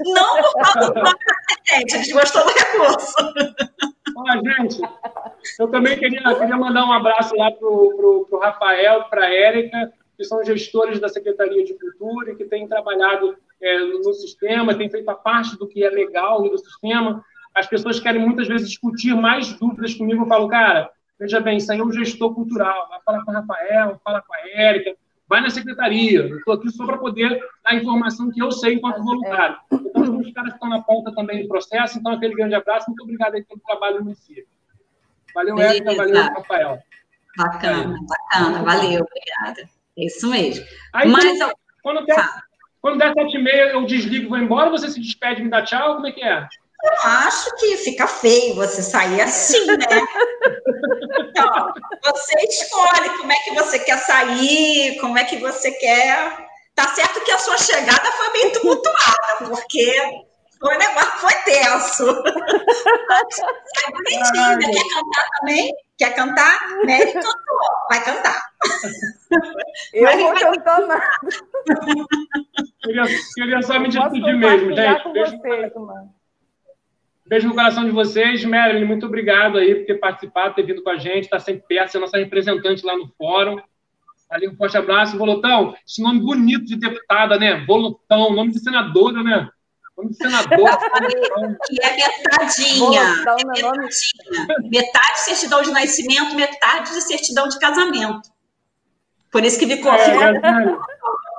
Não 0.00 0.42
por 0.42 0.72
causa 0.72 0.90
do 0.92 1.00
atendente, 1.00 1.94
a 1.94 1.98
gente 1.98 2.12
gostou 2.12 2.44
do 2.44 2.50
recurso. 2.50 3.14
Olha, 4.16 4.42
gente, 4.42 4.80
eu 5.58 5.68
também 5.68 5.98
queria, 5.98 6.22
queria 6.22 6.56
mandar 6.56 6.84
um 6.84 6.92
abraço 6.92 7.34
lá 7.36 7.50
para 7.50 7.66
o 7.66 8.38
Rafael, 8.40 9.04
para 9.04 9.24
a 9.24 9.34
Érica, 9.34 9.92
que 10.16 10.24
são 10.24 10.44
gestores 10.44 11.00
da 11.00 11.08
Secretaria 11.08 11.64
de 11.64 11.74
Cultura 11.74 12.32
e 12.32 12.36
que 12.36 12.44
têm 12.44 12.68
trabalhado 12.68 13.36
é, 13.60 13.78
no 13.78 14.12
sistema, 14.12 14.74
têm 14.74 14.90
feito 14.90 15.08
a 15.08 15.14
parte 15.14 15.56
do 15.56 15.66
que 15.66 15.84
é 15.84 15.90
legal 15.90 16.42
do 16.42 16.58
sistema. 16.58 17.24
As 17.54 17.66
pessoas 17.66 18.00
querem 18.00 18.20
muitas 18.20 18.48
vezes 18.48 18.68
discutir 18.68 19.14
mais 19.14 19.52
dúvidas 19.54 19.94
comigo. 19.94 20.22
Eu 20.22 20.28
falo, 20.28 20.48
cara, 20.48 20.90
veja 21.18 21.40
bem, 21.40 21.58
isso 21.58 21.70
aí 21.70 21.78
é 21.78 21.84
um 21.84 21.92
gestor 21.92 22.34
cultural. 22.34 22.88
Vai 22.88 23.00
falar 23.04 23.24
com 23.24 23.30
o 23.30 23.34
Rafael, 23.34 24.00
fala 24.04 24.22
com 24.22 24.34
a 24.34 24.60
Érica, 24.60 24.94
vai 25.28 25.40
na 25.40 25.50
secretaria. 25.50 26.26
Eu 26.26 26.38
estou 26.38 26.54
aqui 26.54 26.70
só 26.70 26.84
para 26.86 26.98
poder 26.98 27.30
dar 27.62 27.70
a 27.70 27.74
informação 27.74 28.30
que 28.30 28.42
eu 28.42 28.50
sei 28.50 28.74
enquanto 28.74 29.02
voluntário. 29.02 29.56
Então, 29.72 30.18
os 30.18 30.32
caras 30.32 30.54
estão 30.54 30.68
na 30.68 30.82
ponta 30.82 31.14
também 31.14 31.42
do 31.42 31.48
processo. 31.48 31.98
Então, 31.98 32.12
aquele 32.12 32.34
grande 32.34 32.54
abraço. 32.54 32.88
Muito 32.88 33.02
obrigado 33.02 33.34
aí 33.34 33.44
pelo 33.44 33.60
trabalho 33.60 33.98
do 33.98 34.04
município. 34.04 34.46
Valeu, 35.34 35.58
Érica. 35.58 35.94
Valeu, 35.94 36.22
Rafael. 36.22 36.78
Bacana, 37.36 37.98
bacana. 38.02 38.62
Valeu, 38.62 39.00
obrigada. 39.00 39.68
É 39.96 40.04
isso 40.04 40.28
mesmo. 40.28 40.64
Aí, 40.92 41.08
Mas, 41.08 41.24
quando, 41.24 41.54
quando, 41.82 42.06
der, 42.06 42.28
quando 42.80 42.98
der 42.98 43.12
sete 43.14 43.36
e 43.36 43.42
meia, 43.42 43.72
eu 43.72 43.86
desligo 43.86 44.26
e 44.26 44.28
vou 44.28 44.38
embora, 44.38 44.70
você 44.70 44.88
se 44.88 45.00
despede 45.00 45.40
e 45.40 45.44
me 45.44 45.50
dá 45.50 45.62
tchau? 45.62 45.94
Como 45.94 46.06
é 46.06 46.12
que 46.12 46.22
é? 46.22 46.46
Eu 46.82 47.10
acho 47.10 47.54
que 47.56 47.76
fica 47.76 48.06
feio 48.06 48.56
você 48.56 48.82
sair 48.82 49.20
assim, 49.20 49.66
né? 49.66 49.86
então, 51.28 51.72
você 52.04 52.34
escolhe 52.48 53.08
como 53.18 53.32
é 53.32 53.36
que 53.36 53.54
você 53.54 53.78
quer 53.78 53.98
sair, 53.98 54.98
como 55.00 55.16
é 55.16 55.24
que 55.24 55.36
você 55.36 55.70
quer. 55.72 56.48
Tá 56.74 56.88
certo 56.88 57.20
que 57.20 57.30
a 57.30 57.38
sua 57.38 57.56
chegada 57.58 58.10
foi 58.12 58.32
bem 58.32 58.50
tumultuada, 58.50 59.36
porque 59.46 60.24
o 60.62 60.68
negócio 60.68 61.18
foi 61.18 61.34
tenso. 61.44 62.22
Sai 63.30 63.92
bonitinho, 63.92 64.58
né? 64.58 64.72
Quer 64.72 64.88
cantar 64.88 65.28
também? 65.38 65.74
Quer 65.98 66.14
cantar? 66.14 66.68
Mary 66.84 67.12
cantou. 67.12 67.58
Vai 67.90 68.04
cantar. 68.04 68.42
Eu 69.92 70.02
Mas 70.04 70.20
vou 70.20 70.34
cantar 70.34 70.80
nada. 70.80 71.10
Queria, 72.82 73.04
queria 73.34 73.62
só 73.62 73.78
me 73.78 73.88
despedir 73.88 74.36
mesmo, 74.36 74.74
gente. 74.74 75.02
Com 75.02 75.12
beijo, 75.12 75.38
vocês, 75.38 75.74
mano. 75.74 76.21
Beijo 77.26 77.48
no 77.48 77.54
coração 77.54 77.84
de 77.84 77.90
vocês. 77.90 78.44
Marilyn, 78.44 78.84
muito 78.84 79.06
obrigado 79.06 79.58
aí 79.58 79.74
por 79.74 79.86
ter 79.86 79.94
participado, 79.94 80.54
ter 80.54 80.64
vindo 80.64 80.82
com 80.82 80.90
a 80.90 80.96
gente, 80.96 81.24
estar 81.24 81.38
tá 81.38 81.44
sempre 81.44 81.64
perto, 81.66 81.92
ser 81.92 81.98
nossa 81.98 82.18
representante 82.18 82.84
lá 82.84 82.96
no 82.96 83.08
fórum. 83.16 83.60
Ali 84.30 84.48
um 84.48 84.56
forte 84.56 84.76
abraço. 84.76 85.18
Volutão, 85.18 85.74
esse 85.86 86.02
nome 86.02 86.20
bonito 86.20 86.64
de 86.64 86.76
deputada, 86.76 87.38
né? 87.38 87.64
Volutão, 87.66 88.32
nome 88.32 88.52
de 88.52 88.60
senadora, 88.60 89.22
né? 89.22 89.48
Como 89.94 90.12
senador. 90.14 90.68
que 91.66 91.76
é 91.84 91.96
metadinha. 91.96 93.02
É 93.02 93.44
metadinha. 93.44 94.70
Metade 94.70 95.20
certidão 95.20 95.62
de 95.62 95.70
nascimento, 95.70 96.34
metade 96.34 96.92
de 96.92 97.00
certidão 97.02 97.46
de 97.46 97.58
casamento. 97.58 98.32
Por 99.30 99.44
isso 99.44 99.58
que 99.58 99.66
ficou. 99.66 99.92
É, 99.92 99.98
é, 99.98 100.38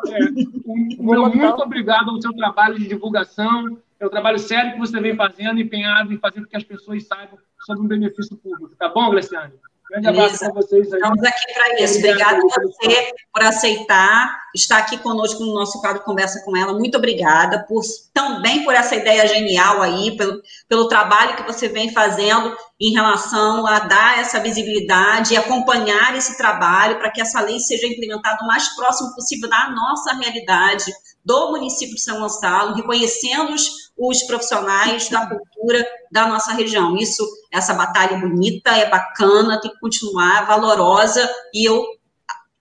é. 0.10 0.20
muito 1.00 1.62
obrigado 1.62 2.10
ao 2.10 2.22
seu 2.22 2.34
trabalho 2.34 2.78
de 2.78 2.88
divulgação, 2.88 3.78
é 4.04 4.08
o 4.08 4.10
trabalho 4.10 4.38
sério 4.40 4.74
que 4.74 4.80
você 4.80 5.00
vem 5.00 5.16
fazendo, 5.16 5.60
empenhado 5.60 6.14
em 6.14 6.20
fazer 6.20 6.42
com 6.42 6.48
que 6.48 6.58
as 6.58 6.64
pessoas 6.64 7.08
saibam 7.08 7.40
sobre 7.66 7.86
o 7.86 7.88
benefício 7.88 8.36
público. 8.38 8.76
Tá 8.76 8.90
bom, 8.90 9.10
Gleciane? 9.10 9.54
Grande 9.90 10.08
abraço 10.08 10.40
para 10.40 10.54
vocês 10.54 10.92
aí. 10.92 11.00
Estamos 11.00 11.24
aqui 11.24 11.54
para 11.54 11.84
isso. 11.84 11.98
Obrigada 12.00 12.38
a 12.38 12.62
você 12.62 13.14
por 13.32 13.44
aceitar 13.44 14.40
estar 14.56 14.78
aqui 14.78 14.98
conosco 14.98 15.44
no 15.44 15.54
nosso 15.54 15.80
quadro 15.82 16.04
Conversa 16.04 16.44
com 16.44 16.58
ela. 16.58 16.74
Muito 16.74 16.98
obrigada 16.98 17.64
por 17.68 17.82
também 18.14 18.64
por 18.64 18.74
essa 18.74 18.96
ideia 18.96 19.28
genial 19.28 19.82
aí, 19.82 20.18
pelo, 20.18 20.42
pelo 20.68 20.88
trabalho 20.88 21.36
que 21.36 21.44
você 21.44 21.68
vem 21.68 21.92
fazendo 21.92 22.56
em 22.80 22.92
relação 22.92 23.68
a 23.68 23.80
dar 23.80 24.20
essa 24.20 24.40
visibilidade 24.40 25.34
e 25.34 25.38
acompanhar 25.38 26.16
esse 26.18 26.38
trabalho 26.38 26.98
para 26.98 27.12
que 27.12 27.22
essa 27.22 27.42
lei 27.42 27.60
seja 27.60 27.88
implementada 27.88 28.44
o 28.44 28.48
mais 28.48 28.68
próximo 28.76 29.14
possível 29.14 29.50
da 29.50 29.70
nossa 29.70 30.14
realidade, 30.16 30.92
do 31.24 31.52
município 31.52 31.96
de 31.96 32.02
São 32.02 32.20
Gonçalo, 32.20 32.76
reconhecendo 32.76 33.54
os, 33.54 33.68
os 33.98 34.24
profissionais 34.24 35.10
da 35.10 35.28
cultura 35.28 35.86
da 36.12 36.28
nossa 36.28 36.52
região. 36.54 36.98
Isso, 36.98 37.26
essa 37.52 37.74
batalha 37.74 38.16
é 38.16 38.20
bonita, 38.20 38.72
é 38.72 38.90
bacana, 38.90 39.62
tem 39.62 39.72
que 39.72 39.80
continuar, 39.80 40.46
valorosa, 40.46 41.30
e 41.54 41.68
eu 41.68 41.86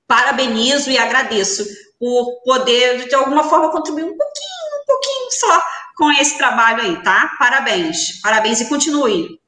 parabenizo 0.07 0.91
e 0.91 0.99
agradeço 0.99 1.65
por 1.99 2.43
poder, 2.45 3.09
de 3.09 3.15
alguma 3.15 3.45
forma, 3.45 3.71
contribuir 3.71 4.05
um 4.05 4.17
pouquinho, 4.17 4.83
um 4.83 4.87
pouquinho 4.87 5.31
só 5.31 5.63
com 5.97 6.11
esse 6.13 6.37
trabalho 6.37 6.83
aí, 6.83 7.03
tá? 7.03 7.35
Parabéns, 7.39 8.21
parabéns 8.21 8.61
e 8.61 8.69
continue. 8.69 9.41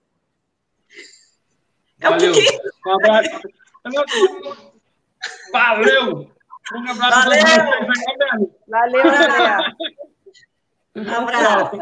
É 2.00 2.08
Valeu. 2.08 2.30
o 2.30 2.34
que... 2.34 2.60
Um 6.72 6.90
abraço. 6.90 7.28
Valeu! 7.28 7.38
Um 7.38 7.82
abraço 7.82 8.04
Valeu! 8.68 9.02
Valeu, 9.02 9.08
André. 9.08 9.56
Um 10.96 11.12
abraço. 11.12 11.76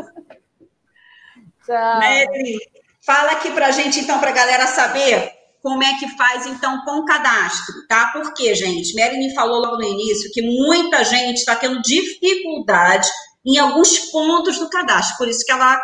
Tchau. 1.67 2.01
Mary, 2.01 2.59
fala 3.05 3.33
aqui 3.33 3.51
pra 3.51 3.71
gente, 3.71 4.01
então, 4.01 4.19
pra 4.19 4.31
galera 4.31 4.67
saber 4.67 5.31
como 5.61 5.83
é 5.83 5.99
que 5.99 6.09
faz 6.17 6.47
então 6.47 6.83
com 6.85 7.01
o 7.01 7.05
cadastro, 7.05 7.87
tá? 7.87 8.07
Porque, 8.13 8.55
gente, 8.55 8.95
Marilyn 8.95 9.35
falou 9.35 9.61
logo 9.61 9.77
no 9.77 9.85
início 9.85 10.31
que 10.33 10.41
muita 10.41 11.05
gente 11.05 11.37
está 11.37 11.55
tendo 11.55 11.81
dificuldade 11.83 13.09
em 13.45 13.59
alguns 13.59 13.99
pontos 14.11 14.59
do 14.59 14.71
cadastro, 14.71 15.19
por 15.19 15.29
isso 15.29 15.45
que 15.45 15.53
ela 15.53 15.79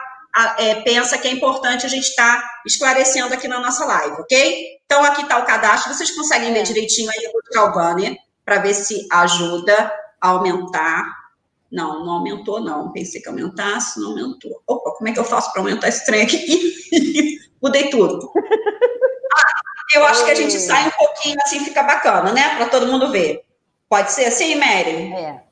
é, 0.58 0.76
pensa 0.76 1.18
que 1.18 1.28
é 1.28 1.30
importante 1.30 1.84
a 1.84 1.88
gente 1.88 2.08
estar 2.08 2.40
tá 2.40 2.48
esclarecendo 2.66 3.34
aqui 3.34 3.46
na 3.46 3.60
nossa 3.60 3.84
live, 3.84 4.22
ok? 4.22 4.78
Então, 4.84 5.04
aqui 5.04 5.22
está 5.22 5.38
o 5.38 5.44
cadastro, 5.44 5.92
vocês 5.92 6.10
conseguem 6.12 6.52
ver 6.52 6.60
é. 6.60 6.62
direitinho 6.62 7.10
aí, 7.10 7.24
eu 7.24 7.32
vou 7.32 7.42
tirar 7.42 7.64
o 7.66 7.72
banner 7.72 8.16
para 8.48 8.60
ver 8.60 8.72
se 8.72 9.06
ajuda 9.12 9.92
a 10.18 10.28
aumentar. 10.28 11.04
Não, 11.70 12.02
não 12.02 12.14
aumentou, 12.14 12.58
não. 12.58 12.90
Pensei 12.92 13.20
que 13.20 13.28
aumentasse, 13.28 14.00
não 14.00 14.12
aumentou. 14.12 14.62
Opa, 14.66 14.92
como 14.92 15.06
é 15.06 15.12
que 15.12 15.20
eu 15.20 15.24
faço 15.24 15.52
para 15.52 15.60
aumentar 15.60 15.88
esse 15.88 16.06
trem 16.06 16.22
aqui? 16.22 17.38
Mudei 17.62 17.90
tudo. 17.90 18.32
Ah, 18.34 19.96
eu 19.96 20.06
acho 20.06 20.24
que 20.24 20.30
a 20.30 20.34
gente 20.34 20.58
sai 20.58 20.88
um 20.88 20.90
pouquinho 20.92 21.36
assim, 21.42 21.60
fica 21.60 21.82
bacana, 21.82 22.32
né? 22.32 22.56
Para 22.56 22.70
todo 22.70 22.86
mundo 22.86 23.12
ver. 23.12 23.44
Pode 23.86 24.12
ser 24.12 24.24
assim, 24.24 24.54
Mary? 24.54 25.12
É. 25.12 25.42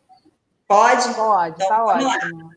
Pode? 0.67 1.13
Pode, 1.13 1.55
então, 1.57 1.69
tá 1.69 1.85
ótimo. 1.85 2.51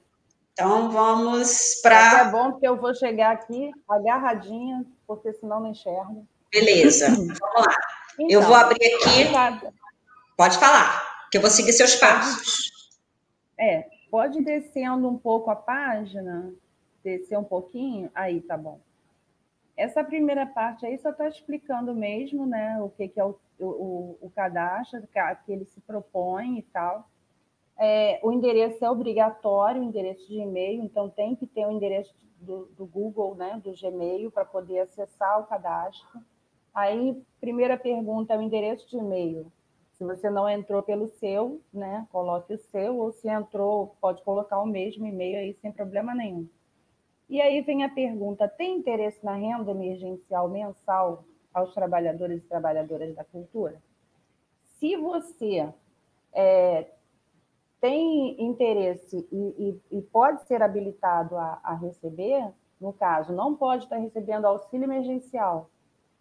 Então 0.54 0.90
vamos 0.90 1.82
para. 1.84 2.22
É 2.22 2.32
bom 2.32 2.52
porque 2.52 2.68
eu 2.68 2.78
vou 2.78 2.96
chegar 2.96 3.34
aqui 3.34 3.72
agarradinha, 3.90 4.86
porque 5.06 5.34
senão 5.34 5.60
não 5.60 5.72
enxergo. 5.72 6.26
Beleza, 6.50 7.10
vamos 7.10 7.40
lá. 7.40 7.76
Então, 8.14 8.28
eu 8.30 8.42
vou 8.42 8.56
abrir 8.56 8.86
aqui. 8.86 9.79
Pode 10.40 10.58
falar, 10.58 11.28
que 11.30 11.38
eu 11.38 11.42
vou 11.42 11.50
seguir 11.50 11.74
seus 11.74 11.98
passos. 11.98 12.72
É, 13.60 13.90
pode 14.10 14.40
ir 14.40 14.42
descendo 14.46 15.10
um 15.10 15.18
pouco 15.18 15.52
a 15.52 15.56
página, 15.58 16.54
descer 17.04 17.38
um 17.38 17.44
pouquinho, 17.44 18.10
aí 18.16 18.40
tá 18.40 18.56
bom. 18.56 18.80
Essa 19.76 20.02
primeira 20.02 20.46
parte 20.46 20.86
aí 20.86 20.98
só 20.98 21.10
está 21.10 21.28
explicando 21.28 21.94
mesmo, 21.94 22.46
né, 22.46 22.82
o 22.82 22.88
que, 22.88 23.10
que 23.10 23.20
é 23.20 23.26
o, 23.26 23.38
o, 23.60 24.18
o 24.22 24.32
cadastro, 24.34 25.06
que 25.46 25.52
ele 25.52 25.66
se 25.66 25.82
propõe 25.82 26.60
e 26.60 26.64
tal. 26.64 27.10
É, 27.78 28.22
o 28.24 28.32
endereço 28.32 28.86
é 28.86 28.90
obrigatório, 28.90 29.82
o 29.82 29.84
endereço 29.84 30.26
de 30.26 30.40
e-mail, 30.40 30.82
então 30.82 31.10
tem 31.10 31.36
que 31.36 31.46
ter 31.46 31.66
o 31.66 31.72
endereço 31.72 32.16
do, 32.40 32.68
do 32.78 32.86
Google, 32.86 33.36
né, 33.36 33.60
do 33.62 33.74
Gmail, 33.74 34.32
para 34.32 34.46
poder 34.46 34.80
acessar 34.80 35.42
o 35.42 35.48
cadastro. 35.48 36.22
Aí, 36.74 37.22
primeira 37.42 37.76
pergunta 37.78 38.34
é 38.34 38.38
o 38.38 38.42
endereço 38.42 38.88
de 38.88 38.96
e-mail. 38.96 39.52
Se 40.00 40.06
você 40.06 40.30
não 40.30 40.48
entrou 40.50 40.82
pelo 40.82 41.10
seu, 41.10 41.62
né, 41.74 42.08
coloque 42.10 42.54
o 42.54 42.58
seu, 42.58 42.98
ou 42.98 43.12
se 43.12 43.28
entrou, 43.28 43.98
pode 44.00 44.24
colocar 44.24 44.58
o 44.62 44.66
mesmo 44.66 45.06
e-mail 45.06 45.40
aí 45.40 45.54
sem 45.56 45.74
problema 45.74 46.16
nenhum. 46.16 46.48
E 47.28 47.42
aí 47.42 47.62
vem 47.62 47.84
a 47.84 47.90
pergunta: 47.90 48.48
tem 48.48 48.78
interesse 48.78 49.22
na 49.26 49.34
renda 49.36 49.72
emergencial 49.72 50.48
mensal 50.48 51.26
aos 51.54 51.74
trabalhadores 51.74 52.42
e 52.42 52.48
trabalhadoras 52.48 53.14
da 53.14 53.26
cultura? 53.26 53.84
Se 54.80 54.96
você 54.96 55.68
é, 56.32 56.90
tem 57.82 58.42
interesse 58.42 59.28
e, 59.30 59.82
e, 59.92 59.98
e 59.98 60.02
pode 60.02 60.48
ser 60.48 60.64
habilitado 60.64 61.36
a, 61.36 61.60
a, 61.62 61.74
receber, 61.74 62.50
no 62.80 62.94
caso, 62.94 63.34
não 63.34 63.54
pode 63.54 63.84
estar 63.84 63.98
recebendo 63.98 64.46
auxílio 64.46 64.86
emergencial, 64.86 65.70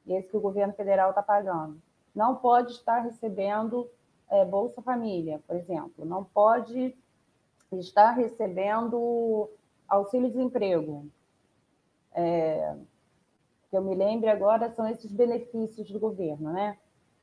esse 0.04 0.28
que 0.28 0.36
o 0.36 0.40
governo 0.40 0.74
federal 0.74 1.10
está 1.10 1.22
pagando, 1.22 1.80
não 2.18 2.34
pode 2.34 2.72
estar 2.72 2.98
recebendo 2.98 3.88
é, 4.28 4.44
Bolsa 4.44 4.82
Família, 4.82 5.40
por 5.46 5.54
exemplo, 5.54 6.04
não 6.04 6.24
pode 6.24 6.92
estar 7.72 8.10
recebendo 8.10 9.48
auxílio-desemprego. 9.88 11.06
É, 12.12 12.76
que 13.70 13.76
eu 13.76 13.82
me 13.82 13.94
lembre 13.94 14.28
agora 14.28 14.70
são 14.70 14.88
esses 14.88 15.12
benefícios 15.12 15.88
do 15.90 16.00
governo, 16.00 16.52
né? 16.52 16.76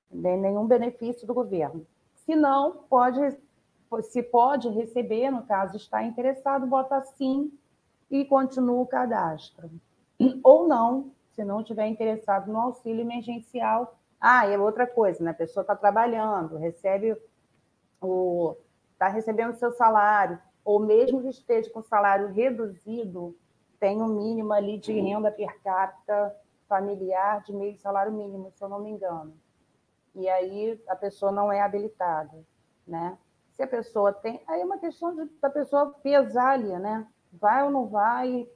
Nenhum 0.09 0.65
benefício 0.65 1.27
do 1.27 1.33
governo. 1.33 1.85
Se 2.13 2.35
não, 2.35 2.83
pode 2.89 3.19
se 4.03 4.23
pode 4.23 4.69
receber, 4.69 5.29
no 5.29 5.43
caso 5.43 5.77
está 5.77 6.03
interessado, 6.03 6.67
bota 6.67 7.01
sim 7.01 7.51
e 8.09 8.25
continua 8.25 8.81
o 8.81 8.87
cadastro. 8.87 9.69
Ou 10.43 10.67
não, 10.67 11.11
se 11.33 11.43
não 11.43 11.59
estiver 11.59 11.87
interessado 11.87 12.51
no 12.51 12.59
auxílio 12.59 13.01
emergencial. 13.01 13.97
Ah, 14.27 14.47
é 14.47 14.57
outra 14.57 14.87
coisa, 14.87 15.23
né? 15.23 15.29
A 15.29 15.35
pessoa 15.35 15.61
está 15.61 15.75
trabalhando, 15.75 16.57
recebe 16.57 17.15
o. 18.01 18.55
está 18.93 19.07
recebendo 19.07 19.53
seu 19.53 19.71
salário, 19.71 20.41
ou 20.63 20.79
mesmo 20.79 21.21
que 21.21 21.29
esteja 21.29 21.69
com 21.69 21.83
salário 21.83 22.29
reduzido, 22.29 23.37
tem 23.79 24.01
um 24.01 24.07
mínimo 24.07 24.51
ali 24.51 24.79
de 24.79 24.99
renda 24.99 25.31
per 25.31 25.61
capita 25.61 26.35
familiar 26.67 27.43
de 27.43 27.53
meio 27.53 27.77
salário 27.77 28.11
mínimo, 28.11 28.51
se 28.55 28.63
eu 28.63 28.67
não 28.67 28.79
me 28.79 28.89
engano. 28.89 29.37
E 30.15 30.27
aí 30.27 30.81
a 30.87 30.95
pessoa 30.95 31.31
não 31.31 31.51
é 31.51 31.61
habilitada, 31.61 32.43
né? 32.87 33.19
se 33.51 33.61
a 33.61 33.67
pessoa 33.67 34.11
tem. 34.11 34.41
Aí 34.47 34.59
é 34.59 34.65
uma 34.65 34.79
questão 34.79 35.15
de, 35.15 35.29
da 35.39 35.51
pessoa 35.51 35.93
pesar 36.01 36.53
ali, 36.53 36.75
né? 36.79 37.05
Vai 37.31 37.63
ou 37.63 37.69
não 37.69 37.85
vai 37.85 38.49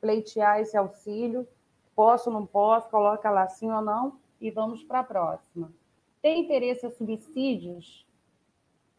pleitear 0.00 0.60
esse 0.60 0.76
auxílio? 0.76 1.48
Posso 1.96 2.30
ou 2.30 2.34
não 2.38 2.46
posso? 2.46 2.88
Coloca 2.90 3.28
lá 3.28 3.48
sim 3.48 3.72
ou 3.72 3.82
não 3.82 4.24
e 4.40 4.50
vamos 4.50 4.82
para 4.82 5.00
a 5.00 5.04
próxima. 5.04 5.72
Tem 6.20 6.40
interesse 6.40 6.86
a 6.86 6.90
subsídios? 6.90 8.06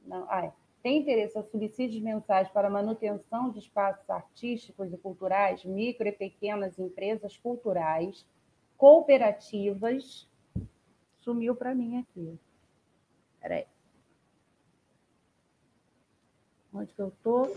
Não, 0.06 0.26
ai, 0.30 0.54
tem 0.82 1.00
interesse 1.00 1.38
a 1.38 1.44
subsídios 1.44 2.02
mensais 2.02 2.50
para 2.50 2.70
manutenção 2.70 3.50
de 3.50 3.60
espaços 3.60 4.10
artísticos 4.10 4.92
e 4.94 4.98
culturais, 4.98 5.66
micro 5.66 6.08
e 6.08 6.12
pequenas 6.12 6.80
empresas 6.80 7.38
culturais, 7.38 8.26
cooperativas. 8.78 10.30
Sumiu 11.18 11.56
para 11.56 11.76
mim 11.76 12.00
aqui. 12.00 12.40
Peraí. 13.42 13.66
onde 16.74 16.94
que 16.94 17.02
eu 17.02 17.08
estou? 17.10 17.54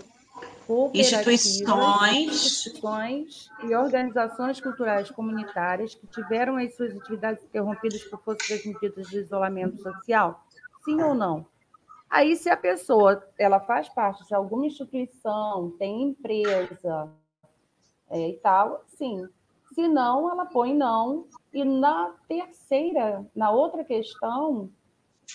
Instituições. 0.95 2.29
instituições 2.29 3.51
e 3.65 3.75
organizações 3.75 4.61
culturais 4.61 5.11
comunitárias 5.11 5.95
que 5.95 6.07
tiveram 6.07 6.57
as 6.57 6.75
suas 6.77 6.97
atividades 6.97 7.45
interrompidas 7.45 8.05
por 8.05 8.23
força 8.23 8.55
das 8.55 8.65
medidas 8.65 9.09
de 9.09 9.19
isolamento 9.19 9.83
social? 9.83 10.45
Sim 10.85 11.03
ou 11.03 11.15
não? 11.15 11.45
Aí, 12.09 12.37
se 12.37 12.49
a 12.49 12.57
pessoa 12.57 13.25
ela 13.39 13.61
faz 13.61 13.89
parte 13.89 14.27
de 14.27 14.35
alguma 14.35 14.67
instituição, 14.67 15.71
tem 15.79 16.03
empresa 16.03 17.09
é, 18.09 18.31
e 18.31 18.37
tal, 18.39 18.85
sim. 18.87 19.29
Se 19.75 19.87
não, 19.87 20.31
ela 20.31 20.47
põe 20.47 20.75
não. 20.75 21.27
E 21.53 21.65
na 21.65 22.13
terceira, 22.29 23.25
na 23.35 23.51
outra 23.51 23.85
questão, 23.85 24.71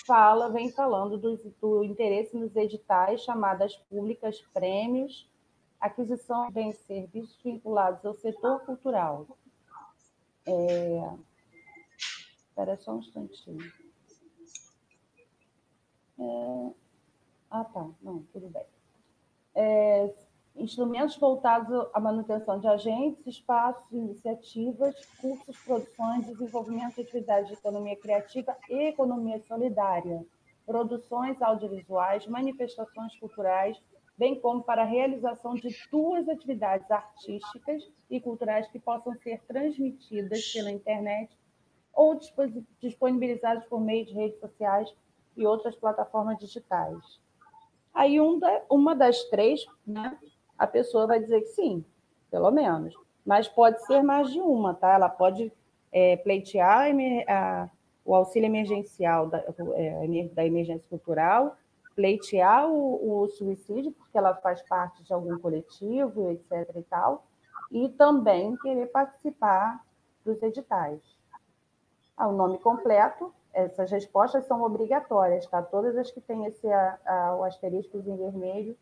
fala, 0.05 0.49
vem 0.49 0.72
falando 0.72 1.17
do, 1.17 1.38
do 1.61 1.84
interesse 1.84 2.35
nos 2.35 2.55
editais, 2.55 3.22
chamadas 3.22 3.76
públicas, 3.89 4.41
prêmios, 4.53 5.30
aquisição 5.80 6.49
de 6.51 6.73
serviços 6.73 7.39
vinculados 7.43 8.05
ao 8.05 8.13
setor 8.13 8.61
cultural. 8.65 9.27
É... 10.47 11.13
Espera 11.97 12.77
só 12.77 12.93
um 12.93 12.99
instantinho. 12.99 13.72
É... 16.19 16.72
Ah, 17.51 17.63
tá. 17.63 17.88
Não, 18.01 18.23
tudo 18.34 18.49
bem. 18.49 18.65
É 19.53 20.13
instrumentos 20.56 21.18
voltados 21.18 21.88
à 21.94 21.99
manutenção 21.99 22.60
de 22.60 22.68
agentes, 22.68 23.26
espaços, 23.27 23.91
iniciativas, 23.91 24.95
cursos, 25.22 25.57
produções, 25.60 26.26
desenvolvimento 26.26 26.95
de 26.95 27.02
atividades 27.02 27.49
de 27.49 27.56
economia 27.56 27.95
criativa 27.98 28.56
e 28.69 28.88
economia 28.88 29.40
solidária, 29.41 30.26
produções 30.65 31.41
audiovisuais, 31.41 32.26
manifestações 32.27 33.15
culturais, 33.19 33.77
bem 34.18 34.40
como 34.40 34.64
para 34.64 34.84
a 34.84 34.86
realização 34.86 35.56
de 35.56 35.76
duas 35.91 36.27
atividades 36.30 36.90
artísticas 36.90 37.84
e 38.10 38.19
culturais 38.22 38.68
que 38.69 38.80
possam 38.80 39.14
ser 39.15 39.41
transmitidas 39.45 40.53
pela 40.53 40.72
internet 40.72 41.36
ou 41.94 42.18
disponibilizadas 42.80 43.65
por 43.65 43.82
meio 43.82 44.06
de 44.06 44.14
redes 44.14 44.40
sociais 44.40 44.94
e 45.36 45.45
outras 45.45 45.76
plataformas 45.76 46.38
digitais. 46.40 47.19
Aí 47.94 48.19
um 48.19 48.40
uma 48.69 48.95
das 48.95 49.23
três, 49.26 49.65
né, 49.86 50.18
a 50.57 50.68
pessoa 50.68 51.07
vai 51.07 51.19
dizer 51.19 51.41
que 51.41 51.48
sim, 51.49 51.84
pelo 52.32 52.52
menos. 52.52 52.95
Mas 53.26 53.48
pode 53.48 53.84
ser 53.86 54.02
mais 54.03 54.30
de 54.32 54.40
uma, 54.40 54.73
tá? 54.73 54.94
Ela 54.94 55.10
pode 55.10 55.52
é, 55.91 56.18
pleitear 56.18 56.88
a, 56.88 57.34
a, 57.34 57.69
o 58.03 58.15
auxílio 58.15 58.48
emergencial 58.48 59.27
da, 59.27 59.44
é, 59.76 60.30
da 60.34 60.45
emergência 60.45 60.88
cultural, 60.90 61.56
pleitear 61.95 62.69
o, 62.69 63.23
o, 63.23 63.27
suicídio, 63.30 63.91
porque 63.94 64.18
ela 64.18 64.36
faz 64.36 64.61
parte 64.64 65.02
de 65.03 65.14
algum 65.14 65.40
coletivo, 65.40 66.30
etc. 66.32 66.69
e 66.76 66.84
tal, 66.84 67.26
e 67.72 67.90
também 67.90 68.56
querer 68.57 68.88
participar 68.88 69.84
dos 70.23 70.41
editais. 70.44 71.02
Ah, 72.18 72.27
o 72.27 72.34
nome 72.34 72.57
completo, 72.60 73.34
essas 73.53 73.90
respostas 73.90 74.45
são 74.45 74.61
obrigatórias, 74.61 75.48
tá? 75.48 75.61
Todas 75.61 75.98
as 75.98 76.11
que 76.11 76.22
têm 76.22 76.45
esse 76.45 76.68
a, 76.68 76.99
a, 77.06 77.36
o 77.36 77.44
asterisco 77.44 77.98
em 77.98 78.18
vermelho 78.18 78.77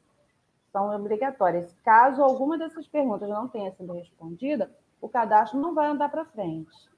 são 0.74 0.94
obrigatórias. 0.94 1.72
Caso 1.86 2.24
alguma 2.24 2.58
dessas 2.58 2.88
perguntas 2.88 3.30
não 3.30 3.48
tenha 3.48 3.72
sido 3.72 3.94
respondida, 3.94 4.76
o 5.00 5.08
cadastro 5.08 5.60
não 5.60 5.76
vai 5.76 5.88
andar 5.88 6.10
para 6.10 6.26
frente. 6.26 6.91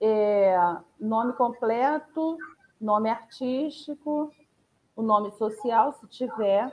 é, 0.00 0.56
nome 0.98 1.32
completo, 1.34 2.38
nome 2.80 3.10
artístico, 3.10 4.32
o 4.94 5.02
nome 5.02 5.30
social, 5.32 5.92
se 5.92 6.06
tiver, 6.06 6.72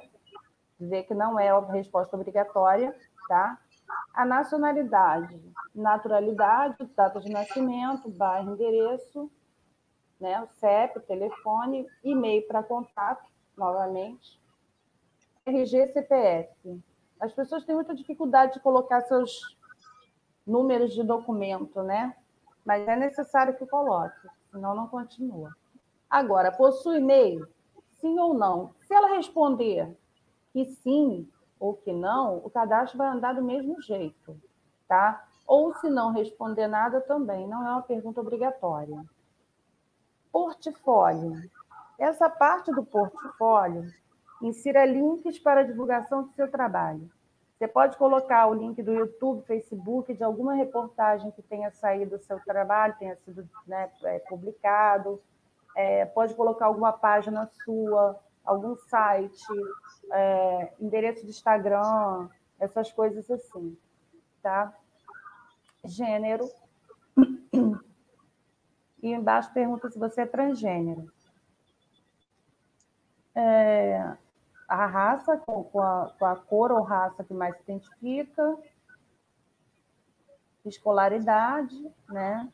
dizer 0.80 1.04
que 1.04 1.14
não 1.14 1.40
é 1.40 1.54
uma 1.54 1.74
resposta 1.74 2.16
obrigatória, 2.16 2.96
tá? 3.28 3.60
A 4.14 4.26
nacionalidade, 4.26 5.42
naturalidade, 5.74 6.86
data 6.96 7.20
de 7.20 7.30
nascimento, 7.30 8.10
bairro, 8.10 8.54
endereço, 8.54 9.30
né? 10.20 10.42
o 10.42 10.48
CEP, 10.60 11.00
telefone, 11.02 11.88
e-mail 12.04 12.48
para 12.48 12.64
contato, 12.64 13.26
novamente, 13.58 14.40
RG, 15.48 15.94
CPF. 15.94 16.82
As 17.20 17.32
pessoas 17.32 17.64
têm 17.64 17.76
muita 17.76 17.94
dificuldade 17.94 18.54
de 18.54 18.60
colocar 18.60 19.02
seus 19.02 19.56
números 20.46 20.92
de 20.92 21.04
documento, 21.04 21.84
né? 21.84 22.16
Mas 22.66 22.88
é 22.88 22.96
necessário 22.96 23.56
que 23.56 23.66
coloque, 23.68 24.28
senão 24.52 24.74
não 24.74 24.88
continua. 24.88 25.56
Agora, 26.10 26.52
possui 26.52 26.98
e-mail? 26.98 27.48
Sim 28.02 28.20
ou 28.20 28.34
não? 28.34 28.74
Se 28.88 28.94
ela 28.94 29.16
responder 29.16 29.96
que 30.52 30.66
sim 30.66 31.30
ou 31.60 31.76
que 31.76 31.94
não, 31.94 32.38
o 32.38 32.50
cadastro 32.50 32.98
vai 32.98 33.08
andar 33.08 33.36
do 33.36 33.44
mesmo 33.44 33.80
jeito, 33.82 34.40
tá? 34.88 35.28
Ou 35.46 35.76
se 35.76 35.90
não 35.92 36.12
responder 36.12 36.68
nada 36.68 37.00
também, 37.02 37.48
não 37.48 37.66
é 37.66 37.72
uma 37.72 37.84
pergunta 37.84 38.20
obrigatória. 38.20 39.00
Portfólio. 40.32 41.34
Essa 42.00 42.30
parte 42.30 42.72
do 42.72 42.84
portfólio 42.84 43.94
insira 44.42 44.86
links 44.86 45.40
para 45.40 45.64
divulgação 45.64 46.24
do 46.24 46.32
seu 46.34 46.50
trabalho. 46.50 47.10
Você 47.58 47.68
pode 47.68 47.98
colocar 47.98 48.48
o 48.48 48.54
link 48.54 48.82
do 48.84 48.92
YouTube, 48.92 49.46
Facebook, 49.46 50.14
de 50.14 50.24
alguma 50.24 50.56
reportagem 50.56 51.32
que 51.32 51.42
tenha 51.42 51.72
saído 51.72 52.18
do 52.18 52.24
seu 52.24 52.40
trabalho, 52.44 52.96
tenha 53.00 53.16
sido 53.18 53.48
né, 53.66 53.90
é, 54.04 54.20
publicado. 54.20 55.22
É, 55.76 56.06
pode 56.06 56.34
colocar 56.36 56.66
alguma 56.66 56.92
página 56.92 57.50
sua, 57.64 58.20
algum 58.44 58.76
site, 58.76 59.46
é, 60.12 60.74
endereço 60.80 61.24
de 61.24 61.32
Instagram, 61.32 62.30
essas 62.60 62.92
coisas 62.92 63.30
assim, 63.30 63.78
tá? 64.42 64.74
Gênero. 65.84 66.50
E 69.02 69.14
embaixo 69.14 69.54
pergunta 69.54 69.90
se 69.90 70.00
você 70.00 70.22
é 70.22 70.26
transgênero. 70.26 71.12
É, 73.36 74.18
a 74.68 74.86
raça, 74.86 75.38
com, 75.38 75.64
com, 75.64 75.82
a, 75.82 76.14
com 76.18 76.26
a 76.26 76.36
cor 76.36 76.72
ou 76.72 76.82
raça 76.82 77.24
que 77.24 77.34
mais 77.34 77.56
se 77.58 77.64
identifica, 77.64 78.58
escolaridade, 80.66 81.76
né? 82.10 82.52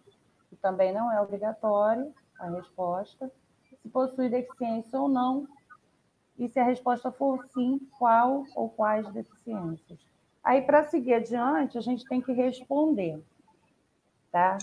Que 0.50 0.56
também 0.58 0.94
não 0.94 1.12
é 1.12 1.22
obrigatório 1.22 2.14
a 2.40 2.50
resposta, 2.50 3.32
se 3.82 3.90
possui 3.90 4.30
deficiência 4.30 5.00
ou 5.00 5.08
não, 5.08 5.48
e 6.38 6.50
se 6.50 6.60
a 6.60 6.64
resposta 6.64 7.12
for 7.12 7.46
sim, 7.54 7.80
qual 7.98 8.46
ou 8.56 8.70
quais 8.70 9.08
deficiências. 9.14 10.00
Aí, 10.44 10.62
para 10.64 10.84
seguir 10.84 11.14
adiante, 11.14 11.78
a 11.78 11.82
gente 11.82 12.04
tem 12.06 12.20
que 12.20 12.32
responder, 12.32 13.24
tá? 14.32 14.58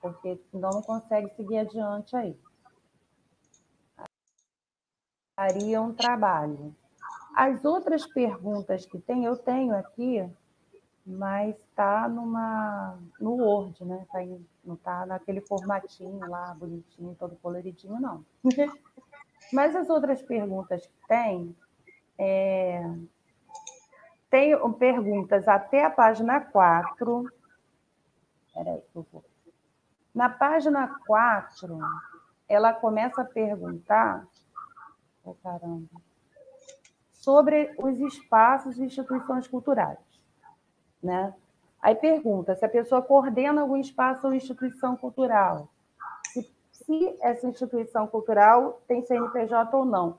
Porque 0.00 0.40
senão 0.50 0.70
não 0.72 0.82
consegue 0.82 1.30
seguir 1.36 1.58
adiante 1.58 2.16
aí. 2.16 2.36
Faria 5.36 5.80
um 5.80 5.94
trabalho. 5.94 6.74
As 7.34 7.64
outras 7.64 8.06
perguntas 8.06 8.84
que 8.86 8.98
tem, 8.98 9.24
eu 9.24 9.36
tenho 9.36 9.74
aqui, 9.76 10.28
mas 11.06 11.56
está 11.56 12.08
numa 12.08 12.98
no 13.20 13.36
Word, 13.36 13.84
né? 13.84 14.06
Tá 14.10 14.22
em, 14.22 14.44
não 14.64 14.74
está 14.74 15.06
naquele 15.06 15.40
formatinho 15.40 16.28
lá, 16.28 16.54
bonitinho, 16.54 17.16
todo 17.18 17.36
coloridinho, 17.36 18.00
não. 18.00 18.24
mas 19.52 19.74
as 19.76 19.88
outras 19.88 20.20
perguntas 20.22 20.86
que 20.86 21.08
tem, 21.08 21.56
é, 22.18 22.82
tem 24.28 24.72
perguntas 24.74 25.48
até 25.48 25.84
a 25.84 25.90
página 25.90 26.40
4. 26.40 27.24
Peraí, 28.52 28.82
eu 28.94 29.06
vou. 29.12 29.24
Na 30.12 30.28
página 30.28 30.98
4, 31.06 31.78
ela 32.48 32.72
começa 32.72 33.22
a 33.22 33.24
perguntar. 33.24 34.26
Oh, 35.24 35.34
caramba 35.34 36.09
sobre 37.20 37.74
os 37.78 38.00
espaços 38.00 38.78
e 38.78 38.82
instituições 38.82 39.46
culturais. 39.46 39.98
Né? 41.02 41.34
Aí 41.80 41.94
pergunta 41.94 42.56
se 42.56 42.64
a 42.64 42.68
pessoa 42.68 43.02
coordena 43.02 43.60
algum 43.60 43.76
espaço 43.76 44.26
ou 44.26 44.34
instituição 44.34 44.96
cultural, 44.96 45.68
se, 46.32 46.50
se 46.72 47.16
essa 47.20 47.46
instituição 47.46 48.06
cultural 48.06 48.80
tem 48.88 49.04
CNPJ 49.04 49.76
ou 49.76 49.84
não. 49.84 50.18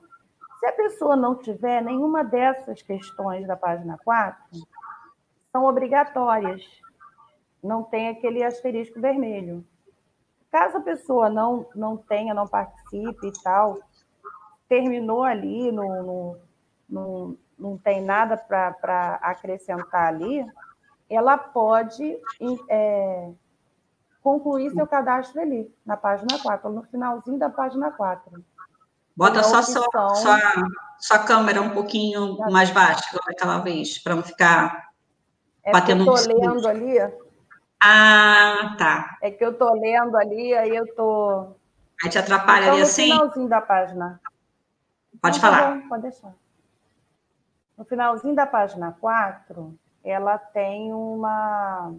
Se 0.60 0.66
a 0.66 0.72
pessoa 0.72 1.16
não 1.16 1.34
tiver 1.34 1.82
nenhuma 1.82 2.22
dessas 2.22 2.82
questões 2.82 3.46
da 3.48 3.56
página 3.56 3.98
4, 4.04 4.60
são 5.50 5.64
obrigatórias, 5.64 6.64
não 7.62 7.82
tem 7.82 8.10
aquele 8.10 8.44
asterisco 8.44 9.00
vermelho. 9.00 9.64
Caso 10.52 10.78
a 10.78 10.82
pessoa 10.82 11.28
não, 11.28 11.66
não 11.74 11.96
tenha, 11.96 12.32
não 12.32 12.46
participe 12.46 13.26
e 13.26 13.42
tal, 13.42 13.78
terminou 14.68 15.24
ali 15.24 15.72
no, 15.72 16.02
no 16.02 16.51
não, 16.92 17.36
não 17.58 17.78
tem 17.78 18.02
nada 18.02 18.36
para 18.36 19.18
acrescentar 19.22 20.08
ali, 20.08 20.46
ela 21.08 21.38
pode 21.38 22.18
é, 22.68 23.30
concluir 24.22 24.70
seu 24.72 24.86
cadastro 24.86 25.40
ali, 25.40 25.74
na 25.84 25.96
página 25.96 26.38
4, 26.40 26.70
no 26.70 26.82
finalzinho 26.84 27.38
da 27.38 27.48
página 27.48 27.90
4. 27.90 28.44
Bota 29.16 29.42
só 29.42 29.58
opção... 29.58 29.82
sua, 30.14 30.38
sua, 30.98 31.18
câmera 31.18 31.60
um 31.60 31.70
pouquinho 31.70 32.36
tá 32.36 32.50
mais 32.50 32.70
baixa 32.70 33.18
daquela 33.26 33.58
vez, 33.58 33.98
para 33.98 34.14
não 34.14 34.22
ficar 34.22 34.90
é 35.64 35.72
batendo 35.72 36.04
no 36.04 36.14
estou 36.14 36.38
lendo 36.38 36.68
ali. 36.68 36.98
Ah, 37.82 38.74
tá. 38.78 39.18
É 39.20 39.30
que 39.30 39.44
eu 39.44 39.50
estou 39.50 39.72
lendo 39.74 40.16
ali, 40.16 40.54
aí 40.54 40.74
eu 40.74 40.84
estou. 40.84 41.58
Aí 42.02 42.08
te 42.08 42.18
atrapalha 42.18 42.62
então, 42.62 42.74
ali 42.74 42.82
assim? 42.82 43.08
No 43.08 43.14
finalzinho 43.16 43.48
da 43.48 43.60
página. 43.60 44.20
Pode 45.20 45.38
então, 45.38 45.50
falar. 45.50 45.62
Tá 45.62 45.74
bom, 45.74 45.88
pode 45.88 46.02
deixar. 46.02 46.41
No 47.82 47.86
finalzinho 47.86 48.36
da 48.36 48.46
página 48.46 48.96
4, 49.00 49.76
ela 50.04 50.38
tem 50.38 50.92
uma, 50.94 51.92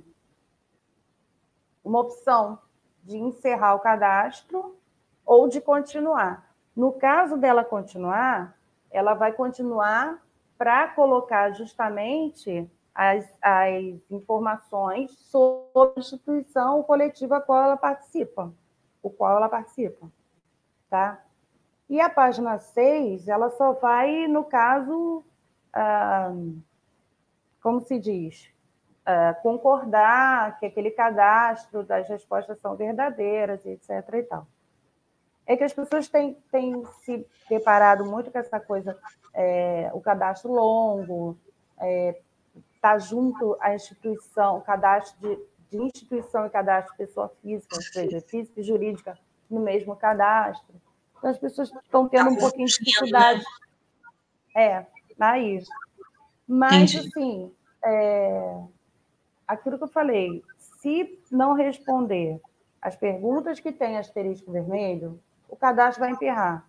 uma 1.84 2.00
opção 2.00 2.58
de 3.04 3.18
encerrar 3.18 3.76
o 3.76 3.82
cadastro 3.82 4.78
ou 5.26 5.50
de 5.50 5.60
continuar. 5.60 6.56
No 6.74 6.94
caso 6.94 7.36
dela 7.36 7.66
continuar, 7.66 8.58
ela 8.90 9.14
vai 9.14 9.34
continuar 9.34 10.24
para 10.58 10.88
colocar 10.88 11.52
justamente 11.52 12.72
as, 12.96 13.30
as 13.42 14.00
informações 14.10 15.12
sobre 15.12 15.92
a 15.98 16.00
instituição 16.00 16.82
coletiva 16.84 17.36
a 17.36 17.42
qual 17.42 17.62
ela 17.62 17.76
participa, 17.76 18.54
o 19.02 19.10
qual 19.10 19.36
ela 19.36 19.50
participa, 19.50 20.10
tá? 20.90 21.22
E 21.90 22.00
a 22.00 22.10
página 22.10 22.58
6, 22.58 23.28
ela 23.28 23.50
só 23.50 23.74
vai, 23.74 24.28
no 24.30 24.46
caso, 24.46 25.26
como 27.62 27.82
se 27.82 27.98
diz, 27.98 28.54
uh, 29.08 29.42
concordar 29.42 30.60
que 30.60 30.66
aquele 30.66 30.92
cadastro 30.92 31.84
das 31.84 32.08
respostas 32.08 32.60
são 32.60 32.76
verdadeiras, 32.76 33.66
etc. 33.66 33.90
e 34.14 34.24
tal. 34.24 34.48
É 35.46 35.58
que 35.58 35.64
as 35.64 35.74
pessoas 35.74 36.08
têm, 36.08 36.36
têm 36.52 36.86
se 37.02 37.26
deparado 37.50 38.06
muito 38.06 38.32
com 38.32 38.40
essa 38.40 38.60
coisa, 38.60 38.98
é, 39.34 39.90
o 39.94 40.00
cadastro 40.00 40.52
longo, 40.52 41.38
é, 41.80 42.22
tá 42.82 42.98
junto 42.98 43.58
à 43.60 43.76
instituição, 43.76 44.62
cadastro 44.62 45.20
de, 45.20 45.40
de 45.70 45.84
instituição 45.84 46.46
e 46.46 46.50
cadastro 46.50 46.94
de 46.94 46.98
pessoa 46.98 47.30
física, 47.42 47.76
ou 47.76 47.82
seja, 47.82 48.22
física 48.22 48.62
e 48.62 48.64
jurídica 48.64 49.18
no 49.50 49.60
mesmo 49.60 49.96
cadastro. 49.96 50.76
Então, 51.18 51.30
as 51.30 51.38
pessoas 51.38 51.72
estão 51.74 52.08
tendo 52.08 52.30
um 52.30 52.38
pouquinho 52.38 52.68
de 52.68 52.78
dificuldade. 52.80 53.44
É, 54.56 54.86
aí. 55.32 55.64
Mas, 56.48 56.94
Entendi. 56.94 57.08
assim, 57.08 57.52
é, 57.84 58.64
aquilo 59.48 59.78
que 59.78 59.84
eu 59.84 59.90
falei, 59.90 60.44
se 60.58 61.20
não 61.32 61.54
responder 61.54 62.40
as 62.82 62.96
perguntas 62.96 63.60
que 63.60 63.72
tem 63.72 63.98
asterisco 63.98 64.52
vermelho, 64.52 65.20
o 65.48 65.56
cadastro 65.56 66.04
vai 66.04 66.12
emperrar. 66.12 66.68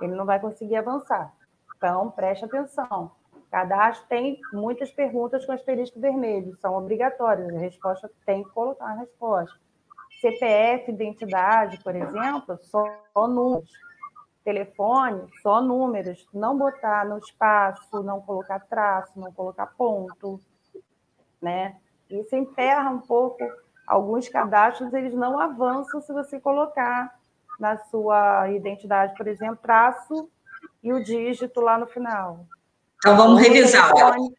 Ele 0.00 0.14
não 0.14 0.26
vai 0.26 0.40
conseguir 0.40 0.76
avançar. 0.76 1.32
Então, 1.76 2.10
preste 2.10 2.44
atenção. 2.44 3.12
Cadastro 3.50 4.06
tem 4.08 4.40
muitas 4.52 4.90
perguntas 4.90 5.44
com 5.44 5.52
asterisco 5.52 6.00
vermelho, 6.00 6.56
são 6.56 6.74
obrigatórias. 6.74 7.54
A 7.54 7.58
resposta 7.58 8.10
tem 8.24 8.42
que 8.42 8.50
colocar 8.50 8.86
a 8.86 8.94
resposta. 8.94 9.56
CPF, 10.20 10.90
identidade, 10.90 11.78
por 11.82 11.94
exemplo, 11.94 12.58
só 12.62 12.88
números 13.28 13.70
telefone, 14.44 15.28
só 15.42 15.60
números, 15.60 16.26
não 16.32 16.56
botar 16.56 17.04
no 17.06 17.18
espaço, 17.18 18.02
não 18.02 18.20
colocar 18.20 18.60
traço, 18.60 19.12
não 19.16 19.32
colocar 19.32 19.66
ponto, 19.66 20.40
né? 21.40 21.76
Isso 22.10 22.36
emperra 22.36 22.90
um 22.90 23.00
pouco 23.00 23.42
alguns 23.86 24.28
cadastros 24.28 24.92
eles 24.92 25.14
não 25.14 25.38
avançam 25.38 26.00
se 26.00 26.12
você 26.12 26.40
colocar 26.40 27.14
na 27.58 27.78
sua 27.84 28.50
identidade, 28.50 29.14
por 29.16 29.26
exemplo, 29.26 29.58
traço 29.62 30.28
e 30.82 30.92
o 30.92 31.02
dígito 31.02 31.60
lá 31.60 31.78
no 31.78 31.86
final. 31.86 32.46
Então 32.96 33.16
vamos 33.16 33.40
revisar. 33.40 33.92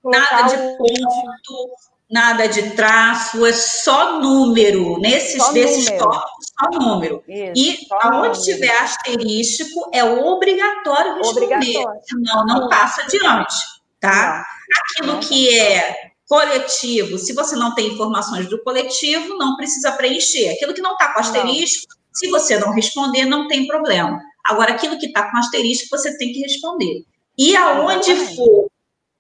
Nada 0.04 0.42
de 0.48 0.78
ponto, 0.78 1.72
nada 2.10 2.48
de 2.48 2.76
traço, 2.76 3.46
é 3.46 3.54
só 3.54 4.20
número. 4.20 5.00
Nesses 5.00 5.42
só 5.42 5.52
desses 5.52 5.90
número. 5.90 6.12
Só 6.60 6.80
número. 6.80 7.24
Isso, 7.28 7.52
e 7.56 7.88
só 7.88 7.98
aonde 8.02 8.40
número. 8.40 8.42
tiver 8.42 8.78
asterístico, 8.78 9.90
é 9.94 10.04
obrigatório 10.04 11.16
responder. 11.16 11.46
Obrigatório. 11.54 12.02
Senão 12.04 12.46
não 12.46 12.70
passa 12.70 13.02
adiante, 13.04 13.56
tá? 14.00 14.46
Aquilo 14.80 15.20
que 15.20 15.58
é 15.58 16.12
coletivo, 16.28 17.18
se 17.18 17.34
você 17.34 17.56
não 17.56 17.76
tem 17.76 17.94
informações 17.94 18.48
do 18.50 18.62
coletivo, 18.64 19.38
não 19.38 19.56
precisa 19.56 19.92
preencher. 19.92 20.50
Aquilo 20.50 20.74
que 20.74 20.82
não 20.82 20.94
está 20.94 21.14
com 21.14 21.20
asterisco, 21.20 21.88
não. 21.90 21.98
se 22.14 22.30
você 22.30 22.58
não 22.58 22.72
responder, 22.74 23.26
não 23.26 23.48
tem 23.48 23.68
problema. 23.68 24.20
Agora, 24.46 24.74
aquilo 24.74 24.98
que 25.00 25.08
está 25.08 25.30
com 25.30 25.38
asterisco, 25.38 25.88
você 25.90 26.18
tem 26.18 26.34
que 26.34 26.40
responder. 26.42 27.06
E 27.38 27.56
aonde 27.56 28.16
for 28.36 28.68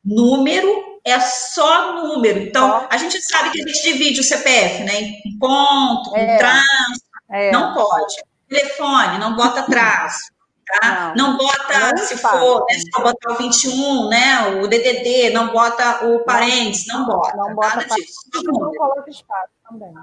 número, 0.04 1.00
é 1.06 1.20
só 1.20 2.04
número. 2.04 2.40
Então, 2.40 2.88
a 2.90 2.98
gente 2.98 3.22
sabe 3.22 3.52
que 3.52 3.62
a 3.62 3.68
gente 3.68 3.84
divide 3.84 4.20
o 4.20 4.24
CPF, 4.24 4.84
né? 4.84 5.02
Em 5.26 5.38
ponto, 5.40 6.16
é. 6.16 6.36
em 6.36 6.38
traço. 6.38 7.04
É. 7.34 7.52
Não 7.52 7.74
pode. 7.74 8.16
Telefone, 8.48 9.18
não 9.18 9.36
bota 9.36 9.64
traço. 9.64 10.32
Tá? 10.66 11.14
Não, 11.18 11.32
não 11.32 11.38
bota, 11.38 11.92
não 11.92 11.98
se 11.98 12.18
for, 12.18 12.66
né, 12.70 12.76
se 12.80 12.90
for 12.92 13.04
botar 13.04 13.34
o 13.34 13.38
21, 13.38 14.08
né, 14.08 14.48
o 14.62 14.68
DDD, 14.68 15.32
não 15.32 15.52
bota 15.52 16.06
o 16.06 16.24
parênteses, 16.24 16.88
não 16.88 17.06
bota. 17.06 17.36
Não 17.36 17.54
bota 17.54 17.76
nada 17.76 17.96
disso. 17.96 18.22
Não 18.46 18.72
coloca 18.72 19.10
espaço 19.10 19.52
também. 19.68 19.94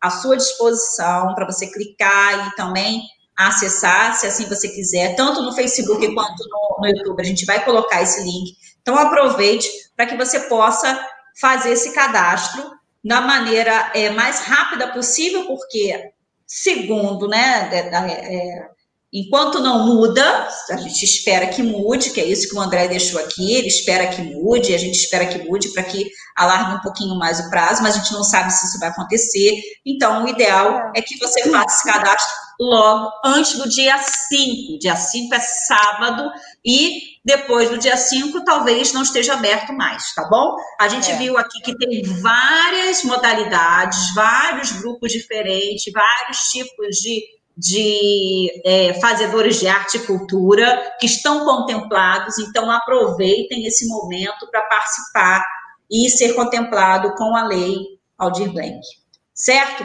à 0.00 0.10
sua 0.10 0.36
disposição 0.36 1.34
para 1.34 1.46
você 1.46 1.68
clicar 1.68 2.48
e 2.48 2.56
também 2.56 3.02
acessar, 3.36 4.14
se 4.14 4.26
assim 4.26 4.46
você 4.46 4.68
quiser, 4.68 5.14
tanto 5.14 5.40
no 5.42 5.52
Facebook 5.52 6.14
quanto 6.14 6.48
no, 6.48 6.78
no 6.80 6.88
YouTube. 6.88 7.20
A 7.20 7.24
gente 7.24 7.44
vai 7.44 7.62
colocar 7.64 8.02
esse 8.02 8.22
link. 8.22 8.56
Então, 8.80 8.96
aproveite 8.96 9.68
para 9.96 10.06
que 10.06 10.16
você 10.16 10.40
possa 10.40 11.00
fazer 11.40 11.70
esse 11.72 11.92
cadastro 11.92 12.70
da 13.04 13.20
maneira 13.20 13.92
é, 13.94 14.10
mais 14.10 14.40
rápida 14.40 14.88
possível, 14.88 15.46
porque, 15.46 16.10
segundo, 16.46 17.28
né, 17.28 17.70
é, 17.72 17.78
é, 17.78 18.68
enquanto 19.12 19.60
não 19.60 19.86
muda, 19.86 20.48
a 20.70 20.76
gente 20.76 21.04
espera 21.04 21.46
que 21.46 21.62
mude, 21.62 22.10
que 22.10 22.20
é 22.20 22.24
isso 22.24 22.48
que 22.48 22.56
o 22.56 22.60
André 22.60 22.88
deixou 22.88 23.20
aqui, 23.20 23.54
ele 23.54 23.68
espera 23.68 24.08
que 24.08 24.20
mude, 24.22 24.74
a 24.74 24.78
gente 24.78 24.96
espera 24.96 25.26
que 25.26 25.48
mude 25.48 25.68
para 25.68 25.84
que 25.84 26.10
alargue 26.36 26.74
um 26.74 26.80
pouquinho 26.80 27.14
mais 27.16 27.38
o 27.38 27.48
prazo, 27.48 27.82
mas 27.82 27.94
a 27.94 27.98
gente 27.98 28.12
não 28.12 28.24
sabe 28.24 28.52
se 28.52 28.66
isso 28.66 28.78
vai 28.80 28.88
acontecer. 28.88 29.62
Então, 29.84 30.24
o 30.24 30.28
ideal 30.28 30.90
é 30.94 31.00
que 31.00 31.16
você 31.18 31.48
faça 31.50 31.76
esse 31.76 31.84
cadastro 31.84 32.36
logo 32.60 33.10
antes 33.24 33.56
do 33.56 33.68
dia 33.68 33.96
5. 33.98 34.78
Dia 34.80 34.96
5 34.96 35.34
é 35.34 35.40
sábado 35.40 36.30
e 36.64 37.15
depois 37.26 37.68
do 37.68 37.76
dia 37.76 37.96
5 37.96 38.44
talvez 38.44 38.92
não 38.92 39.02
esteja 39.02 39.32
aberto 39.32 39.72
mais, 39.72 40.14
tá 40.14 40.28
bom? 40.30 40.56
A 40.78 40.86
gente 40.86 41.10
é. 41.10 41.16
viu 41.16 41.36
aqui 41.36 41.60
que 41.60 41.76
tem 41.76 42.04
várias 42.22 43.02
modalidades, 43.02 44.14
vários 44.14 44.70
grupos 44.70 45.10
diferentes, 45.10 45.92
vários 45.92 46.38
tipos 46.52 46.96
de, 46.98 47.24
de 47.58 48.62
é, 48.64 48.94
fazedores 49.00 49.58
de 49.58 49.66
arte 49.66 49.96
e 49.96 50.06
cultura 50.06 50.94
que 51.00 51.06
estão 51.06 51.44
contemplados, 51.44 52.38
então 52.38 52.70
aproveitem 52.70 53.66
esse 53.66 53.88
momento 53.88 54.48
para 54.48 54.62
participar 54.62 55.44
e 55.90 56.08
ser 56.08 56.32
contemplado 56.34 57.12
com 57.16 57.34
a 57.34 57.44
lei 57.48 57.76
Aldir 58.16 58.52
Blanc. 58.52 58.80
Certo? 59.34 59.84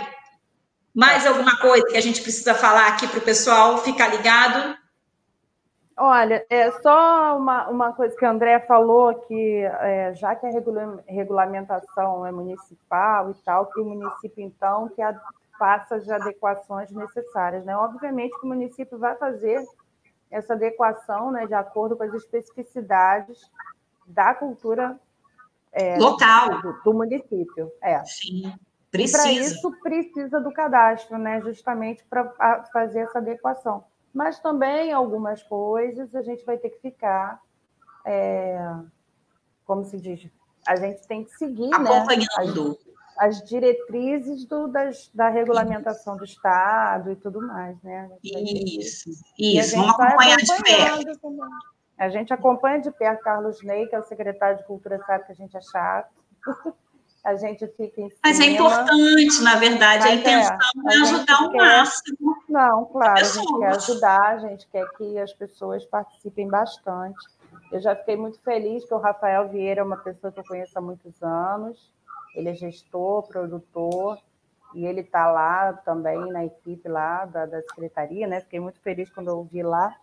Mais 0.94 1.26
alguma 1.26 1.58
coisa 1.58 1.88
que 1.88 1.98
a 1.98 2.02
gente 2.02 2.22
precisa 2.22 2.54
falar 2.54 2.90
aqui 2.90 3.08
para 3.08 3.18
o 3.18 3.24
pessoal 3.24 3.80
ficar 3.80 4.10
ligado? 4.10 4.80
Olha, 6.04 6.44
é 6.50 6.72
só 6.82 7.38
uma, 7.38 7.70
uma 7.70 7.94
coisa 7.94 8.16
que 8.18 8.26
a 8.26 8.32
André 8.32 8.60
falou, 8.62 9.14
que 9.14 9.64
é, 9.64 10.16
já 10.16 10.36
que 10.36 10.48
a 10.48 10.50
regula 10.50 11.04
regulamentação 11.06 12.26
é 12.26 12.32
municipal 12.32 13.30
e 13.30 13.36
tal, 13.46 13.68
que 13.68 13.80
o 13.80 13.86
município, 13.86 14.44
então, 14.44 14.90
que 14.90 15.00
a, 15.00 15.16
faça 15.60 15.98
as 15.98 16.10
adequações 16.10 16.90
necessárias. 16.90 17.64
Né? 17.64 17.78
Obviamente 17.78 18.36
que 18.40 18.48
o 18.48 18.50
município 18.50 18.98
vai 18.98 19.16
fazer 19.16 19.64
essa 20.32 20.54
adequação 20.54 21.32
né, 21.32 21.46
de 21.46 21.54
acordo 21.54 21.96
com 21.96 22.02
as 22.02 22.16
especificidades 22.16 23.40
da 24.08 24.34
cultura 24.34 25.00
é, 25.72 26.00
local 26.00 26.64
do, 26.64 26.82
do, 26.82 26.94
município. 26.96 27.72
É. 27.80 28.04
Sim. 28.06 28.52
Precisa. 28.90 29.22
Para 29.22 29.32
isso 29.34 29.72
precisa 29.84 30.42
do 30.42 30.52
cadastro, 30.52 31.20
né? 31.20 31.40
Justamente 31.42 32.04
para 32.10 32.66
fazer 32.74 33.02
essa 33.02 33.20
adequação. 33.20 33.84
Mas 34.14 34.40
também 34.40 34.92
algumas 34.92 35.42
coisas 35.44 36.14
a 36.16 36.22
gente 36.22 36.44
vai 36.46 36.58
ter 36.58 36.70
que 36.70 36.80
ficar, 36.80 37.42
é, 38.06 38.60
como 39.66 39.86
se 39.86 39.98
diz, 40.00 40.30
a 40.68 40.76
gente 40.76 41.08
tem 41.08 41.24
que 41.24 41.32
seguir, 41.32 41.68
né? 41.68 41.78
Acompanhando. 41.78 42.70
Né? 42.70 42.76
As, 43.18 43.38
as, 43.40 43.44
diretrizes 43.50 44.46
do, 44.46 44.68
das, 44.68 45.10
da 45.14 45.30
regulamentação 45.30 46.18
do 46.18 46.26
Estado 46.26 47.12
e 47.12 47.16
tudo 47.16 47.42
mais, 47.42 47.82
né? 47.82 48.10
Isso, 48.24 49.10
isso. 49.38 49.76
Vamos 49.76 49.94
acompanhar 50.00 50.38
de 50.38 50.64
perto. 50.64 51.20
Também. 51.20 51.50
A 51.98 52.10
gente 52.10 52.34
acompanha 52.34 52.82
de 52.82 52.92
perto 52.92 53.24
Carlos 53.24 53.62
Ney, 53.64 53.88
que 53.88 53.96
é 53.96 54.00
o 54.00 54.04
secretário 54.04 54.58
de 54.58 54.66
Cultura, 54.66 54.98
sabe 55.06 55.26
que 55.26 55.32
a 55.32 55.36
gente 55.36 55.56
é 55.56 55.62
chato. 55.62 56.12
a 57.24 57.36
gente 57.36 57.68
fica 57.68 58.02
em 58.02 58.10
cima. 58.10 58.20
Mas 58.24 58.40
é 58.40 58.46
importante, 58.46 59.42
na 59.42 59.56
verdade, 59.56 60.08
a 60.08 60.16
intenção 60.16 60.58
é, 60.90 60.96
é 60.96 61.02
ajudar 61.02 61.40
o 61.42 61.54
máximo. 61.56 62.38
Não, 62.50 62.86
claro, 62.86 63.20
a 63.20 63.24
gente 63.24 63.60
quer 63.60 63.68
ajudar, 63.68 64.22
a 64.22 64.38
gente 64.40 64.68
quer 64.68 64.86
que 64.98 65.18
as 65.20 65.34
pessoas 65.34 65.86
participem 65.86 66.48
bastante. 66.48 67.20
Eu 67.72 67.80
já 67.80 67.96
fiquei 67.96 68.18
muito 68.18 68.40
feliz 68.42 68.84
que 68.86 68.94
o 68.94 68.98
Rafael 68.98 69.48
Vieira 69.50 69.82
é 69.82 69.84
uma 69.84 69.98
pessoa 69.98 70.32
que 70.32 70.40
eu 70.40 70.44
conheço 70.44 70.78
há 70.78 70.82
muitos 70.82 71.22
anos. 71.22 71.92
Ele 72.36 72.50
é 72.50 72.54
gestor, 72.54 73.28
produtor, 73.28 74.18
e 74.74 74.86
ele 74.86 75.02
está 75.02 75.32
lá 75.32 75.74
também 75.74 76.18
na 76.32 76.46
equipe 76.46 76.88
lá 76.90 77.26
da, 77.26 77.46
da 77.46 77.62
secretaria, 77.62 78.26
né? 78.26 78.42
Fiquei 78.42 78.60
muito 78.60 78.80
feliz 78.82 79.10
quando 79.12 79.30
eu 79.30 79.44
vi 79.44 79.62
lá. 79.62 79.96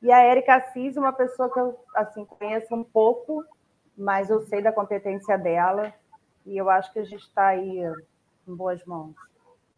E 0.00 0.10
a 0.10 0.20
Érica 0.20 0.56
Assis, 0.56 0.96
uma 0.96 1.12
pessoa 1.12 1.52
que 1.52 1.60
eu 1.60 1.78
assim 1.94 2.24
conheço 2.24 2.74
um 2.74 2.82
pouco, 2.82 3.44
mas 3.96 4.30
eu 4.30 4.40
sei 4.46 4.62
da 4.62 4.72
competência 4.72 5.36
dela 5.36 5.92
e 6.46 6.56
eu 6.56 6.68
acho 6.68 6.92
que 6.92 6.98
a 6.98 7.04
gente 7.04 7.22
está 7.22 7.48
aí 7.48 7.80
em 8.48 8.54
boas 8.54 8.84
mãos. 8.84 9.14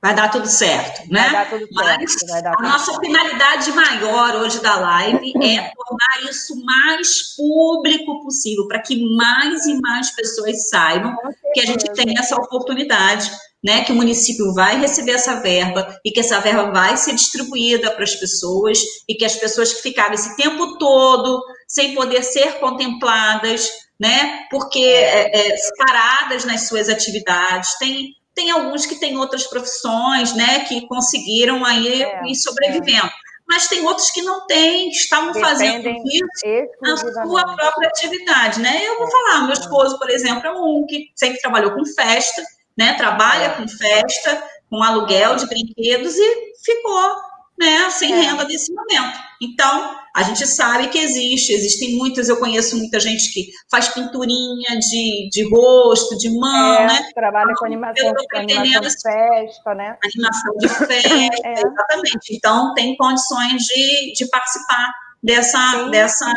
Vai 0.04 0.14
dar 0.14 0.30
tudo 0.30 0.46
certo, 0.46 1.10
né? 1.10 1.22
Vai 1.22 1.32
dar 1.32 1.48
tudo 1.48 1.66
certo. 1.66 2.00
Mas 2.28 2.44
a 2.44 2.62
nossa 2.62 2.92
certo. 2.92 3.00
finalidade 3.00 3.72
maior 3.72 4.36
hoje 4.36 4.60
da 4.60 4.76
live 4.76 5.32
é 5.42 5.72
tornar 5.74 6.30
isso 6.30 6.62
mais 6.62 7.34
público 7.34 8.22
possível, 8.22 8.68
para 8.68 8.82
que 8.82 9.02
mais 9.16 9.64
e 9.64 9.80
mais 9.80 10.10
pessoas 10.10 10.68
saibam 10.68 11.16
que 11.54 11.60
a 11.60 11.64
gente 11.64 11.90
tem 11.94 12.18
essa 12.18 12.36
oportunidade, 12.36 13.30
né? 13.64 13.82
Que 13.82 13.92
o 13.92 13.94
município 13.94 14.52
vai 14.52 14.78
receber 14.78 15.12
essa 15.12 15.40
verba 15.40 15.98
e 16.04 16.10
que 16.10 16.20
essa 16.20 16.38
verba 16.38 16.70
vai 16.70 16.98
ser 16.98 17.14
distribuída 17.14 17.90
para 17.90 18.04
as 18.04 18.14
pessoas 18.14 18.78
e 19.08 19.14
que 19.14 19.24
as 19.24 19.36
pessoas 19.36 19.72
que 19.72 19.80
ficaram 19.80 20.12
esse 20.12 20.36
tempo 20.36 20.76
todo 20.76 21.42
sem 21.66 21.94
poder 21.94 22.22
ser 22.22 22.58
contempladas 22.60 23.70
né? 23.98 24.46
Porque 24.50 24.80
é, 24.80 25.52
é, 25.52 25.56
paradas 25.78 26.44
nas 26.44 26.68
suas 26.68 26.88
atividades, 26.88 27.78
tem, 27.78 28.14
tem 28.34 28.50
alguns 28.50 28.86
que 28.86 28.96
têm 28.96 29.16
outras 29.16 29.46
profissões, 29.46 30.34
né? 30.34 30.60
Que 30.60 30.86
conseguiram 30.86 31.64
aí 31.64 32.02
é, 32.02 32.22
ir 32.26 32.34
sobrevivendo. 32.34 33.06
É. 33.06 33.24
Mas 33.46 33.68
tem 33.68 33.84
outros 33.84 34.10
que 34.10 34.22
não 34.22 34.46
têm, 34.46 34.88
que 34.88 34.96
estavam 34.96 35.34
fazendo 35.34 35.86
isso 35.88 36.34
na 36.80 36.96
sua 36.96 37.44
própria 37.54 37.88
atividade, 37.88 38.60
né? 38.60 38.86
Eu 38.86 38.98
vou 38.98 39.06
é, 39.06 39.10
falar, 39.10 39.42
meu 39.42 39.52
esposo, 39.52 39.98
por 39.98 40.08
exemplo, 40.08 40.46
é 40.46 40.52
um 40.52 40.86
que 40.88 41.10
sempre 41.14 41.40
trabalhou 41.40 41.72
com 41.72 41.84
festa, 41.84 42.42
né? 42.76 42.94
Trabalha 42.94 43.50
com 43.50 43.68
festa, 43.68 44.42
com 44.70 44.82
aluguel 44.82 45.36
de 45.36 45.46
brinquedos 45.46 46.16
e 46.16 46.52
ficou 46.64 47.16
né, 47.58 47.88
sem 47.90 48.12
é. 48.12 48.20
renda 48.20 48.44
nesse 48.44 48.72
momento. 48.72 49.18
Então, 49.40 49.96
a 50.14 50.22
gente 50.22 50.46
sabe 50.46 50.88
que 50.88 50.98
existe, 50.98 51.52
existem 51.52 51.96
muitas, 51.96 52.28
eu 52.28 52.36
conheço 52.38 52.76
muita 52.76 52.98
gente 53.00 53.32
que 53.32 53.48
faz 53.70 53.88
pinturinha 53.88 54.78
de, 54.78 55.28
de 55.30 55.48
rosto, 55.50 56.16
de 56.16 56.30
mão, 56.38 56.74
é, 56.74 56.86
né? 56.86 57.08
Trabalha 57.14 57.52
com 57.56 57.66
animação, 57.66 58.12
com 58.30 58.38
animação 58.38 58.80
de 58.80 59.02
festa, 59.02 59.74
né? 59.74 59.96
Animação 60.04 60.56
de 60.58 60.68
festa, 60.86 61.48
é. 61.48 61.52
exatamente. 61.52 62.36
Então, 62.36 62.74
tem 62.74 62.96
condições 62.96 63.62
de, 63.62 64.12
de 64.12 64.28
participar 64.28 64.92
dessa, 65.22 65.88
dessa, 65.90 66.32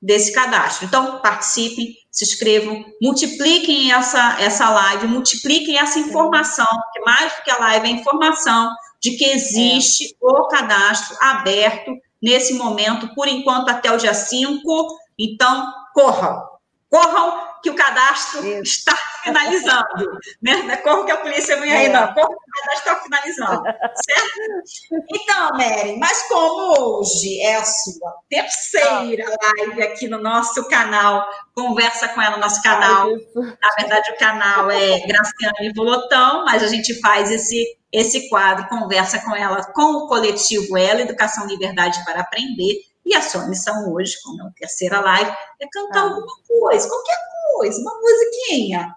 desse 0.00 0.32
cadastro. 0.32 0.86
Então, 0.86 1.20
participem, 1.20 1.94
se 2.10 2.24
inscrevam, 2.24 2.84
multipliquem 3.00 3.92
essa, 3.92 4.40
essa 4.40 4.68
live, 4.70 5.06
multipliquem 5.06 5.78
essa 5.78 5.98
informação, 5.98 6.66
porque 6.66 7.00
mais 7.06 7.32
do 7.32 7.42
que 7.42 7.50
a 7.50 7.58
live 7.58 7.86
é 7.86 7.90
informação, 7.90 8.70
de 9.00 9.12
que 9.12 9.24
existe 9.24 10.04
é. 10.04 10.16
o 10.20 10.46
cadastro 10.48 11.16
aberto 11.20 11.92
nesse 12.20 12.54
momento, 12.54 13.14
por 13.14 13.28
enquanto 13.28 13.68
até 13.68 13.92
o 13.92 13.96
dia 13.96 14.14
5. 14.14 14.98
Então, 15.18 15.72
corram, 15.94 16.42
corram 16.90 17.47
que 17.62 17.70
o 17.70 17.74
cadastro 17.74 18.46
Isso. 18.46 18.78
está 18.78 18.96
finalizando. 19.22 20.20
Né? 20.42 20.76
Corram 20.78 21.04
que 21.04 21.12
a 21.12 21.16
polícia 21.18 21.56
vem 21.60 21.72
aí, 21.72 21.86
é. 21.86 21.88
não. 21.88 22.12
Corram 22.14 22.28
que 22.28 22.34
o 22.34 22.62
cadastro 22.62 22.92
está 22.92 22.96
finalizando. 23.02 23.62
certo? 24.06 25.04
Então, 25.14 25.50
Mary, 25.52 25.98
mas 25.98 26.22
como 26.28 27.00
hoje 27.00 27.40
é 27.42 27.56
a 27.56 27.64
sua 27.64 28.14
terceira 28.28 29.24
live 29.58 29.82
aqui 29.82 30.08
no 30.08 30.18
nosso 30.18 30.66
canal, 30.68 31.26
conversa 31.54 32.08
com 32.08 32.20
ela 32.20 32.36
no 32.36 32.42
nosso 32.42 32.62
canal. 32.62 33.08
Na 33.34 33.74
verdade, 33.78 34.12
o 34.12 34.18
canal 34.18 34.70
é 34.70 35.00
Graciane 35.00 35.72
Volotão, 35.74 36.44
mas 36.44 36.62
a 36.62 36.68
gente 36.68 37.00
faz 37.00 37.30
esse 37.30 37.78
esse 37.92 38.28
quadro 38.28 38.68
conversa 38.68 39.18
com 39.20 39.34
ela, 39.34 39.64
com 39.72 40.04
o 40.04 40.08
coletivo 40.08 40.76
Ela, 40.76 41.00
Educação 41.00 41.46
Liberdade 41.46 42.04
para 42.04 42.20
Aprender. 42.20 42.82
E 43.04 43.14
a 43.14 43.22
sua 43.22 43.46
missão 43.46 43.90
hoje, 43.90 44.14
como 44.22 44.42
é 44.42 44.46
a 44.46 44.50
terceira 44.50 45.00
live, 45.00 45.30
é 45.30 45.66
cantar 45.72 46.00
ah. 46.00 46.02
alguma 46.02 46.34
coisa, 46.46 46.86
qualquer 46.86 47.16
coisa, 47.16 47.37
uma 47.78 48.00
musiquinha. 48.00 48.94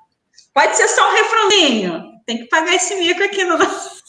Pode 0.53 0.76
ser 0.76 0.88
só 0.88 1.10
um 1.10 1.14
refrãozinho. 1.14 2.22
Tem 2.26 2.38
que 2.38 2.45
pagar 2.45 2.73
esse 2.76 2.95
mico 2.95 3.23
aqui 3.23 3.44
no 3.44 3.57
nosso. 3.57 4.02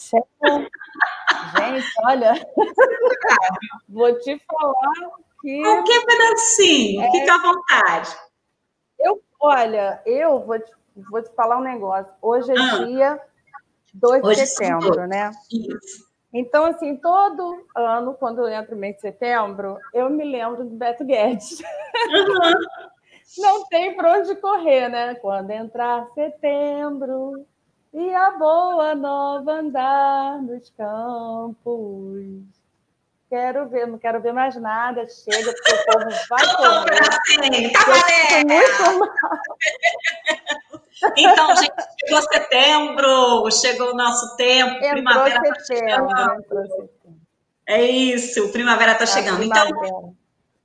Gente, 1.56 1.86
olha, 2.04 2.34
vou 3.88 4.18
te 4.18 4.40
falar 4.46 5.10
que. 5.40 5.62
Qualquer 5.62 6.04
pedacinho, 6.04 7.02
é... 7.02 7.10
fica 7.10 7.34
à 7.34 7.38
vontade. 7.38 8.16
Eu, 8.98 9.22
olha, 9.40 10.00
eu 10.06 10.40
vou 10.44 10.58
te, 10.58 10.72
vou 11.10 11.22
te 11.22 11.34
falar 11.34 11.58
um 11.58 11.62
negócio. 11.62 12.12
Hoje 12.20 12.52
é 12.52 12.58
ah. 12.58 12.84
dia 12.84 13.20
2 13.94 14.22
de 14.22 14.46
setembro, 14.46 15.06
né? 15.06 15.30
Isso. 15.50 16.10
Então, 16.32 16.64
assim, 16.64 16.96
todo 16.96 17.66
ano, 17.76 18.14
quando 18.14 18.48
entra 18.48 18.74
o 18.74 18.78
mês 18.78 18.94
de 18.96 19.02
setembro, 19.02 19.76
eu 19.92 20.08
me 20.08 20.24
lembro 20.24 20.64
do 20.64 20.76
Beto 20.76 21.04
Guedes. 21.04 21.60
Uhum. 21.60 22.52
Não 23.38 23.64
tem 23.66 23.96
para 23.96 24.18
onde 24.18 24.34
correr, 24.36 24.88
né? 24.88 25.14
Quando 25.16 25.50
entrar 25.50 26.06
setembro 26.14 27.46
e 27.92 28.14
a 28.14 28.32
boa 28.32 28.94
nova 28.94 29.52
andar 29.52 30.40
nos 30.42 30.70
campos. 30.70 32.26
Quero 33.28 33.68
ver, 33.68 33.86
não 33.86 33.98
quero 33.98 34.20
ver 34.20 34.32
mais 34.32 34.54
nada. 34.56 35.06
Chega, 35.08 35.52
porque 35.52 35.72
o 35.72 35.84
povo 35.86 36.10
vai 36.28 36.56
correr. 36.56 37.72
Tá 37.72 37.80
valendo! 37.86 38.98
Muito 38.98 39.22
mal. 39.22 39.40
Então, 41.16 41.56
gente, 41.56 41.72
chegou 42.00 42.22
setembro, 42.22 43.50
chegou 43.50 43.90
o 43.90 43.96
nosso 43.96 44.36
tempo, 44.36 44.72
entrou 44.76 44.90
primavera 44.90 45.48
está 45.48 45.64
chegando. 45.64 46.90
É 47.66 47.82
isso, 47.82 48.52
primavera 48.52 48.92
está 48.92 49.06
chegando. 49.06 49.42
Então, 49.42 50.14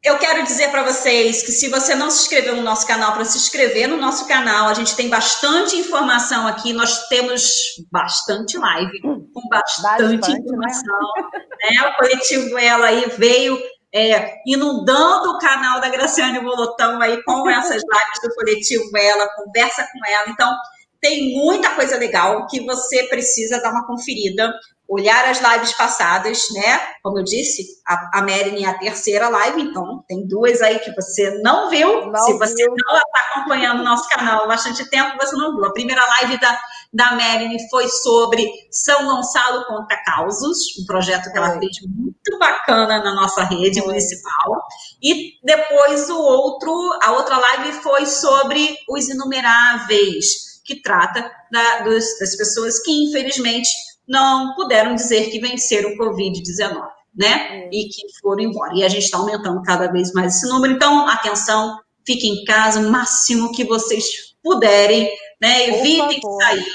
eu 0.03 0.17
quero 0.17 0.43
dizer 0.43 0.69
para 0.69 0.83
vocês 0.83 1.43
que 1.43 1.51
se 1.51 1.67
você 1.69 1.95
não 1.95 2.09
se 2.09 2.23
inscreveu 2.23 2.55
no 2.55 2.61
nosso 2.61 2.87
canal, 2.87 3.13
para 3.13 3.25
se 3.25 3.37
inscrever 3.37 3.87
no 3.87 3.97
nosso 3.97 4.27
canal, 4.27 4.69
a 4.69 4.73
gente 4.73 4.95
tem 4.95 5.09
bastante 5.09 5.75
informação 5.75 6.47
aqui, 6.47 6.71
nós 6.71 7.07
temos 7.07 7.75
bastante 7.91 8.57
live, 8.57 9.01
com 9.01 9.49
bastante, 9.49 9.81
bastante 9.81 10.31
né? 10.31 10.39
informação. 10.39 10.99
Né? 11.33 11.87
O 11.89 11.97
coletivo 11.97 12.57
Ela 12.57 12.87
aí 12.87 13.09
veio 13.17 13.59
é, 13.93 14.35
inundando 14.45 15.31
o 15.31 15.39
canal 15.39 15.81
da 15.81 15.89
Graciane 15.89 16.39
Volotão 16.39 17.01
aí 17.01 17.21
com 17.23 17.49
essas 17.49 17.81
lives 17.81 18.21
do 18.23 18.33
coletivo 18.35 18.97
Ela, 18.97 19.27
conversa 19.35 19.87
com 19.91 20.11
ela. 20.11 20.29
Então, 20.29 20.55
tem 21.01 21.35
muita 21.35 21.75
coisa 21.75 21.97
legal 21.97 22.47
que 22.47 22.65
você 22.65 23.03
precisa 23.07 23.61
dar 23.61 23.71
uma 23.71 23.85
conferida, 23.85 24.53
olhar 24.87 25.25
as 25.25 25.39
lives 25.41 25.73
passadas, 25.73 26.49
né? 26.51 26.79
Como 27.03 27.19
eu 27.19 27.23
disse, 27.23 27.65
a, 27.85 28.19
a 28.19 28.25
é 28.29 28.65
a 28.65 28.77
terceira 28.77 29.29
live, 29.29 29.61
então 29.61 30.03
tem 30.07 30.27
duas 30.27 30.61
aí 30.61 30.79
que 30.79 30.93
você 30.95 31.41
não 31.41 31.69
viu. 31.69 32.05
Não 32.11 32.19
Se 32.23 32.33
você 32.33 32.55
viu. 32.55 32.73
não 32.85 32.97
está 32.97 33.19
acompanhando 33.31 33.81
o 33.81 33.83
nosso 33.83 34.07
canal 34.09 34.43
há 34.43 34.47
bastante 34.47 34.89
tempo, 34.89 35.17
você 35.17 35.35
não 35.35 35.55
viu. 35.55 35.65
A 35.65 35.73
primeira 35.73 36.05
live 36.05 36.39
da 36.39 36.57
da 36.93 37.11
Marilyn 37.11 37.57
foi 37.69 37.87
sobre 37.89 38.49
São 38.71 39.05
Gonçalo 39.05 39.65
contra 39.65 40.01
Causos, 40.03 40.57
um 40.81 40.85
projeto 40.85 41.31
que 41.31 41.37
ela 41.37 41.59
fez 41.59 41.77
muito 41.85 42.39
bacana 42.39 43.03
na 43.03 43.13
nossa 43.13 43.43
rede 43.43 43.81
municipal. 43.81 44.63
E 45.01 45.33
depois 45.43 46.09
o 46.09 46.19
outro, 46.19 46.71
a 47.03 47.11
outra 47.11 47.37
live 47.37 47.73
foi 47.81 48.05
sobre 48.05 48.75
os 48.89 49.09
inumeráveis, 49.09 50.61
que 50.65 50.81
trata 50.81 51.29
da, 51.51 51.79
dos, 51.81 52.05
das 52.19 52.35
pessoas 52.35 52.79
que 52.79 52.91
infelizmente 52.91 53.69
não 54.07 54.55
puderam 54.55 54.95
dizer 54.95 55.29
que 55.29 55.39
venceram 55.39 55.91
o 55.91 55.97
Covid-19, 55.97 56.81
né? 57.15 57.69
E 57.71 57.89
que 57.89 58.19
foram 58.21 58.43
embora. 58.43 58.73
E 58.75 58.83
a 58.83 58.89
gente 58.89 59.03
está 59.03 59.17
aumentando 59.17 59.61
cada 59.63 59.91
vez 59.91 60.11
mais 60.13 60.35
esse 60.35 60.47
número. 60.47 60.73
Então, 60.73 61.07
atenção, 61.07 61.79
fiquem 62.05 62.41
em 62.41 62.45
casa 62.45 62.79
o 62.79 62.91
máximo 62.91 63.51
que 63.51 63.63
vocês 63.63 64.35
puderem 64.41 65.09
né? 65.39 65.69
Evitem 65.69 66.19
sair. 66.39 66.65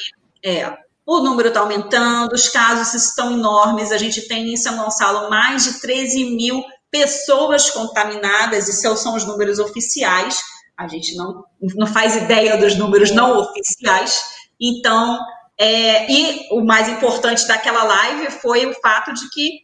É, 0.45 0.73
o 1.05 1.21
número 1.21 1.49
está 1.49 1.61
aumentando, 1.61 2.33
os 2.33 2.49
casos 2.49 2.95
estão 2.95 3.33
enormes. 3.33 3.93
A 3.93 3.99
gente 3.99 4.27
tem 4.29 4.53
em 4.53 4.57
São 4.57 4.77
Gonçalo 4.77 5.29
mais 5.29 5.65
de 5.65 5.81
13 5.81 6.25
mil 6.37 6.63
pessoas 6.91 7.71
contaminadas, 7.71 8.69
e 8.69 8.73
são 8.73 9.15
os 9.15 9.25
números 9.25 9.59
oficiais. 9.59 10.41
A 10.77 10.87
gente 10.87 11.15
não, 11.17 11.45
não 11.75 11.87
faz 11.87 12.17
ideia 12.17 12.57
dos 12.57 12.77
números 12.77 13.11
não 13.11 13.39
oficiais. 13.39 14.23
Então, 14.61 15.19
é, 15.59 16.11
e 16.11 16.49
o 16.51 16.65
mais 16.65 16.89
importante 16.89 17.47
daquela 17.47 17.85
live 17.85 18.31
foi 18.31 18.67
o 18.67 18.75
fato 18.81 19.13
de 19.13 19.29
que 19.31 19.61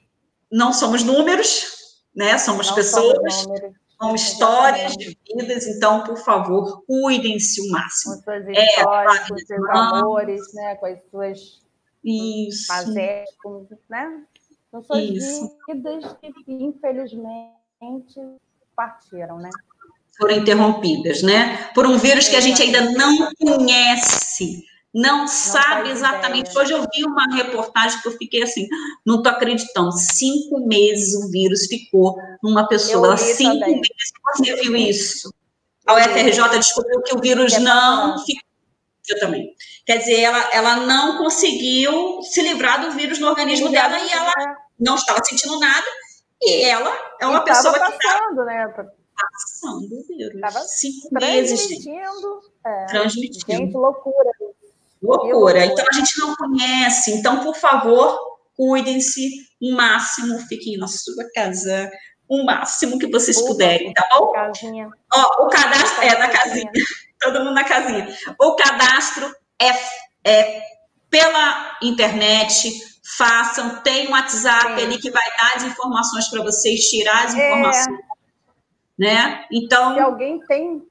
não 0.50 0.72
somos 0.72 1.02
números, 1.02 1.64
né? 2.14 2.38
Somos 2.38 2.68
não 2.68 2.74
pessoas. 2.74 3.34
Somos 3.34 3.60
são 4.00 4.14
histórias 4.14 4.92
de 4.92 5.18
vidas, 5.26 5.66
então, 5.66 6.04
por 6.04 6.16
favor, 6.18 6.84
cuidem-se 6.86 7.60
o 7.60 7.70
máximo. 7.72 8.14
Com 8.14 8.22
suas 8.22 8.46
é, 8.46 8.64
histórias, 8.64 9.14
é, 9.16 9.28
com 9.28 9.38
seus 9.38 9.70
amores, 9.70 10.54
né? 10.54 10.74
com 10.76 10.86
as 10.86 11.00
suas 11.10 11.38
Isso. 12.04 12.66
fazeres, 12.68 13.28
né? 13.90 14.22
Com 14.70 14.82
suas 14.84 15.02
Isso. 15.02 15.58
vidas 15.66 16.16
que, 16.20 16.32
infelizmente, 16.46 18.20
partiram, 18.76 19.38
né? 19.38 19.50
Foram 20.16 20.36
interrompidas, 20.36 21.22
né? 21.22 21.70
Por 21.74 21.84
um 21.84 21.98
vírus 21.98 22.28
que 22.28 22.36
a 22.36 22.40
gente 22.40 22.62
ainda 22.62 22.92
não 22.92 23.32
conhece 23.36 24.64
não, 24.94 25.18
não 25.18 25.28
sabe 25.28 25.90
exatamente. 25.90 26.50
Ideia. 26.50 26.60
Hoje 26.60 26.72
eu 26.72 26.80
vi 26.82 27.04
uma 27.04 27.36
reportagem 27.36 28.00
que 28.00 28.08
eu 28.08 28.12
fiquei 28.12 28.42
assim, 28.42 28.66
não 29.04 29.16
estou 29.16 29.32
acreditando. 29.32 29.92
Cinco 29.92 30.66
meses 30.66 31.14
o 31.14 31.30
vírus 31.30 31.66
ficou 31.66 32.16
numa 32.42 32.66
pessoa. 32.66 33.16
Cinco 33.16 33.58
também. 33.58 33.74
meses 33.74 34.12
você 34.36 34.54
viu 34.56 34.76
isso. 34.76 35.32
A 35.86 35.94
UFRJ 35.94 36.58
descobriu 36.58 37.02
que 37.02 37.14
o 37.14 37.20
vírus 37.20 37.58
não 37.58 38.18
ficou. 38.24 38.46
Eu 39.08 39.18
também. 39.20 39.54
Quer 39.86 39.98
dizer, 39.98 40.20
ela, 40.20 40.50
ela 40.52 40.76
não 40.80 41.16
conseguiu 41.16 42.20
se 42.22 42.42
livrar 42.42 42.82
do 42.82 42.92
vírus 42.92 43.18
no 43.18 43.28
organismo 43.28 43.70
dela 43.70 43.98
e 43.98 44.12
ela 44.12 44.34
não 44.78 44.96
estava 44.96 45.24
sentindo 45.24 45.58
nada. 45.58 45.86
E 46.42 46.64
ela 46.64 46.94
é 47.18 47.26
uma 47.26 47.40
pessoa 47.42 47.72
passando, 47.72 47.90
que 47.90 48.06
estava 48.06 48.44
né? 48.44 48.74
passando 49.16 49.84
o 49.86 50.06
vírus. 50.06 50.34
Estava 50.34 50.60
Cinco 50.60 51.08
meses. 51.12 51.66
Transmitindo. 51.66 52.40
É, 52.66 52.86
transmitindo. 52.86 53.46
Gente, 53.46 53.74
loucura. 53.74 54.30
Loucura. 55.02 55.64
Então 55.64 55.84
a 55.90 55.94
gente 55.94 56.18
não 56.18 56.34
conhece. 56.34 57.12
Então, 57.12 57.42
por 57.42 57.54
favor, 57.56 58.18
cuidem-se 58.56 59.30
o 59.60 59.74
máximo, 59.74 60.38
fiquem 60.40 60.76
na 60.76 60.86
sua 60.88 61.24
casa, 61.34 61.90
o 62.28 62.44
máximo 62.44 62.98
que 62.98 63.10
vocês 63.10 63.40
puderem, 63.40 63.92
tá 63.92 64.06
bom? 64.12 64.32
Casinha. 64.32 64.90
Ó, 65.12 65.46
o 65.46 65.48
cadastro 65.48 66.02
é 66.02 66.18
na 66.18 66.28
casinha. 66.28 66.70
Todo 67.20 67.40
mundo 67.40 67.54
na 67.54 67.64
casinha. 67.64 68.06
O 68.38 68.54
cadastro 68.54 69.34
é, 69.60 69.70
é 70.24 70.62
pela 71.10 71.76
internet. 71.82 72.86
Façam, 73.16 73.80
tem 73.82 74.06
um 74.08 74.12
WhatsApp 74.12 74.78
Sim. 74.78 74.86
ali 74.86 74.98
que 74.98 75.10
vai 75.10 75.24
dar 75.36 75.56
as 75.56 75.64
informações 75.64 76.28
para 76.28 76.42
vocês, 76.42 76.80
tirar 76.90 77.24
as 77.24 77.34
é. 77.34 77.46
informações. 77.46 77.98
É. 77.98 78.08
Né? 78.98 79.46
Então. 79.50 79.94
Se 79.94 80.00
alguém 80.00 80.40
tem. 80.40 80.82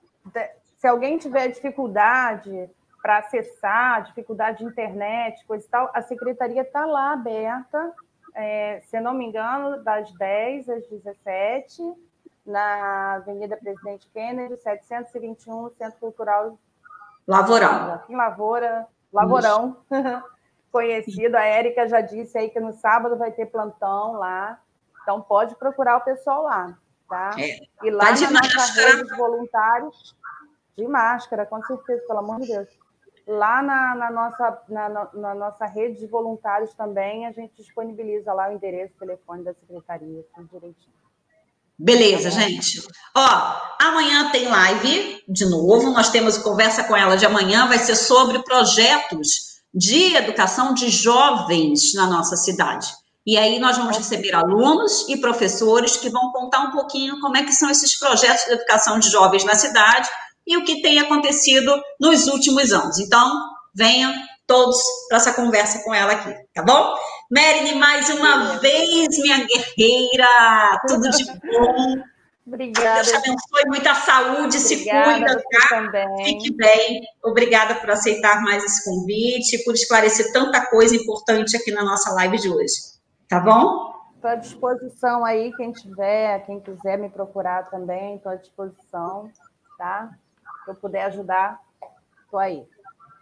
Se 0.78 0.88
alguém 0.88 1.18
tiver 1.18 1.48
dificuldade 1.50 2.70
para 3.02 3.20
acessar, 3.20 4.04
dificuldade 4.04 4.60
de 4.60 4.66
internet, 4.66 5.46
coisa 5.46 5.66
e 5.66 5.70
tal, 5.70 5.92
a 5.94 6.02
secretaria 6.02 6.62
está 6.62 6.86
lá 6.86 7.14
aberta 7.14 7.94
é, 8.38 8.82
se 8.82 9.02
não 9.02 9.16
me 9.16 9.26
engano, 9.26 9.84
das 9.84 10.14
10 10.14 10.70
às 10.70 10.88
17, 10.88 11.82
na 12.46 13.16
Avenida 13.16 13.58
Presidente 13.58 14.08
Kennedy, 14.14 14.56
721, 14.58 15.72
Centro 15.72 16.00
Cultural 16.00 16.60
Lavorão. 17.28 17.96
Aqui 17.96 18.14
em 18.14 18.16
Lavoura, 18.16 18.88
Lavorão, 19.12 19.78
conhecido. 20.72 21.36
A 21.36 21.46
Érica 21.46 21.90
já 21.90 22.00
disse 22.00 22.38
aí 22.38 22.52
que 22.52 22.60
no 22.60 22.74
sábado 22.74 23.18
vai 23.18 23.32
ter 23.32 23.48
plantão 23.48 24.14
lá. 24.14 24.62
Então 25.02 25.20
pode 25.20 25.56
procurar 25.56 25.98
o 25.98 26.02
pessoal 26.02 26.44
lá, 26.44 26.78
tá? 27.10 27.32
É. 27.40 27.58
E 27.84 27.90
lá 27.90 28.14
tá 28.14 28.30
na 28.30 28.40
nossa 28.40 28.82
rede 28.82 29.08
de 29.08 29.18
voluntários, 29.18 30.16
de 30.78 30.88
máscara, 30.88 31.44
com 31.44 31.60
certeza, 31.64 32.06
pelo 32.06 32.20
amor 32.20 32.40
de 32.40 32.50
Deus. 32.50 32.70
Lá 33.28 33.62
na, 33.62 33.96
na 33.96 34.10
nossa, 34.10 34.62
na, 34.70 34.90
na, 35.14 35.36
nossa 35.36 35.66
rede 35.66 36.00
de 36.00 36.08
voluntários 36.08 36.74
também, 36.74 37.26
a 37.26 37.32
gente 37.32 37.54
disponibiliza 37.58 38.32
lá 38.32 38.50
o 38.50 38.54
endereço, 38.54 38.94
o 38.96 39.00
telefone 39.00 39.44
da 39.44 39.54
secretaria, 39.54 40.26
tudo 40.34 40.48
direitinho. 40.48 40.96
Beleza, 41.78 42.32
gente. 42.32 42.82
Ó, 43.16 43.28
amanhã 43.80 44.32
tem 44.32 44.48
live 44.48 45.22
de 45.28 45.46
novo. 45.46 45.92
Nós 45.92 46.10
temos 46.10 46.38
conversa 46.38 46.86
com 46.86 46.96
ela 46.96 47.18
de 47.18 47.26
amanhã, 47.26 47.68
vai 47.68 47.78
ser 47.78 47.96
sobre 47.96 48.42
projetos 48.44 49.60
de 49.74 50.16
educação 50.16 50.74
de 50.74 50.90
jovens 50.90 51.94
na 51.94 52.08
nossa 52.08 52.38
cidade. 52.38 52.88
E 53.26 53.38
aí 53.38 53.60
nós 53.60 53.78
vamos 53.78 53.98
receber 53.98 54.34
alunos 54.34 55.08
e 55.10 55.18
professores 55.18 55.98
que 55.98 56.10
vão 56.10 56.32
contar 56.32 56.62
um 56.62 56.72
pouquinho 56.72 57.20
como 57.20 57.36
é 57.36 57.44
que 57.44 57.52
são 57.52 57.70
esses 57.70 58.00
projetos 58.00 58.46
de 58.46 58.54
educação 58.54 58.98
de 58.98 59.10
jovens 59.10 59.44
na 59.44 59.54
cidade 59.54 60.10
e 60.48 60.56
o 60.58 60.64
que 60.64 60.82
tem 60.82 60.98
acontecido 61.00 61.80
nos 62.00 62.28
últimos 62.28 62.72
anos. 62.72 62.98
Então, 62.98 63.30
venham 63.76 64.14
todos 64.48 64.82
para 65.10 65.18
essa 65.18 65.34
conversa 65.34 65.84
com 65.84 65.94
ela 65.94 66.14
aqui, 66.14 66.34
tá 66.54 66.64
bom? 66.64 66.96
Marilyn, 67.30 67.78
mais 67.78 68.10
uma 68.10 68.58
vez, 68.60 69.10
minha 69.20 69.46
guerreira, 69.46 70.82
tudo 70.88 71.10
de 71.10 71.26
bom. 71.52 71.96
Obrigada. 72.48 72.96
Deus 72.96 73.08
te 73.10 73.16
abençoe, 73.16 73.68
muita 73.68 73.94
saúde, 73.94 74.58
Obrigada, 74.58 74.60
se 74.60 74.84
cuida, 74.86 75.44
tá? 75.52 75.68
Também. 75.68 76.24
Fique 76.24 76.56
bem. 76.56 77.02
Obrigada 77.22 77.76
por 77.76 77.92
aceitar 77.92 78.42
mais 78.42 78.64
esse 78.64 78.86
convite, 78.86 79.66
por 79.66 79.74
esclarecer 79.74 80.32
tanta 80.32 80.66
coisa 80.68 80.96
importante 80.96 81.58
aqui 81.58 81.72
na 81.72 81.84
nossa 81.84 82.14
live 82.14 82.38
de 82.38 82.50
hoje. 82.50 82.76
Tá 83.28 83.42
bom? 83.42 83.94
Estou 84.16 84.32
à 84.32 84.36
disposição 84.36 85.26
aí, 85.26 85.52
quem 85.58 85.74
tiver, 85.74 86.46
quem 86.46 86.62
quiser 86.62 86.98
me 86.98 87.10
procurar 87.10 87.70
também, 87.70 88.16
estou 88.16 88.32
à 88.32 88.36
disposição, 88.36 89.30
tá? 89.78 90.10
Eu 90.72 90.76
puder 90.76 91.06
ajudar, 91.06 91.62
estou 92.24 92.40
aí. 92.40 92.68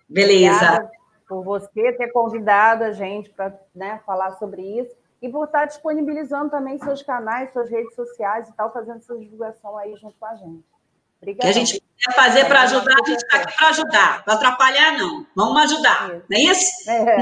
Beleza. 0.08 0.56
Obrigada 0.56 0.92
por 1.28 1.44
você 1.44 1.92
ter 1.94 2.12
convidado 2.12 2.84
a 2.84 2.92
gente 2.92 3.30
para 3.32 3.54
né, 3.74 4.00
falar 4.06 4.32
sobre 4.34 4.62
isso 4.62 4.96
e 5.22 5.30
por 5.30 5.46
estar 5.46 5.66
disponibilizando 5.66 6.52
também 6.52 6.78
seus 6.78 7.02
canais, 7.02 7.52
suas 7.52 7.70
redes 7.70 7.96
sociais 7.96 8.48
e 8.48 8.54
tal, 8.54 8.72
fazendo 8.72 8.98
essa 8.98 9.18
divulgação 9.18 9.76
aí 9.78 9.96
junto 9.96 10.16
com 10.20 10.26
a 10.26 10.36
gente. 10.36 10.64
Obrigada. 11.26 11.42
Que 11.42 11.48
a 11.48 11.52
gente 11.52 11.82
quer 11.98 12.14
fazer 12.14 12.46
para 12.46 12.62
ajudar, 12.62 12.94
a 12.94 13.10
gente 13.10 13.24
está 13.24 13.38
aqui 13.38 13.58
para 13.58 13.70
ajudar, 13.70 14.24
para 14.24 14.36
atrapalhar, 14.36 14.96
não. 14.96 15.26
Vamos 15.36 15.60
ajudar, 15.64 16.14
isso. 16.14 16.24
não 16.30 16.38
é 16.38 16.42
isso? 16.42 16.72
É, 16.88 17.16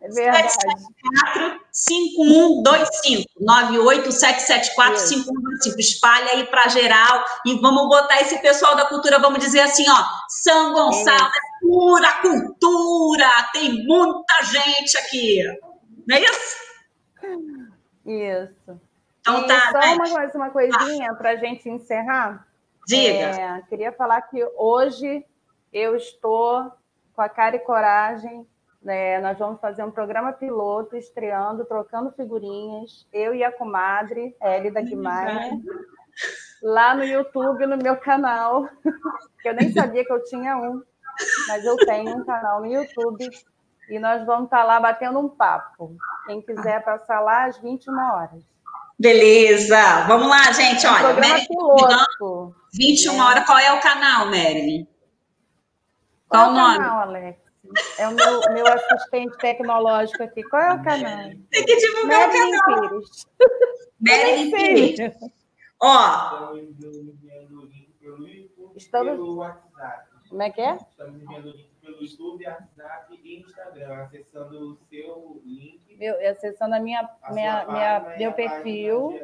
é 0.00 0.08
verdade. 0.08 0.54
5125 1.72 3.28
987745125. 3.40 5.76
Espalha 5.78 6.30
aí 6.32 6.46
para 6.46 6.68
geral 6.68 7.24
e 7.44 7.60
vamos 7.60 7.88
botar 7.88 8.20
esse 8.20 8.38
pessoal 8.38 8.76
da 8.76 8.86
cultura, 8.86 9.18
vamos 9.18 9.40
dizer 9.40 9.58
assim, 9.60 9.84
ó, 9.90 10.04
São 10.28 10.72
Gonçalo 10.72 11.26
é 11.26 11.30
pura 11.60 12.12
cultura, 12.22 13.28
tem 13.52 13.84
muita 13.84 14.44
gente 14.44 14.96
aqui. 14.98 15.42
Não 16.06 16.16
é 16.16 16.20
isso? 16.20 16.60
Isso. 18.06 18.80
Então 19.20 19.40
e 19.40 19.46
tá. 19.46 19.70
Só 19.72 19.80
né? 19.80 19.94
uma, 19.94 20.30
uma 20.34 20.50
coisinha 20.50 21.10
ah. 21.10 21.14
para 21.14 21.30
a 21.30 21.36
gente 21.36 21.68
encerrar. 21.68 22.46
Diga. 22.86 23.26
É, 23.26 23.62
queria 23.68 23.92
falar 23.92 24.22
que 24.22 24.42
hoje 24.56 25.24
eu 25.72 25.96
estou 25.96 26.70
com 27.14 27.22
a 27.22 27.28
cara 27.28 27.56
e 27.56 27.60
coragem. 27.60 28.46
Né? 28.82 29.20
Nós 29.20 29.38
vamos 29.38 29.60
fazer 29.60 29.84
um 29.84 29.90
programa 29.90 30.32
piloto, 30.32 30.96
estreando, 30.96 31.66
trocando 31.66 32.10
figurinhas, 32.12 33.06
eu 33.12 33.34
e 33.34 33.44
a 33.44 33.52
comadre, 33.52 34.34
Elida 34.40 34.80
Guimarães, 34.80 35.62
lá 36.62 36.94
no 36.94 37.04
YouTube, 37.04 37.66
no 37.66 37.76
meu 37.76 37.96
canal. 37.96 38.66
Eu 39.44 39.54
nem 39.54 39.70
sabia 39.72 40.04
que 40.04 40.12
eu 40.12 40.24
tinha 40.24 40.56
um, 40.56 40.82
mas 41.48 41.64
eu 41.64 41.76
tenho 41.76 42.16
um 42.16 42.24
canal 42.24 42.60
no 42.60 42.66
YouTube. 42.66 43.28
E 43.90 43.98
nós 43.98 44.24
vamos 44.24 44.44
estar 44.44 44.64
lá 44.64 44.78
batendo 44.78 45.18
um 45.18 45.28
papo. 45.28 45.96
Quem 46.26 46.40
quiser 46.40 46.82
passar 46.84 47.20
lá 47.20 47.46
às 47.46 47.58
21 47.58 47.98
horas. 47.98 48.49
Beleza. 49.00 50.04
Vamos 50.06 50.28
lá, 50.28 50.52
gente. 50.52 50.86
Olha, 50.86 51.14
piloto. 51.48 52.54
21 52.74 53.14
é. 53.14 53.18
horas. 53.18 53.46
Qual 53.46 53.58
é 53.58 53.72
o 53.72 53.80
canal, 53.80 54.26
Marilyn? 54.26 54.86
Qual, 56.28 56.44
Qual 56.44 56.50
o 56.50 56.54
nome? 56.54 56.76
Canal, 56.76 57.00
Alex? 57.08 57.40
É 57.98 58.08
o 58.08 58.14
meu, 58.14 58.40
meu 58.52 58.66
assistente 58.66 59.38
tecnológico 59.38 60.22
aqui. 60.22 60.42
Qual 60.42 60.60
é 60.60 60.74
o 60.74 60.82
canal? 60.82 61.30
Tem 61.50 61.64
que 61.64 61.76
divulgar 61.76 62.28
Marilyn 62.28 62.56
o 62.56 62.60
canal. 62.60 62.88
Pires. 62.90 63.26
Marilyn 64.00 64.50
Pires. 64.50 65.14
Ó. 65.80 66.52
Estamos... 68.76 69.18
Como 70.28 70.42
é 70.42 70.50
que 70.50 70.60
é? 70.60 70.76
Estamos 70.76 71.22
enviando 71.22 71.48
o 71.48 71.52
link 71.52 71.70
pelo 71.80 72.02
YouTube, 72.02 72.46
WhatsApp 72.46 73.20
e 73.24 73.40
Instagram, 73.40 74.02
acessando 74.02 74.72
o 74.72 74.78
seu 74.90 75.40
link. 75.42 75.89
Meu, 76.00 76.16
acessando 76.30 76.74
a 76.74 76.80
minha, 76.80 77.06
a 77.22 77.30
minha, 77.30 77.66
minha 77.66 78.14
meu 78.16 78.32
perfil. 78.32 79.20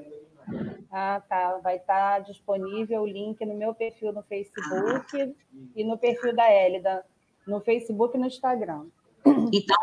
Ah, 0.93 1.23
tá. 1.27 1.59
Vai 1.63 1.77
estar 1.77 2.17
tá 2.17 2.19
disponível 2.19 3.01
o 3.01 3.07
link 3.07 3.43
no 3.47 3.55
meu 3.55 3.75
perfil 3.75 4.13
no 4.13 4.23
Facebook 4.23 5.35
e 5.75 5.83
no 5.83 5.97
perfil 5.97 6.37
da 6.37 6.53
Elida, 6.53 7.03
no 7.47 7.63
Facebook 7.63 8.15
e 8.15 8.21
no 8.21 8.27
Instagram. 8.27 8.85
Então, 9.25 9.77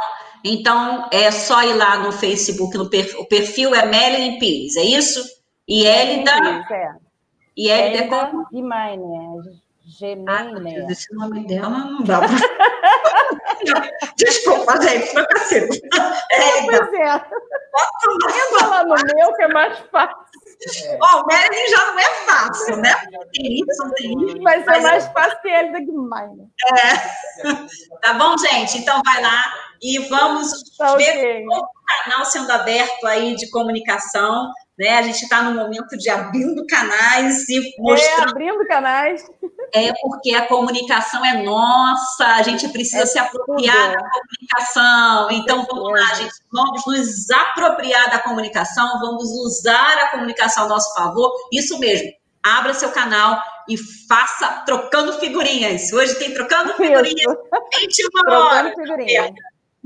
então 0.45 1.10
é 1.11 1.32
só 1.32 1.64
ir 1.64 1.74
lá 1.74 1.98
no 1.98 2.11
Facebook, 2.11 2.78
no 2.78 2.90
perfil, 2.90 3.22
o 3.22 3.26
perfil 3.26 3.74
é 3.74 3.86
Melanie 3.88 4.38
Pires, 4.40 4.78
é 4.78 4.84
isso? 4.84 5.22
E 5.68 5.86
Elida. 5.86 6.32
É. 6.72 6.95
E 7.57 7.70
Elida, 7.70 8.03
é 8.03 8.07
como? 8.07 8.48
Mine, 8.52 9.60
Gemini. 9.86 10.30
Ah, 10.30 10.91
esse 10.91 11.14
nome 11.14 11.45
dela 11.45 11.70
não 11.70 12.03
dá 12.03 12.20
pra... 12.20 12.30
Desculpa, 14.18 14.81
gente, 14.81 15.11
fracassei. 15.11 15.69
É, 16.31 16.65
pois 16.65 16.94
é. 16.94 17.15
Entra 17.15 18.68
lá 18.68 18.84
no 18.84 18.95
meu, 18.95 19.34
que 19.34 19.44
é 19.44 19.48
mais 19.48 19.80
fácil. 19.91 20.18
Ó, 21.02 21.18
oh, 21.18 21.22
o 21.22 21.26
Marilyn 21.26 21.68
já 21.69 21.85
não 21.91 21.99
é 21.99 22.06
fácil, 22.26 22.77
né? 22.77 22.95
Tem 23.34 23.60
Y, 23.60 23.91
tem 23.95 24.41
Mas 24.41 24.68
é 24.68 24.80
mais 24.80 25.06
fácil 25.07 25.41
que 25.41 25.49
ele 25.49 25.72
da 25.72 25.80
Guimarães. 25.80 26.48
É. 26.77 27.98
Tá 28.02 28.14
bom, 28.14 28.38
gente? 28.38 28.77
Então 28.77 29.02
vai 29.06 29.22
lá 29.22 29.41
e 29.81 29.98
vamos 30.07 30.52
tá 30.77 30.95
ver 30.95 31.10
okay. 31.10 31.45
o 31.48 31.68
canal 32.03 32.26
sendo 32.26 32.52
aberto 32.52 33.06
aí 33.06 33.35
de 33.35 33.49
comunicação 33.49 34.52
né? 34.77 34.98
A 34.98 35.02
gente 35.03 35.23
está 35.23 35.44
no 35.44 35.53
momento 35.53 35.98
de 35.98 36.10
abrindo 36.10 36.65
canais 36.65 37.48
e 37.48 37.57
é, 37.57 37.81
mostrando. 37.81 38.27
É, 38.27 38.30
abrindo 38.30 38.68
canais. 38.68 39.26
É 39.76 39.91
porque 40.02 40.36
a 40.36 40.48
comunicação 40.48 41.26
é 41.26 41.41
nossa, 41.41 42.28
a 42.28 42.44
gente 42.44 42.70
precisa 42.70 43.04
é 43.04 43.06
se 43.08 43.18
apropriar 43.18 43.91
tudo. 43.91 44.04
da 44.04 44.10
comunicação. 44.10 45.32
Então, 45.32 45.66
vamos 45.66 46.00
lá, 46.00 46.14
gente, 46.14 46.34
vamos 46.52 46.86
nos 46.86 47.30
apropriar 47.32 48.12
da 48.12 48.20
comunicação, 48.20 49.00
vamos 49.00 49.24
usar 49.32 49.98
a 49.98 50.12
comunicação 50.12 50.66
a 50.66 50.68
nosso 50.68 50.94
favor. 50.94 51.34
Isso 51.52 51.80
mesmo, 51.80 52.12
abra 52.44 52.76
seu 52.76 52.91
canal 52.91 53.41
e 53.68 53.76
faça 54.08 54.48
trocando 54.66 55.14
figurinhas. 55.14 55.91
Hoje 55.91 56.14
tem 56.20 56.34
trocando 56.36 56.76
figurinhas, 56.76 57.36
21 57.80 58.32
horas. 58.32 58.74
Figurinhas. 58.76 59.32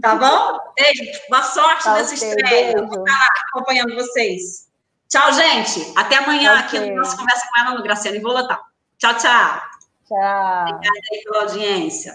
Tá 0.01 0.15
bom? 0.15 0.59
Beijo, 0.75 1.19
boa 1.29 1.43
sorte 1.43 1.83
tá 1.83 1.93
nessa 1.93 2.13
okay, 2.13 2.29
estreia. 2.29 2.73
Beijo. 2.73 2.87
Vou 2.87 2.99
estar 2.99 3.17
lá 3.17 3.27
acompanhando 3.47 3.95
vocês. 3.95 4.67
Tchau, 5.09 5.31
gente. 5.33 5.93
Até 5.95 6.17
amanhã 6.17 6.53
okay. 6.53 6.79
aqui 6.79 6.89
no 6.89 6.97
nosso 6.97 7.17
Conversa 7.17 7.47
com 7.53 7.61
ela 7.61 7.75
no 7.75 7.83
Graciano 7.83 8.17
e 8.17 8.19
Volatão. 8.19 8.59
Tchau, 8.99 9.13
tchau. 9.15 9.61
Tchau. 10.07 10.69
Obrigada 10.69 11.23
pela 11.23 11.41
audiência. 11.43 12.13